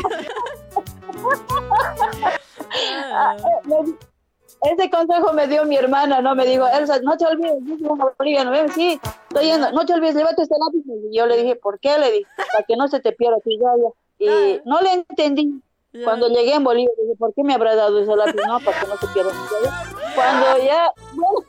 [3.12, 3.36] Ah,
[3.70, 6.34] eh, Ese consejo me dio mi hermana, ¿no?
[6.34, 8.72] Me dijo, Elsa, no te olvides, yo soy una boliviana, ¿ves?
[8.74, 9.00] Sí,
[9.36, 10.82] estoy yendo, no te olvides, llévate este lápiz.
[11.10, 11.98] Y yo le dije, ¿por qué?
[11.98, 13.88] Le dije, para que no se te pierda tu raya.
[14.18, 15.60] Y no le entendí.
[16.04, 18.40] Cuando llegué en Bolivia, dije, ¿por qué me habrá dado ese lápiz?
[18.46, 19.82] No, para que no se pierda raya.
[20.14, 21.46] Cuando ya, bueno,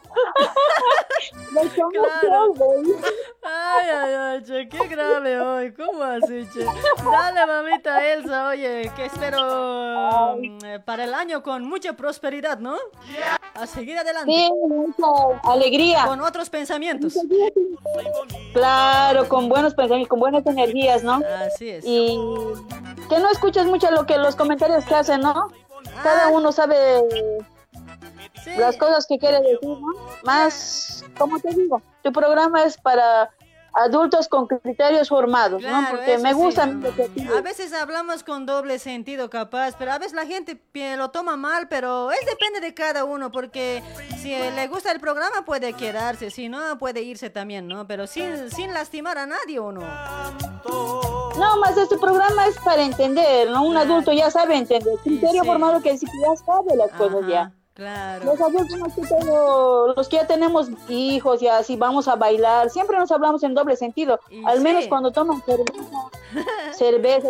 [1.91, 2.53] Claro.
[2.53, 2.95] güey.
[3.43, 6.65] Ay, ay, ay, che, qué grave hoy, ¿cómo así, che?
[7.11, 12.75] Dale, mamita Elsa, oye, que espero mm, eh, para el año con mucha prosperidad, ¿no?
[13.55, 14.31] A seguir adelante.
[14.31, 16.05] Sí, mucha alegría.
[16.05, 17.13] Con otros pensamientos.
[18.53, 21.21] Claro, con buenos pensamientos, con buenas energías, ¿no?
[21.45, 21.85] Así es.
[21.85, 22.17] Y
[23.09, 25.51] que no escuches mucho lo que los comentarios que hacen, ¿no?
[26.03, 27.01] Cada uno sabe
[28.57, 29.93] las cosas que quiere decir, ¿no?
[30.23, 33.29] Más, como te digo, tu programa es para
[33.77, 35.69] adultos con criterios formados, ¿no?
[35.69, 36.35] Claro, Porque eso me sí.
[36.35, 40.59] gusta que A veces hablamos con doble sentido capaz, pero a veces la gente
[40.97, 43.83] lo toma mal, pero es depende de cada uno, porque
[44.17, 47.87] si le gusta el programa puede quedarse, si no puede irse también, ¿no?
[47.87, 49.81] Pero sin, sin lastimar a nadie o no.
[51.37, 53.63] No, más este programa es para entender, ¿no?
[53.63, 54.95] Un adulto ya sabe entender.
[55.03, 57.51] Criterio formado que decir que ya sabe las cosas ya.
[57.77, 58.25] Claro.
[58.25, 62.97] Los adultos que todo, los que ya tenemos hijos y así vamos a bailar, siempre
[62.97, 64.19] nos hablamos en doble sentido.
[64.47, 67.27] Al menos cuando toman cerveza, cerveza,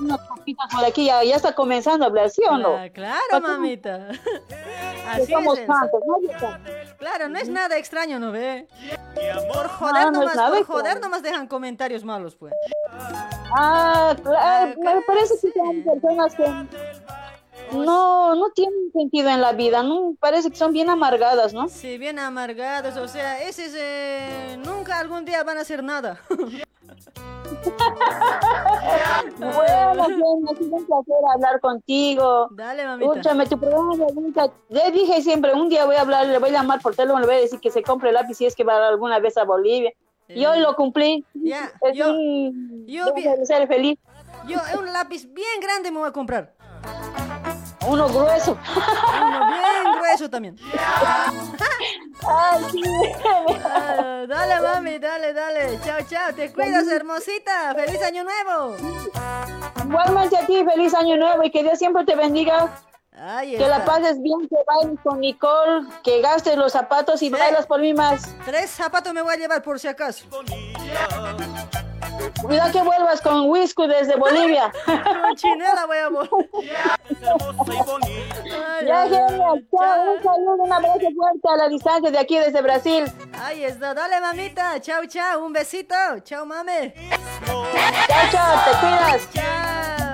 [0.00, 2.74] unas copitas por aquí, ya, ya está comenzando a hablar, ¿sí o no?
[2.74, 4.08] Ah, claro, Porque mamita.
[5.06, 5.66] Así somos es.
[6.96, 8.66] Claro, no es nada extraño, ¿no ve?
[9.52, 12.54] Por joder no nomás, por joder nomás dejan comentarios malos, pues.
[13.54, 16.44] Ah, claro, me parece que son personas que
[17.72, 21.68] no, no tienen sentido en la vida, no parece que son bien amargadas, ¿no?
[21.68, 26.20] Sí, bien amargados, o sea, ese es, eh, nunca algún día van a hacer nada.
[29.38, 32.48] Bueno, bien, ha sido un placer hablar contigo.
[32.52, 33.10] Dale, mamita.
[33.12, 34.06] Escúchame, tu programa.
[34.68, 37.26] Le dije siempre, un día voy a hablar, le voy a llamar por teléfono, le
[37.26, 39.44] voy a decir que se compre el lápiz si es que va alguna vez a
[39.44, 39.92] Bolivia.
[40.28, 41.24] Y hoy lo cumplí.
[41.34, 42.84] Ya, es yo- un...
[42.86, 43.98] yo de ser feliz.
[44.46, 46.54] Yo un lápiz bien grande me voy a comprar.
[47.86, 48.56] Uno grueso.
[48.76, 50.56] Uno bien grueso también.
[52.26, 52.82] Ay, sí.
[53.64, 55.78] Ah, dale, mami, dale, dale.
[55.84, 56.32] Chao, chao.
[56.34, 57.74] Te cuidas, hermosita.
[57.74, 58.76] Feliz año nuevo.
[59.84, 62.70] Igualmente a ti, feliz año nuevo y que Dios siempre te bendiga.
[63.16, 67.66] Ahí Que la pases bien, que bailes con Nicole, que gastes los zapatos y bailas
[67.66, 68.34] por mí más.
[68.44, 70.26] Tres zapatos me voy a llevar por si acaso.
[72.42, 74.72] Cuidado que vuelvas con whisky desde Bolivia.
[74.84, 76.50] Con chinela voy a volver.
[78.86, 79.64] Ya, genial.
[79.70, 83.04] Chao, un saludo, un abrazo fuerte a la distancia de aquí desde Brasil.
[83.40, 83.94] Ahí está.
[83.94, 84.80] Dale, mamita.
[84.80, 85.44] Chao, chao.
[85.44, 85.94] Un besito.
[86.24, 86.92] Chao, mami.
[87.46, 89.28] Chao, chao, te cuidas.
[89.34, 90.13] La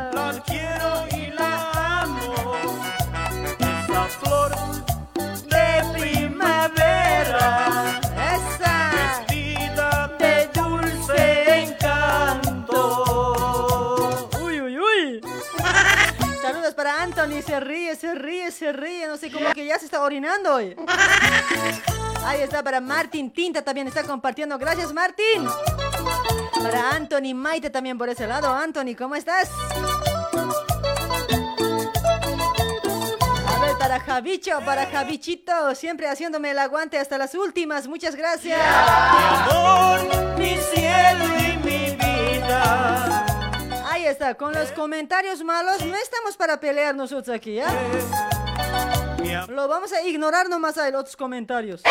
[17.42, 19.06] Se ríe, se ríe, se ríe.
[19.06, 20.76] No sé, como que ya se está orinando hoy.
[22.24, 24.58] Ahí está para Martín Tinta también está compartiendo.
[24.58, 25.48] Gracias, Martín.
[26.62, 28.54] Para Anthony Maite también por ese lado.
[28.54, 29.50] Anthony, ¿cómo estás?
[33.78, 37.88] Para Javicho, para Javichito, siempre haciéndome el aguante hasta las últimas.
[37.88, 38.60] Muchas gracias.
[40.36, 43.29] mi cielo y mi vida.
[44.00, 47.70] Ahí está, con los comentarios malos no estamos para pelear nosotros aquí, ¿ya?
[49.46, 51.82] Lo vamos a ignorar nomás a los otros comentarios.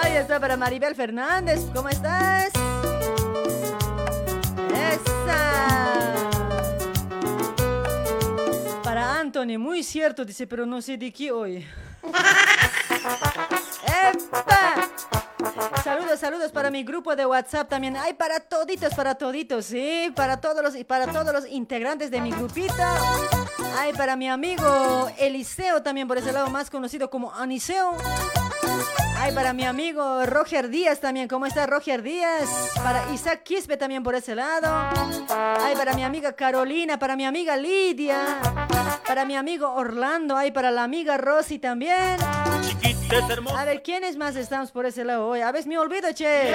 [0.00, 2.52] Ahí está para Maribel Fernández, ¿cómo estás?
[4.72, 5.64] Esa.
[8.84, 11.66] Para Anthony, muy cierto, dice, pero no sé de qué hoy.
[14.04, 14.88] ¡Epa!
[16.12, 17.96] Saludos, saludos para mi grupo de WhatsApp también.
[17.96, 22.20] Hay para toditos, para toditos, sí, para todos los y para todos los integrantes de
[22.20, 22.74] mi grupito.
[23.78, 27.96] Hay para mi amigo Eliseo también por ese lado más conocido como Aniseo.
[29.18, 31.28] Hay para mi amigo Roger Díaz también.
[31.28, 32.72] ¿Cómo está Roger Díaz?
[32.82, 34.68] Para Isaac Quispe también por ese lado.
[35.60, 38.40] Hay para mi amiga Carolina, para mi amiga Lidia,
[39.06, 42.16] para mi amigo Orlando, hay para la amiga Rosy también.
[43.56, 45.42] A ver, ¿quiénes más estamos por ese lado hoy?
[45.42, 46.54] A ver, me olvido, che.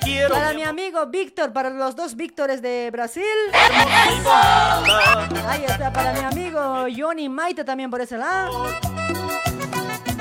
[0.00, 3.24] quiero, Para mi mi amigo Víctor, para los dos Víctores de Brasil.
[5.48, 8.66] Ahí está, para mi amigo Johnny Maite también por ese lado.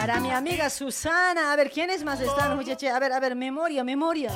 [0.09, 1.53] Para mi amiga Susana.
[1.53, 2.89] A ver, ¿quiénes más están, muchachos?
[2.89, 4.31] A ver, a ver, memoria, memoria.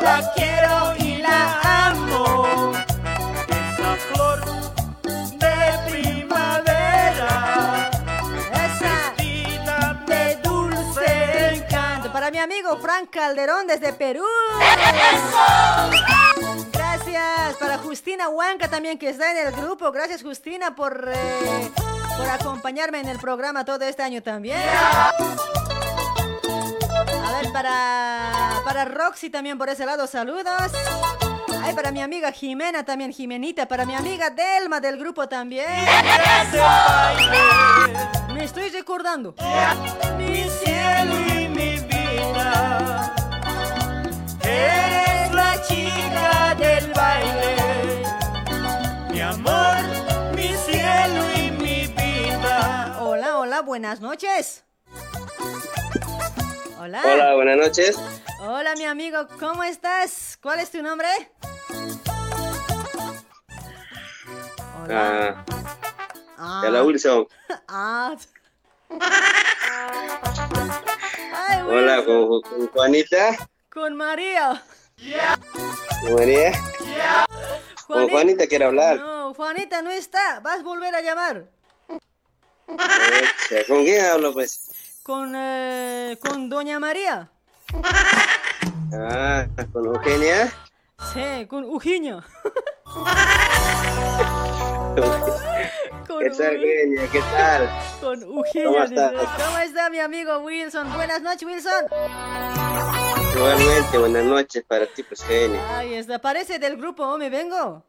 [0.00, 2.72] La quiero y la amo.
[3.48, 4.44] Esa flor
[5.02, 7.30] de primavera.
[8.52, 9.14] Esa
[10.06, 12.12] de dulce encanto.
[12.12, 14.22] Para mi amigo Frank Calderón desde Perú.
[16.72, 17.56] Gracias.
[17.56, 19.90] Para Justina Huanca también que está en el grupo.
[19.90, 21.72] Gracias Justina por, eh,
[22.16, 24.58] por acompañarme en el programa todo este año también.
[24.58, 25.12] A
[27.40, 30.72] ver, para, para Roxy también por ese lado, saludos.
[31.62, 33.66] Ay, para mi amiga Jimena también, Jimenita.
[33.66, 35.66] Para mi amiga Delma del grupo también.
[38.32, 39.34] Me estoy recordando.
[40.16, 43.12] Mi cielo y mi vida.
[53.56, 54.64] Hola, hola, buenas noches.
[56.78, 57.02] Hola.
[57.06, 57.96] Hola, buenas noches.
[58.40, 60.38] Hola, mi amigo, ¿cómo estás?
[60.42, 61.08] ¿Cuál es tu nombre?
[64.90, 65.42] Ah,
[66.36, 66.62] Ah.
[66.66, 67.26] hola Wilson.
[67.68, 68.14] Ah.
[71.34, 72.28] Ay, Hola, Wilson.
[72.28, 73.36] con, con Juanita.
[73.70, 74.62] Con María.
[76.14, 76.52] María.
[77.86, 78.96] Con Juanita quiero hablar.
[78.98, 80.40] No, Juanita no está.
[80.40, 81.55] Vas a volver a llamar.
[82.66, 84.70] ¿Con quién hablo, pues?
[85.02, 87.30] Con, eh, con Doña María.
[88.92, 90.52] Ah, con Eugenia.
[91.12, 92.24] Sí, con Ujiño.
[96.18, 97.08] ¿Qué tal, Eugenia?
[97.12, 97.70] ¿Qué tal?
[98.00, 98.64] Con Ujiño.
[98.64, 99.12] ¿Cómo estás?
[99.12, 100.92] ¿Cómo está mi amigo Wilson?
[100.94, 101.86] Buenas noches, Wilson.
[103.34, 105.78] Igualmente, buenas noches para ti, pues, Eugenia.
[105.78, 106.18] Ahí está.
[106.20, 107.84] Parece del grupo me vengo.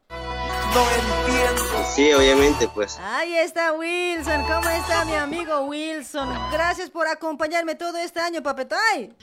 [1.96, 3.00] Sí, obviamente, pues.
[3.00, 4.44] Ahí está Wilson.
[4.44, 6.30] ¿Cómo está mi amigo Wilson?
[6.52, 9.16] Gracias por acompañarme todo este año, papetay.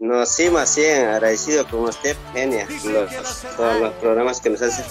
[0.00, 2.68] No, sí, más bien, agradecido con usted, Eugenia.
[2.84, 4.84] Los, todos los programas que nos hace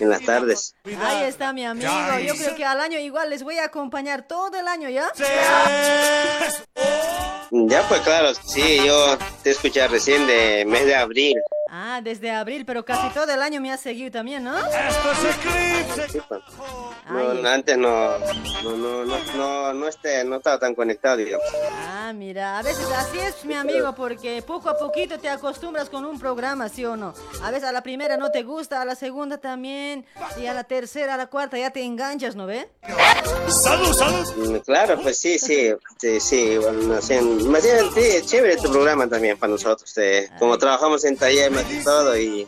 [0.00, 0.74] en las tardes.
[1.00, 1.90] Ahí está mi amigo.
[2.26, 5.12] Yo creo que al año igual les voy a acompañar todo el año, ¿ya?
[7.54, 11.34] Ya, pues claro, sí, yo te escuché recién de mes de abril.
[11.74, 14.54] Ah, desde abril, pero casi todo el año me has seguido también, ¿no?
[14.58, 16.40] Sí, pues.
[17.10, 18.18] No, antes no,
[18.62, 21.46] no, no, no, no, no, este, no estaba tan conectado, digamos.
[21.88, 26.04] Ah, mira, a veces así es mi amigo, porque poco a poquito te acostumbras con
[26.04, 27.14] un programa, ¿sí o no?
[27.42, 30.04] A veces a la primera no te gusta, a la segunda también,
[30.40, 32.68] y a la tercera, a la cuarta ya te enganchas, ¿no ve?
[33.48, 34.26] Salud, salud.
[34.36, 38.70] Mm, Claro, pues sí, sí, sí, sí, bueno, bien, más bien, sí, es chévere tu
[38.70, 42.42] programa también para nosotros, eh, como trabajamos en taller más que todo y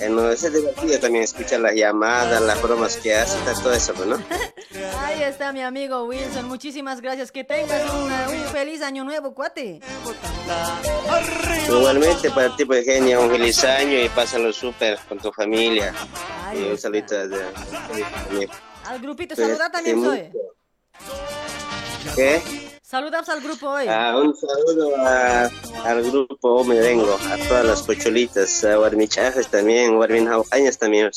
[0.00, 4.16] eh, es divertido también escuchar las llamadas, las bromas que haces, todo eso, pues, ¿no?
[5.00, 9.80] Ahí está mi amigo Wilson, muchísimas gracias, que tengas una- un feliz año nuevo, cuate.
[11.68, 15.94] Igualmente para ti, pues, genia, un feliz año y pásalo súper con tu familia.
[16.54, 18.48] Y un saludito también.
[18.86, 20.30] Al grupito, Pues, saludar también soy.
[22.16, 22.67] ¿Qué?
[22.88, 23.84] Saludas al grupo hoy.
[23.86, 25.50] Ah, un saludo a-
[25.84, 31.10] al grupo O Me Vengo, a todas las pocholitas, a Guarmichajes también, Guarminjaucañas también,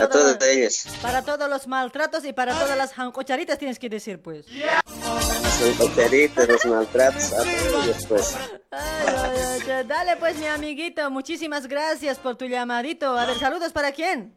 [0.00, 0.84] a todas ellas.
[1.00, 4.46] Para todos los maltratos y para todas las jancocharitas tienes que decir, pues.
[4.46, 8.36] Son cocheritas, los maltratos, a todos pues.
[8.72, 13.16] Ay, ay, Dale pues mi amiguito, muchísimas gracias por tu llamadito.
[13.16, 14.34] A ver, saludos para quién.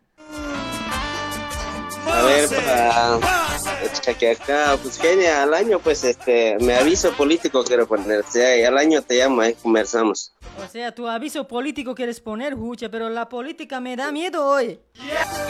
[2.06, 7.88] A ver, para que acá, pues genia, al año, pues este, me aviso político quiero
[7.88, 8.22] poner.
[8.22, 10.32] O sea, y al año te llamo, ahí conversamos.
[10.64, 14.80] O sea, tu aviso político quieres poner, Jucha, pero la política me da miedo hoy.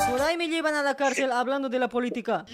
[0.10, 2.46] Por ahí me llevan a la cárcel hablando de la política.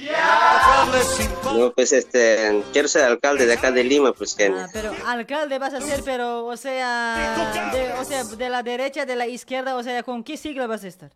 [1.56, 4.66] No, pues este, quiero ser alcalde de acá de Lima, pues genia.
[4.66, 9.06] Ah, pero alcalde vas a ser, pero, o sea, de, o sea, de la derecha,
[9.06, 11.12] de la izquierda, o sea, ¿con qué sigla vas a estar?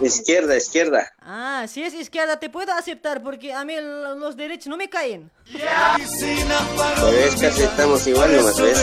[0.00, 1.10] Izquierda, izquierda.
[1.20, 1.31] Ah,
[1.66, 5.30] si es izquierda te puedo aceptar porque a mí los derechos no me caen.
[5.50, 8.78] Pues casi estamos igual nomás, ¿ves?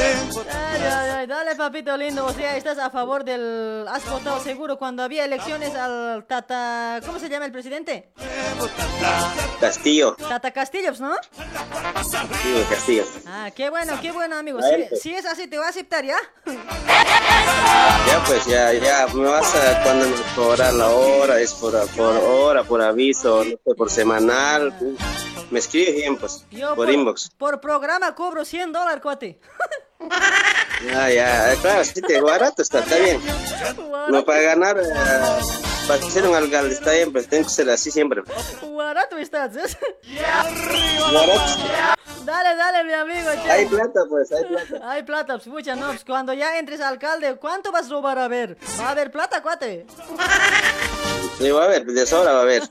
[0.51, 3.85] Ay, ay, ay, dale papito lindo, o sea, estás a favor del...
[3.87, 6.99] Has votado seguro cuando había elecciones al Tata...
[7.05, 8.09] ¿Cómo se llama el presidente?
[9.59, 11.15] Castillo, Tata Castillos, ¿no?
[11.93, 13.05] Castillo, Castillo.
[13.25, 14.59] Ah, qué bueno, qué bueno amigo.
[14.61, 15.01] Si, pues.
[15.01, 16.17] si es así te voy a aceptar, ¿ya?
[16.45, 22.15] Ya pues, ya, ya, me vas a cuando me cobrar la hora, es por, por
[22.39, 24.73] hora, por aviso, no sé, por semanal.
[25.51, 27.29] Me escribes bien, pues, Yo por inbox.
[27.37, 29.39] Por programa cobro 100 dólares, cuate.
[30.85, 33.21] Ya, ya, claro, sí, te barato está, está bien.
[34.09, 34.83] No para ganar, eh,
[35.87, 38.23] para ser un alcalde está bien, pero tengo que ser así siempre.
[38.61, 39.77] Barato estás, ¿eh?
[41.01, 41.98] Barato.
[42.29, 43.31] Dale, dale, mi amigo.
[43.43, 43.51] che.
[43.51, 44.79] Hay plata, pues, hay plata.
[44.91, 48.57] Hay plata, pues, no, pues, cuando ya entres alcalde, ¿cuánto vas a robar a ver?
[48.79, 49.85] ¿Va a haber plata, cuate?
[51.37, 52.63] Sí, va a haber, de sobra va a haber.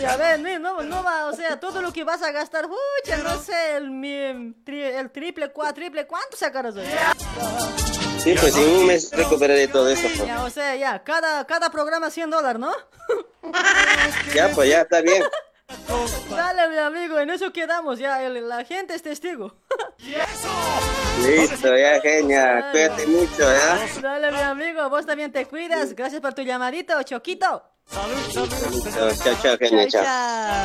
[0.00, 2.66] Y a ver, no, no, no va, o sea, todo lo que vas a gastar,
[2.68, 6.86] pucha, no sé, el, mi- tri- el triple, cuatriple, ¿cuánto sacarás hoy?
[8.18, 10.02] Sí, pues en un mes recuperaré todo eso.
[10.16, 10.26] pues.
[10.26, 12.72] Ya, o sea, ya, cada, cada programa 100 dólares, ¿no?
[14.34, 15.22] Ya, pues ya, está bien.
[16.30, 19.56] Dale, mi amigo, en eso quedamos, ya, el- la gente es testigo.
[21.22, 22.70] Listo, ya, genia.
[22.72, 23.78] Cuídate mucho, ¿ya?
[24.00, 27.62] Dale, mi amigo, vos también te cuidas, gracias por tu llamadito, Choquito.
[27.88, 30.04] Chao, chao, chao, genia, chao.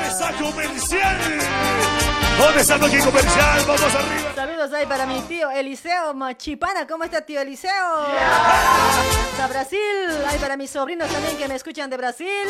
[0.01, 1.17] Mensaje comercial.
[2.37, 3.63] ¿Dónde está bloque comercial?
[3.65, 4.35] Vamos arriba.
[4.35, 6.85] Saludos ahí para mi tío Eliseo Machipana.
[6.85, 7.71] ¿Cómo está tío Eliseo?
[9.31, 9.79] Hasta Brasil.
[10.27, 12.47] Ahí para mis sobrinos también que me escuchan de Brasil.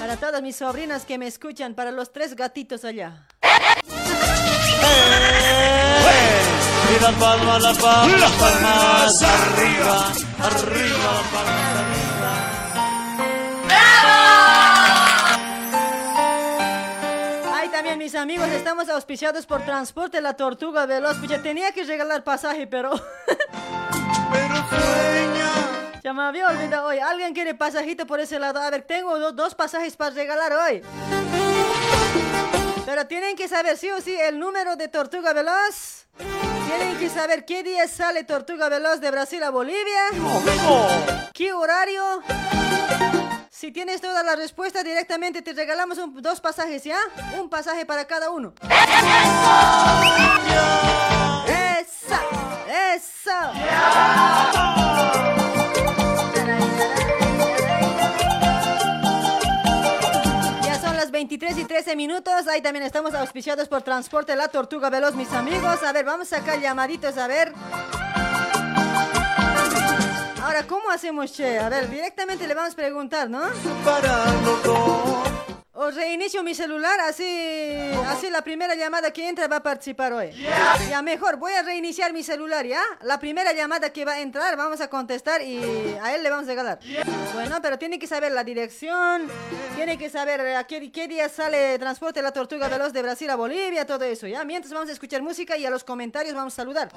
[0.00, 1.74] Para todas mis sobrinas que me escuchan.
[1.74, 3.26] Para los tres gatitos allá.
[6.90, 11.69] Y la palma, la palma, Las palmas palmas arriba, arriba, las
[18.00, 21.18] mis amigos, estamos auspiciados por Transporte La Tortuga Veloz.
[21.18, 22.92] Pucha, tenía que regalar pasaje, pero...
[26.02, 26.98] Ya me había olvidado hoy.
[26.98, 28.58] ¿Alguien quiere pasajito por ese lado?
[28.58, 30.82] A ver, tengo do- dos pasajes para regalar hoy.
[32.86, 36.06] Pero tienen que saber sí o sí el número de Tortuga Veloz.
[36.66, 40.00] Tienen que saber qué día sale Tortuga Veloz de Brasil a Bolivia.
[41.34, 42.22] ¿Qué horario?
[43.60, 46.96] Si tienes todas las respuestas directamente te regalamos dos pasajes, ¿ya?
[47.38, 48.54] Un pasaje para cada uno.
[51.46, 52.22] ¡Esa!
[52.94, 53.52] ¡Esa!
[60.62, 62.48] Ya son las 23 y 13 minutos.
[62.48, 65.82] Ahí también estamos auspiciados por Transporte La Tortuga Veloz, mis amigos.
[65.82, 67.52] A ver, vamos a sacar llamaditos, a ver.
[70.42, 71.58] Ahora, ¿cómo hacemos, Che?
[71.58, 73.40] A ver, directamente le vamos a preguntar, ¿no?
[75.82, 77.24] O reinicio mi celular, así,
[78.08, 80.30] así la primera llamada que entra va a participar hoy.
[80.90, 82.82] Ya mejor, voy a reiniciar mi celular, ¿ya?
[83.00, 85.56] La primera llamada que va a entrar vamos a contestar y
[86.02, 86.80] a él le vamos a regalar.
[87.32, 89.26] Bueno, pero tiene que saber la dirección,
[89.74, 93.36] tiene que saber a qué, qué día sale transporte la tortuga veloz de Brasil a
[93.36, 94.44] Bolivia, todo eso, ¿ya?
[94.44, 96.90] Mientras vamos a escuchar música y a los comentarios vamos a saludar.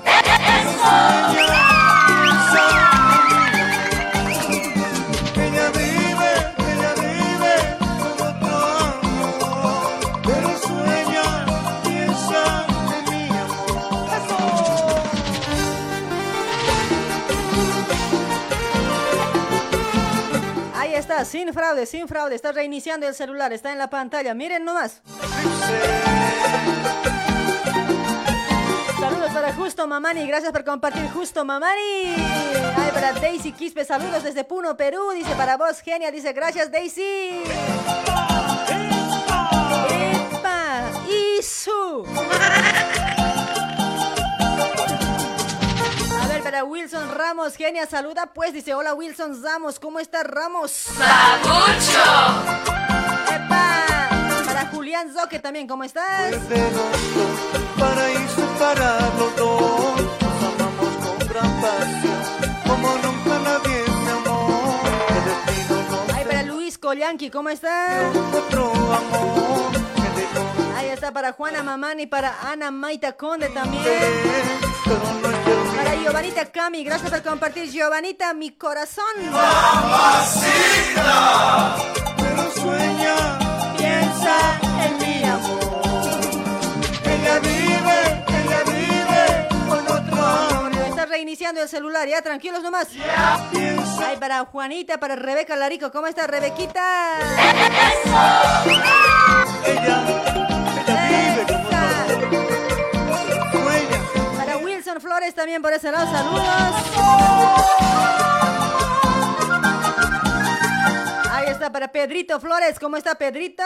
[21.13, 25.01] Está, sin fraude, sin fraude, está reiniciando el celular, está en la pantalla, miren nomás.
[28.99, 32.15] Saludos para Justo Mamani, gracias por compartir Justo Mamani.
[32.75, 37.43] Ay, para Daisy Quispe, saludos desde Puno, Perú, dice para vos, genia, dice gracias Daisy.
[40.31, 40.81] ¡Epa!
[41.37, 42.05] ¡Isu!
[46.53, 50.69] para Wilson Ramos, genia, saluda pues, dice hola Wilson Ramos, ¿cómo está Ramos?
[50.71, 52.03] ¡Sabucho!
[53.25, 53.87] ¡Epa!
[54.45, 56.35] Para Julián Zoque también, ¿cómo estás?
[57.79, 62.21] Para ir separar los dos, nos amamos con gran pasión,
[62.67, 64.79] como nunca nadie me amó.
[65.09, 68.11] El destino nos Ay, para Luis Collado Bianchi, ¿cómo está?
[70.77, 73.83] Ahí está para Juana Mamani, para Ana Maita Conde también.
[75.83, 77.69] Para Giovanita Cami, gracias por compartir.
[77.69, 79.03] Giovanita, mi corazón.
[82.17, 83.15] Pero sueña,
[83.77, 85.81] piensa en mi amor.
[87.05, 90.71] Ella vive, ella vive con otro amor.
[90.87, 92.87] Está reiniciando el celular, ya tranquilos nomás.
[94.05, 96.81] Ay, para Juanita, para Rebeca Larico, ¿cómo está Rebequita?
[99.65, 100.52] Para
[104.99, 106.43] Flores también por ese lado, saludos.
[111.31, 113.63] Ahí está para Pedrito Flores, ¿cómo está Pedrito?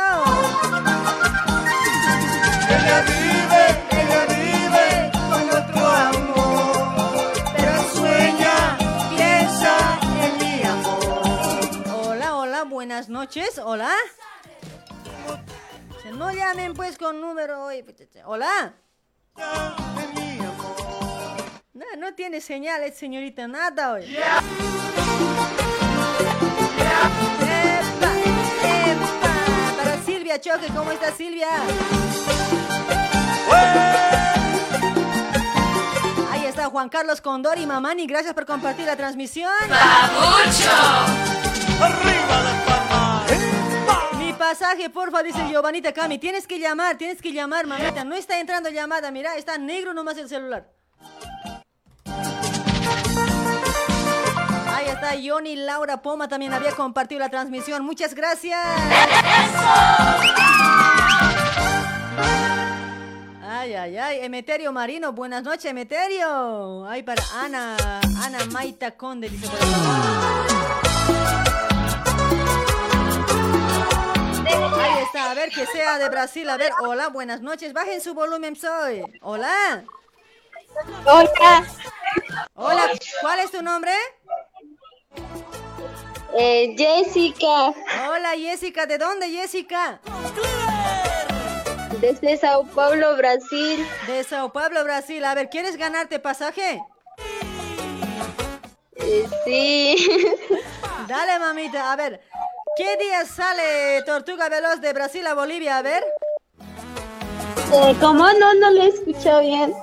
[2.69, 7.33] Ella vive, ella vive con otro amor.
[7.55, 8.77] Pero sueña,
[9.09, 12.05] piensa en mi amor.
[12.05, 13.91] Hola, hola, buenas noches, hola.
[16.13, 17.85] No llamen pues con número hoy.
[18.25, 18.73] Hola.
[21.77, 24.05] No, no tiene señales, señorita, nada hoy.
[24.05, 24.23] Epa,
[28.63, 29.77] epa.
[29.77, 31.49] Para Silvia Choque, ¿cómo está Silvia?
[36.31, 39.51] Ahí está Juan Carlos Condori, Mamani, gracias por compartir la transmisión.
[44.17, 46.17] Mi pasaje, porfa, dice Giovanita Cami.
[46.17, 48.03] Tienes que llamar, tienes que llamar, mamita.
[48.03, 50.76] No está entrando llamada, mira, está negro nomás el celular.
[54.87, 57.83] Ahí está Johnny Laura Poma, también había compartido la transmisión.
[57.83, 58.57] Muchas gracias.
[63.43, 64.19] Ay, ay, ay.
[64.21, 66.87] Emeterio Marino, buenas noches, Emeterio.
[66.87, 67.75] Ay, para Ana,
[68.23, 69.59] Ana Maita Conde, dice por.
[74.79, 76.49] Ahí está, a ver que sea de Brasil.
[76.49, 77.73] A ver, hola, buenas noches.
[77.73, 79.03] Bajen su volumen, soy.
[79.19, 79.83] Hola.
[81.03, 81.67] Hola.
[82.55, 82.89] Hola,
[83.21, 83.91] ¿cuál es tu nombre?
[86.39, 87.73] Eh, Jessica,
[88.09, 88.85] Hola, Jessica.
[88.85, 89.99] ¿De dónde, Jessica?
[91.99, 93.85] desde Sao Paulo, Brasil.
[94.07, 95.23] De Sao Paulo, Brasil.
[95.25, 96.81] A ver, ¿quieres ganarte pasaje?
[98.95, 100.07] Eh, sí.
[101.07, 101.91] Dale, mamita.
[101.91, 102.21] A ver,
[102.75, 105.77] ¿qué día sale Tortuga Veloz de Brasil a Bolivia?
[105.77, 106.03] A ver.
[107.73, 108.53] Eh, ¿Cómo no?
[108.53, 109.73] No lo he escuchado bien.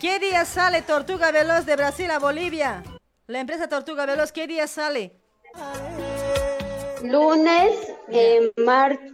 [0.00, 2.82] ¿Qué día sale Tortuga Veloz de Brasil a Bolivia?
[3.28, 5.12] La empresa Tortuga Veloz, ¿qué día sale?
[7.02, 7.72] Lunes,
[8.08, 9.10] eh, martes.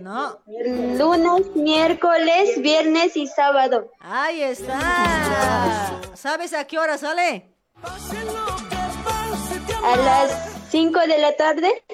[0.00, 0.40] No.
[0.46, 3.92] Lunes, miércoles, viernes y sábado.
[4.00, 6.00] Ahí está.
[6.14, 7.54] ¿Sabes a qué hora sale?
[9.84, 11.84] A las 5 de la tarde.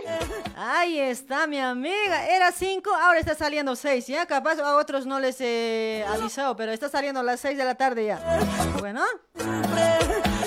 [0.57, 2.28] Ahí está, mi amiga.
[2.28, 4.24] Era 5, ahora está saliendo 6, ¿ya?
[4.24, 7.74] Capaz a otros no les he avisado, pero está saliendo a las 6 de la
[7.74, 8.40] tarde ya.
[8.78, 9.02] Bueno.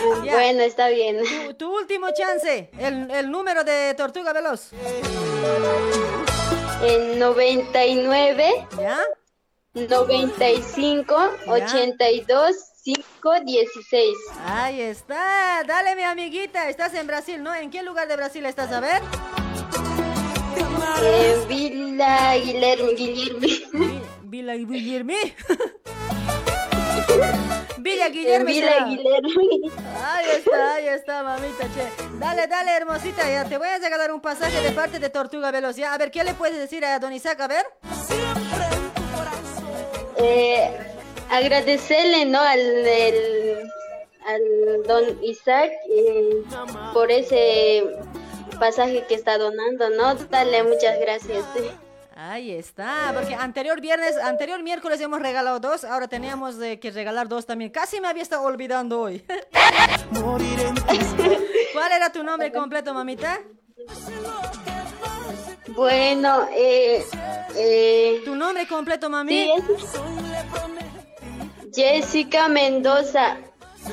[0.23, 0.33] Ya.
[0.33, 1.19] Bueno, está bien.
[1.23, 4.71] Tu, tu último chance, el, el número de Tortuga Veloz.
[6.81, 8.99] En 99, ¿Ya?
[9.73, 11.15] 95,
[11.47, 14.17] 82, 5, 16.
[14.45, 15.63] Ahí está.
[15.65, 16.69] Dale, mi amiguita.
[16.69, 17.55] Estás en Brasil, ¿no?
[17.55, 18.71] ¿En qué lugar de Brasil estás?
[18.71, 19.01] A ver.
[21.01, 24.01] Eh, Villa Guillermo, Guillermo.
[24.23, 25.13] Villa Guillermo.
[27.77, 28.45] Villa Guillermo.
[28.45, 28.85] Villa.
[28.85, 29.41] Guillermo.
[30.03, 32.03] Ahí está, ahí está, mamita, che.
[32.19, 35.75] Dale, dale, hermosita, ya te voy a regalar un pasaje de parte de Tortuga Veloz.
[35.75, 37.39] Ya, a ver, ¿qué le puedes decir a Don Isaac?
[37.41, 37.65] A ver.
[40.17, 40.77] Eh,
[41.29, 42.39] agradecerle, ¿no?
[42.39, 43.69] Al, el-
[44.25, 46.43] al don Isaac eh,
[46.93, 47.83] por ese
[48.57, 50.15] pasaje que está donando, ¿no?
[50.15, 51.43] Dale muchas gracias.
[52.15, 57.27] Ahí está, porque anterior viernes, anterior miércoles hemos regalado dos, ahora teníamos eh, que regalar
[57.27, 57.71] dos también.
[57.71, 59.25] Casi me había estado olvidando hoy.
[61.73, 63.39] ¿Cuál era tu nombre completo, mamita?
[65.69, 67.03] Bueno, eh,
[67.55, 69.49] eh, ¿Tu nombre completo, mami?
[71.73, 73.37] Jessica Mendoza.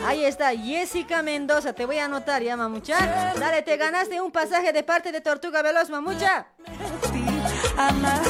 [0.04, 2.98] Ahí está, Jessica Mendoza, te voy a anotar ya, mamucha.
[3.38, 6.46] Dale, te ganaste un pasaje de parte de Tortuga Veloz, mamucha.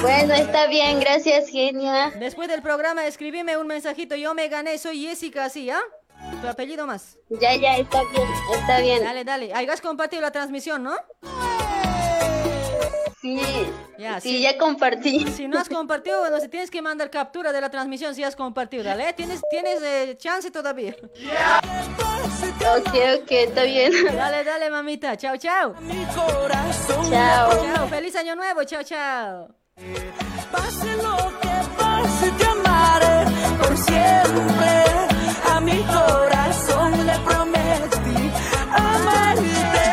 [0.00, 2.12] Bueno, está bien, gracias, genia.
[2.18, 5.80] Después del programa, escribime un mensajito, yo me gané, soy Jessica, así, ¿ya?
[6.40, 7.18] Tu apellido más.
[7.30, 9.04] Ya, ya, está bien, está bien.
[9.04, 9.54] Dale, dale.
[9.54, 10.94] Ahí has compartido la transmisión, ¿no?
[13.20, 13.38] Sí,
[13.98, 15.26] Ya, sí, ya compartí.
[15.30, 18.34] Si no has compartido, bueno, si tienes que mandar captura de la transmisión si has
[18.34, 19.12] compartido, dale.
[19.12, 20.94] Tienes, tienes eh, chance todavía.
[22.78, 23.92] Ok, ok, está bien.
[24.16, 25.16] Dale, dale, mamita.
[25.18, 25.74] Chao, chao.
[27.10, 27.50] Chao.
[27.74, 27.88] Chao.
[27.88, 28.64] Feliz año nuevo.
[28.64, 29.48] Chao, chao.
[30.50, 33.24] Pase lo que pase, te amaré
[33.58, 34.84] por siempre.
[35.50, 38.32] A mi corazón le prometí
[38.70, 39.89] amarte.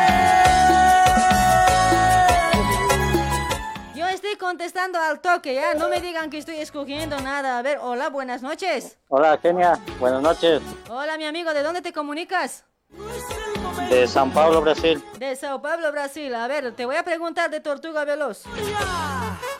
[4.48, 5.74] Contestando al toque, ¿ya?
[5.74, 7.58] No me digan que estoy escogiendo nada.
[7.58, 8.96] A ver, hola, buenas noches.
[9.08, 9.78] Hola, Kenia.
[10.00, 10.62] Buenas noches.
[10.88, 12.64] Hola, mi amigo, ¿de dónde te comunicas?
[13.90, 15.04] De San Pablo, Brasil.
[15.18, 16.34] De Sao Paulo, Brasil.
[16.34, 18.44] A ver, te voy a preguntar de Tortuga Veloz.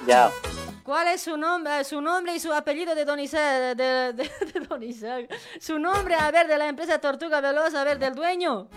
[0.06, 0.30] Ya.
[0.84, 3.76] ¿Cuál es su nombre, su nombre y su apellido de Don Isaac?
[3.76, 5.28] De, de- de Don Isaac.
[5.60, 8.70] Su nombre, a ver, de la empresa Tortuga Veloz, a ver, del dueño.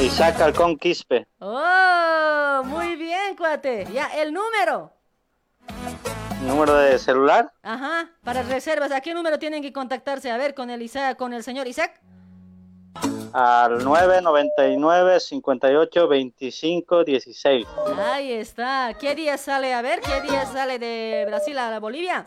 [0.00, 1.26] Isaac Alcón Quispe.
[1.40, 3.84] Oh, muy bien, cuate.
[3.92, 4.92] Ya, el número.
[6.46, 7.52] Número de celular.
[7.64, 8.92] Ajá, para reservas.
[8.92, 10.30] ¿A qué número tienen que contactarse?
[10.30, 12.00] A ver, con el Isaac, con el señor Isaac.
[13.32, 17.66] Al 999 58 25 16.
[17.98, 18.94] Ahí está.
[19.00, 19.74] ¿Qué día sale?
[19.74, 22.24] A ver, ¿qué día sale de Brasil a la Bolivia?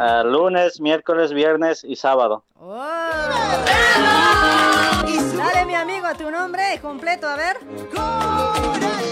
[0.00, 2.44] Ah, lunes, miércoles, viernes y sábado.
[5.38, 7.58] Dale, mi amigo, tu nombre completo, a ver.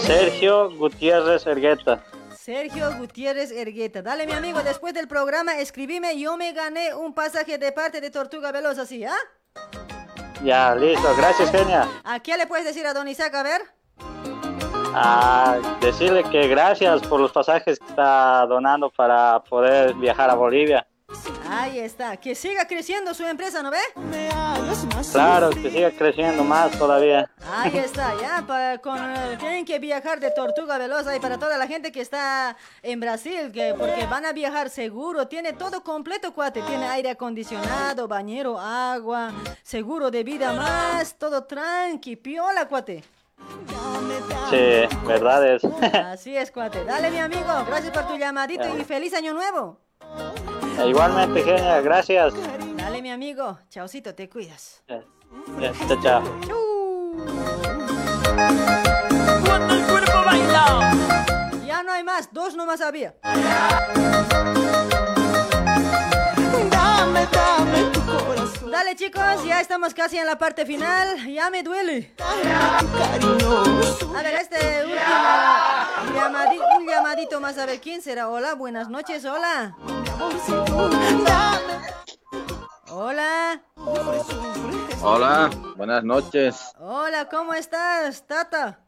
[0.01, 2.03] Sergio Gutiérrez Ergueta.
[2.35, 4.01] Sergio Gutiérrez Ergueta.
[4.01, 6.19] Dale, mi amigo, después del programa, escribime.
[6.19, 9.15] Yo me gané un pasaje de parte de Tortuga Veloz, así, ¿ah?
[10.43, 11.15] Ya, listo.
[11.15, 11.87] Gracias, Genia.
[12.03, 13.33] ¿A qué le puedes decir a Don Isaac?
[13.33, 13.61] A ver.
[14.93, 20.85] Ah, decirle que gracias por los pasajes que está donando para poder viajar a Bolivia.
[21.49, 22.17] Ahí está.
[22.17, 23.79] Que siga creciendo su empresa, ¿no ve?
[25.11, 27.29] Claro, que siga creciendo más todavía.
[27.49, 28.43] Ahí está, ya.
[28.45, 32.01] Para, con, eh, tienen que viajar de Tortuga Veloz y para toda la gente que
[32.01, 35.27] está en Brasil, que porque van a viajar seguro.
[35.27, 36.61] Tiene todo completo, cuate.
[36.61, 39.31] Tiene aire acondicionado, bañero, agua,
[39.63, 43.03] seguro de vida más, todo tranqui, piola, cuate.
[44.49, 45.63] Sí, verdad es.
[45.93, 46.83] Así es, cuate.
[46.83, 47.65] Dale, mi amigo.
[47.65, 49.77] Gracias por tu llamadito y feliz año nuevo.
[50.85, 52.33] Igualmente, Genia, gracias.
[52.75, 53.57] Dale, mi amigo.
[53.69, 54.83] Chaucito, te cuidas.
[54.87, 55.01] Ya,
[55.87, 56.23] Chao, chao.
[59.45, 60.93] Cuando el cuerpo baila.
[61.65, 63.15] Ya no hay más, dos nomás había.
[66.97, 68.71] Dame, dame tu corazón.
[68.71, 71.25] Dale chicos, ya estamos casi en la parte final.
[71.31, 72.13] Ya me duele.
[72.19, 78.27] A ver, este último llamadi- un llamadito más a ver quién será.
[78.29, 79.75] Hola, buenas noches, hola.
[82.89, 83.61] Hola.
[85.01, 86.55] Hola, buenas noches.
[86.79, 88.79] Hola, ¿cómo estás, Tata?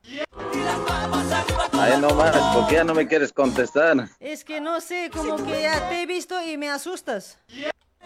[1.79, 4.09] Ahí nomás, ¿por qué ya no me quieres contestar?
[4.19, 7.37] Es que no sé, como que ya te he visto y me asustas.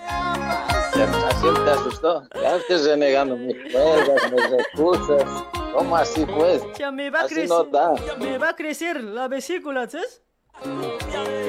[0.07, 2.23] Ya, Así te asustó.
[2.41, 5.23] Ya estás renegando, me cuelgas, me recusas.
[5.73, 6.61] ¿Cómo así pues?
[6.77, 7.49] Ya me va a Así crecer.
[7.49, 7.93] no da.
[8.19, 10.21] Me va a crecer la vesícula, ¿sabes?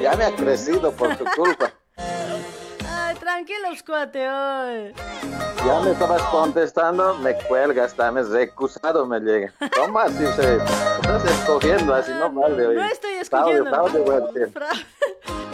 [0.01, 1.71] Ya me ha crecido por tu culpa.
[2.89, 4.93] Ay, tranquilos, cuate, ay.
[5.63, 9.53] Ya me estabas contestando, me cuelgas, también recusado me llega.
[9.75, 12.65] ¿Cómo así se estás escogiendo así no vale?
[12.67, 12.75] oye.
[12.79, 13.65] No estoy escogiendo.
[13.69, 14.51] fraude, a.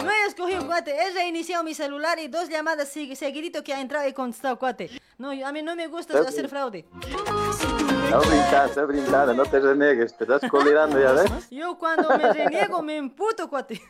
[0.02, 0.94] No he escogido, cuate.
[0.96, 4.90] He reiniciado mi celular y dos llamadas segui- seguidito que ha entrado y contestado, cuate.
[5.18, 6.84] No, yo- a mí no me gusta hacer fraude.
[8.10, 11.30] No brincas, no brincando, no te renegues, te estás colirando, ya ves.
[11.50, 13.80] Yo cuando me reniego me emputo, cuate.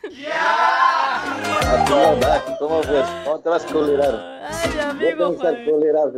[1.89, 3.05] No da, ¿cómo pues?
[3.25, 4.41] ¿Cómo te vas a colirar?
[4.49, 5.69] Ay, Yo amigo, pensé pues.
[5.69, 6.09] colirar.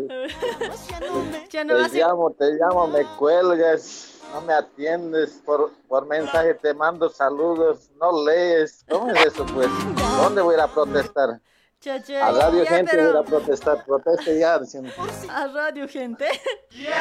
[1.49, 6.73] Ya no Te llamo, te llamo, me cuelgas, no me atiendes, por, por mensaje te
[6.73, 8.85] mando saludos, no lees.
[8.89, 9.69] ¿Cómo es eso, pues?
[10.17, 11.39] ¿Dónde voy a ir a protestar?
[11.89, 14.91] A Radio ya, Gente pero- a protestar, proteste ya, diciendo.
[15.29, 16.27] A radio, gente.
[16.69, 16.87] Sí.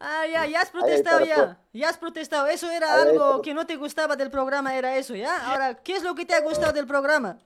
[0.00, 1.58] Ah, ya, ya has protestado, Ahí, ya.
[1.72, 2.46] Ya has protestado.
[2.46, 5.50] Eso era Ahí, algo que no te gustaba del programa, era eso, ¿ya?
[5.50, 7.36] Ahora, ¿qué es lo que te ha gustado del programa?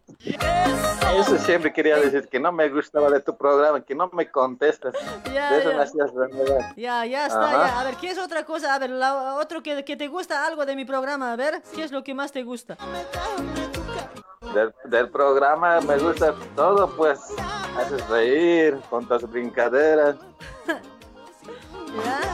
[1.18, 4.94] Eso siempre quería decir, que no me gustaba de tu programa, que no me contestas.
[5.32, 5.76] Ya, de eso ya.
[5.76, 6.10] me hacías.
[6.76, 7.66] Ya, ya está, Ajá.
[7.68, 7.80] ya.
[7.80, 8.74] A ver, ¿qué es otra cosa?
[8.74, 11.32] A ver, la- otro que, que te gusta algo de mi programa.
[11.32, 12.76] A ver, ¿qué es lo que más te gusta?
[14.54, 17.20] Del, del programa me gusta todo, pues.
[17.76, 20.16] Haces reír con tus brincaderas,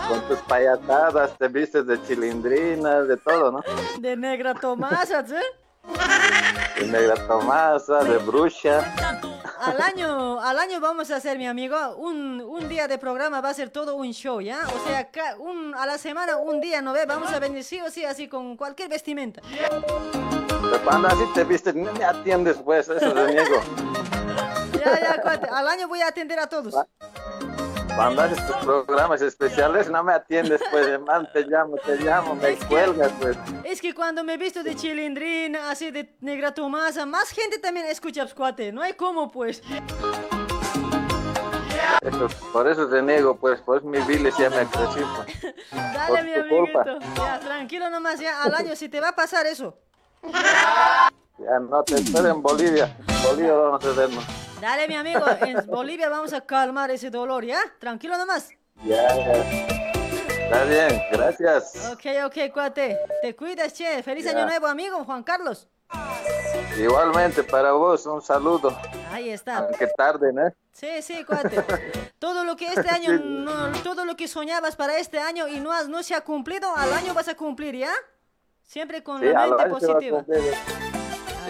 [0.08, 3.62] con tus payasadas, te vistes de chilindrina, de todo, ¿no?
[4.00, 5.34] De Negra Tomasa, ¿sí?
[6.80, 8.94] De negra Tomasa, de bruja.
[9.60, 13.50] Al año, al año vamos a hacer, mi amigo, un, un día de programa va
[13.50, 14.60] a ser todo un show, ¿ya?
[14.66, 17.06] O sea, un, a la semana, un día, ¿no ve?
[17.06, 19.40] Vamos a venir sí o sí, así con cualquier vestimenta.
[20.70, 23.60] Pero cuando así te vistes, no me atiendes, pues, eso reniego.
[24.72, 25.48] Ya, ya, cuate.
[25.50, 26.74] Al año voy a atender a todos.
[27.98, 33.10] Haces tus programas especiales no me atiendes, pues, man, te llamo, te llamo, me cuelgas,
[33.20, 33.36] pues.
[33.64, 37.86] Es que cuando me he visto de chilindrín, así de negra Tomasa, más gente también
[37.86, 38.70] escucha cuate.
[38.70, 39.62] No hay cómo, pues.
[42.02, 45.06] Eso, por eso te niego, pues, pues mi bilis ya me creció.
[45.16, 45.54] pues.
[45.72, 46.82] Dale, Por mi amiguito.
[46.98, 46.98] culpa.
[47.16, 49.76] Ya, tranquilo nomás, ya al año si te va a pasar eso.
[50.22, 52.96] Ya no te espero en Bolivia.
[53.06, 54.24] En Bolivia vamos a vernos.
[54.60, 57.60] Dale, mi amigo, en Bolivia vamos a calmar ese dolor, ¿ya?
[57.78, 58.48] Tranquilo nomás.
[58.84, 59.32] Ya, ya.
[60.44, 61.90] Está bien, gracias.
[61.92, 62.98] Ok, ok, cuate.
[63.22, 64.02] Te cuidas, che.
[64.02, 64.32] Feliz Ya.
[64.32, 65.68] año nuevo, amigo Juan Carlos.
[66.78, 68.76] Igualmente para vos, un saludo.
[69.12, 69.58] Ahí está.
[69.58, 70.50] Aunque tarde, ¿no?
[70.72, 71.64] Sí, sí, cuate.
[72.18, 75.72] Todo lo que este año, no- todo lo que soñabas para este año y no,
[75.72, 77.92] has, no se ha cumplido, al año vas a cumplir, ¿ya?
[78.68, 80.24] Siempre con Sí, la a mente se va a positiva.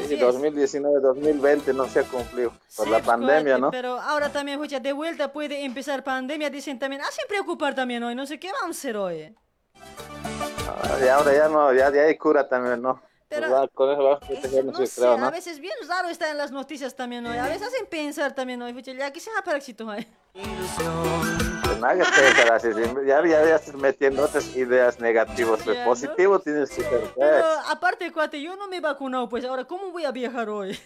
[0.06, 0.20] Sí, es.
[0.20, 3.70] 2019, 2020 no se ha cumplido por la pandemia, Cuate, ¿no?
[3.72, 8.04] Pero ahora también, escucha, de vuelta puede empezar pandemia, dicen también, ah, sin preocupar también
[8.04, 9.34] hoy, no sé qué vamos a hacer hoy.
[9.74, 13.02] Ah, Y ahora ya no, ya, ya hay cura también, ¿no?
[13.28, 15.30] Pero- Pues va, con eso vamos a protegernos, No sé, creo, a ¿no?
[15.32, 18.70] veces bien raro está en las noticias también hoy, a veces hacen pensar también hoy,
[18.70, 20.06] escucha, ya que sea para éxito hoy.
[20.32, 20.44] Pues
[21.84, 25.90] así, sí, ya, ya, ya estás metiendo otras ideas negativas, pues Ya, ¿no?
[25.90, 27.44] positivo tienes que ser, Pero pues.
[27.70, 30.78] aparte, cuate, yo no me he vacunado, pues ahora, ¿cómo voy a viajar hoy?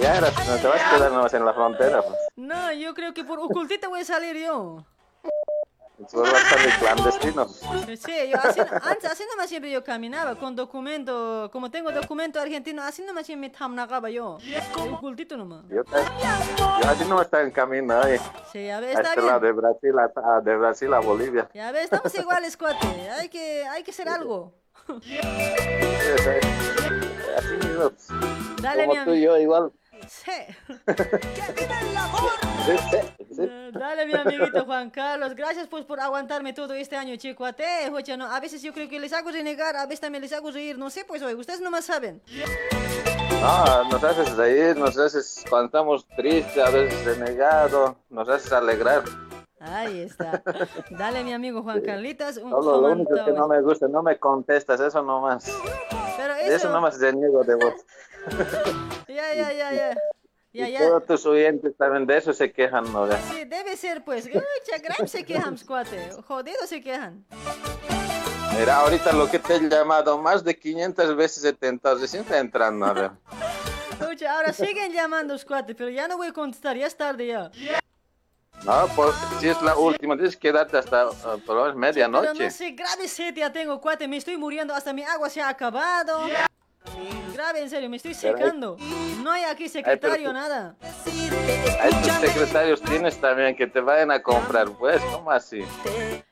[0.00, 2.18] Ya eras, no te vas a quedar nomás en la frontera, pues.
[2.36, 4.84] No, yo creo que por ocultita voy a salir yo.
[5.98, 6.08] A
[6.50, 7.46] salir clandestino.
[7.48, 12.82] Sí, yo así, antes así nomás siempre yo caminaba con documento, como tengo documento argentino,
[12.82, 14.36] así nomás siempre me tamnagaba yo.
[14.92, 15.64] Ocultito nomás.
[15.70, 15.92] Yo, te-
[16.58, 18.18] yo así no está en camino, ahí.
[18.52, 19.54] Sí, a ver, está este lado bien.
[19.54, 21.48] de Brasil, a, a- de Brasil a Bolivia.
[21.54, 22.86] Ya ves, estamos iguales, cuate.
[23.18, 24.52] Hay que, hay que hacer algo.
[25.02, 26.48] Sí, sí.
[27.38, 27.90] Así mismo,
[28.60, 29.72] Dale, mi como tú y yo, igual.
[30.08, 30.32] Sí.
[32.66, 33.50] Sí, sí, sí.
[33.72, 35.34] Dale, mi amiguito Juan Carlos.
[35.34, 37.44] Gracias pues por aguantarme todo este año, chico.
[37.44, 38.26] A te, jocha, no.
[38.26, 40.78] A veces yo creo que les hago renegar, a veces también les hago reír.
[40.78, 42.22] No sé, pues hoy, ustedes nomás saben.
[43.40, 49.04] No, nos haces reír, nos haces cuando estamos tristes, a veces renegado, nos haces alegrar.
[49.60, 50.42] Ahí está.
[50.90, 52.36] Dale, mi amigo Juan Carlitos.
[52.38, 55.50] Un Solo lo único que no me gusta, no me contestas, eso nomás.
[56.46, 56.70] Eso, eso.
[56.70, 57.74] nomás reniego de vos.
[59.08, 59.96] Ya, ya, ya, ya.
[60.52, 60.78] Ya, y ya.
[60.80, 63.06] todos tus oyentes también de eso se quejan, ¿no?
[63.06, 63.20] Ya.
[63.30, 64.26] Sí, debe ser pues.
[64.26, 66.10] Ucha, Graham se quejan, cuate.
[66.26, 67.26] Jodido se quejan.
[68.58, 72.38] Mira, ahorita lo que te he llamado más de 500 veces he tentado, recién está
[72.38, 72.86] entrando,
[74.28, 77.50] ahora siguen llamando, cuate, pero ya no voy a contestar, ya es tarde ya.
[78.64, 81.12] No, pues si es la última, tienes que darte hasta uh,
[81.46, 82.44] por menos Pero medianoche.
[82.44, 85.48] no sé, grave sed ya tengo, cuate, me estoy muriendo, hasta mi agua se ha
[85.48, 86.22] acabado.
[87.32, 88.76] Grave, en serio, me estoy Pero hay- secando.
[89.22, 90.74] No hay aquí secretario, nada.
[91.80, 95.62] A estos secretarios tienes también que te vayan a comprar, pues, ¿cómo así?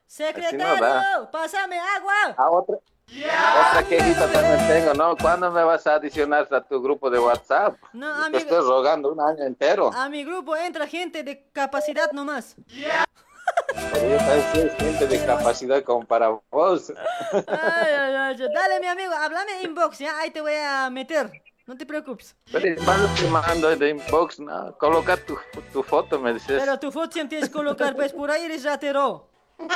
[0.06, 2.34] Secretario, pásame agua.
[2.36, 2.76] Ah, otra,
[3.08, 5.16] otra quejita también tengo, ¿no?
[5.16, 7.76] ¿Cuándo me vas a adicionar a tu grupo de WhatsApp?
[7.92, 8.38] No, Te amigo.
[8.38, 9.90] estoy rogando un año entero.
[9.94, 12.56] A mi grupo entra gente de capacidad nomás.
[13.92, 16.92] Soy gente de capacidad como para vos.
[17.32, 21.30] Ay, ay, ay, Dale, mi amigo, háblame inbox, ya, ahí te voy a meter.
[21.66, 22.36] No te preocupes.
[22.52, 22.74] Pero
[23.14, 24.76] te mando de inbox, ¿no?
[24.76, 25.38] Coloca tu,
[25.72, 26.60] tu foto, me dices.
[26.60, 29.28] Pero tu foto siempre tienes que colocar, pues por ahí eres ratero.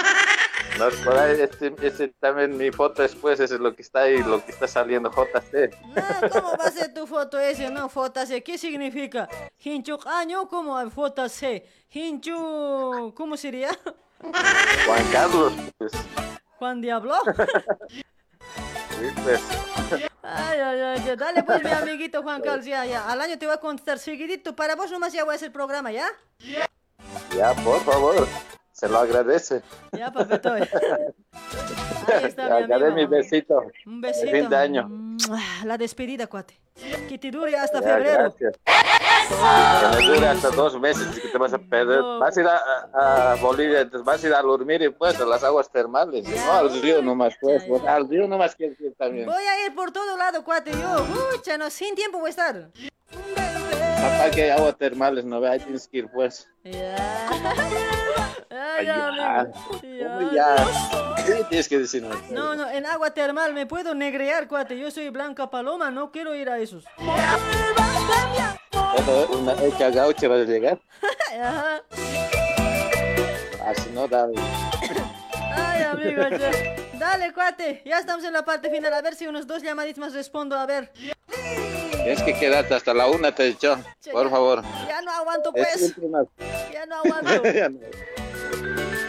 [0.76, 4.22] No, por ahí, este, este también mi foto después, eso es lo que está ahí,
[4.22, 5.74] lo que está saliendo JC.
[6.32, 7.70] ¿Cómo va a ser tu foto ese?
[7.70, 8.42] No, foto C.
[8.42, 9.28] ¿Qué significa?
[9.58, 11.64] Hinchu año, ¿cómo hay foto C?
[11.90, 13.70] Hinchu, ¿cómo sería?
[14.20, 15.92] Juan Carlos, pues,
[16.58, 17.14] Juan Diablo.
[18.90, 19.40] sí, pues.
[20.22, 21.16] Ay, ay, ay, ya.
[21.16, 23.08] Dale pues, mi amiguito Juan Carlos, ya, ya.
[23.08, 24.54] Al año te voy a contestar seguidito.
[24.54, 26.08] Para vos nomás ya voy a hacer programa, ¿ya?
[27.36, 28.28] Ya, por favor,
[28.78, 29.62] se lo agradece.
[29.92, 30.52] Ya, papito.
[30.52, 30.62] Ahí
[32.24, 33.10] está, mi Ya, daré mi amigo.
[33.10, 33.62] besito.
[33.86, 34.30] Un de besito.
[34.30, 34.88] fin de año.
[35.64, 36.60] La despedida, cuate.
[37.08, 38.18] Que te dure hasta Ya, febrero.
[38.36, 38.56] gracias.
[39.90, 42.00] Que me dure hasta dos meses y que te vas a perder.
[42.20, 45.24] Vas a ir a, a- Bolivia, entonces vas a ir a dormir y pues a
[45.26, 46.24] las aguas termales.
[46.28, 47.64] No al río nomás, pues.
[47.64, 49.26] pues, Al río nomás quiero ir también.
[49.26, 50.70] Voy a ir por todo lado, cuate.
[50.70, 52.70] Yo, mucha, no, sin tiempo voy a estar.
[54.00, 56.48] Papá, que hay aguas termales, no ve, ahí tienes que ir, pues.
[58.50, 59.50] Ay, ya.
[59.52, 60.56] ¿Cómo ya?
[61.26, 62.14] ¿Qué tienes que decirme?
[62.30, 64.78] No, no, en agua termal me puedo negrear, cuate.
[64.78, 66.84] Yo soy Blanca Paloma, no quiero ir a esos.
[68.68, 70.80] Bueno, una hecha gaucha va a llegar.
[71.40, 71.82] Ajá.
[73.66, 74.28] Así no da.
[75.54, 76.22] Ay, amigo.
[76.30, 76.50] ya.
[76.98, 77.82] Dale, cuate.
[77.84, 78.94] Ya estamos en la parte final.
[78.94, 80.56] A ver si unos dos llamaditos más respondo.
[80.56, 80.90] A ver.
[81.90, 83.78] Tienes que quedarte hasta la una, te he dicho.
[84.12, 84.62] Por favor.
[84.86, 85.96] Ya no aguanto, Es pues.
[86.72, 87.42] Ya no aguanto.
[87.52, 87.78] Ya no.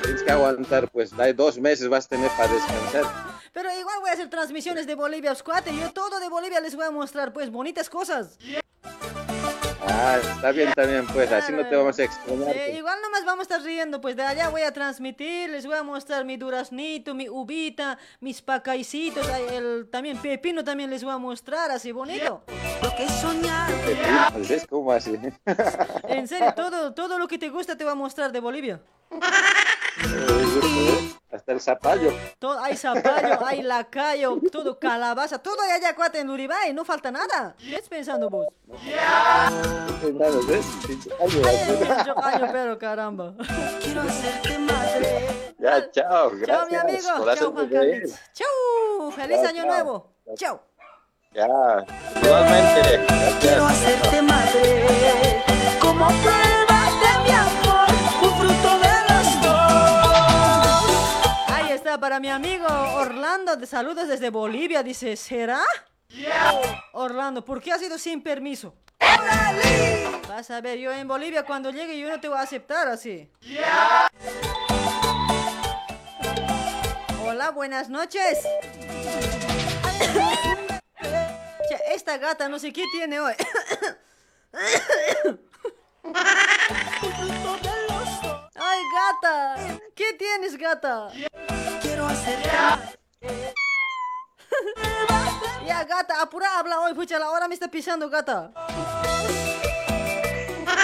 [0.03, 3.03] Tienes que aguantar, pues, hay dos meses vas a tener para descansar.
[3.53, 5.75] Pero igual voy a hacer transmisiones de Bolivia, Oscuate.
[5.75, 8.37] Yo todo de Bolivia les voy a mostrar, pues, bonitas cosas.
[9.81, 12.55] Ah, está bien también, pues, así no te vamos a extrañar.
[12.55, 15.75] Eh, igual nomás vamos a estar riendo, pues de allá voy a transmitir, les voy
[15.75, 21.17] a mostrar mi duraznito, mi ubita, mis pacaicitos, el, también pepino también les voy a
[21.17, 22.43] mostrar, así bonito.
[22.81, 23.71] Lo que soñar.
[24.47, 25.17] ¿Ves cómo así?
[26.07, 28.81] En serio, todo, todo lo que te gusta te voy a mostrar de Bolivia.
[31.31, 32.11] Hasta el zapallo.
[32.39, 37.11] Todo, hay zapallo, hay lacayo, todo calabaza, todo hay allá cuate en Uribay, no falta
[37.11, 37.55] nada.
[37.59, 38.47] ¿Qué estás pensando vos?
[40.47, 40.65] ¿ves?
[42.23, 43.35] Ay, pero caramba.
[43.81, 45.27] Quiero hacerte madre.
[45.59, 46.31] Ya, chao.
[46.31, 47.35] Gracias Chao, mi amigo.
[47.35, 47.69] Chao, Juan.
[47.69, 48.11] Carlos.
[48.33, 49.11] Chau.
[49.11, 49.67] Feliz Chao, año chao.
[49.67, 50.13] nuevo.
[50.35, 50.68] Chao.
[51.31, 51.45] Ya,
[52.23, 53.05] igualmente.
[53.39, 55.43] Quiero hacerte madre.
[55.79, 57.87] Como prueba de mi amor,
[58.23, 60.83] un fruto de los dos.
[61.47, 63.55] Ahí está para mi amigo Orlando.
[63.55, 64.81] De saludos desde Bolivia.
[64.81, 65.61] Dice, ¿será?
[66.93, 68.73] Orlando, ¿por qué has ido sin permiso?
[70.27, 73.31] Vas a ver, yo en Bolivia cuando llegue yo no te voy a aceptar así.
[77.23, 78.39] Hola, buenas noches.
[81.91, 83.33] Esta gata no sé qué tiene hoy.
[88.55, 89.55] Ay, gata.
[89.95, 91.09] ¿Qué tienes, gata?
[91.81, 92.49] Quiero hacerte
[95.65, 98.51] Ya, gata, apura, habla hoy, pucha, la hora me está pisando, gata.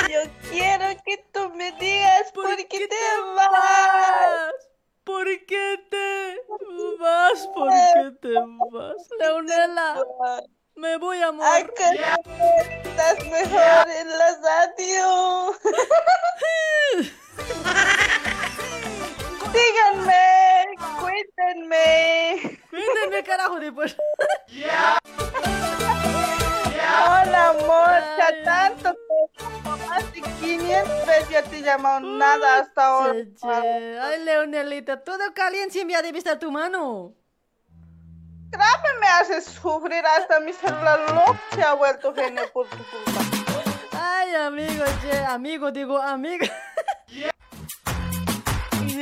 [0.09, 2.95] Yo quiero que tú me digas por, qué, te
[3.35, 4.53] vas.
[5.03, 6.39] ¿Por qué te
[6.99, 7.47] vas?
[7.47, 8.33] ¿Por qué te
[8.72, 9.09] vas?
[9.19, 10.03] Leonela,
[10.75, 11.71] me voy a morir.
[12.83, 15.55] Estás mejor en la radio.
[19.53, 20.65] Díganme,
[20.99, 22.59] cuéntenme.
[22.69, 23.95] Cuéntenme, carajo, después.
[27.07, 32.85] Hola, amor, ya tanto tiempo, más de 500 veces ya te he llamado nada hasta
[32.85, 33.13] ahora.
[34.01, 37.15] Ay, Leonelita, todo caliente ya debe estar tu mano.
[38.51, 43.22] Grave me haces sufrir, hasta mi celular loco se ha vuelto genio por tu culpa.
[43.91, 46.48] Ay, amigo, che, amigo, digo, amiga.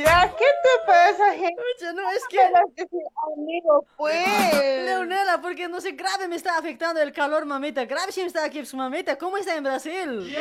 [0.02, 1.60] Ya, ¿qué te pasa, gente?
[1.60, 2.40] Oye, no, es que...
[2.40, 4.84] Amigo, pues.
[4.84, 7.84] Leonela, porque no sé, grave me está afectando el calor, mamita.
[7.84, 9.16] Grave si está aquí su mamita.
[9.16, 10.36] ¿Cómo está en Brasil?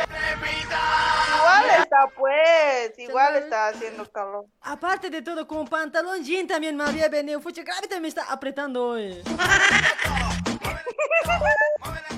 [1.37, 2.97] Igual está, pues.
[2.97, 4.45] Igual está haciendo calor.
[4.61, 7.39] Aparte de todo, con pantalón jean también me había venido.
[7.39, 9.21] Fucha, grave también me está apretando hoy.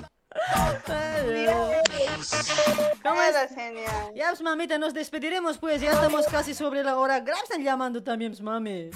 [3.03, 3.35] ¿Cómo es?
[3.53, 4.11] Genial.
[4.15, 5.81] Ya, pues, mamita, nos despediremos, pues.
[5.81, 7.19] Ya estamos casi sobre la hora.
[7.19, 8.89] Grave están llamando también, pues, mami.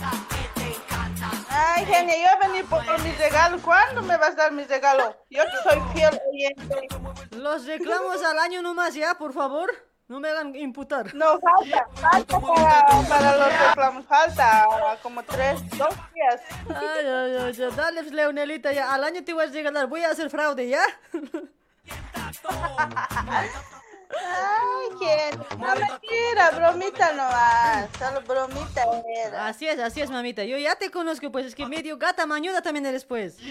[1.49, 3.59] Ay, genia, yo a venir por mi regalo.
[3.61, 5.15] ¿Cuándo me vas a dar mi regalo?
[5.29, 6.87] Yo soy fiel oyente.
[7.35, 9.71] Los reclamos al año nomás, ya, por favor.
[10.09, 11.13] No me hagan imputar.
[11.13, 14.05] No, falta, falta para, para los reclamos.
[14.07, 14.67] Falta
[15.03, 16.41] como tres, dos días.
[16.67, 17.69] Ay, ay, ay, ya.
[17.69, 18.91] Dale, Leonelita, ya.
[18.91, 19.85] Al año te voy a regalar.
[19.85, 20.81] Voy a hacer fraude, ¿ya?
[24.09, 25.39] Ay, ¿quién?
[25.59, 27.89] No mentira, bromita nomás.
[27.97, 28.83] Solo bromita
[29.25, 29.47] era.
[29.47, 30.43] Así es, así es, mamita.
[30.43, 31.45] Yo ya te conozco, pues.
[31.45, 33.37] Es que medio gata mañuda también eres, pues.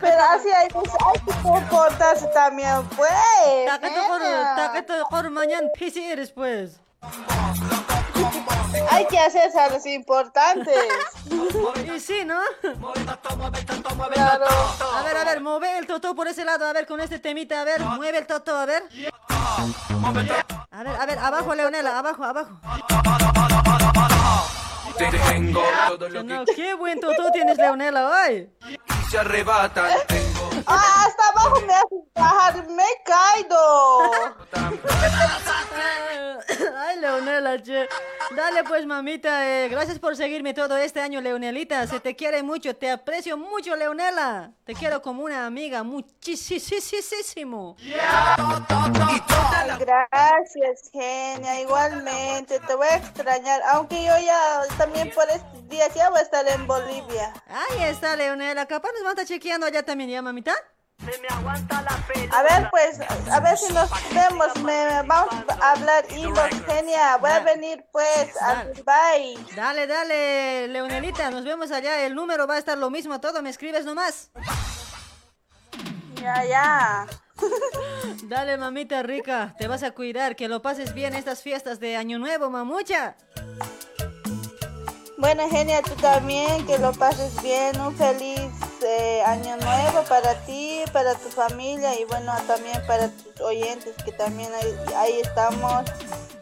[0.00, 3.10] Pero así hay, pues, hay que comportarse también, pues.
[3.80, 4.54] genia.
[4.56, 6.78] Taqueto por mañana pisi eres, pues.
[8.90, 10.76] Hay que hacerse a los importantes.
[11.94, 12.38] Y sí, ¿no?
[14.12, 14.44] Claro.
[14.96, 17.60] A ver, a ver, mueve el totó por ese lado, a ver, con este temita,
[17.60, 18.82] a ver, mueve el totó, a ver.
[20.70, 22.60] A ver, a ver, abajo, Leonela, abajo, abajo.
[24.98, 28.50] Tengo todo lo No, qué buen totó tienes, Leonela, hoy.
[28.60, 29.90] que se arrebatan.
[30.66, 34.10] Ah, hasta abajo me haces bajar, me he caído.
[36.76, 37.88] Ay, Leonela, che.
[38.34, 39.46] Dale pues, mamita.
[39.48, 41.86] eh, gracias por seguirme todo este año, Leonelita.
[41.86, 44.52] Se te quiere mucho, te aprecio mucho, Leonela.
[44.64, 47.76] Te quiero como una amiga, muchísimo.
[49.78, 51.60] Gracias, genia.
[51.60, 53.62] Igualmente, te voy a extrañar.
[53.72, 57.32] Aunque yo ya también por estos días ya voy a estar en Bolivia.
[57.48, 58.66] Ahí está, Leonela.
[58.66, 60.47] Capaz nos van a estar chequeando allá también, ¿ya, mamita?
[62.32, 64.62] A ver, pues, a ver si nos vemos.
[64.62, 67.16] Me, vamos a hablar hilos, genia.
[67.16, 69.36] Voy a venir, pues, a Dubai.
[69.56, 71.30] Dale, dale, Leonelita.
[71.30, 72.04] Nos vemos allá.
[72.04, 73.42] El número va a estar lo mismo todo.
[73.42, 74.30] Me escribes nomás.
[76.20, 77.06] Ya, ya.
[78.24, 82.18] Dale, mamita rica, te vas a cuidar, que lo pases bien estas fiestas de Año
[82.18, 83.16] Nuevo, mamucha.
[85.16, 88.50] Bueno, Genia, tú también, que lo pases bien, un feliz
[88.88, 94.12] eh, año nuevo para ti, para tu familia y bueno, también para tus oyentes que
[94.12, 95.82] también ahí, ahí estamos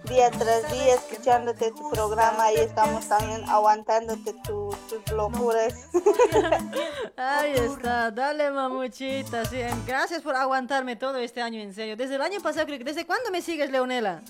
[0.04, 5.74] día tras día escuchándote tu programa, ahí estamos también aguantándote tu- tus locuras.
[7.16, 11.96] Ahí está, dale mamuchita, sí, gracias por aguantarme todo este año, en serio.
[11.96, 14.20] Desde el año pasado, creo que- ¿desde cuándo me sigues, Leonela?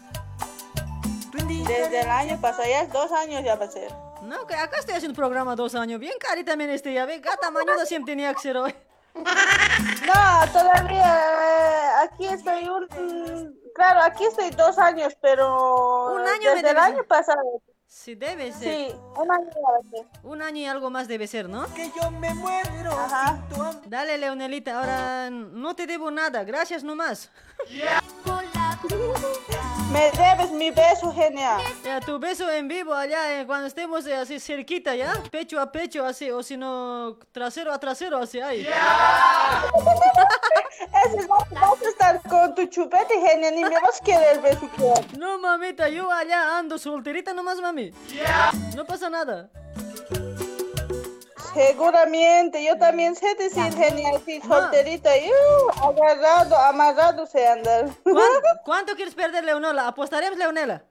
[1.45, 3.93] Desde el año pasado, ya es dos años ya va a ser.
[4.23, 7.51] No, que acá estoy haciendo programa dos años, bien cari también este ya, ve, gata
[7.51, 8.75] mañuda siempre tenía que ser hoy.
[10.07, 12.87] No, todavía eh, aquí estoy un...
[13.75, 17.61] Claro, aquí estoy dos años, pero Un año me desde el año pasado.
[17.87, 18.91] Sí, debe ser.
[18.91, 20.07] Sí, un año ya va a ser.
[20.23, 21.67] Un año y algo más debe ser, ¿no?
[21.75, 22.93] Que yo me muero.
[22.93, 23.39] Ajá.
[23.87, 27.31] Dale, Leonelita, ahora no te debo nada, gracias nomás.
[29.91, 31.61] Me debes mi beso, genial.
[31.85, 35.23] Ya, tu beso en vivo allá, eh, cuando estemos eh, así cerquita, ¿ya?
[35.31, 38.67] Pecho a pecho, así, o si no, trasero a trasero, así, ahí.
[41.07, 44.69] Ese vas, vas a estar con tu chupete, genial, ni me vas a querer beso.
[45.17, 47.93] No, mamita, yo allá ando solterita nomás, mami.
[48.75, 49.49] No pasa nada.
[51.57, 57.87] Seguramente, yo también sé decir genial, sí, solterita, y, uh, agarrado, amarrado se anda.
[58.03, 59.89] ¿Cuánto, cuánto quieres perder, Leonela?
[59.89, 60.85] ¿Apostaremos, Leonela?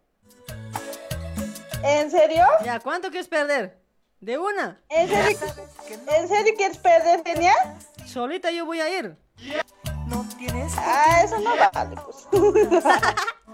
[1.84, 2.44] ¿En serio?
[2.64, 3.80] Ya, ¿cuánto quieres perder?
[4.20, 4.82] ¿De una?
[4.90, 5.38] ¿En serio,
[6.08, 7.78] ¿En serio quieres perder, genial?
[8.08, 9.16] Solita yo voy a ir.
[10.80, 12.28] Ah, eso no vale, pues.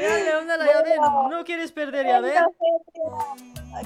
[0.00, 2.44] Leonela, ya ven, no quieres perder, ya ven.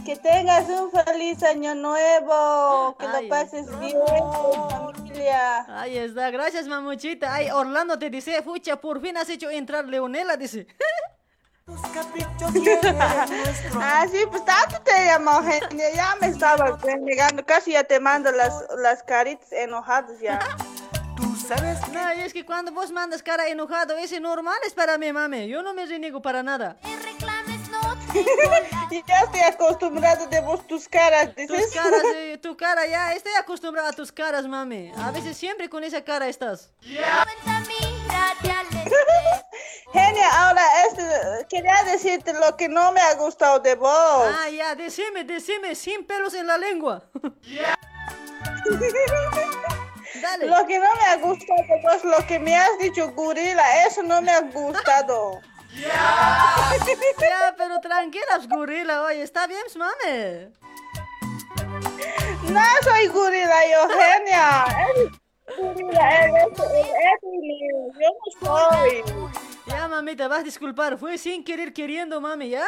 [0.04, 3.24] Que tengas un feliz año nuevo, que Ay.
[3.24, 5.80] lo pases bien con familia.
[5.80, 7.34] Ahí está, gracias mamuchita.
[7.34, 10.66] Ay, Orlando te dice, fucha, por fin has hecho entrar Leonela, dice.
[13.80, 15.92] ah, sí, pues tanto te llamó, gente.
[15.94, 20.38] Ya me estaba negando, casi ya te mando las, las caritas enojadas ya.
[21.46, 25.12] Sabes No, y es que cuando vos mandas cara enojado, ese normal es para mí,
[25.12, 25.46] mami.
[25.46, 26.78] Yo no me reniego para nada.
[28.90, 31.66] y ya estoy acostumbrado de vos tus caras, dices.
[31.66, 34.90] Tus caras, eh, tu cara, ya estoy acostumbrada a tus caras, mami.
[34.96, 36.70] A veces siempre con esa cara estás.
[39.92, 43.90] Genia, ahora este, quería decirte lo que no me ha gustado de vos.
[43.90, 47.04] Ah, ya, decime, decime, sin pelos en la lengua.
[50.24, 50.46] Dale.
[50.46, 54.22] Lo que no me ha gustado vos, lo que me has dicho, gorila, eso no
[54.22, 55.40] me ha gustado.
[57.20, 60.52] Ya, pero tranquilas, gorila, oye, está bien, mami.
[62.48, 64.64] No soy gorila, yo, genia.
[64.66, 65.10] Eres
[65.58, 67.20] gorila, eres, eres,
[68.00, 69.02] yo no soy.
[69.66, 70.96] Ya, mami, te vas a disculpar.
[70.96, 72.66] Fue sin querer queriendo, mami, ¿ya?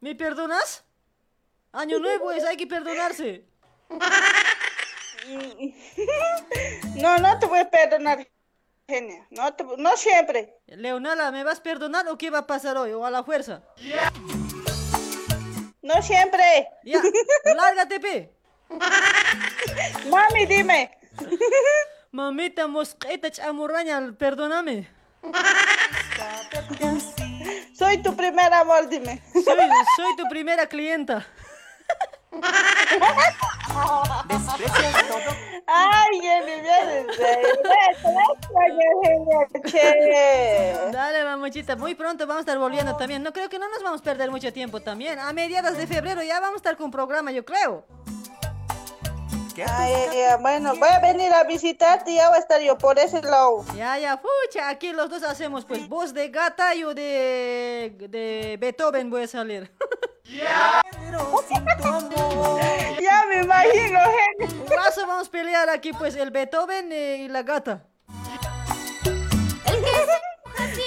[0.00, 0.84] ¿Me perdonas?
[1.72, 3.44] Año nuevo es, hay que perdonarse.
[6.96, 8.26] No, no te voy a perdonar,
[8.88, 9.26] genia.
[9.30, 10.54] No, te- no siempre.
[10.66, 12.92] Leonela, ¿me vas a perdonar o qué va a pasar hoy?
[12.92, 13.62] ¿O a la fuerza?
[15.82, 16.68] No siempre.
[16.84, 17.00] Ya,
[17.54, 18.32] lárgate, pe.
[20.10, 20.90] Mami, dime.
[22.10, 24.88] Mamita mosqueta chamurraña, perdóname.
[27.76, 29.22] Soy tu primer amor, dime.
[29.32, 31.26] Soy, soy tu primera clienta.
[35.66, 36.20] Ay.
[40.92, 43.22] Dale, mamuchita, muy pronto vamos a estar volviendo también.
[43.22, 45.18] No creo que no nos vamos a perder mucho tiempo también.
[45.18, 47.86] A mediados de febrero ya vamos a estar con programa, yo creo.
[49.56, 52.76] Ay, ay, ay, bueno, voy a venir a visitarte y ya voy a estar yo
[52.76, 53.64] por ese lado.
[53.74, 58.58] Ya, ya, fucha, aquí los dos hacemos pues voz de gata y yo de, de
[58.60, 59.72] Beethoven voy a salir.
[63.00, 63.98] Ya me imagino,
[64.38, 64.66] gente.
[65.06, 67.84] Vamos a pelear aquí pues el Beethoven eh, y la gata.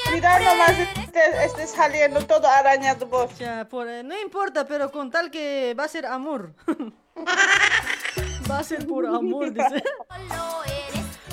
[0.09, 0.75] Cuidado nomás,
[1.43, 3.37] esté saliendo todo arañado vos.
[3.37, 6.53] Ya, por, eh, no importa, pero con tal que va a ser amor.
[8.49, 9.83] va a ser por amor, dice.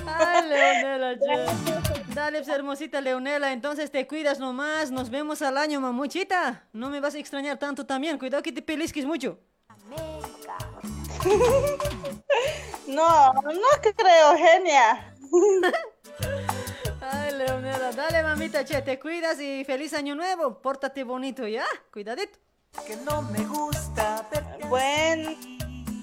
[0.07, 1.96] Ay, Leonela, che.
[2.17, 4.91] Dale, pues, hermosita Leonela, entonces te cuidas nomás.
[4.91, 6.67] Nos vemos al año, mamuchita.
[6.73, 8.19] No me vas a extrañar tanto también.
[8.19, 9.39] Cuidado que te pellizques mucho.
[12.87, 15.13] No, no creo, genia.
[17.01, 20.63] Ay, Leonela, dale, mamita, che, te cuidas y feliz año nuevo.
[20.63, 21.67] Pórtate bonito, ¿ya?
[21.93, 22.39] Cuidadito.
[22.87, 24.29] Que no me gusta
[24.69, 25.37] Bueno,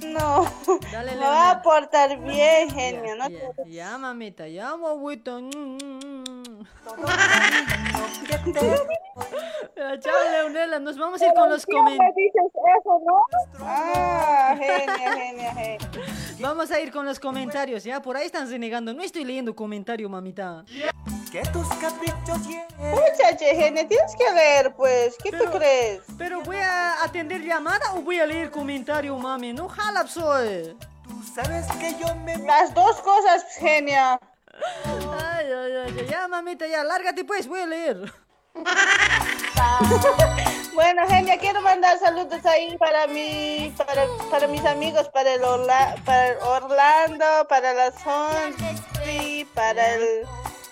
[0.05, 0.45] No,
[0.91, 3.15] Dale, me va a portar bien, genio.
[3.15, 5.39] No Ya, ya, mamita, ya, guaguito.
[5.39, 6.67] Mm, mm, mm.
[9.99, 12.33] Chao, Leonela, nos vamos a ir con los ¿Por qué me comentarios.
[13.05, 13.21] no?
[13.59, 15.89] Ah, genia, genia, genia.
[16.39, 18.93] Vamos a ir con los comentarios, ya, por ahí están renegando.
[18.93, 20.65] No estoy leyendo comentario, mamita.
[21.33, 22.37] Que tus caprichos.
[22.77, 25.15] Muchacha, genia, tienes que leer, pues.
[25.23, 26.01] ¿Qué tú crees?
[26.15, 29.51] Pero voy a atender llamada o voy a leer comentario, mami.
[29.51, 30.77] No jala, soy.
[31.03, 32.37] Tú sabes que yo me.
[32.37, 34.19] Las dos cosas, genia.
[34.85, 38.13] Ay, ay, ay, ay, ya, mamita, ya, lárgate pues, voy a leer.
[40.73, 45.95] Bueno, genia, quiero mandar saludos ahí para mí, para, para mis amigos, para el, Orla-
[46.03, 50.25] para el Orlando, para la Sonri, para el...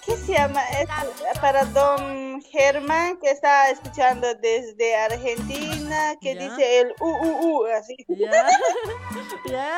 [0.05, 0.61] ¿Qué se llama?
[0.69, 7.65] Es- para don Germán, que está escuchando desde Argentina, que dice el u, u, u,
[7.67, 7.95] así.
[8.07, 8.47] Ya.
[9.45, 9.77] ¿Ya?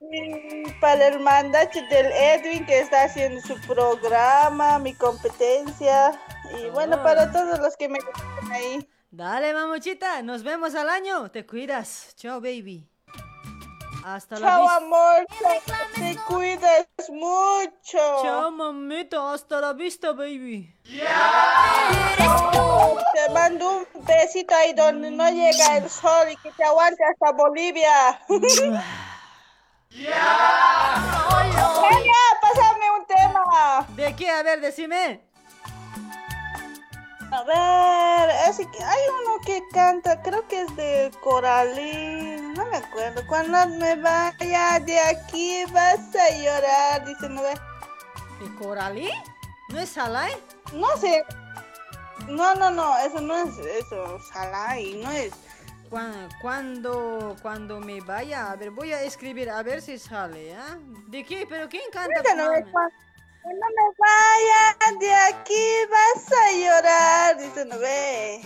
[0.00, 6.20] Y para el mandato del Edwin, que está haciendo su programa, mi competencia.
[6.58, 8.88] Y bueno, para todos los que me escuchan ahí.
[9.10, 11.30] Dale, mamuchita, nos vemos al año.
[11.30, 12.14] Te cuidas.
[12.16, 12.88] Chao, baby.
[14.04, 15.26] Hasta la Chao, amor.
[15.94, 17.98] Te cuidas mucho.
[18.22, 19.32] Chao, mamita.
[19.32, 20.76] Hasta la vista, baby.
[23.14, 27.32] Te mando un besito ahí donde no llega el sol y que te aguante hasta
[27.32, 28.20] Bolivia.
[29.88, 30.12] Genia,
[32.42, 33.86] pásame un tema.
[33.96, 34.30] ¿De qué?
[34.30, 35.33] A ver, decime.
[37.36, 42.76] A ver, ese que- hay uno que canta, creo que es de Coralín, no me
[42.76, 43.26] acuerdo.
[43.26, 47.54] Cuando me vaya de aquí vas a llorar, dice, ¿no ve?
[48.40, 49.10] ¿De Coralí?
[49.70, 50.32] ¿No es Salai?
[50.74, 51.24] No sé.
[52.28, 55.32] No, no, no, eso no es eso, Salai, no es.
[55.90, 60.78] Cuan- Cuando, cuando me vaya, a ver, voy a escribir a ver si sale, ¿ah?
[61.08, 61.46] ¿De qué?
[61.48, 62.20] ¿Pero quién canta?
[62.20, 62.34] Esa
[63.44, 68.40] no me vaya de aquí vas a llorar, dice, ¿no ve?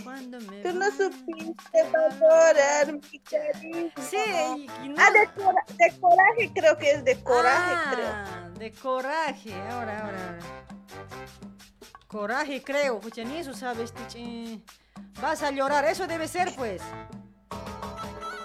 [0.62, 3.92] Tú no supiste valorar mi cariño.
[4.00, 8.08] Sí, no- Ah, de, cora- de coraje, creo que es de coraje, creo.
[8.12, 10.38] Ah, de coraje, ahora, ahora, ahora.
[12.08, 12.98] Coraje, creo.
[13.00, 13.92] Pucha, ni eso sabes.
[15.20, 16.80] Vas a llorar, eso debe ser, pues.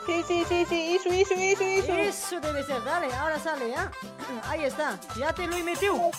[0.06, 1.93] Sí, sí, sí, sí, eso, eso, eso, eso.
[1.93, 3.91] Eso debe ser, dale, ahora sale, ¿ya?
[4.49, 6.11] Ahí está, ya te lo he metido.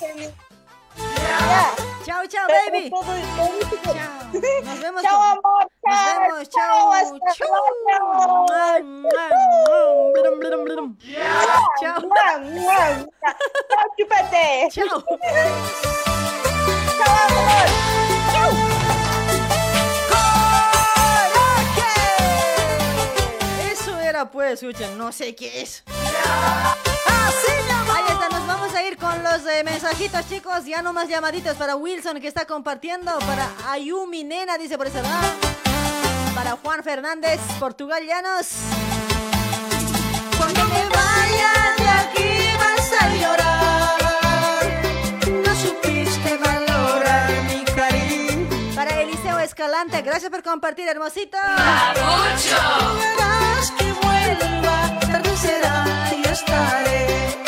[0.96, 1.74] Ya.
[2.04, 2.90] Chao, chao, baby.
[2.90, 3.02] Chao.
[4.64, 5.02] Nos vemos.
[5.02, 5.66] Chao, amor.
[5.84, 6.94] Nos vemos, chao,
[11.80, 12.00] chao.
[13.96, 14.68] chúpate.
[14.70, 15.04] Chao.
[16.98, 18.03] Chao, amor.
[24.14, 25.82] Era pues, escuchen, no sé qué es.
[27.92, 30.64] Ahí está, nos vamos a ir con los eh, mensajitos, chicos.
[30.66, 33.10] Ya no más llamaditos para Wilson que está compartiendo.
[33.20, 35.26] Para Ayumi Nena, dice por ese lado.
[36.32, 38.50] Para Juan Fernández, Portugal Llanos.
[40.38, 44.82] Cuando me vaya de aquí vas a llorar.
[45.44, 48.74] No supiste valorar mi cariño.
[48.76, 51.36] Para Eliseo Escalante, gracias por compartir, hermosito.
[54.24, 55.84] Vuelva, tarde será
[56.16, 57.06] y estaré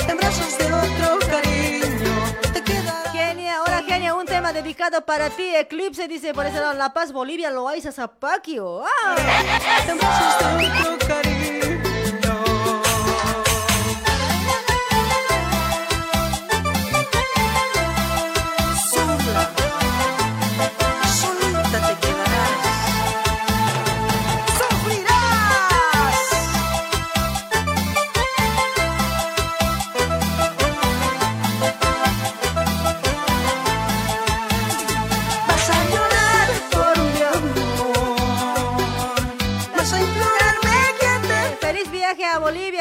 [0.08, 2.14] en brazos de otro cariño.
[2.52, 5.54] Te queda Genia, ahora Genia, un tema dedicado para ti.
[5.54, 8.84] Eclipse dice por ese lado, La Paz, Bolivia, Loaiza, Zapaquio.
[8.84, 9.16] ¡Ah!
[9.88, 10.46] en brazos de
[10.88, 12.05] otro cariño.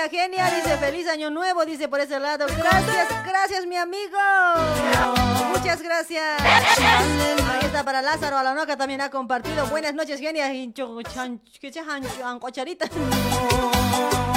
[0.09, 0.45] Genia.
[0.51, 2.45] Dice feliz año nuevo, dice por ese lado.
[2.47, 4.17] Gracias, gracias, mi amigo.
[5.51, 6.41] Muchas gracias.
[6.41, 9.65] Ahí está para Lázaro Alanoca también ha compartido.
[9.67, 10.51] Buenas noches, Genia.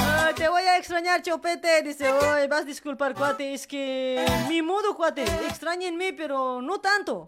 [0.01, 1.81] Ah, Te voy a extrañar, Chopete.
[1.83, 3.53] Dice, hoy vas a disculpar, cuate.
[3.53, 5.23] Es que mi modo, cuate.
[5.47, 7.27] Extrañenme, pero no tanto.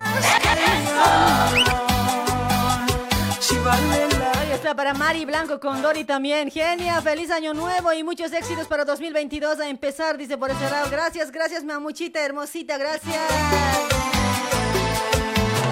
[3.41, 6.51] Ahí está para Mari Blanco con Dori también.
[6.51, 10.91] Genia, feliz año nuevo y muchos éxitos para 2022 a empezar, dice por ese lado.
[10.91, 13.17] Gracias, gracias, mamuchita hermosita, gracias.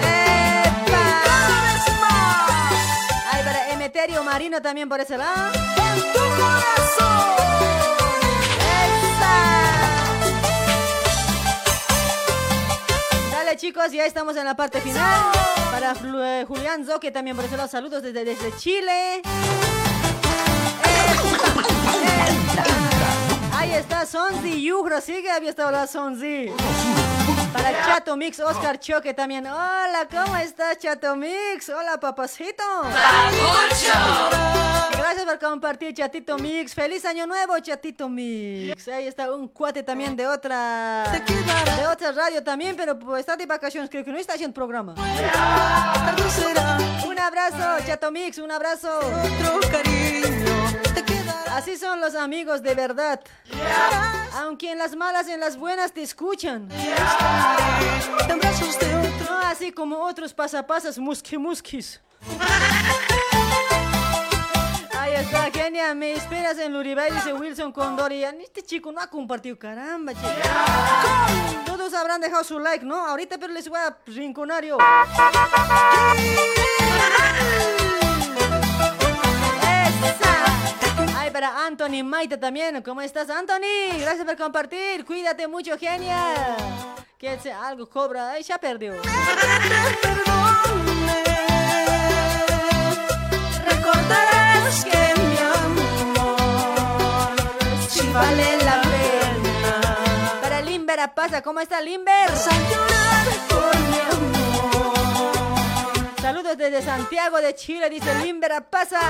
[0.02, 1.22] ¡Epa!
[3.30, 5.52] Ay, para Emeterio Marino también por ese lado.
[5.52, 7.30] tu corazón.
[13.50, 15.32] Dale chicos, ya estamos en la parte final.
[15.72, 15.92] Para
[16.24, 19.16] eh, Julián Zoque también por eso los saludos desde, desde Chile.
[19.16, 19.22] Eh,
[23.60, 26.50] Ahí está Sonzi Yugro, sigue había estado la Sonzi.
[27.52, 29.46] Para Chato Mix, Oscar Choque también.
[29.46, 31.68] Hola, ¿cómo estás, Chato Mix?
[31.68, 32.64] Hola, papacito.
[34.92, 36.72] Gracias por compartir, Chatito Mix.
[36.74, 38.88] Feliz año nuevo, Chatito Mix.
[38.88, 43.44] Ahí está un cuate también de otra de otra radio también, pero pues, está de
[43.44, 44.94] vacaciones, creo que no está haciendo programa.
[47.06, 49.00] Un abrazo, Chato Mix, un abrazo.
[51.52, 53.20] Así son los amigos de verdad.
[54.34, 56.68] Aunque en las malas y en las buenas te escuchan.
[59.28, 62.00] No así como otros pasapasas musqui muskis.
[64.98, 68.24] Ahí está, genia, me esperas en Luribay, dice Wilson Condori.
[68.24, 70.28] Este chico no ha compartido, caramba, chico.
[71.66, 73.06] Todos habrán dejado su like, ¿no?
[73.06, 74.78] Ahorita pero les voy a rinconar yo.
[81.32, 82.82] Para Anthony Maite también.
[82.82, 83.98] ¿Cómo estás, Anthony?
[84.00, 85.04] Gracias por compartir.
[85.04, 86.16] Cuídate mucho, genia.
[87.18, 88.32] Que se- algo cobra.
[88.32, 88.94] Ay, ya perdió.
[93.66, 97.36] Recordarás que mi amor
[97.88, 100.40] si vale la pena.
[100.40, 102.30] Para Limber pasa, ¿cómo está Limber?
[106.20, 109.00] Saludos desde Santiago de Chile, dice Limber pasa.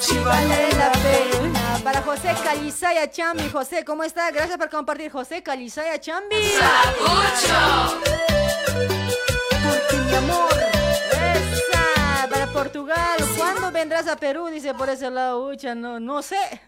[0.00, 1.80] si vale la pena.
[1.82, 4.30] Para José Calizaya Chambi, José, ¿cómo está?
[4.30, 6.36] Gracias por compartir, José Calizaya Chambi.
[9.64, 10.54] Porque mi amor
[11.10, 14.46] Esa, para Portugal, ¿cuándo vendrás a Perú?
[14.46, 16.60] Dice por ese lado, ucha, no, no sé.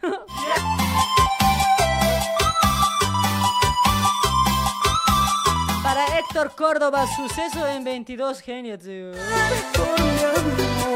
[5.86, 8.80] Para Héctor Córdoba, suceso en 22 genios.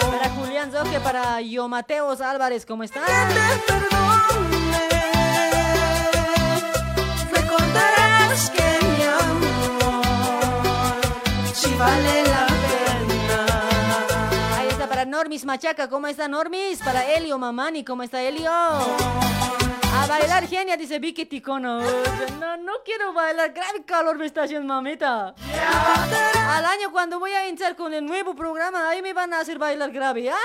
[0.00, 3.04] Para Julián Zoque, para Yo Mateos Álvarez, ¿cómo están?
[7.30, 10.04] Recordarás que mi amor
[11.54, 13.46] si vale la pena.
[14.58, 16.80] Ahí está para Normis Machaca, ¿cómo está Normis?
[16.80, 18.50] Para Elio Mamani, ¿cómo está Elio?
[20.00, 21.80] A bailar genia, dice Vicky Ticono.
[22.38, 25.34] No, no quiero bailar, grave calor me está haciendo mamita.
[26.48, 29.58] Al año cuando voy a entrar con el nuevo programa, ahí me van a hacer
[29.58, 30.38] bailar grave, ¿ya?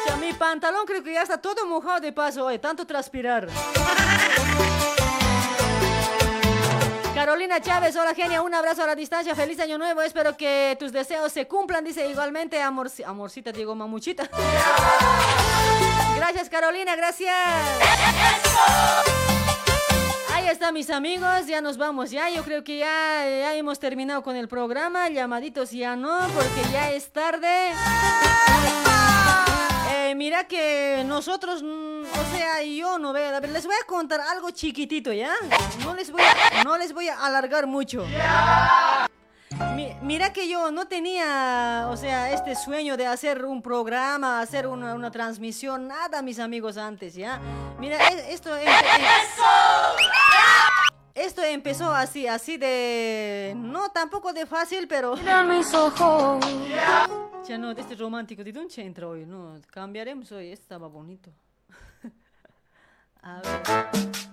[0.00, 3.48] O sea, mi pantalón creo que ya está todo mojado de paso, de tanto transpirar.
[7.16, 10.92] Carolina Chávez, hola genia, un abrazo a la distancia, feliz año nuevo, espero que tus
[10.92, 14.28] deseos se cumplan, dice igualmente amorci- amorcita, digo mamuchita.
[16.16, 17.34] Gracias Carolina, gracias.
[20.34, 24.36] Ahí están mis amigos, ya nos vamos ya, yo creo que ya hemos terminado con
[24.36, 27.72] el programa, llamaditos ya no, porque ya es tarde.
[30.16, 35.12] Mira que nosotros, mm, o sea, yo no veo, les voy a contar algo chiquitito,
[35.12, 35.34] ¿ya?
[35.84, 38.06] No les voy a, no les voy a alargar mucho.
[39.74, 44.66] Mi- mira que yo no tenía, o sea, este sueño de hacer un programa, hacer
[44.66, 47.38] una, una transmisión, nada, mis amigos, antes, ¿ya?
[47.78, 48.56] Mira, e- esto...
[48.56, 48.66] empe-
[51.16, 53.54] Esto empezó así, así de...
[53.56, 55.16] No, tampoco de fácil, pero...
[55.16, 56.44] mis ojos.
[57.48, 59.24] Ya no, este romántico, ¿de dónde entra hoy?
[59.24, 61.30] No, cambiaremos hoy, este estaba bonito.
[63.22, 64.25] A ver.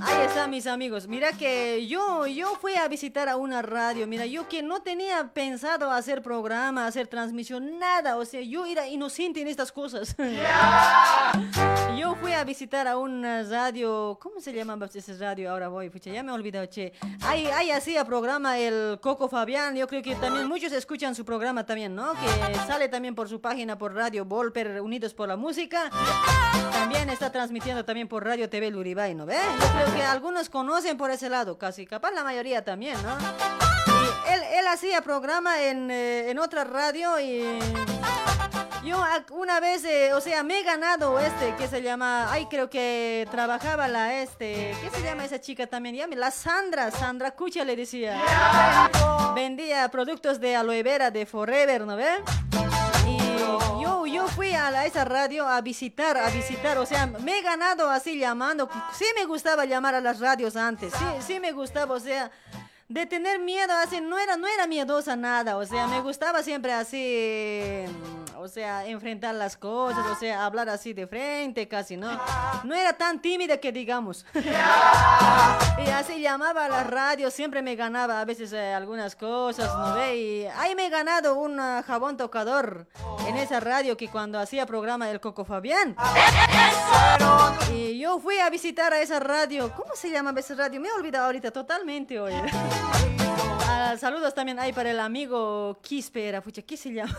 [0.00, 1.08] Ahí están mis amigos.
[1.08, 4.06] Mira que yo, yo fui a visitar a una radio.
[4.06, 8.16] Mira, yo que no tenía pensado hacer programa, hacer transmisión, nada.
[8.16, 10.14] O sea, yo era inocente en estas cosas.
[11.98, 14.18] Yo fui a visitar a una radio.
[14.20, 15.50] ¿Cómo se llama ese radio?
[15.50, 16.92] Ahora voy, pucha, ya me he olvidado, che.
[17.22, 19.74] Ahí, ahí hacía programa el Coco Fabián.
[19.74, 22.12] Yo creo que también muchos escuchan su programa también, ¿no?
[22.12, 25.90] Que sale también por su página por Radio Volper Unidos por la Música.
[26.72, 29.36] También está transmitiendo también por Radio TV Luribay, ¿no ve?
[29.60, 33.16] Yo creo que algunos conocen por ese lado, casi, capaz la mayoría también, ¿no?
[33.18, 37.58] Y él, él hacía programa en, eh, en otra radio y
[38.84, 39.02] yo
[39.32, 43.26] una vez, eh, o sea, me he ganado este, que se llama, ay, creo que
[43.30, 45.94] trabajaba la, este, ¿qué se llama esa chica también?
[45.96, 48.18] Ya me- La Sandra, Sandra Cucha le decía.
[49.34, 52.08] Vendía productos de aloe vera, de Forever, ¿no ve?
[53.06, 53.58] Y yo,
[54.10, 57.90] yo fui a la- esa radio a visitar, a visitar, o sea, me he ganado
[57.90, 58.68] así llamando.
[58.96, 62.30] Sí me gustaba llamar a las radios antes, sí, sí me gustaba, o sea,
[62.88, 66.72] de tener miedo, así, no era, no era miedosa nada, o sea, me gustaba siempre
[66.72, 72.08] así, mm, o sea, enfrentar las cosas, o sea, hablar así de frente, casi, ¿no?
[72.64, 74.24] No era tan tímida que digamos.
[74.34, 79.94] y así llamaba a la radio, siempre me ganaba a veces eh, algunas cosas, ¿no
[79.94, 80.16] ve?
[80.16, 82.86] Y ahí me he ganado un ah, jabón tocador
[83.26, 85.94] en esa radio que cuando hacía programa el Coco Fabián.
[87.70, 90.80] Y yo fui a visitar a esa radio, ¿cómo se llama esa radio?
[90.80, 92.32] Me he olvidado ahorita totalmente hoy.
[93.66, 97.16] Ah, saludos también ahí para el amigo Quispe, era, pucha, ¿qué se llama?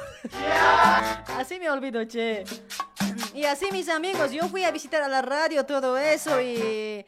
[1.38, 2.44] así me olvido, che.
[3.34, 7.06] Y así mis amigos, yo fui a visitar a la radio, todo eso y...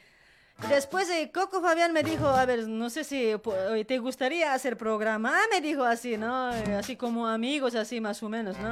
[0.70, 4.78] Después eh, Coco Fabián me dijo, a ver, no sé si eh, te gustaría hacer
[4.78, 6.54] programa, Ah, me dijo así, ¿no?
[6.54, 8.72] Eh, Así como amigos, así más o menos, ¿no?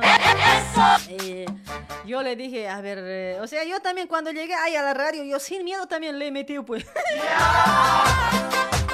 [2.06, 4.94] Yo le dije, a ver, eh, o sea, yo también cuando llegué ahí a la
[4.94, 6.86] radio, yo sin miedo también le metí, pues.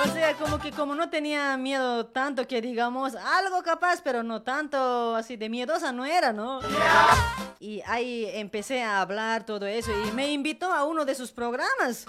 [0.03, 4.43] O sea, como que como no tenía miedo tanto que digamos algo capaz, pero no
[4.43, 6.59] tanto así de miedosa no era, ¿no?
[7.59, 12.05] Y ahí empecé a hablar todo eso y me invitó a uno de sus programas.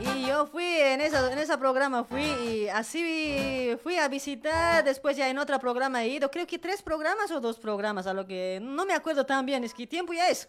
[0.00, 5.16] Y yo fui en esa, en ese programa, fui y así fui a visitar, después
[5.16, 8.26] ya en otro programa he ido, creo que tres programas o dos programas, a lo
[8.26, 10.48] que no me acuerdo tan bien, es que tiempo ya es.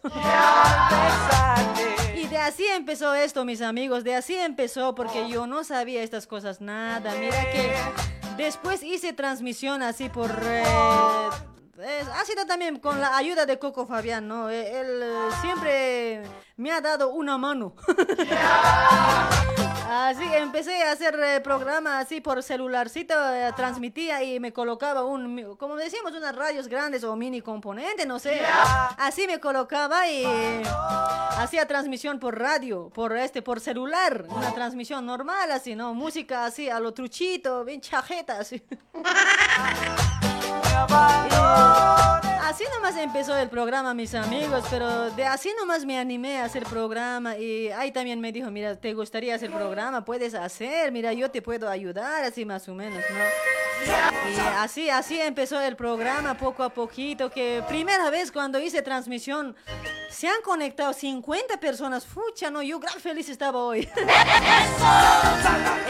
[2.14, 6.26] Y de así empezó esto, mis amigos, de así empezó porque yo no sabía estas
[6.26, 7.14] cosas nada.
[7.18, 7.74] Mira que
[8.36, 10.30] después hice transmisión así por...
[10.42, 10.64] eh,
[11.80, 14.50] ha sido también con la ayuda de Coco Fabián, ¿no?
[14.50, 16.22] Eh, Él eh, siempre
[16.56, 17.74] me ha dado una mano.
[19.90, 25.56] Así empecé a hacer eh, programa así por celularcito, eh, transmitía y me colocaba un,
[25.56, 28.42] como decimos, unas radios grandes o mini componentes, no sé.
[28.98, 30.24] Así me colocaba y
[31.38, 35.94] hacía transmisión por radio, por este, por celular, una transmisión normal así, ¿no?
[35.94, 38.62] Música así a lo truchito, bien chajeta así.
[40.86, 42.37] me.
[42.42, 46.64] Así nomás empezó el programa, mis amigos, pero de así nomás me animé a hacer
[46.64, 50.04] programa y ahí también me dijo, mira, ¿te gustaría hacer programa?
[50.04, 53.88] Puedes hacer, mira, yo te puedo ayudar, así más o menos, ¿no?
[54.30, 59.54] Y así, así empezó el programa, poco a poquito, que primera vez cuando hice transmisión,
[60.10, 63.88] se han conectado 50 personas, fucha, no, yo gran feliz estaba hoy.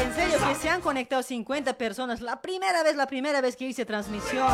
[0.02, 3.66] en serio, que se han conectado 50 personas, la primera vez, la primera vez que
[3.66, 4.46] hice transmisión.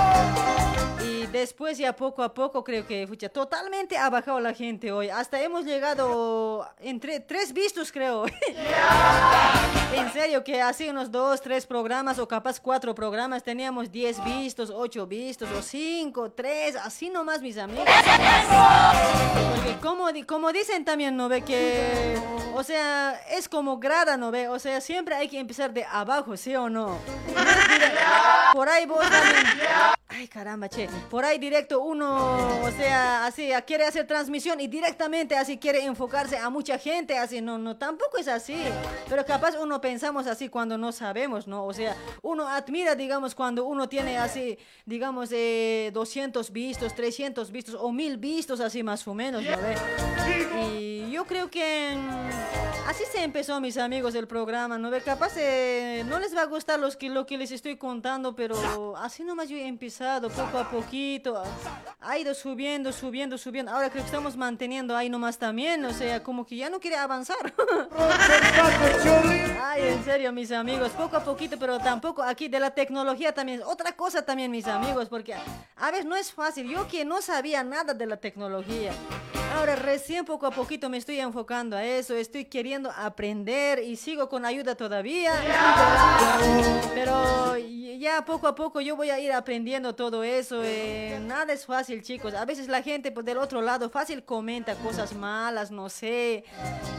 [1.05, 5.09] Y después ya poco a poco creo que fucha, totalmente ha bajado la gente hoy.
[5.11, 8.27] Hasta hemos llegado entre tres vistos creo.
[9.95, 14.71] en serio que hace unos dos, tres programas o capaz cuatro programas teníamos 10 vistos,
[14.71, 17.85] 8 vistos o 5, 3, así nomás mis amigos.
[19.55, 21.43] Porque como, como dicen también, ¿no ve?
[21.43, 22.17] Que,
[22.55, 24.49] o sea, es como grada, ¿no ve?
[24.49, 26.99] O sea, siempre hay que empezar de abajo, ¿sí o no?
[28.53, 29.45] Por ahí vos también...
[30.09, 30.89] Ay, caramba, che.
[31.11, 35.85] Por ahí directo uno, o sea, así, ah, quiere hacer transmisión y directamente así quiere
[35.85, 38.57] enfocarse a mucha gente, así, no, no, tampoco es así.
[39.09, 41.65] Pero capaz uno pensamos así cuando no sabemos, ¿no?
[41.65, 47.77] O sea, uno admira, digamos, cuando uno tiene así, digamos, eh, 200 vistos, 300 vistos
[47.78, 50.70] o 1000 vistos, así más o menos, ¿no?
[50.70, 54.91] Y yo creo que mm, así se empezó, mis amigos, el programa, ¿no?
[55.05, 58.97] Capaz eh, no les va a gustar los que, lo que les estoy contando, pero
[58.97, 61.43] así nomás yo he empezado poco a poquito.
[62.01, 63.73] Ha ido subiendo, subiendo, subiendo.
[63.73, 66.97] Ahora creo que estamos manteniendo ahí nomás también, o sea, como que ya no quiere
[66.97, 67.55] avanzar.
[69.62, 73.62] Ay, en serio, mis amigos, poco a poquito, pero tampoco aquí de la tecnología también.
[73.65, 76.68] Otra cosa también, mis amigos, porque a veces no es fácil.
[76.68, 78.93] Yo que no sabía nada de la tecnología.
[79.55, 84.28] Ahora recién poco a poquito me estoy enfocando a eso, estoy queriendo aprender y sigo
[84.28, 85.33] con ayuda todavía.
[86.94, 87.57] Pero
[87.99, 90.60] ya poco a poco yo voy a ir aprendiendo todo eso.
[90.65, 92.34] eh, nada es fácil, chicos.
[92.34, 96.44] A veces la gente pues, del otro lado fácil comenta cosas malas, no sé.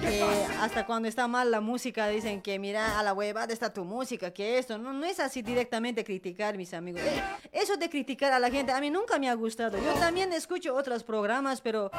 [0.01, 0.23] que
[0.61, 4.31] hasta cuando está mal la música dicen que mira, a la huevada está tu música,
[4.31, 4.77] que esto.
[4.77, 7.01] No, no es así directamente criticar, mis amigos.
[7.03, 9.77] Eh, Eso de criticar a la gente a mí nunca me ha gustado.
[9.77, 11.91] Yo también escucho otros programas, pero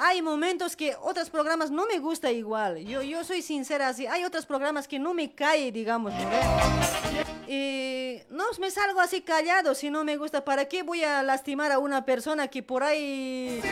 [0.00, 2.78] hay momentos que otros programas no me gusta igual.
[2.78, 4.06] Yo, yo soy sincera así.
[4.06, 7.07] Hay otros programas que no me cae, digamos, ¿no?
[7.46, 10.44] Y no me salgo así callado si no me gusta.
[10.44, 13.62] ¿Para qué voy a lastimar a una persona que por ahí,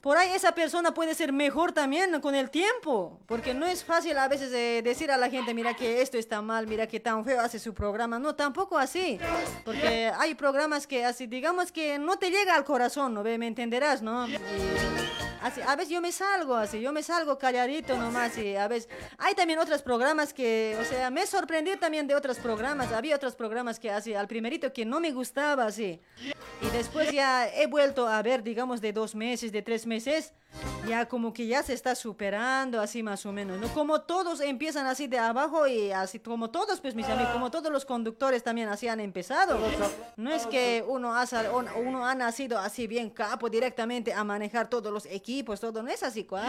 [0.00, 3.20] por ahí esa persona puede ser mejor también con el tiempo?
[3.26, 4.50] Porque no es fácil a veces
[4.84, 7.74] decir a la gente, mira que esto está mal, mira que tan feo hace su
[7.74, 8.18] programa.
[8.18, 9.18] No, tampoco así.
[9.64, 13.22] Porque hay programas que así, digamos que no te llega al corazón, ¿no?
[13.22, 14.26] ¿Me entenderás, no?
[15.42, 18.88] Así, a veces yo me salgo así, yo me salgo calladito nomás y a veces
[19.18, 23.34] hay también otros programas que, o sea, me sorprendí también de otros programas, había otros
[23.36, 26.00] programas que así, al primerito que no me gustaba así.
[26.60, 30.32] Y después ya he vuelto a ver, digamos, de dos meses, de tres meses,
[30.86, 33.66] ya como que ya se está superando así más o menos, ¿no?
[33.68, 37.72] Como todos empiezan así de abajo y así como todos, pues mis amigos, como todos
[37.72, 39.58] los conductores también así han empezado.
[40.16, 41.24] No es que uno ha,
[41.76, 46.02] uno- ha nacido así bien capo directamente a manejar todos los equipos, todo, no es
[46.04, 46.46] así, ¿cuál?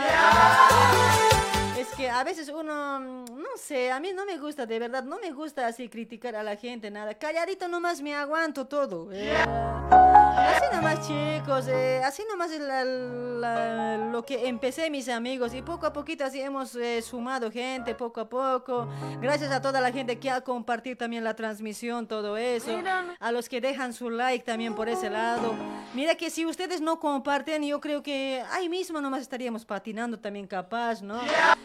[1.77, 5.03] Es que a veces uno, mm, no sé, a mí no me gusta, de verdad,
[5.03, 7.13] no me gusta así criticar a la gente, nada.
[7.13, 9.09] Calladito nomás me aguanto todo.
[9.11, 10.02] eh.
[10.35, 15.61] Así nomás, chicos, eh, así nomás es la- la- lo que empecé, mis amigos, y
[15.61, 18.87] poco a poquito así hemos eh, sumado gente, poco a poco.
[19.21, 22.71] Gracias a toda la gente que ha compartido también la transmisión, todo eso.
[23.19, 25.53] A los que dejan su like también por ese lado.
[25.93, 30.47] Mira que si ustedes no comparten, yo creo que ahí mismo nomás estaríamos patinando también
[30.47, 31.21] capaz, ¿no?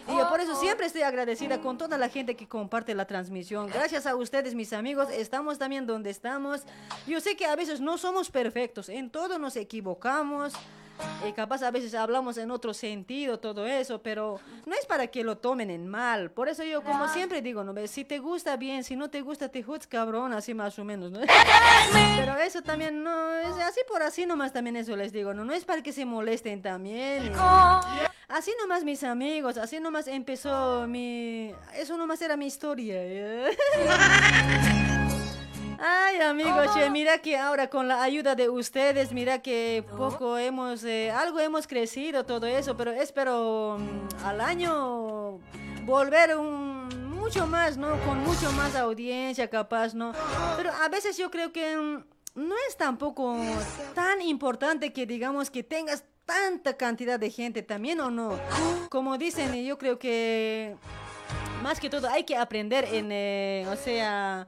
[0.08, 3.68] Y yo por eso siempre estoy agradecida con toda la gente que comparte la transmisión.
[3.68, 6.62] Gracias a ustedes, mis amigos, estamos también donde estamos.
[7.06, 8.57] Yo sé que a veces no somos perfectos,
[8.88, 10.52] en todo nos equivocamos.
[11.24, 15.22] eh, capaz a veces hablamos en otro sentido, todo eso, pero no es para que
[15.22, 16.32] lo tomen en mal.
[16.32, 17.72] Por eso yo, como siempre digo, ¿no?
[17.86, 21.12] si te gusta bien, si no te gusta, te juzgas cabrón, así más o menos,
[21.12, 21.20] ¿no?
[22.18, 25.52] Pero eso también no es así por así nomás también eso les digo, no, no
[25.52, 27.26] es para que se molesten también.
[27.26, 27.30] y-
[28.30, 32.94] Así nomás mis amigos, así nomás empezó mi eso nomás era mi historia.
[32.98, 33.56] ¿eh?
[35.80, 40.82] Ay, amigos, che, mira que ahora con la ayuda de ustedes, mira que poco hemos,
[40.82, 45.38] eh, algo hemos crecido, todo eso, pero espero mm, al año
[45.84, 47.90] volver un, mucho más, ¿no?
[48.04, 50.12] Con mucho más audiencia, capaz, ¿no?
[50.56, 53.36] Pero a veces yo creo que mm, no es tampoco
[53.94, 58.38] tan importante que digamos que tengas tanta cantidad de gente también o no.
[58.90, 60.76] Como dicen, yo creo que
[61.62, 64.46] más que todo hay que aprender en, eh, o sea,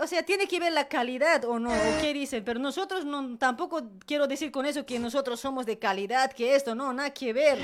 [0.00, 3.82] o sea, tiene que ver la calidad o no, qué dicen, pero nosotros no, tampoco
[4.06, 7.58] quiero decir con eso que nosotros somos de calidad, que esto, no, nada que ver.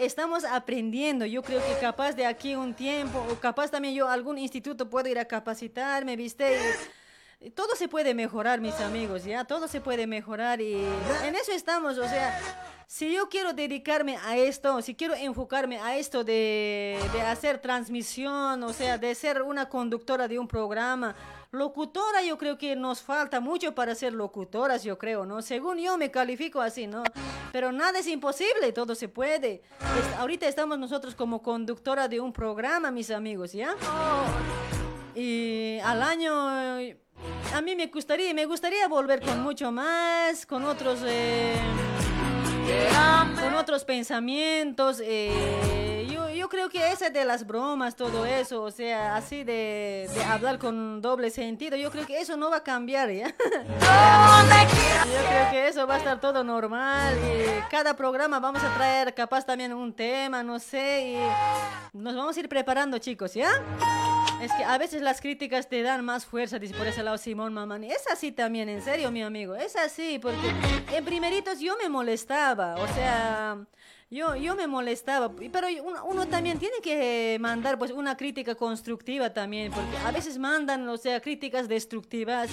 [0.00, 4.38] Estamos aprendiendo, yo creo que capaz de aquí un tiempo, o capaz también yo algún
[4.38, 6.58] instituto puedo ir a capacitarme, ¿viste?
[7.40, 9.44] Y todo se puede mejorar, mis amigos, ¿ya?
[9.44, 10.76] Todo se puede mejorar y
[11.24, 12.40] en eso estamos, o sea,
[12.86, 18.62] si yo quiero dedicarme a esto, si quiero enfocarme a esto de, de hacer transmisión,
[18.62, 21.14] o sea, de ser una conductora de un programa,
[21.50, 25.40] locutora, yo creo que nos falta mucho para ser locutoras, yo creo, ¿no?
[25.42, 27.04] Según yo me califico así, ¿no?
[27.52, 29.62] Pero nada es imposible, todo se puede.
[29.80, 33.76] Es- ahorita estamos nosotros como conductora de un programa, mis amigos, ¿ya?
[35.14, 36.34] Y al año,
[37.54, 41.54] a mí me gustaría, me gustaría volver con mucho más, con otros, eh,
[43.40, 45.00] con otros pensamientos.
[45.02, 46.06] eh,
[46.44, 51.00] yo, creo que ese de las bromas, todo eso, o sea, así de, hablar con
[51.00, 53.28] doble sentido, yo creo que eso no va a cambiar, ¿ya?
[55.04, 57.14] Yo creo que eso va a estar todo normal.
[57.16, 62.36] Y cada programa vamos a traer capaz también un tema, no sé, y nos vamos
[62.36, 63.48] a ir preparando, chicos, ¿ya?
[64.40, 67.54] Es que a veces las críticas te dan más fuerza, dice por ese lado Simón
[67.54, 67.90] Mamani.
[67.90, 69.54] Es así también, en serio, mi amigo.
[69.54, 70.52] Es así, porque
[70.92, 73.58] en primeritos yo me molestaba, o sea,
[74.10, 75.30] yo, yo me molestaba.
[75.30, 80.38] Pero uno, uno también tiene que mandar pues una crítica constructiva también, porque a veces
[80.38, 82.50] mandan, o sea, críticas destructivas.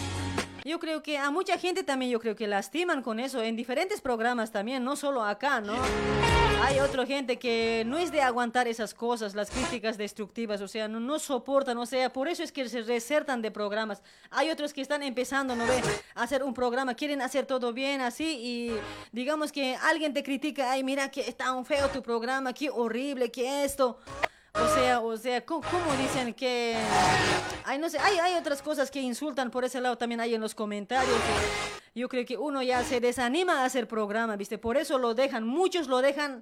[0.64, 4.00] Yo creo que a mucha gente también yo creo que lastiman con eso en diferentes
[4.00, 5.74] programas también, no solo acá, ¿no?
[6.61, 10.88] Hay otra gente que no es de aguantar esas cosas, las críticas destructivas, o sea,
[10.88, 14.03] no, no soportan, o sea, por eso es que se resertan de programas.
[14.30, 15.81] Hay otros que están empezando, ¿no ve?
[16.14, 18.75] A hacer un programa, quieren hacer todo bien así y
[19.11, 23.31] digamos que alguien te critica, ay, mira que está un feo tu programa, qué horrible,
[23.31, 23.98] qué esto.
[24.53, 26.77] O sea, o sea, ¿cómo, cómo dicen que...
[27.64, 30.41] Ay, no sé, hay, hay otras cosas que insultan por ese lado también hay en
[30.41, 31.17] los comentarios.
[31.94, 34.58] Yo creo que uno ya se desanima a hacer programa, ¿viste?
[34.58, 36.42] Por eso lo dejan, muchos lo dejan,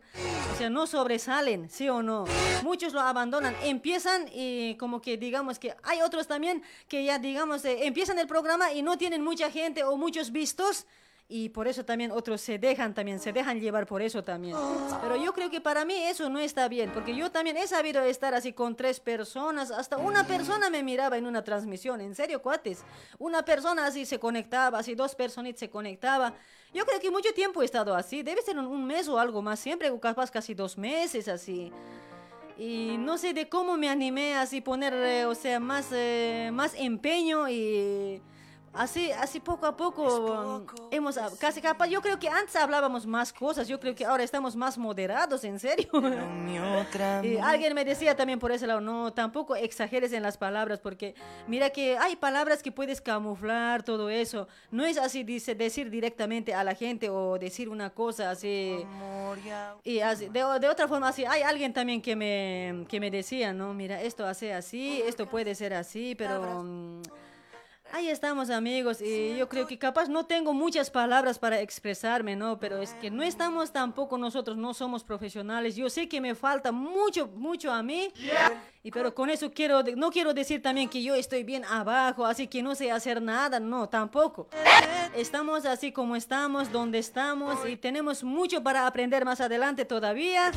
[0.53, 2.25] o sea, no sobresalen, ¿sí o no?
[2.61, 7.65] Muchos lo abandonan, empiezan y como que digamos que hay otros también que ya digamos,
[7.65, 10.85] eh, empiezan el programa y no tienen mucha gente o muchos vistos.
[11.31, 14.57] Y por eso también otros se dejan también, se dejan llevar por eso también.
[14.99, 18.01] Pero yo creo que para mí eso no está bien, porque yo también he sabido
[18.01, 22.41] estar así con tres personas, hasta una persona me miraba en una transmisión, en serio,
[22.41, 22.83] cuates.
[23.19, 26.33] Una persona así se conectaba, así dos personitas se conectaba.
[26.73, 29.59] Yo creo que mucho tiempo he estado así, debe ser un, mes o algo más,
[29.59, 31.71] siempre capaz casi dos meses así.
[32.57, 36.73] Y no sé de cómo me animé así poner, eh, o sea, más, eh, más
[36.73, 38.19] empeño y
[38.73, 41.87] así, así poco a poco mm, hemos casi capaz.
[41.87, 43.67] Yo creo que antes hablábamos más cosas.
[43.67, 45.89] Yo creo que ahora estamos más moderados, en serio.
[47.23, 51.15] Y alguien me decía también por ese lado, no, tampoco exageres en las palabras, porque
[51.47, 54.47] mira que hay palabras que puedes camuflar, todo eso.
[54.71, 58.85] No es así dice, decir directamente a la gente o decir una cosa así.
[59.83, 63.53] Y así, de, de otra forma, así, hay alguien también que me, que me decía,
[63.53, 66.63] no, mira, esto hace así, esto puede ser así, pero...
[67.91, 72.59] Ahí estamos amigos y yo creo que capaz no tengo muchas palabras para expresarme, ¿no?
[72.59, 75.75] Pero es que no estamos tampoco nosotros, no somos profesionales.
[75.75, 78.13] Yo sé que me falta mucho, mucho a mí.
[78.81, 82.47] Y pero con eso quiero, no quiero decir también que yo estoy bien abajo, así
[82.47, 84.47] que no sé hacer nada, no, tampoco.
[85.15, 90.51] Estamos así como estamos, donde estamos y tenemos mucho para aprender más adelante todavía.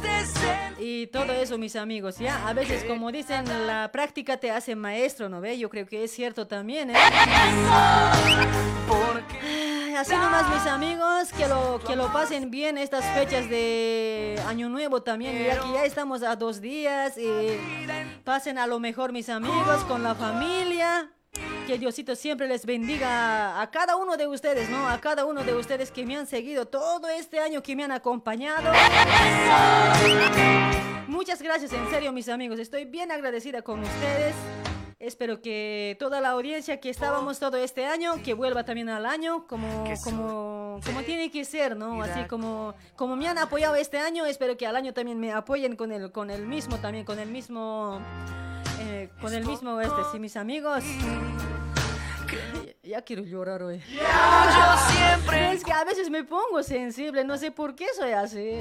[0.79, 2.47] Y todo eso, mis amigos, ¿ya?
[2.47, 5.59] A veces, como dicen, la práctica te hace maestro, ¿no ve?
[5.59, 6.95] Yo creo que es cierto también, ¿eh?
[10.03, 15.05] Así nomás, mis amigos, que lo, que lo pasen bien estas fechas de Año Nuevo
[15.05, 15.39] también.
[15.39, 17.57] Mira que ya estamos a dos días y
[18.25, 21.13] pasen a lo mejor, mis amigos, con la familia.
[21.69, 24.89] Que Diosito siempre les bendiga a cada uno de ustedes, ¿no?
[24.89, 27.93] A cada uno de ustedes que me han seguido todo este año, que me han
[27.93, 28.73] acompañado.
[31.07, 32.59] Muchas gracias, en serio, mis amigos.
[32.59, 34.35] Estoy bien agradecida con ustedes.
[35.03, 39.49] Espero que toda la audiencia que estábamos todo este año, que vuelva también al año,
[39.49, 42.01] como, como, como tiene que ser, ¿no?
[42.05, 45.75] Así como, como me han apoyado este año, espero que al año también me apoyen
[45.75, 48.01] con el, con el mismo, también con el mismo,
[48.83, 50.85] eh, con el mismo, este, sí, mis amigos.
[52.83, 53.81] Ya quiero llorar hoy.
[55.53, 58.59] Es que a veces me pongo sensible, no sé por qué soy así.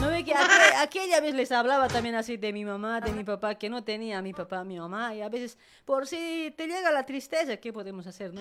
[0.00, 3.22] No ve que aqu- aquella vez les hablaba también así de mi mamá, de mi
[3.22, 6.54] papá, que no tenía a mi papá, a mi mamá, y a veces por si
[6.56, 8.40] te llega la tristeza, ¿qué podemos hacer, no?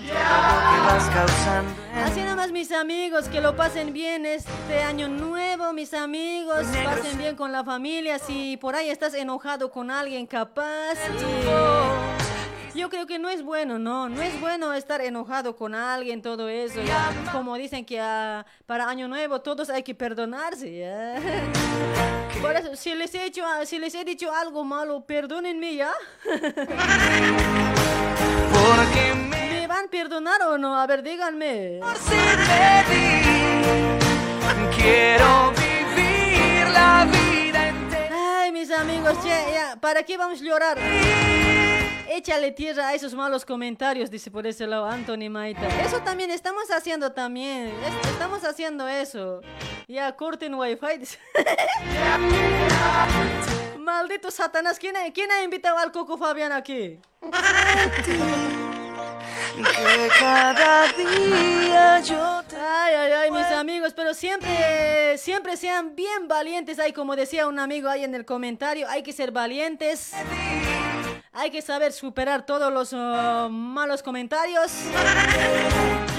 [2.05, 7.35] Así nomás mis amigos, que lo pasen bien este año nuevo, mis amigos, pasen bien
[7.35, 10.93] con la familia, si por ahí estás enojado con alguien capaz.
[11.09, 12.08] y-
[12.79, 16.47] Yo creo que no es bueno, no, no es bueno estar enojado con alguien, todo
[16.47, 16.81] eso.
[16.81, 17.11] ya.
[17.33, 20.79] Como dicen que ah, para Año Nuevo todos hay que perdonarse.
[20.79, 21.15] ya.
[22.41, 25.91] Por eso, si les he hecho, ah, si les he dicho algo malo, perdónenme ya.
[29.29, 30.79] ¿Me van a perdonar o no?
[30.79, 31.81] A ver, díganme.
[34.77, 38.39] Quiero vivir la vida entera.
[38.41, 40.77] Ay, mis amigos, che, ya, ¿para qué vamos a llorar?
[42.11, 45.67] Échale tierra a esos malos comentarios, dice por ese lado Anthony Maita.
[45.85, 47.67] Eso también estamos haciendo también.
[47.67, 49.41] es- estamos haciendo eso.
[49.87, 50.97] Ya, corten wifi.
[50.99, 51.19] dice.
[53.77, 56.99] Maldito Satanás, ¿quién ha, quién ha invitado al Coco Fabián aquí?
[59.55, 66.27] Que cada día yo te Ay, ay, ay, mis amigos, pero siempre, siempre sean bien
[66.27, 66.79] valientes.
[66.79, 70.11] Ay, como decía un amigo ahí en el comentario, hay que ser valientes.
[71.31, 74.71] Hay que saber superar todos los oh, malos comentarios.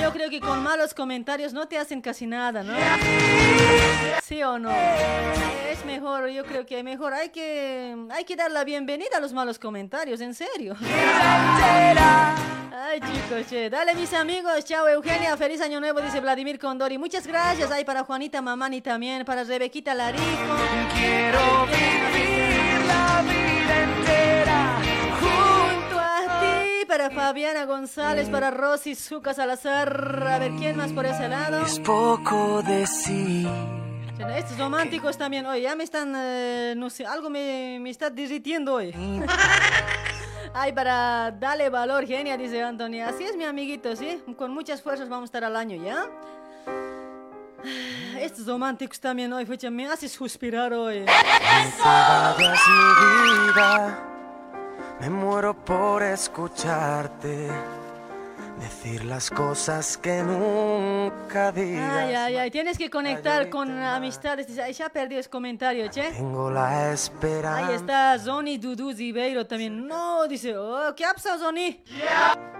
[0.00, 2.72] Yo creo que con malos comentarios no te hacen casi nada, ¿no?
[4.22, 4.70] ¿Sí o no?
[5.70, 9.32] Es mejor, yo creo que mejor hay que, hay que dar la bienvenida a los
[9.32, 10.76] malos comentarios, en serio.
[12.72, 13.70] Ay, chicos.
[13.70, 14.64] Dale, mis amigos.
[14.64, 15.36] Chao, Eugenia.
[15.36, 16.98] Feliz año nuevo, dice Vladimir Condori.
[16.98, 17.70] Muchas gracias.
[17.70, 19.24] Ay, para Juanita Mamani también.
[19.24, 20.24] Para Rebequita Larico.
[20.94, 22.19] quiero vivir
[27.00, 28.28] Para Fabiana González.
[28.28, 30.22] Para Rosy Zuca Salazar.
[30.30, 31.64] A ver, ¿quién más por ese lado?
[31.64, 33.48] Es poco decir.
[34.36, 35.46] Estos románticos también.
[35.46, 36.12] Oye, ya me están.
[36.14, 38.92] eh, no sé, algo me, me está derritiendo hoy.
[40.52, 43.08] Ay, para darle valor, genia, dice Antonio.
[43.08, 44.20] Así es, mi amiguito, ¿sí?
[44.36, 46.04] Con muchas fuerzas vamos a estar al año, ¿ya?
[48.18, 51.06] Estos románticos también hoy, fecha, me haces suspirar hoy.
[55.00, 57.79] Me muero por escucharte.
[58.60, 61.92] Decir las cosas que nunca digas.
[61.92, 64.46] Ay, ay, ay, tienes que conectar con amistades.
[64.58, 66.10] Ay, ya perdí ese comentario, che.
[66.12, 67.66] Tengo la esperanza.
[67.68, 69.86] Ahí está Zoni Dudu Zibeiro también.
[69.88, 71.82] No, dice, oh, ¿qué ha pasado, Zoni?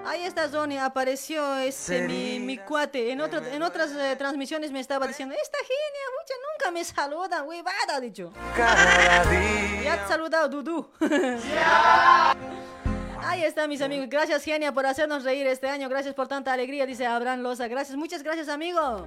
[0.07, 3.13] Ahí está Zoni, apareció este, mi, mi cuate.
[3.13, 7.43] En, otro- en otras eh, transmisiones me estaba diciendo, esta genia, mucha, nunca me saluda,
[7.43, 8.33] huevada, ha dicho.
[8.57, 9.83] Cada día.
[9.85, 10.89] Ya te saludado, Dudu.
[13.25, 14.09] Ahí está, mis amigos.
[14.09, 15.89] Gracias, Genia, por hacernos reír este año.
[15.89, 17.69] Gracias por tanta alegría, dice Abraham Loza.
[17.69, 19.07] Gracias, muchas gracias, amigo.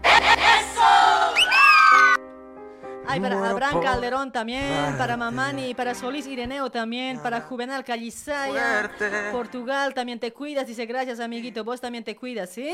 [3.06, 5.18] Ay, para Abraham Calderón también, para.
[5.18, 9.32] Mamani, para Solís Ireneo también, para Juvenal Calizaya, Fuerte.
[9.32, 12.72] Portugal también te cuidas, dice gracias amiguito, vos también te cuidas, ¿sí?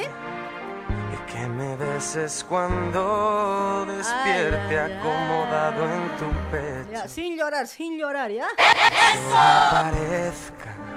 [1.31, 4.93] Que me beses cuando despierte ay, ay.
[4.93, 6.91] acomodado en tu pecho.
[6.91, 8.47] Ya, sin llorar, sin llorar, ¿ya?
[8.57, 10.88] Que aparezca.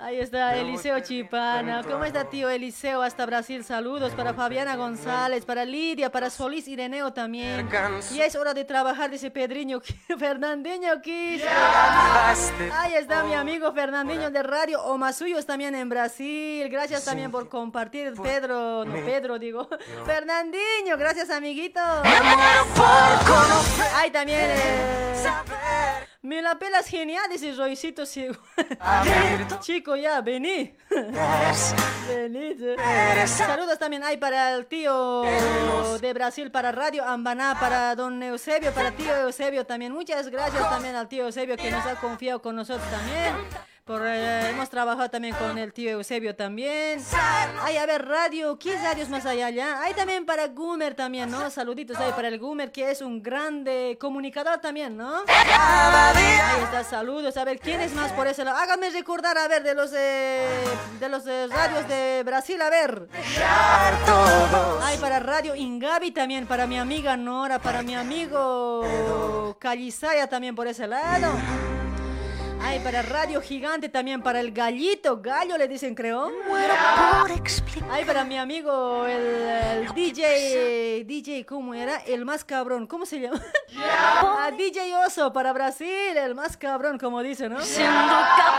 [0.00, 1.82] Ahí está Eliseo Chipana.
[1.82, 3.02] ¿Cómo está tío Eliseo?
[3.02, 3.64] Hasta Brasil.
[3.64, 7.68] Saludos para Fabiana González, para Lidia, para Solís Ireneo también.
[8.12, 9.80] Y es hora de trabajar, dice Pedriño.
[10.18, 11.42] Fernandinho Kiss.
[12.72, 16.68] Ahí está mi amigo Fernandinho de Radio Omasuyos también en Brasil.
[16.68, 18.84] Gracias también por compartir, Pedro.
[18.84, 19.68] No, Pedro, digo.
[20.06, 21.80] Fernandinho, gracias, amiguito.
[23.96, 24.40] Ay, también.
[24.42, 28.04] eh, me la pelas genial, dice Roycito.
[28.04, 28.28] sí.
[29.60, 30.76] Chico, ya, vení.
[32.06, 32.54] Vení.
[33.26, 35.22] Saludos también hay para el tío
[36.00, 39.92] de Brasil, para Radio Ambaná, para don Eusebio, para tío Eusebio también.
[39.92, 43.34] Muchas gracias también al tío Eusebio que nos ha confiado con nosotros también.
[43.88, 47.02] Por, eh, hemos trabajado también con el tío Eusebio también.
[47.62, 49.80] Hay a ver, radio, ¿qué radios más hay allá?
[49.80, 51.48] Hay también para Gumer también, ¿no?
[51.48, 55.20] Saluditos ahí para el Gumer, que es un grande comunicador también, ¿no?
[55.26, 57.34] Ahí está, saludos.
[57.38, 58.58] A ver, ¿quién es más por ese lado?
[58.58, 60.46] Háganme recordar, a ver, de los, eh,
[61.00, 63.08] de los eh, radios de Brasil, a ver.
[64.82, 70.66] Hay para Radio Ingavi también, para mi amiga Nora, para mi amigo Calizaya también por
[70.66, 71.32] ese lado.
[72.62, 76.30] Hay para Radio Gigante también, para el gallito, gallo le dicen, creo.
[77.90, 81.96] Hay para mi amigo el, el DJ, DJ, ¿cómo era?
[81.98, 83.40] El más cabrón, ¿cómo se llama?
[83.80, 87.60] Ah, DJ Oso para Brasil, el más cabrón, como dice, ¿no?
[87.60, 87.92] Siendo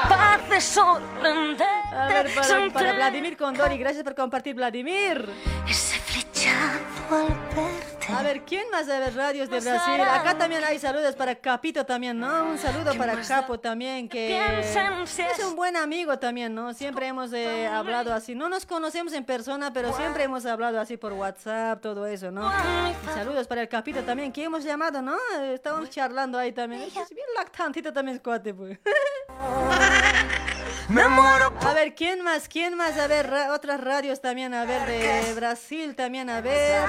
[0.08, 1.68] capaz de sorprender.
[1.92, 5.28] A ver, para, para Vladimir Condori, gracias por compartir, Vladimir.
[5.68, 7.89] Ese flechazo al verte.
[8.16, 10.02] A ver, ¿quién más de ver radios de Brasil?
[10.02, 12.46] Acá también hay saludos para Capito también, ¿no?
[12.46, 16.74] Un saludo para Capo también, que es un buen amigo también, ¿no?
[16.74, 18.36] Siempre hemos eh, hablado así.
[18.36, 22.50] No nos conocemos en persona, pero siempre hemos hablado así por WhatsApp, todo eso, ¿no?
[22.50, 25.16] Y saludos para el Capito también, que hemos llamado, ¿no?
[25.54, 26.84] Estábamos charlando ahí también.
[26.84, 28.80] Es bien lactantito también, cuate, pues.
[30.90, 32.48] Me muero A ver, ¿quién más?
[32.50, 32.98] ¿Quién más?
[32.98, 36.84] A ver, ra- otras radios también, a ver, de Brasil también, a ver.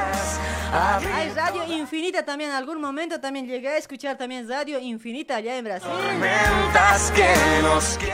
[1.15, 5.57] Hay Radio Infinita también, en algún momento también llegué a escuchar también Radio Infinita allá
[5.57, 5.91] en Brasil.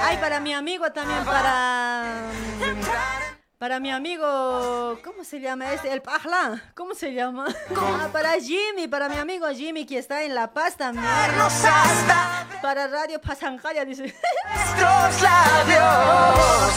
[0.02, 2.22] Hay para mi amigo también, para...
[3.58, 5.90] Para mi amigo, ¿cómo se llama este?
[5.90, 7.46] El Pajla, ¿cómo se llama?
[7.74, 11.06] Ah, para Jimmy, para mi amigo Jimmy que está en La Paz también.
[12.60, 14.02] Para Radio Pasancaya, dice.
[14.02, 16.74] nuestros labios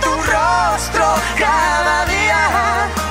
[0.00, 3.05] tu rostro cada día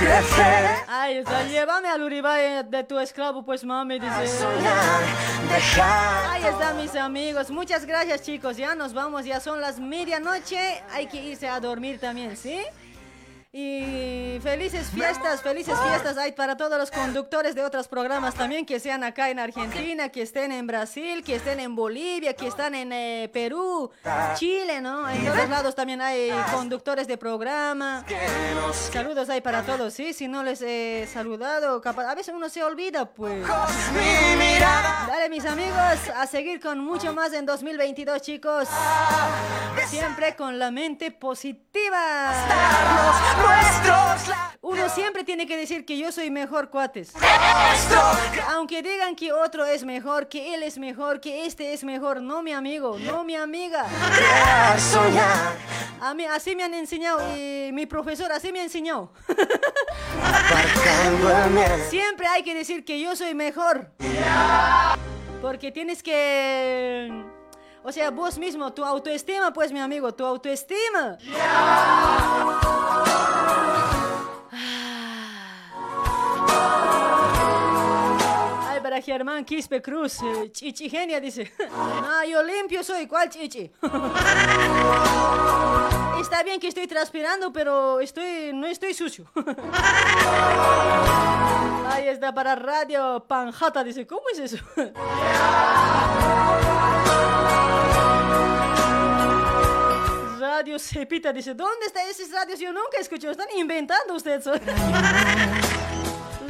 [0.00, 0.64] crecer.
[0.88, 4.46] Ay, está, llévame al Uribay de tu esclavo, pues mami, dice.
[5.48, 7.50] dejar Ahí están mis amigos.
[7.50, 8.56] Muchas gracias, chicos.
[8.56, 10.82] Ya nos vamos, ya son las medianoche.
[10.92, 12.60] Hay que irse a dormir también, ¿sí?
[13.52, 18.78] Y felices fiestas, felices fiestas hay para todos los conductores de otros programas también que
[18.78, 22.92] sean acá en Argentina, que estén en Brasil, que estén en Bolivia, que están en
[22.92, 23.90] eh, Perú,
[24.36, 25.10] Chile, ¿no?
[25.10, 28.06] En todos lados también hay conductores de programa.
[28.92, 30.12] Saludos hay para todos, ¿sí?
[30.12, 33.44] Si no les he saludado, capaz, a veces uno se olvida, pues.
[35.08, 38.68] Dale, mis amigos, a seguir con mucho más en 2022, chicos.
[39.88, 42.30] Siempre con la mente positiva.
[44.62, 47.12] Uno siempre tiene que decir que yo soy mejor, cuates.
[48.50, 52.22] Aunque digan que otro es mejor, que él es mejor, que este es mejor.
[52.22, 53.84] No, mi amigo, no, mi amiga.
[56.00, 59.12] A mí, así me han enseñado y mi profesor así me ha enseñado.
[61.88, 63.90] Siempre hay que decir que yo soy mejor.
[65.42, 67.10] Porque tienes que...
[67.82, 71.16] O sea, vos mismo, tu autoestima, pues, mi amigo, tu autoestima.
[79.02, 83.70] Germán Quispe Cruz, eh, Chichi Genia dice, no, yo limpio soy, ¿cuál chichi?
[86.20, 89.24] Está bien que estoy transpirando, pero estoy, no estoy sucio.
[91.86, 94.58] Ahí está para Radio Panjata, dice, ¿cómo es eso?
[100.38, 102.60] Radio Cepita dice, ¿dónde están esos radios?
[102.60, 104.44] Yo nunca escuché, están inventando ustedes.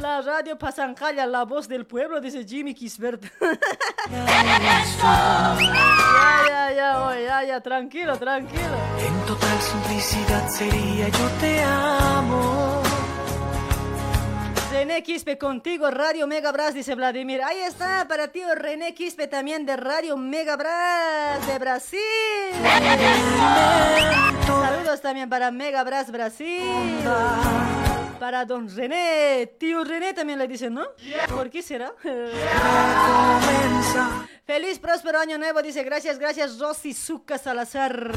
[0.01, 3.21] La radio Pasancaya, la voz del pueblo, dice Jimmy Kisbert.
[4.11, 4.25] ya,
[6.47, 8.77] ya, ya, ya, ya, tranquilo, tranquilo.
[8.97, 12.81] En total simplicidad sería yo te amo.
[14.71, 17.43] René Quispe contigo, Radio Mega Brass, dice Vladimir.
[17.43, 21.99] Ahí está, para ti René Quispe también de Radio Mega Brass de Brasil.
[24.47, 26.63] Saludos también para Mega Brass Brasil.
[28.21, 30.85] Para don René, tío René también le dicen, ¿no?
[31.27, 31.91] ¿Por qué será?
[34.45, 38.11] Feliz, próspero año nuevo, dice gracias, gracias Rosy Zucca Salazar.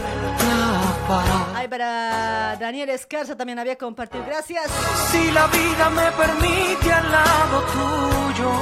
[1.55, 4.71] Ay, para Daniel Escarza también había compartido, gracias.
[5.11, 8.53] Si la vida me permite al lado tuyo.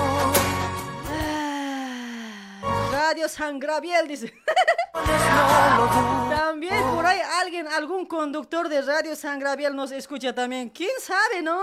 [2.93, 4.33] Radio San Gabriel dice.
[6.31, 10.69] también por ahí alguien, algún conductor de Radio San Gabriel nos escucha también.
[10.69, 11.61] ¿Quién sabe, no?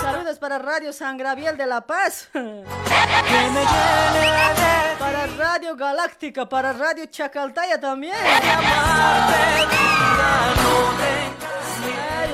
[0.00, 2.28] Saludos para Radio San Gabriel de La Paz.
[4.98, 8.16] para Radio Galáctica, para Radio Chacaltaya también.
[8.16, 8.40] Ay,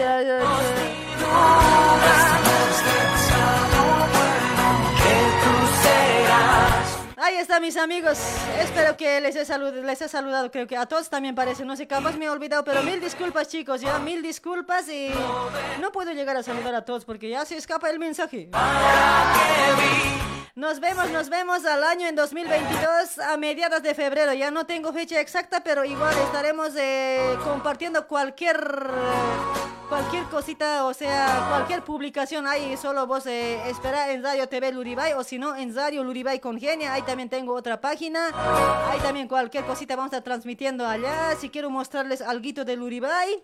[0.03, 0.43] ay, ay,
[7.39, 8.19] Está, mis amigos.
[8.61, 10.51] Espero que les he, salud- les he saludado.
[10.51, 11.65] Creo que a todos también parece.
[11.65, 13.81] No sé, capaz me he olvidado, pero mil disculpas, chicos.
[13.81, 14.89] Ya, mil disculpas.
[14.89, 15.11] Y
[15.81, 18.49] no puedo llegar a saludar a todos porque ya se escapa el mensaje.
[20.55, 24.33] Nos vemos, nos vemos al año en 2022 a mediados de febrero.
[24.33, 28.57] Ya no tengo fecha exacta, pero igual estaremos eh, compartiendo cualquier
[29.89, 32.47] cualquier cosita, o sea, cualquier publicación.
[32.47, 36.41] Ahí solo vos eh, espera en Radio TV Luribay o si no en Radio Luribay
[36.41, 36.93] Congenia.
[36.93, 38.29] Ahí también tengo otra página.
[38.91, 41.37] Ahí también cualquier cosita vamos a estar transmitiendo allá.
[41.41, 43.43] Si quiero mostrarles algo de Luribay.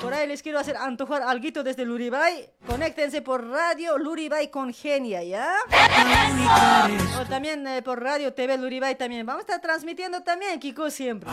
[0.00, 2.48] Por ahí les quiero hacer antojar algo desde Luribay.
[2.66, 5.54] Conéctense por Radio Luribay Congenia, ¿ya?
[7.20, 9.26] O también eh, por Radio TV Luribay también.
[9.26, 11.28] Vamos a estar transmitiendo también, Kiko, siempre.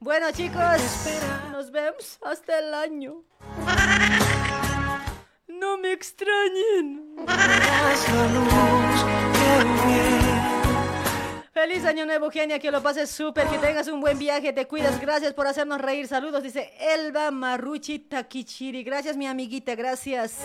[0.00, 1.08] Bueno, chicos,
[1.50, 1.83] nos vemos
[2.22, 3.22] hasta el año.
[5.46, 7.16] No me extrañen.
[11.52, 15.00] Feliz año nuevo, genia, que lo pases súper, que tengas un buen viaje, te cuidas,
[15.00, 20.38] gracias por hacernos reír, saludos, dice Elba Maruchi Takichiri, gracias mi amiguita, gracias.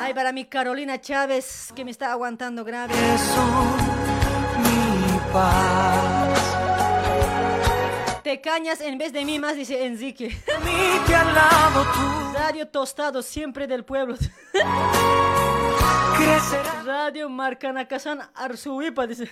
[0.00, 2.94] Ay, para mi Carolina Chávez, que me está aguantando grave.
[2.94, 3.18] Te
[8.36, 10.36] cañas en vez de mí más, dice Enrique.
[12.34, 14.16] Radio Tostado, siempre del pueblo.
[16.84, 19.30] Radio Marcanacazán Arzuipa, dice.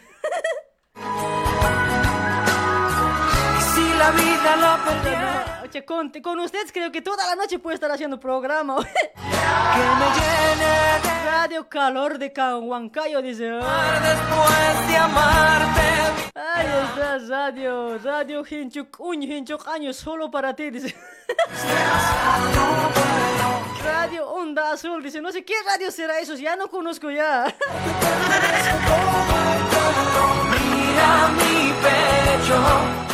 [3.98, 5.62] La vida.
[5.62, 8.76] Oye, con, con ustedes creo que toda la noche puedo estar haciendo programa.
[11.24, 13.44] Radio Calor de Cahuancayo, dice.
[13.44, 15.82] Después de amarte.
[16.34, 20.94] Ay, está Radio, Radio Hinchuk, un Hinchuk año solo para ti, dice.
[23.84, 27.46] Radio Onda Azul, dice, no sé qué radio será eso, ya no conozco ya.
[30.50, 33.05] Mira mi pecho.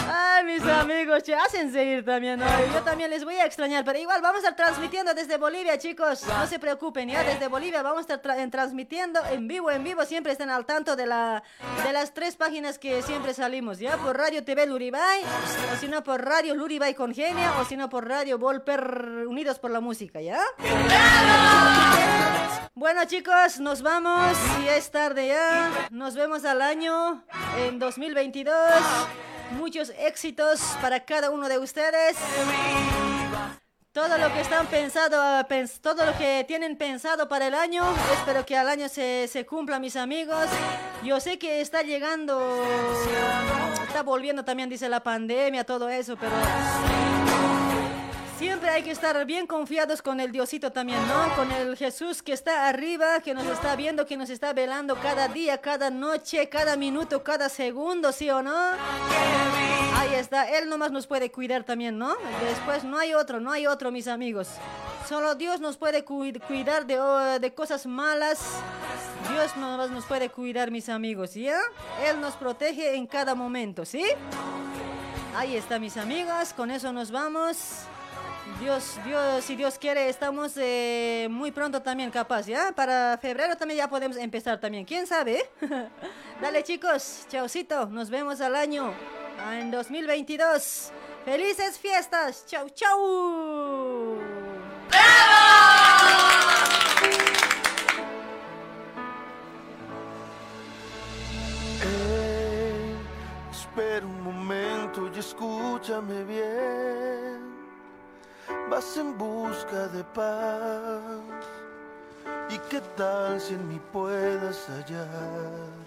[0.63, 2.47] Mis amigos, che, hacen seguir también, ¿no?
[2.73, 6.25] Yo también les voy a extrañar, pero igual vamos a estar transmitiendo desde Bolivia, chicos.
[6.27, 9.83] No se preocupen, ya desde Bolivia vamos a estar tra- en- transmitiendo en vivo, en
[9.83, 10.05] vivo.
[10.05, 11.43] Siempre estén al tanto de, la,
[11.85, 13.97] de las tres páginas que siempre salimos, ¿ya?
[13.97, 15.23] Por Radio TV Luribay,
[15.73, 19.71] o si no por Radio Luribay Congenia, o si no por Radio Volper Unidos por
[19.73, 20.41] la Música, ¿ya?
[22.75, 25.71] Bueno chicos, nos vamos y es tarde ya.
[25.91, 27.25] Nos vemos al año
[27.59, 28.55] en 2022.
[29.57, 32.17] Muchos éxitos para cada uno de ustedes.
[33.93, 35.17] Todo lo que están pensado,
[35.49, 39.79] pens- todo lo que tienen pensado para el año, espero que al año se cumpla,
[39.79, 40.47] mis amigos.
[41.03, 42.65] Yo sé que está llegando,
[43.87, 46.33] está volviendo también, dice la pandemia, todo eso, pero
[48.43, 51.37] Siempre hay que estar bien confiados con el Diosito también, ¿no?
[51.37, 55.29] Con el Jesús que está arriba, que nos está viendo, que nos está velando cada
[55.29, 58.53] día, cada noche, cada minuto, cada segundo, ¿sí o no?
[59.97, 62.17] Ahí está, Él nomás nos puede cuidar también, ¿no?
[62.45, 64.49] Después no hay otro, no hay otro, mis amigos.
[65.09, 68.41] Solo Dios nos puede cuid- cuidar de, oh, de cosas malas.
[69.31, 71.61] Dios nomás nos puede cuidar, mis amigos, ¿ya?
[72.09, 74.05] Él nos protege en cada momento, ¿sí?
[75.37, 77.57] Ahí está, mis amigos, con eso nos vamos.
[78.61, 82.73] Dios, Dios, si Dios quiere, estamos eh, muy pronto también capaz, ¿ya?
[82.73, 85.49] Para febrero también ya podemos empezar también, ¿quién sabe?
[86.41, 88.93] Dale chicos, chaucito, nos vemos al año,
[89.53, 90.93] en 2022.
[91.25, 92.45] ¡Felices fiestas!
[92.47, 94.19] ¡Chau, chau!
[101.81, 102.97] Ey,
[103.53, 107.52] espera un momento y escúchame bien.
[108.71, 111.11] Vas en busca de paz.
[112.49, 115.83] ¿Y qué tal si en mí puedas hallar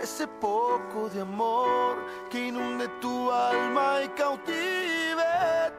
[0.00, 1.96] ese poco de amor
[2.30, 5.22] que inunde tu alma y cautive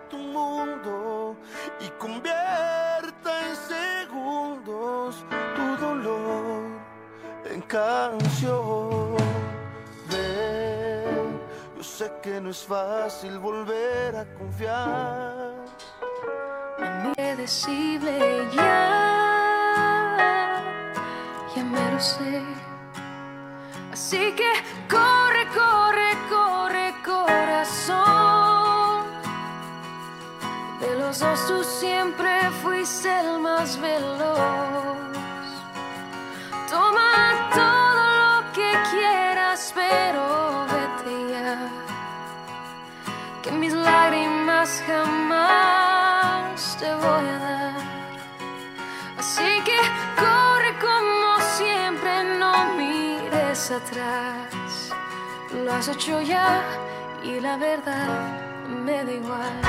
[0.09, 1.35] tu mundo
[1.79, 5.23] y convierta en segundos
[5.55, 6.63] tu dolor
[7.45, 9.17] en canción?
[10.09, 11.39] Ven,
[11.77, 15.53] yo sé que no es fácil volver a confiar.
[16.79, 18.83] Impredecible ya,
[21.55, 22.41] ya me lo sé.
[23.91, 24.51] Así que
[24.89, 28.03] corre, corre, corre, corazón.
[30.79, 34.97] De los dos siempre fuiste el más veloz.
[36.69, 41.69] Toma todo lo que quieras, pero vete ya.
[43.43, 45.92] Que mis lágrimas jamás
[46.83, 47.81] te voy a dar.
[49.17, 49.79] Así que
[50.23, 54.91] corre como siempre, no mires atrás.
[55.63, 56.61] Lo has hecho ya
[57.23, 58.09] y la verdad
[58.85, 59.61] me da igual.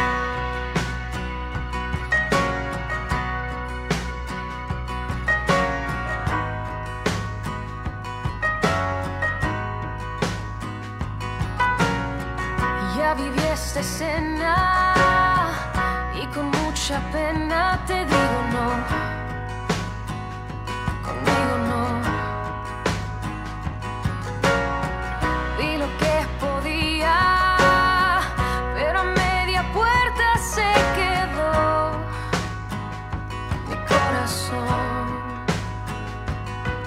[12.97, 15.14] Ya viví esta escena
[16.87, 18.69] con mucha pena te digo no,
[21.03, 22.14] conmigo no.